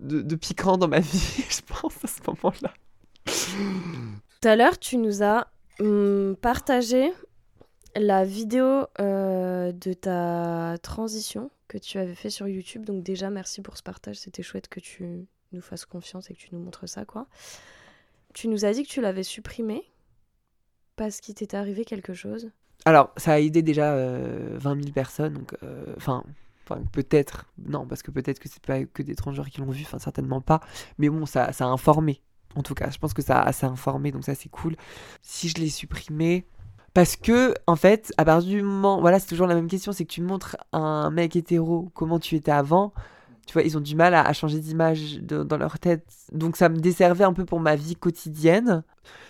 de, 0.00 0.22
de 0.22 0.36
piquant 0.36 0.78
dans 0.78 0.88
ma 0.88 1.00
vie, 1.00 1.44
je 1.48 1.60
pense, 1.62 1.94
à 2.04 2.08
ce 2.08 2.20
moment-là. 2.26 2.72
Tout 3.26 4.48
à 4.48 4.56
l'heure, 4.56 4.78
tu 4.78 4.96
nous 4.96 5.22
as 5.22 5.46
hum, 5.80 6.36
partagé 6.40 7.12
la 7.98 8.24
vidéo 8.24 8.86
euh, 9.00 9.72
de 9.72 9.92
ta 9.92 10.76
transition 10.82 11.50
que 11.68 11.78
tu 11.78 11.98
avais 11.98 12.14
fait 12.14 12.30
sur 12.30 12.48
YouTube. 12.48 12.84
Donc 12.84 13.02
déjà, 13.02 13.30
merci 13.30 13.62
pour 13.62 13.76
ce 13.76 13.82
partage. 13.82 14.16
C'était 14.16 14.42
chouette 14.42 14.68
que 14.68 14.80
tu 14.80 15.26
nous 15.52 15.60
fasses 15.60 15.84
confiance 15.84 16.30
et 16.30 16.34
que 16.34 16.38
tu 16.38 16.48
nous 16.52 16.60
montres 16.60 16.88
ça, 16.88 17.04
quoi. 17.04 17.26
Tu 18.34 18.48
nous 18.48 18.64
as 18.64 18.72
dit 18.72 18.82
que 18.82 18.88
tu 18.88 19.00
l'avais 19.00 19.22
supprimé 19.22 19.82
parce 20.96 21.20
qu'il 21.20 21.34
t'était 21.34 21.56
arrivé 21.56 21.84
quelque 21.84 22.14
chose. 22.14 22.50
Alors, 22.84 23.12
ça 23.16 23.32
a 23.32 23.38
aidé 23.38 23.62
déjà 23.62 23.94
euh, 23.94 24.56
20 24.58 24.82
000 24.82 24.92
personnes, 24.92 25.34
donc, 25.34 25.54
euh, 25.62 25.94
enfin, 25.96 26.22
peut-être, 26.92 27.46
non, 27.58 27.86
parce 27.86 28.02
que 28.02 28.10
peut-être 28.10 28.38
que 28.38 28.48
c'est 28.48 28.64
pas 28.64 28.84
que 28.84 29.02
des 29.02 29.14
transgenres 29.14 29.48
qui 29.48 29.60
l'ont 29.60 29.70
vu, 29.70 29.82
enfin, 29.82 29.98
certainement 29.98 30.40
pas, 30.40 30.60
mais 30.98 31.08
bon, 31.08 31.26
ça, 31.26 31.52
ça 31.52 31.64
a 31.64 31.68
informé, 31.68 32.20
en 32.54 32.62
tout 32.62 32.74
cas, 32.74 32.90
je 32.90 32.98
pense 32.98 33.12
que 33.12 33.22
ça 33.22 33.40
a 33.40 33.48
assez 33.48 33.66
informé, 33.66 34.12
donc 34.12 34.24
ça, 34.24 34.34
c'est 34.34 34.48
cool. 34.48 34.76
Si 35.22 35.48
je 35.48 35.56
l'ai 35.56 35.68
supprimé, 35.68 36.46
parce 36.96 37.16
que, 37.16 37.52
en 37.66 37.76
fait, 37.76 38.10
à 38.16 38.24
partir 38.24 38.48
du 38.48 38.62
moment, 38.62 39.02
voilà, 39.02 39.18
c'est 39.18 39.26
toujours 39.28 39.46
la 39.46 39.54
même 39.54 39.68
question, 39.68 39.92
c'est 39.92 40.06
que 40.06 40.10
tu 40.10 40.22
montres 40.22 40.56
à 40.72 40.78
un 40.78 41.10
mec 41.10 41.36
hétéro 41.36 41.90
comment 41.92 42.18
tu 42.18 42.36
étais 42.36 42.50
avant, 42.50 42.94
tu 43.46 43.52
vois, 43.52 43.64
ils 43.64 43.76
ont 43.76 43.82
du 43.82 43.94
mal 43.94 44.14
à, 44.14 44.32
changer 44.32 44.60
d'image 44.60 45.20
dans 45.20 45.58
leur 45.58 45.78
tête, 45.78 46.06
donc 46.32 46.56
ça 46.56 46.70
me 46.70 46.78
desservait 46.78 47.24
un 47.24 47.34
peu 47.34 47.44
pour 47.44 47.60
ma 47.60 47.76
vie 47.76 47.96
quotidienne. 47.96 48.82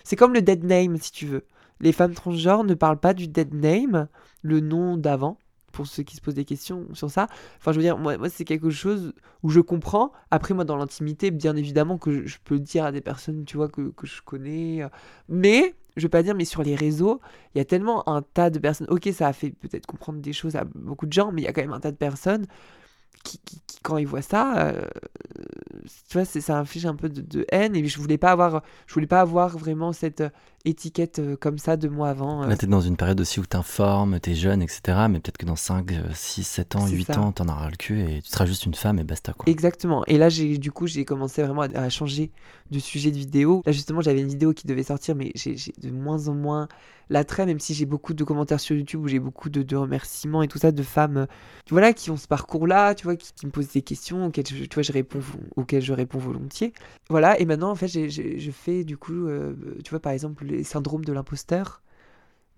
C'est 0.05 0.15
comme 0.15 0.33
le 0.33 0.41
dead 0.41 0.63
name, 0.63 0.95
si 0.95 1.11
tu 1.11 1.25
veux 1.25 1.43
les 1.81 1.91
femmes 1.91 2.13
transgenres 2.13 2.63
ne 2.63 2.73
parlent 2.73 3.01
pas 3.01 3.13
du 3.13 3.27
dead 3.27 3.53
name, 3.53 4.07
le 4.43 4.61
nom 4.61 4.95
d'avant, 4.95 5.37
pour 5.73 5.87
ceux 5.87 6.03
qui 6.03 6.15
se 6.15 6.21
posent 6.21 6.35
des 6.35 6.45
questions 6.45 6.87
sur 6.93 7.11
ça. 7.11 7.27
Enfin, 7.57 7.73
je 7.73 7.77
veux 7.77 7.83
dire, 7.83 7.97
moi, 7.97 8.17
c'est 8.29 8.45
quelque 8.45 8.69
chose 8.69 9.13
où 9.43 9.49
je 9.49 9.59
comprends. 9.59 10.13
Après, 10.31 10.53
moi, 10.53 10.63
dans 10.63 10.77
l'intimité, 10.77 11.31
bien 11.31 11.55
évidemment 11.57 11.97
que 11.97 12.11
je, 12.11 12.25
je 12.25 12.37
peux 12.43 12.59
dire 12.59 12.85
à 12.85 12.93
des 12.93 13.01
personnes, 13.01 13.43
tu 13.43 13.57
vois, 13.57 13.67
que, 13.67 13.89
que 13.89 14.07
je 14.07 14.21
connais. 14.21 14.83
euh, 14.83 14.89
Mais, 15.27 15.75
je 15.97 16.03
veux 16.03 16.09
pas 16.09 16.23
dire, 16.23 16.35
mais 16.35 16.45
sur 16.45 16.63
les 16.63 16.75
réseaux, 16.75 17.21
il 17.55 17.59
y 17.59 17.61
a 17.61 17.65
tellement 17.65 18.07
un 18.09 18.21
tas 18.23 18.49
de 18.51 18.59
personnes. 18.59 18.87
Ok, 18.89 19.09
ça 19.13 19.27
a 19.27 19.33
fait 19.33 19.51
peut-être 19.51 19.87
comprendre 19.87 20.19
des 20.21 20.33
choses 20.33 20.55
à 20.55 20.63
beaucoup 20.75 21.07
de 21.07 21.13
gens, 21.13 21.31
mais 21.33 21.41
il 21.43 21.45
y 21.45 21.49
a 21.49 21.53
quand 21.53 21.61
même 21.61 21.73
un 21.73 21.81
tas 21.81 21.91
de 21.91 21.97
personnes 21.97 22.47
qui, 23.23 23.39
qui- 23.39 23.61
quand 23.83 23.97
ils 23.97 24.07
voient 24.07 24.21
ça, 24.21 24.67
euh, 24.69 24.81
tu 26.09 26.13
vois, 26.17 26.25
ça 26.25 26.57
inflige 26.59 26.85
un 26.85 26.95
peu 26.95 27.09
de, 27.09 27.21
de 27.21 27.45
haine. 27.51 27.75
Et 27.75 27.85
je 27.85 27.99
voulais 27.99 28.17
pas 28.17 28.31
avoir, 28.31 28.63
je 28.87 28.93
voulais 28.93 29.07
pas 29.07 29.21
avoir 29.21 29.57
vraiment 29.57 29.93
cette 29.93 30.23
étiquette 30.67 31.19
euh, 31.19 31.35
comme 31.35 31.57
ça 31.57 31.77
de 31.77 31.87
moi 31.87 32.09
avant. 32.09 32.43
euh. 32.43 32.47
Là, 32.47 32.57
t'es 32.57 32.67
dans 32.67 32.81
une 32.81 32.97
période 32.97 33.19
aussi 33.21 33.39
où 33.39 33.45
t'informes, 33.45 34.19
t'es 34.19 34.35
jeune, 34.35 34.61
etc. 34.61 34.81
Mais 35.09 35.19
peut-être 35.19 35.37
que 35.37 35.45
dans 35.45 35.55
5, 35.55 35.91
6, 36.13 36.43
7 36.43 36.75
ans, 36.75 36.85
C'est 36.87 36.95
8 36.95 37.05
ça. 37.05 37.19
ans, 37.21 37.31
t'en 37.31 37.47
auras 37.47 37.69
le 37.69 37.75
cul 37.77 38.01
et 38.01 38.21
tu 38.21 38.29
seras 38.29 38.45
juste 38.45 38.65
une 38.65 38.73
femme 38.73 38.99
et 38.99 39.03
basta, 39.03 39.33
quoi. 39.33 39.45
Exactement. 39.49 40.03
Et 40.05 40.17
là, 40.17 40.29
j'ai 40.29 40.57
du 40.57 40.71
coup, 40.71 40.87
j'ai 40.87 41.05
commencé 41.05 41.41
vraiment 41.43 41.61
à, 41.63 41.79
à 41.79 41.89
changer 41.89 42.31
de 42.71 42.79
sujet 42.79 43.11
de 43.11 43.17
vidéo. 43.17 43.61
Là, 43.65 43.71
justement, 43.71 44.01
j'avais 44.01 44.21
une 44.21 44.27
vidéo 44.27 44.53
qui 44.53 44.67
devait 44.67 44.83
sortir, 44.83 45.15
mais 45.15 45.31
j'ai 45.35 45.55
de 45.81 45.89
moins 45.91 46.27
en 46.27 46.33
moins 46.33 46.67
l'attrait, 47.09 47.45
même 47.45 47.59
si 47.61 47.73
j'ai 47.73 47.85
beaucoup 47.85 48.13
de 48.13 48.21
commentaires 48.25 48.59
sur 48.59 48.75
YouTube 48.75 49.01
où 49.01 49.07
j'ai 49.07 49.19
beaucoup 49.19 49.49
de, 49.49 49.63
de 49.63 49.75
remerciements 49.77 50.41
et 50.43 50.49
tout 50.49 50.57
ça 50.57 50.73
de 50.73 50.83
femmes, 50.83 51.15
euh, 51.15 51.25
voilà, 51.69 51.93
qui 51.93 52.11
ont 52.11 52.17
ce 52.17 52.27
parcours-là, 52.27 52.95
tu 52.95 53.05
vois, 53.05 53.15
qui, 53.15 53.31
qui 53.33 53.45
me 53.45 53.51
posent 53.51 53.71
des 53.71 53.81
questions 53.81 54.25
auxquelles 54.25 54.45
je, 54.47 54.65
tu 54.65 54.73
vois, 54.73 54.83
je 54.83 54.91
réponds, 54.91 55.21
auxquelles 55.55 55.81
je 55.81 55.93
réponds 55.93 56.19
volontiers. 56.19 56.73
Voilà. 57.09 57.39
Et 57.39 57.45
maintenant, 57.45 57.71
en 57.71 57.75
fait, 57.75 57.87
je 57.87 58.51
fais 58.51 58.83
du 58.83 58.97
coup, 58.97 59.27
euh, 59.27 59.53
tu 59.85 59.91
vois, 59.91 60.01
par 60.01 60.11
exemple, 60.11 60.45
les 60.57 60.63
syndromes 60.63 61.05
de 61.05 61.13
l'imposteur. 61.13 61.81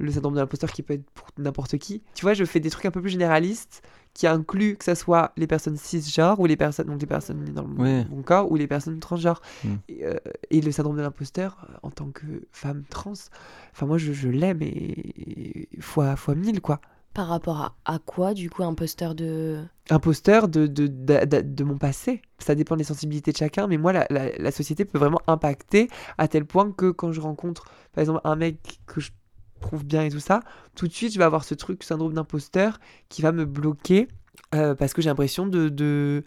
le 0.01 0.11
syndrome 0.11 0.33
de 0.35 0.39
l'imposteur 0.39 0.71
qui 0.71 0.81
peut 0.81 0.93
être 0.93 1.09
pour 1.11 1.27
n'importe 1.37 1.77
qui. 1.77 2.01
Tu 2.15 2.21
vois, 2.23 2.33
je 2.33 2.45
fais 2.45 2.61
des 2.61 2.69
trucs 2.69 2.85
un 2.85 2.91
peu 2.91 3.01
plus 3.01 3.09
généralistes 3.09 3.81
qui 4.13 4.27
incluent 4.27 4.77
que 4.77 4.85
ce 4.85 4.95
soit 4.95 5.33
les 5.35 5.45
personnes 5.45 5.75
cisgenres 5.75 6.39
ou 6.39 6.45
les 6.45 6.55
personnes, 6.55 6.87
donc 6.87 7.01
les 7.01 7.05
personnes 7.05 7.43
dans 7.53 7.65
Ouais. 7.65 8.05
bon 8.05 8.21
corps 8.23 8.49
ou 8.49 8.55
les 8.55 8.65
personnes 8.65 8.99
transgenres. 9.01 9.41
Mm. 9.65 9.67
Et, 9.89 10.05
euh, 10.05 10.13
et 10.51 10.61
le 10.61 10.71
syndrome 10.71 10.95
de 10.95 11.01
l'imposteur, 11.01 11.67
euh, 11.69 11.73
en 11.83 11.91
tant 11.91 12.11
que 12.11 12.25
femme 12.53 12.83
trans, 12.89 13.11
enfin 13.73 13.85
moi 13.87 13.97
je, 13.97 14.13
je 14.13 14.29
l'aime 14.29 14.61
et 14.61 15.67
fois, 15.81 16.15
fois 16.15 16.33
mille 16.33 16.61
quoi. 16.61 16.79
Par 17.19 17.27
rapport 17.27 17.59
à, 17.61 17.75
à 17.83 17.99
quoi, 17.99 18.33
du 18.33 18.49
coup, 18.49 18.63
imposteur 18.63 19.13
de. 19.13 19.61
Imposteur 19.89 20.47
de, 20.47 20.67
de, 20.67 20.87
de, 20.87 21.25
de- 21.25 21.41
de 21.41 21.63
mon 21.65 21.77
passé. 21.77 22.21
Ça 22.37 22.55
dépend 22.55 22.77
des 22.77 22.85
sensibilités 22.85 23.33
de 23.33 23.37
chacun, 23.37 23.67
mais 23.67 23.75
moi 23.77 23.91
la, 23.91 24.07
la, 24.09 24.29
la 24.37 24.51
société 24.51 24.85
peut 24.85 24.97
vraiment 24.97 25.19
impacter 25.27 25.89
à 26.17 26.29
tel 26.29 26.45
point 26.45 26.71
que 26.71 26.91
quand 26.91 27.11
je 27.11 27.19
rencontre 27.19 27.65
par 27.91 28.01
exemple 28.03 28.21
un 28.23 28.37
mec 28.37 28.79
que 28.87 29.01
je 29.01 29.11
trouve 29.59 29.83
bien 29.85 30.03
et 30.03 30.09
tout 30.09 30.21
ça, 30.21 30.39
tout 30.75 30.87
de 30.87 30.93
suite 30.93 31.11
je 31.11 31.17
vais 31.19 31.25
avoir 31.25 31.43
ce 31.43 31.55
truc 31.55 31.83
syndrome 31.83 32.13
d'imposteur 32.13 32.79
qui 33.09 33.21
va 33.21 33.33
me 33.33 33.43
bloquer 33.43 34.07
euh, 34.55 34.73
parce 34.75 34.93
que 34.93 35.01
j'ai 35.01 35.09
l'impression 35.09 35.45
de, 35.45 35.67
de, 35.67 36.23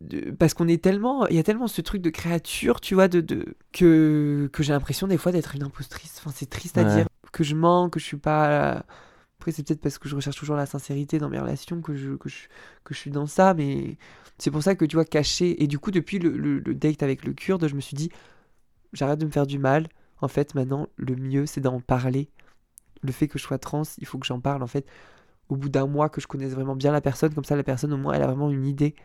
de- 0.00 0.30
parce 0.30 0.54
qu'on 0.54 0.68
est 0.68 0.82
tellement 0.82 1.26
il 1.26 1.36
y 1.36 1.38
a 1.38 1.42
tellement 1.42 1.66
ce 1.68 1.80
truc 1.82 2.00
de 2.00 2.10
créature 2.10 2.80
tu 2.80 2.94
vois 2.94 3.08
de, 3.08 3.20
de 3.20 3.56
que, 3.72 4.48
que 4.52 4.62
j'ai 4.62 4.72
l'impression 4.72 5.06
des 5.08 5.18
fois 5.18 5.32
d'être 5.32 5.54
une 5.56 5.64
impostrice 5.64 6.16
enfin 6.20 6.32
c'est 6.34 6.48
triste 6.48 6.78
à 6.78 6.84
dire 6.84 7.06
que 7.32 7.44
je 7.44 7.54
mens 7.54 7.90
que 7.90 8.00
je 8.00 8.04
suis 8.06 8.16
pas 8.16 8.84
après 9.38 9.52
c'est 9.52 9.62
peut-être 9.66 9.80
parce 9.80 9.98
que 9.98 10.08
je 10.08 10.16
recherche 10.16 10.36
toujours 10.36 10.56
la 10.56 10.66
sincérité 10.66 11.18
dans 11.18 11.28
mes 11.28 11.38
relations 11.38 11.80
que 11.80 11.94
je 11.94 12.12
que 12.16 12.28
je, 12.28 12.48
que 12.84 12.92
je 12.94 12.98
suis 12.98 13.10
dans 13.10 13.26
ça 13.26 13.54
mais 13.54 13.96
c'est 14.38 14.50
pour 14.50 14.62
ça 14.62 14.74
que 14.74 14.84
tu 14.84 14.96
vois 14.96 15.04
caché. 15.04 15.62
Et 15.62 15.66
du 15.68 15.78
coup 15.78 15.90
depuis 15.92 16.18
le, 16.18 16.30
le- 16.36 16.58
le 16.58 16.74
date 16.74 17.02
avec 17.02 17.24
le 17.24 17.32
kurde 17.32 17.66
je 17.68 17.74
me 17.74 17.80
suis 17.80 17.96
dit 17.96 18.10
j'arrête 18.92 19.18
de 19.20 19.26
me 19.26 19.30
faire 19.30 19.46
du 19.46 19.58
mal. 19.58 19.88
En 20.20 20.28
fait 20.28 20.54
maintenant 20.56 20.88
le 20.96 21.14
mieux 21.14 21.46
c'est 21.46 21.60
d'en 21.60 21.80
parler. 21.80 22.28
Le 23.02 23.12
fait 23.12 23.28
que 23.28 23.38
je 23.38 23.44
sois 23.44 23.58
trans 23.58 23.82
il 23.98 24.06
faut 24.06 24.18
que 24.18 24.26
j'en 24.26 24.40
parle 24.40 24.62
en 24.62 24.66
fait. 24.66 24.86
Au 25.48 25.56
bout 25.56 25.68
d'un 25.68 25.86
mois 25.86 26.08
que 26.08 26.20
je 26.20 26.26
connaisse 26.26 26.52
vraiment 26.52 26.74
bien 26.76 26.90
la 26.92 27.00
personne 27.00 27.32
comme 27.32 27.44
ça 27.44 27.54
la 27.56 27.62
personne 27.62 27.92
au 27.92 27.96
moins 27.96 28.14
elle 28.14 28.22
a 28.22 28.26
vraiment 28.26 28.50
une 28.50 28.66
idée 28.66 28.96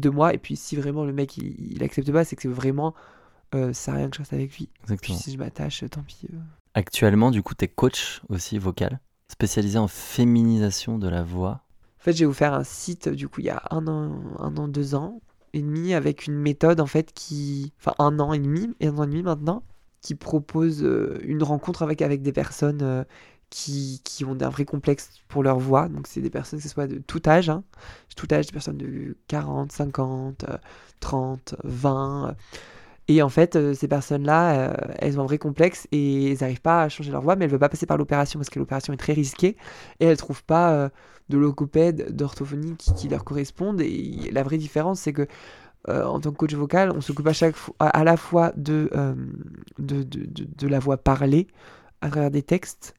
de 0.00 0.08
moi. 0.08 0.32
Et 0.32 0.38
puis 0.38 0.56
si 0.56 0.76
vraiment 0.76 1.04
le 1.04 1.12
mec 1.12 1.36
il, 1.36 1.72
il 1.74 1.82
accepte 1.84 2.10
pas 2.10 2.24
c'est 2.24 2.36
que 2.36 2.42
c'est 2.42 2.48
vraiment 2.48 2.94
euh, 3.54 3.74
ça 3.74 3.84
sert 3.84 3.94
à 3.94 3.96
rien 3.98 4.08
que 4.08 4.16
je 4.16 4.22
reste 4.22 4.32
avec 4.32 4.56
lui. 4.56 4.66
Puis 4.66 4.82
Exactement. 4.84 5.18
si 5.18 5.32
je 5.32 5.38
m'attache 5.38 5.84
tant 5.90 6.02
pis 6.02 6.26
euh. 6.32 6.38
Actuellement, 6.72 7.30
du 7.30 7.40
coup, 7.42 7.54
tu 7.54 7.66
es 7.66 7.68
coach 7.68 8.20
aussi 8.28 8.58
vocal, 8.58 8.98
spécialisé 9.28 9.78
en 9.78 9.88
féminisation 9.88 10.98
de 10.98 11.08
la 11.08 11.22
voix. 11.22 11.62
En 12.00 12.04
fait, 12.04 12.12
j'ai 12.12 12.26
ouvert 12.26 12.54
un 12.54 12.64
site 12.64 13.08
du 13.08 13.28
coup 13.28 13.40
il 13.40 13.46
y 13.46 13.50
a 13.50 13.62
un 13.70 13.86
an, 13.86 14.20
un 14.38 14.56
an, 14.56 14.68
deux 14.68 14.94
ans 14.94 15.20
et 15.54 15.62
demi 15.62 15.94
avec 15.94 16.26
une 16.26 16.34
méthode 16.34 16.80
en 16.80 16.86
fait 16.86 17.12
qui, 17.14 17.72
enfin 17.78 17.94
un 17.98 18.18
an 18.18 18.32
et 18.32 18.40
demi, 18.40 18.74
et 18.80 18.88
un 18.88 18.98
an 18.98 19.04
et 19.04 19.06
demi 19.06 19.22
maintenant, 19.22 19.62
qui 20.00 20.14
propose 20.14 20.82
euh, 20.82 21.18
une 21.22 21.42
rencontre 21.42 21.82
avec 21.82 22.02
avec 22.02 22.22
des 22.22 22.32
personnes 22.32 22.82
euh, 22.82 23.04
qui, 23.50 24.00
qui 24.04 24.24
ont 24.24 24.36
un 24.40 24.48
vrai 24.48 24.64
complexe 24.64 25.10
pour 25.28 25.42
leur 25.42 25.58
voix. 25.58 25.88
Donc 25.88 26.08
c'est 26.08 26.20
des 26.20 26.30
personnes 26.30 26.58
que 26.58 26.64
ce 26.64 26.68
soit 26.68 26.88
de 26.88 26.98
tout 26.98 27.22
âge, 27.26 27.48
hein, 27.48 27.62
tout 28.16 28.26
âge, 28.32 28.46
des 28.46 28.52
personnes 28.52 28.76
de 28.78 29.16
40, 29.28 29.72
50, 29.72 30.44
euh, 30.44 30.58
30, 31.00 31.54
20. 31.62 32.36
Et 33.08 33.22
en 33.22 33.28
fait, 33.28 33.56
euh, 33.56 33.74
ces 33.74 33.88
personnes-là, 33.88 34.70
euh, 34.70 34.74
elles 34.98 35.18
ont 35.20 35.22
un 35.24 35.26
vrai 35.26 35.38
complexe 35.38 35.86
et 35.92 36.32
elles 36.32 36.38
n'arrivent 36.40 36.60
pas 36.62 36.82
à 36.84 36.88
changer 36.88 37.10
leur 37.12 37.22
voix, 37.22 37.36
mais 37.36 37.44
elles 37.44 37.50
ne 37.50 37.52
veulent 37.52 37.60
pas 37.60 37.68
passer 37.68 37.86
par 37.86 37.98
l'opération 37.98 38.38
parce 38.38 38.50
que 38.50 38.58
l'opération 38.58 38.92
est 38.92 38.96
très 38.98 39.12
risquée 39.12 39.56
et 40.00 40.04
elles 40.06 40.10
ne 40.10 40.16
trouvent 40.16 40.44
pas 40.44 40.72
euh, 40.72 40.88
de 41.28 41.38
logopède, 41.38 42.14
d'orthophonie 42.16 42.76
qui, 42.76 42.94
qui 42.94 43.08
leur 43.08 43.24
correspondent. 43.24 43.80
Et 43.80 44.30
la 44.32 44.42
vraie 44.42 44.58
différence, 44.58 45.00
c'est 45.00 45.12
que 45.12 45.26
en 45.86 46.18
tant 46.18 46.30
que 46.30 46.36
coach 46.38 46.54
vocal, 46.54 46.90
on 46.96 47.02
s'occupe 47.02 47.26
à 47.26 47.34
chaque 47.34 47.56
à, 47.78 48.04
la 48.04 48.16
fois 48.16 48.52
de- 48.56 48.88
de 49.78 50.66
la 50.66 50.78
voix 50.78 50.96
parlée 50.96 51.46
à 52.00 52.08
travers 52.08 52.30
des 52.30 52.42
textes, 52.42 52.94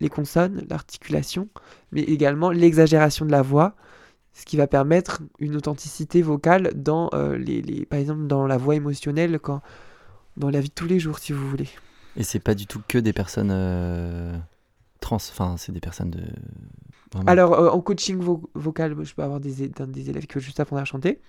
les 0.00 0.08
consonnes, 0.08 0.64
l'articulation, 0.68 1.48
mais 1.92 2.02
également 2.02 2.50
l'exagération 2.50 3.24
de 3.24 3.30
la 3.30 3.42
voix, 3.42 3.74
ce 4.34 4.44
qui 4.44 4.56
va 4.56 4.66
permettre 4.66 5.22
une 5.38 5.56
authenticité 5.56 6.20
vocale 6.20 6.72
dans 6.74 7.08
euh, 7.14 7.38
les, 7.38 7.62
les, 7.62 7.86
par 7.86 7.98
exemple 7.98 8.26
dans 8.26 8.46
la 8.46 8.56
voix 8.58 8.74
émotionnelle, 8.74 9.38
quand, 9.38 9.62
dans 10.36 10.50
la 10.50 10.60
vie 10.60 10.68
de 10.68 10.74
tous 10.74 10.86
les 10.86 10.98
jours, 11.00 11.18
si 11.18 11.32
vous 11.32 11.48
voulez. 11.48 11.68
Et 12.16 12.22
c'est 12.24 12.40
pas 12.40 12.54
du 12.54 12.66
tout 12.66 12.80
que 12.86 12.98
des 12.98 13.12
personnes 13.12 13.50
euh, 13.52 14.36
trans, 15.00 15.16
enfin, 15.16 15.56
c'est 15.56 15.72
des 15.72 15.80
personnes 15.80 16.10
de. 16.10 16.22
vraiment- 17.12 17.28
Alors, 17.30 17.54
euh, 17.54 17.70
en 17.70 17.80
coaching 17.80 18.18
vo- 18.18 18.50
vocal, 18.54 18.96
je 19.04 19.14
peux 19.14 19.22
avoir 19.22 19.40
des, 19.40 19.68
des 19.68 20.10
élèves 20.10 20.26
qui 20.26 20.34
veulent 20.34 20.42
juste 20.42 20.60
apprendre 20.60 20.82
à 20.82 20.84
chanter. 20.84 21.20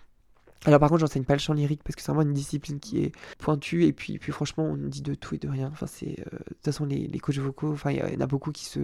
Alors, 0.65 0.79
par 0.79 0.89
contre, 0.89 1.01
j'enseigne 1.01 1.25
pas 1.25 1.33
le 1.33 1.39
chant 1.39 1.53
lyrique 1.53 1.81
parce 1.83 1.95
que 1.95 2.01
c'est 2.01 2.11
vraiment 2.11 2.27
une 2.27 2.33
discipline 2.33 2.79
qui 2.79 3.03
est 3.03 3.11
pointue. 3.37 3.83
Et 3.83 3.93
puis, 3.93 4.17
puis 4.17 4.31
franchement, 4.31 4.63
on 4.63 4.75
dit 4.77 5.03
de 5.03 5.13
tout 5.13 5.35
et 5.35 5.37
de 5.37 5.47
rien. 5.47 5.69
Enfin, 5.71 5.85
c'est, 5.85 6.05
de 6.15 6.23
toute 6.47 6.63
façon, 6.65 6.85
les, 6.85 7.05
les 7.05 7.19
coachs 7.19 7.37
vocaux, 7.37 7.71
enfin, 7.73 7.91
il 7.91 7.97
y, 7.97 8.01
en 8.17 8.21
a 8.21 8.25
beaucoup 8.25 8.51
qui 8.51 8.65
se 8.65 8.79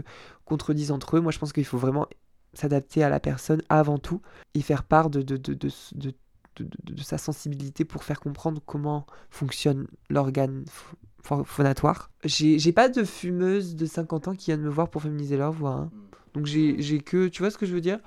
contredisent 0.46 0.92
entre 0.92 1.18
eux. 1.18 1.22
Moi, 1.22 1.32
je 1.32 1.40
pense 1.40 1.54
qu'il 1.54 1.66
faut 1.66 1.80
vraiment 1.80 2.06
s'adapter 2.54 3.04
à 3.04 3.10
la 3.10 3.20
personne 3.20 3.62
avant 3.70 3.98
tout 3.98 4.22
et 4.56 4.62
faire 4.62 4.84
part 4.84 5.10
de, 5.10 5.22
de, 5.22 5.38
de, 5.38 5.54
de, 5.54 5.70
de- 5.96 6.14
de- 6.58 6.66
de- 6.84 6.94
de 6.94 7.02
sa 7.02 7.18
sensibilité 7.18 7.86
pour 7.86 8.04
faire 8.04 8.20
comprendre 8.20 8.62
comment 8.66 9.06
fonctionne 9.30 9.88
l'organe 10.10 10.66
ph- 10.66 10.96
ph- 11.24 11.46
phonatoire. 11.46 12.12
J'ai 12.26 12.72
pas 12.74 12.90
de 12.90 13.04
fumeuse 13.04 13.76
de 13.76 13.86
50 13.86 14.28
ans 14.28 14.36
qui 14.36 14.48
viennent 14.48 14.62
me 14.62 14.70
voir 14.70 14.90
pour 14.90 15.02
féminiser 15.02 15.38
leur 15.38 15.52
voix. 15.54 15.72
hein. 15.74 15.90
Donc 16.34 16.46
j'ai 16.46 17.00
que, 17.00 17.28
tu 17.28 17.42
vois 17.42 17.52
ce 17.52 17.58
que 17.58 17.66
je 17.66 17.74
veux 17.74 17.82
dire? 17.82 18.00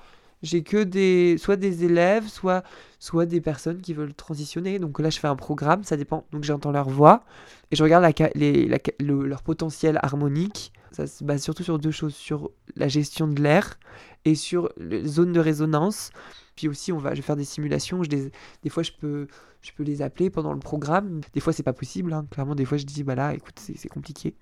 J'ai 0.42 0.62
que 0.62 0.82
des, 0.82 1.36
soit 1.38 1.56
des 1.56 1.84
élèves, 1.84 2.28
soit, 2.28 2.64
soit 2.98 3.24
des 3.24 3.40
personnes 3.40 3.80
qui 3.80 3.94
veulent 3.94 4.12
transitionner. 4.12 4.78
Donc 4.78 4.98
là, 5.00 5.08
je 5.08 5.18
fais 5.18 5.28
un 5.28 5.36
programme, 5.36 5.84
ça 5.84 5.96
dépend. 5.96 6.26
Donc 6.32 6.44
j'entends 6.44 6.70
leur 6.70 6.90
voix 6.90 7.24
et 7.70 7.76
je 7.76 7.82
regarde 7.82 8.02
la, 8.02 8.28
les, 8.34 8.66
la 8.68 8.76
ca- 8.84 8.92
le- 9.00 9.26
leur 9.26 9.42
potentiel 9.42 9.98
harmonique. 10.02 10.72
Ça 10.92 11.06
se 11.06 11.24
base 11.24 11.42
surtout 11.42 11.62
sur 11.62 11.78
deux 11.78 11.90
choses, 11.90 12.14
sur 12.14 12.50
la 12.76 12.88
gestion 12.88 13.26
de 13.26 13.40
l'air 13.42 13.78
et 14.24 14.34
sur 14.34 14.70
les 14.78 15.06
zones 15.06 15.32
de 15.32 15.40
résonance. 15.40 16.10
Puis 16.56 16.68
aussi, 16.68 16.92
on 16.92 16.98
va, 16.98 17.10
je 17.10 17.16
vais 17.16 17.22
faire 17.26 17.36
des 17.36 17.44
simulations. 17.44 18.02
Je 18.04 18.10
les- 18.10 18.30
des 18.62 18.70
fois, 18.70 18.82
je 18.84 18.92
peux, 18.92 19.26
je 19.60 19.72
peux 19.76 19.82
les 19.82 20.02
appeler 20.02 20.30
pendant 20.30 20.52
le 20.52 20.60
programme. 20.60 21.20
Des 21.32 21.40
fois, 21.40 21.52
c'est 21.52 21.62
pas 21.64 21.72
possible. 21.72 22.12
hein. 22.12 22.26
Clairement, 22.30 22.54
des 22.54 22.64
fois, 22.64 22.78
je 22.78 22.84
dis, 22.86 23.02
bah 23.02 23.14
là, 23.16 23.34
écoute, 23.34 23.58
c'est 23.58 23.88
compliqué. 23.88 24.34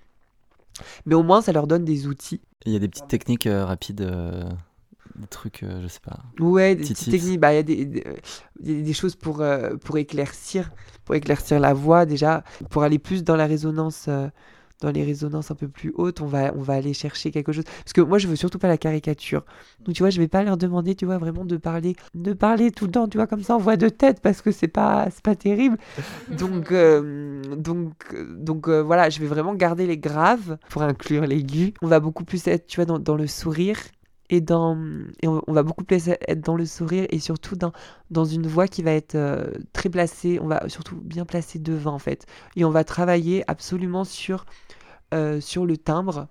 Mais 1.07 1.15
au 1.15 1.23
moins, 1.23 1.41
ça 1.43 1.53
leur 1.53 1.67
donne 1.67 1.85
des 1.85 2.07
outils. 2.07 2.41
Il 2.67 2.73
y 2.73 2.77
a 2.77 2.79
des 2.79 2.89
petites 2.89 3.09
techniques 3.09 3.47
euh, 3.47 3.65
rapides, 3.65 4.03
euh, 4.03 4.45
des 5.17 5.27
trucs, 5.27 5.63
euh, 5.63 5.81
je 5.83 5.89
sais 5.89 6.01
pas. 6.01 6.21
Ouais, 6.39 6.75
des 6.75 6.83
petites 6.83 7.11
techniques. 7.11 7.41
Bah, 7.41 7.53
il 7.53 7.57
y 7.57 7.59
a 7.59 7.63
des, 7.63 7.85
des, 7.87 8.05
des- 8.61 8.83
des 8.83 8.93
choses 8.93 9.17
pour, 9.17 9.41
euh, 9.41 9.77
pour 9.77 9.97
éclaircir, 9.99 10.71
pour 11.05 11.15
éclaircir 11.15 11.61
la 11.61 11.73
voix 11.75 12.05
déjà, 12.07 12.45
pour 12.71 12.83
aller 12.83 12.99
plus 12.99 13.25
dans 13.25 13.37
la 13.37 13.47
résonance, 13.47 14.07
euh, 14.09 14.29
dans 14.83 14.91
les 14.91 15.05
résonances 15.05 15.51
un 15.51 15.55
peu 15.55 15.69
plus 15.69 15.93
hautes. 15.95 16.21
On 16.21 16.27
va, 16.27 16.53
on 16.57 16.61
va 16.61 16.75
aller 16.75 16.93
chercher 16.93 17.31
quelque 17.31 17.53
chose. 17.53 17.65
Parce 17.65 17.93
que 17.93 18.01
moi, 18.01 18.19
je 18.19 18.29
veux 18.29 18.37
surtout 18.37 18.59
pas 18.59 18.69
la 18.69 18.79
caricature. 18.79 19.45
Donc, 19.81 19.95
tu 19.95 20.03
vois, 20.03 20.11
je 20.11 20.21
vais 20.21 20.29
pas 20.29 20.43
leur 20.43 20.57
demander, 20.57 20.95
tu 20.95 21.07
vois, 21.07 21.19
vraiment 21.19 21.45
de 21.45 21.57
parler, 21.57 21.97
de 22.15 22.33
parler 22.33 22.71
tout 22.71 22.87
le 22.87 22.93
temps, 22.93 23.09
tu 23.09 23.17
vois, 23.17 23.27
comme 23.27 23.43
ça 23.43 23.57
en 23.57 23.59
voix 23.59 23.77
de 23.77 23.89
tête, 23.89 24.21
parce 24.21 24.43
que 24.43 24.51
c'est 24.51 24.69
pas, 24.69 25.09
c'est 25.11 25.23
pas 25.23 25.37
terrible. 25.37 25.79
Donc, 26.39 26.73
euh, 26.73 27.43
donc, 27.57 27.93
euh, 28.15 28.27
donc 28.37 28.69
euh, 28.69 28.81
voilà, 28.83 29.11
je 29.11 29.21
vais 29.21 29.27
vraiment 29.27 29.55
garder 29.55 29.87
les 29.87 29.99
graves 29.99 30.59
pour 30.71 30.83
inclure 30.83 31.27
l'aigu. 31.27 31.75
On 31.83 31.87
va 31.87 32.01
beaucoup 32.01 32.25
plus 32.25 32.47
être, 32.47 32.67
tu 32.67 32.77
vois, 32.77 32.85
dans, 32.85 32.99
dans 32.99 33.17
le 33.17 33.27
sourire 33.27 33.79
et 34.33 34.41
dans 34.41 34.79
et 35.23 35.29
on, 35.29 35.43
on 35.47 35.53
va 35.53 35.63
beaucoup 35.63 35.85
plus 35.85 36.09
être 36.09 36.41
dans 36.41 36.57
le 36.57 36.65
sourire 36.65 37.07
et 37.11 37.19
surtout 37.19 37.55
dans 37.55 37.73
dans 38.11 38.25
une 38.25 38.47
voix 38.47 38.67
qui 38.67 38.83
va 38.83 38.93
être 38.93 39.15
euh, 39.15 39.47
très 39.73 39.91
placée. 39.91 40.39
On 40.41 40.47
va 40.47 40.69
surtout 40.69 40.97
bien 40.97 41.27
placer 41.27 41.59
devant 41.59 41.93
en 41.93 41.99
fait. 41.99 42.27
Et 42.57 42.65
on 42.65 42.71
va 42.71 42.83
travailler 42.83 43.45
absolument 43.47 44.05
sur 44.05 44.47
euh, 45.13 45.41
sur 45.41 45.67
le 45.67 45.77
timbre 45.77 46.29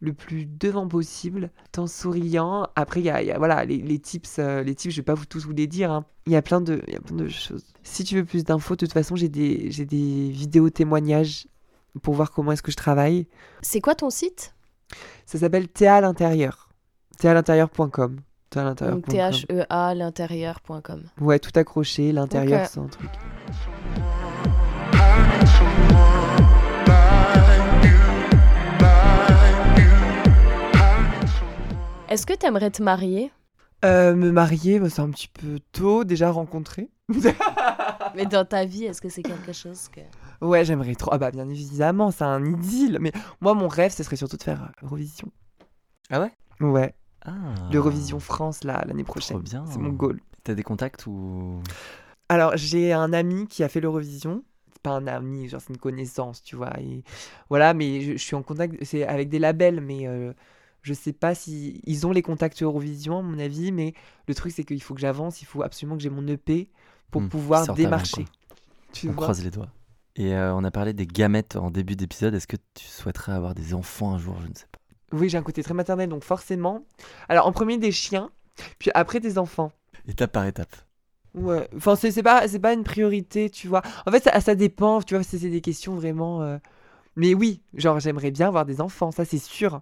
le 0.00 0.12
plus 0.12 0.44
devant 0.44 0.86
possible, 0.86 1.50
en 1.78 1.86
souriant. 1.86 2.68
Après, 2.76 3.00
il 3.00 3.06
y 3.06 3.10
a, 3.10 3.22
il 3.22 3.28
y 3.28 3.30
a, 3.30 3.38
voilà, 3.38 3.64
les, 3.64 3.78
les 3.78 3.98
tips, 3.98 4.36
euh, 4.38 4.62
les 4.62 4.74
tips, 4.74 4.92
je 4.92 5.00
vais 5.00 5.04
pas 5.04 5.14
vous 5.14 5.24
tous 5.24 5.46
vous 5.46 5.52
les 5.52 5.66
dire. 5.66 5.90
hein. 5.90 6.04
Il 6.26 6.32
y 6.32 6.36
a 6.36 6.42
plein 6.42 6.60
de, 6.60 6.82
y 6.88 6.96
a 6.96 7.00
plein 7.00 7.16
de 7.16 7.28
choses. 7.28 7.64
Si 7.82 8.04
tu 8.04 8.16
veux 8.16 8.24
plus 8.24 8.44
d'infos, 8.44 8.74
de 8.74 8.80
toute 8.80 8.92
façon, 8.92 9.16
j'ai 9.16 9.30
des, 9.30 9.70
j'ai 9.70 9.86
des 9.86 10.28
vidéos 10.30 10.68
témoignages 10.68 11.46
pour 12.02 12.14
voir 12.14 12.32
comment 12.32 12.52
est-ce 12.52 12.62
que 12.62 12.72
je 12.72 12.76
travaille. 12.76 13.26
C'est 13.62 13.80
quoi 13.80 13.94
ton 13.94 14.10
site? 14.10 14.54
Ça 15.24 15.38
s'appelle 15.38 15.68
Théa 15.68 15.96
à 15.96 16.00
l'intérieur. 16.02 16.68
Théa 17.18 17.32
l'intérieur.com. 17.32 18.20
Donc. 18.54 19.06
T-H-E-A 19.08 19.94
l'intérieur.com. 19.94 21.02
Ouais, 21.20 21.38
tout 21.40 21.50
accroché, 21.56 22.12
l'intérieur, 22.12 22.66
c'est 22.68 22.78
un 22.78 22.86
truc. 22.86 23.10
Est-ce 32.14 32.26
que 32.26 32.32
t'aimerais 32.32 32.70
te 32.70 32.80
marier? 32.80 33.32
Euh, 33.84 34.14
me 34.14 34.30
marier, 34.30 34.78
bah, 34.78 34.88
c'est 34.88 35.00
un 35.02 35.10
petit 35.10 35.26
peu 35.26 35.58
tôt, 35.72 36.04
déjà 36.04 36.30
rencontré. 36.30 36.88
Mais 38.14 38.24
dans 38.24 38.44
ta 38.44 38.64
vie, 38.64 38.84
est-ce 38.84 39.00
que 39.00 39.08
c'est 39.08 39.24
quelque 39.24 39.52
chose 39.52 39.88
que... 39.88 40.00
Ouais, 40.46 40.64
j'aimerais 40.64 40.94
trop. 40.94 41.10
Ah 41.12 41.18
bah 41.18 41.32
bien 41.32 41.48
évidemment, 41.48 42.12
c'est 42.12 42.22
un 42.22 42.44
idylle. 42.44 42.98
Mais 43.00 43.10
moi, 43.40 43.54
mon 43.54 43.66
rêve, 43.66 43.90
ce 43.92 44.04
serait 44.04 44.14
surtout 44.14 44.36
de 44.36 44.44
faire 44.44 44.62
euh, 44.62 44.86
Eurovision. 44.86 45.26
Ah 46.08 46.20
ouais? 46.20 46.30
Ouais, 46.60 46.94
Ah. 47.24 47.32
l'Eurovision 47.72 48.20
France, 48.20 48.62
là, 48.62 48.84
l'année 48.86 49.02
prochaine. 49.02 49.38
Trop 49.38 49.42
bien. 49.42 49.64
C'est 49.66 49.78
mon 49.80 49.90
goal. 49.90 50.20
T'as 50.44 50.54
des 50.54 50.62
contacts 50.62 51.08
ou? 51.08 51.60
Alors, 52.28 52.56
j'ai 52.56 52.92
un 52.92 53.12
ami 53.12 53.48
qui 53.48 53.64
a 53.64 53.68
fait 53.68 53.80
l'Eurovision. 53.80 54.44
pas 54.84 54.90
un 54.92 55.08
ami, 55.08 55.48
genre 55.48 55.60
c'est 55.60 55.70
une 55.72 55.78
connaissance, 55.78 56.44
tu 56.44 56.54
vois. 56.54 56.78
Et 56.78 57.02
voilà, 57.48 57.74
mais 57.74 58.02
je, 58.02 58.12
je 58.12 58.18
suis 58.22 58.36
en 58.36 58.42
contact, 58.44 58.76
c'est 58.84 59.04
avec 59.04 59.28
des 59.30 59.40
labels, 59.40 59.80
mais 59.80 60.06
euh, 60.06 60.32
je 60.84 60.94
sais 60.94 61.12
pas 61.14 61.34
si 61.36 61.82
ils 61.86 62.06
ont 62.06 62.12
les 62.12 62.22
contacts 62.22 62.62
Eurovision, 62.62 63.20
à 63.20 63.22
mon 63.22 63.38
avis, 63.40 63.72
mais 63.72 63.94
le 64.28 64.34
truc 64.36 64.52
c'est 64.52 64.64
qu'il 64.64 64.82
faut 64.82 64.94
que 64.94 65.00
j'avance, 65.02 65.42
il 65.42 65.46
faut 65.46 65.62
absolument 65.64 65.96
que 65.96 66.02
j'ai 66.04 66.10
mon 66.10 66.26
EP 66.28 66.70
pour 67.12 67.24
Hmm, 67.24 67.28
pouvoir 67.28 67.68
démarcher. 67.68 68.30
Tu 68.92 69.08
On 69.08 69.14
vois 69.14 69.14
croise 69.14 69.44
les 69.44 69.50
doigts. 69.50 69.72
Et 70.16 70.34
euh, 70.34 70.54
on 70.54 70.64
a 70.64 70.70
parlé 70.70 70.92
des 70.92 71.06
gamètes 71.06 71.56
en 71.56 71.70
début 71.70 71.96
d'épisode. 71.96 72.34
Est-ce 72.34 72.46
que 72.46 72.56
tu 72.74 72.86
souhaiterais 72.86 73.32
avoir 73.32 73.54
des 73.54 73.74
enfants 73.74 74.14
un 74.14 74.18
jour? 74.18 74.40
Je 74.42 74.48
ne 74.48 74.54
sais 74.54 74.66
pas. 74.72 74.80
Oui, 75.12 75.28
j'ai 75.30 75.38
un 75.38 75.42
côté 75.42 75.62
très 75.62 75.72
maternel, 75.74 76.08
donc 76.10 76.24
forcément. 76.24 76.84
Alors 77.28 77.46
en 77.46 77.52
premier 77.52 77.78
des 77.78 77.92
chiens, 77.92 78.30
puis 78.78 78.90
après 78.94 79.20
des 79.20 79.38
enfants. 79.38 79.72
Étape 80.06 80.32
par 80.32 80.46
étape. 80.46 80.74
Ouais, 81.34 81.68
enfin 81.76 81.96
c'est 81.96 82.22
pas 82.22 82.46
c'est 82.46 82.60
pas 82.60 82.72
une 82.72 82.84
priorité, 82.84 83.50
tu 83.50 83.66
vois. 83.66 83.82
En 84.06 84.12
fait 84.12 84.22
ça, 84.22 84.40
ça 84.40 84.54
dépend, 84.54 85.02
tu 85.02 85.14
vois, 85.14 85.24
c'est 85.24 85.36
c'est 85.38 85.50
des 85.50 85.60
questions 85.60 85.96
vraiment 85.96 86.42
euh, 86.42 86.58
Mais 87.16 87.34
oui, 87.34 87.62
genre 87.74 88.00
j'aimerais 88.00 88.30
bien 88.32 88.48
avoir 88.48 88.66
des 88.66 88.80
enfants, 88.82 89.12
ça 89.12 89.24
c'est 89.24 89.38
sûr. 89.38 89.80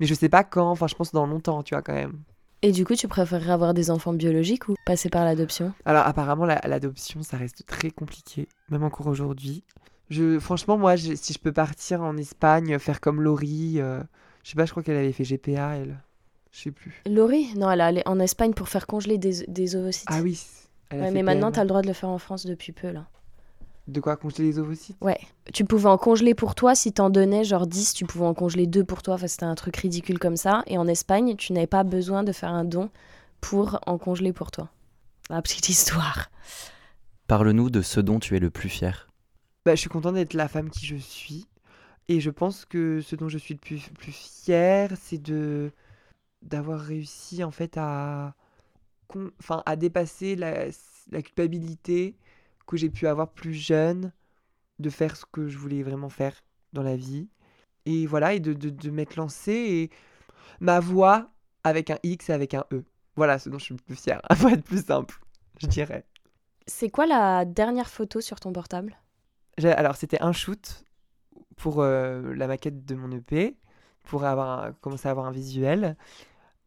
Mais 0.00 0.06
je 0.06 0.14
sais 0.14 0.28
pas 0.28 0.44
quand, 0.44 0.70
enfin 0.70 0.86
je 0.86 0.94
pense 0.94 1.12
dans 1.12 1.26
longtemps, 1.26 1.62
tu 1.62 1.74
vois 1.74 1.82
quand 1.82 1.94
même. 1.94 2.18
Et 2.62 2.72
du 2.72 2.84
coup, 2.84 2.96
tu 2.96 3.06
préférerais 3.06 3.52
avoir 3.52 3.72
des 3.72 3.90
enfants 3.90 4.12
biologiques 4.12 4.68
ou 4.68 4.74
passer 4.84 5.08
par 5.10 5.24
l'adoption? 5.24 5.72
Alors 5.84 6.06
apparemment 6.06 6.44
la- 6.44 6.60
l'adoption 6.66 7.22
ça 7.22 7.36
reste 7.36 7.64
très 7.66 7.90
compliqué, 7.90 8.48
même 8.70 8.82
encore 8.82 9.06
aujourd'hui. 9.06 9.62
Je 10.10 10.38
franchement 10.38 10.76
moi 10.78 10.96
je- 10.96 11.14
si 11.14 11.32
je 11.32 11.38
peux 11.38 11.52
partir 11.52 12.02
en 12.02 12.16
Espagne, 12.16 12.78
faire 12.78 13.00
comme 13.00 13.22
Laurie, 13.22 13.80
euh, 13.80 14.02
je 14.44 14.50
sais 14.50 14.56
pas, 14.56 14.66
je 14.66 14.70
crois 14.70 14.82
qu'elle 14.82 14.96
avait 14.96 15.12
fait 15.12 15.24
GPA 15.24 15.76
elle. 15.76 16.00
Je 16.52 16.60
sais 16.60 16.70
plus. 16.72 17.04
Laurie? 17.06 17.54
Non, 17.56 17.70
elle 17.70 17.80
est 17.80 17.84
allée 17.84 18.02
en 18.06 18.18
Espagne 18.20 18.54
pour 18.54 18.68
faire 18.68 18.86
congeler 18.86 19.18
des, 19.18 19.44
des 19.46 19.76
ovocytes. 19.76 20.08
Ah 20.10 20.20
oui. 20.22 20.40
elle 20.90 21.00
a 21.00 21.02
Ouais, 21.04 21.08
fait 21.08 21.14
mais 21.14 21.22
maintenant, 21.22 21.48
PM. 21.48 21.52
t'as 21.52 21.62
le 21.62 21.68
droit 21.68 21.82
de 21.82 21.86
le 21.88 21.92
faire 21.92 22.08
en 22.08 22.18
France 22.18 22.46
depuis 22.46 22.72
peu, 22.72 22.90
là. 22.90 23.06
De 23.88 24.00
quoi 24.00 24.16
congeler 24.16 24.44
les 24.44 24.58
ovocytes 24.58 24.98
Ouais. 25.00 25.18
Tu 25.54 25.64
pouvais 25.64 25.88
en 25.88 25.96
congeler 25.96 26.34
pour 26.34 26.54
toi, 26.54 26.74
si 26.74 26.92
t'en 26.92 27.08
donnais 27.08 27.42
genre 27.42 27.66
10, 27.66 27.94
tu 27.94 28.04
pouvais 28.04 28.26
en 28.26 28.34
congeler 28.34 28.66
2 28.66 28.84
pour 28.84 29.02
toi, 29.02 29.14
enfin 29.14 29.26
c'était 29.26 29.44
un 29.44 29.54
truc 29.54 29.76
ridicule 29.78 30.18
comme 30.18 30.36
ça. 30.36 30.62
Et 30.66 30.76
en 30.76 30.86
Espagne, 30.86 31.36
tu 31.36 31.54
n'avais 31.54 31.66
pas 31.66 31.84
besoin 31.84 32.22
de 32.22 32.32
faire 32.32 32.52
un 32.52 32.64
don 32.64 32.90
pour 33.40 33.80
en 33.86 33.96
congeler 33.96 34.34
pour 34.34 34.50
toi. 34.50 34.68
La 35.30 35.40
petite 35.40 35.70
histoire. 35.70 36.30
Parle-nous 37.28 37.70
de 37.70 37.80
ce 37.80 38.00
dont 38.00 38.18
tu 38.18 38.36
es 38.36 38.40
le 38.40 38.50
plus 38.50 38.68
fier. 38.68 39.08
Bah, 39.64 39.74
je 39.74 39.80
suis 39.80 39.90
contente 39.90 40.14
d'être 40.14 40.34
la 40.34 40.48
femme 40.48 40.70
qui 40.70 40.86
je 40.86 40.96
suis. 40.96 41.46
Et 42.08 42.20
je 42.20 42.30
pense 42.30 42.64
que 42.66 43.00
ce 43.00 43.16
dont 43.16 43.28
je 43.28 43.38
suis 43.38 43.54
le 43.54 43.60
plus, 43.60 43.88
plus 43.98 44.12
fière, 44.12 44.92
c'est 45.00 45.20
de 45.20 45.70
d'avoir 46.42 46.78
réussi 46.80 47.42
en 47.42 47.50
fait 47.50 47.76
à, 47.76 48.34
enfin, 49.40 49.62
à 49.66 49.76
dépasser 49.76 50.36
la, 50.36 50.66
la 51.10 51.22
culpabilité 51.22 52.14
que 52.68 52.78
j'ai 52.78 52.90
pu 52.90 53.08
avoir 53.08 53.32
plus 53.32 53.54
jeune, 53.54 54.12
de 54.78 54.90
faire 54.90 55.16
ce 55.16 55.24
que 55.30 55.48
je 55.48 55.58
voulais 55.58 55.82
vraiment 55.82 56.10
faire 56.10 56.34
dans 56.72 56.82
la 56.82 56.96
vie. 56.96 57.28
Et 57.86 58.06
voilà, 58.06 58.34
et 58.34 58.40
de, 58.40 58.52
de, 58.54 58.70
de 58.70 58.90
m'être 58.90 59.16
lancée 59.16 59.52
et 59.52 59.90
ma 60.60 60.80
voix 60.80 61.30
avec 61.64 61.90
un 61.90 61.98
X 62.02 62.30
et 62.30 62.32
avec 62.32 62.54
un 62.54 62.64
E. 62.72 62.84
Voilà 63.16 63.38
ce 63.38 63.48
dont 63.50 63.58
je 63.58 63.64
suis 63.64 63.74
le 63.74 63.82
plus 63.82 63.96
fière, 63.96 64.22
pour 64.40 64.50
être 64.50 64.64
plus 64.64 64.84
simple, 64.86 65.18
je 65.60 65.66
dirais. 65.66 66.06
C'est 66.66 66.90
quoi 66.90 67.06
la 67.06 67.44
dernière 67.44 67.88
photo 67.90 68.20
sur 68.20 68.40
ton 68.40 68.52
portable? 68.52 68.96
Alors, 69.62 69.96
c'était 69.96 70.22
un 70.22 70.32
shoot 70.32 70.84
pour 71.56 71.80
euh, 71.80 72.34
la 72.34 72.46
maquette 72.46 72.84
de 72.84 72.94
mon 72.94 73.10
EP, 73.12 73.56
pour 74.04 74.24
avoir 74.24 74.64
un- 74.64 74.72
commencer 74.74 75.08
à 75.08 75.10
avoir 75.10 75.26
un 75.26 75.32
visuel. 75.32 75.96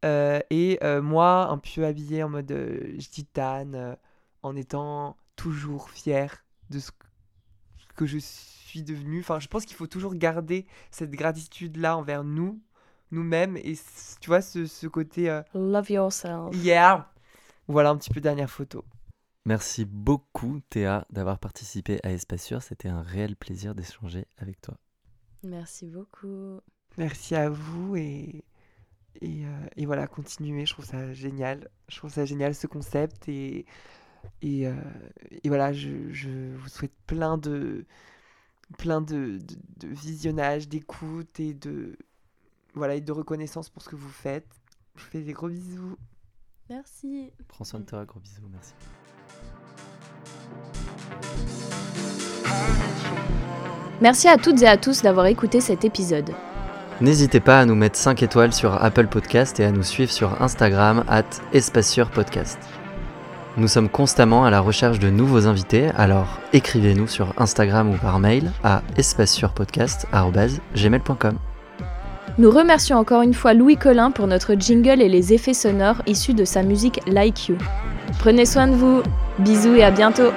Euh, 0.06 0.40
et 0.50 0.80
euh, 0.84 1.02
moi, 1.02 1.48
un 1.50 1.58
peu 1.58 1.86
habillée 1.86 2.24
en 2.24 2.30
mode 2.30 2.54
gitane, 2.98 3.98
en 4.44 4.56
étant 4.56 5.18
toujours 5.42 5.90
fière 5.90 6.46
de 6.70 6.80
ce 6.80 6.92
que- 7.96 8.06
je 8.06 8.18
suis 8.18 8.82
devenue. 8.84 9.20
Enfin, 9.20 9.40
je 9.40 9.48
pense 9.48 9.66
qu'il 9.66 9.76
faut 9.76 9.86
toujours 9.88 10.16
garder 10.16 10.66
cette 10.90 11.12
gratitude-là 11.12 11.96
envers 11.98 12.24
nous, 12.24 12.60
nous-mêmes, 13.12 13.58
et 13.58 13.76
tu 14.22 14.28
vois, 14.28 14.42
ce, 14.42 14.66
ce 14.66 14.88
côté 14.88 15.30
euh, 15.30 15.42
Love 15.54 15.92
yourself. 15.92 16.56
yeah. 16.64 17.12
Voilà 17.68 17.90
un 17.92 17.98
petit 17.98 18.10
peu 18.10 18.22
dernière 18.22 18.50
photo. 18.50 18.84
Merci 19.46 19.86
beaucoup 19.86 20.60
Théa 20.70 21.06
d'avoir 21.10 21.38
participé 21.40 22.00
à 22.04 22.12
Espace 22.12 22.44
Sûr. 22.44 22.62
C'était 22.62 22.90
un 22.90 23.02
réel 23.02 23.36
plaisir 23.36 23.76
d'échanger 23.76 24.26
avec 24.38 24.62
toi. 24.62 24.76
Merci 25.44 25.88
beaucoup. 25.88 26.60
Merci 26.98 27.36
à 27.36 27.50
vous 27.50 27.96
et, 27.96 28.44
et, 29.22 29.46
euh, 29.46 29.66
et 29.78 29.86
voilà, 29.86 30.08
continuez. 30.08 30.66
Je 30.66 30.74
trouve 30.74 30.86
ça 30.86 31.14
génial. 31.14 31.70
Je 31.90 31.98
trouve 31.98 32.12
ça 32.12 32.26
génial 32.26 32.54
ce 32.56 32.68
concept 32.68 33.28
et, 33.30 33.66
et, 34.42 34.68
euh, 34.68 34.74
et 35.44 35.48
voilà, 35.48 35.74
je, 35.74 36.12
je 36.12 36.56
vous 36.56 36.70
souhaite 36.70 36.94
plein 37.08 37.38
de 37.38 37.86
plein 38.78 39.02
de, 39.02 39.38
de, 39.40 39.88
de 39.88 39.94
visionnage, 39.94 40.68
d'écoute 40.70 41.40
et 41.40 41.54
de 41.54 41.98
voilà 42.74 42.96
et 42.96 43.02
de 43.02 43.12
reconnaissance 43.12 43.70
pour 43.70 43.82
ce 43.82 43.90
que 43.90 43.96
vous 43.96 44.10
faites. 44.10 44.48
Je 44.96 45.04
vous 45.04 45.10
fais 45.10 45.22
des 45.22 45.34
gros 45.34 45.50
bisous. 45.50 45.98
Merci. 46.70 47.32
Prends 47.48 47.66
soin 47.66 47.82
de 47.82 47.86
toi, 47.86 48.06
gros 48.06 48.20
bisous, 48.20 48.48
merci. 48.52 48.74
Merci 54.02 54.28
à 54.28 54.38
toutes 54.38 54.62
et 54.62 54.68
à 54.68 54.78
tous 54.78 55.02
d'avoir 55.04 55.28
écouté 55.28 55.62
cet 55.62 55.86
épisode. 55.86 56.32
N'hésitez 57.02 57.40
pas 57.40 57.60
à 57.60 57.66
nous 57.66 57.76
mettre 57.76 57.98
5 57.98 58.24
étoiles 58.24 58.54
sur 58.54 58.74
Apple 58.82 59.08
Podcast 59.08 59.60
et 59.60 59.66
à 59.66 59.72
nous 59.72 59.84
suivre 59.84 60.12
sur 60.12 60.42
Instagram 60.42 61.04
at 61.08 61.24
Podcast. 62.14 62.60
Nous 63.58 63.68
sommes 63.68 63.90
constamment 63.90 64.46
à 64.46 64.50
la 64.50 64.62
recherche 64.62 65.00
de 65.00 65.10
nouveaux 65.10 65.46
invités, 65.46 65.90
alors 65.98 66.40
écrivez-nous 66.54 67.08
sur 67.08 67.34
Instagram 67.38 67.92
ou 67.92 67.98
par 67.98 68.18
mail 68.20 68.50
à 68.64 68.82
espacesurpodcast.gmail.com. 68.98 71.38
Nous 72.38 72.50
remercions 72.50 72.98
encore 72.98 73.24
une 73.24 73.34
fois 73.34 73.54
Louis 73.54 73.76
Collin 73.76 74.12
pour 74.12 74.28
notre 74.28 74.56
jingle 74.56 75.02
et 75.02 75.10
les 75.10 75.34
effets 75.34 75.54
sonores 75.54 76.02
issus 76.08 76.34
de 76.34 76.46
sa 76.46 76.64
musique 76.64 77.02
Like 77.08 77.50
You. 77.50 77.58
Prenez 78.20 78.46
soin 78.46 78.68
de 78.68 78.76
vous. 78.76 79.04
Bisous 79.40 79.76
et 79.76 79.84
à 79.84 79.92
bientôt. 79.92 80.32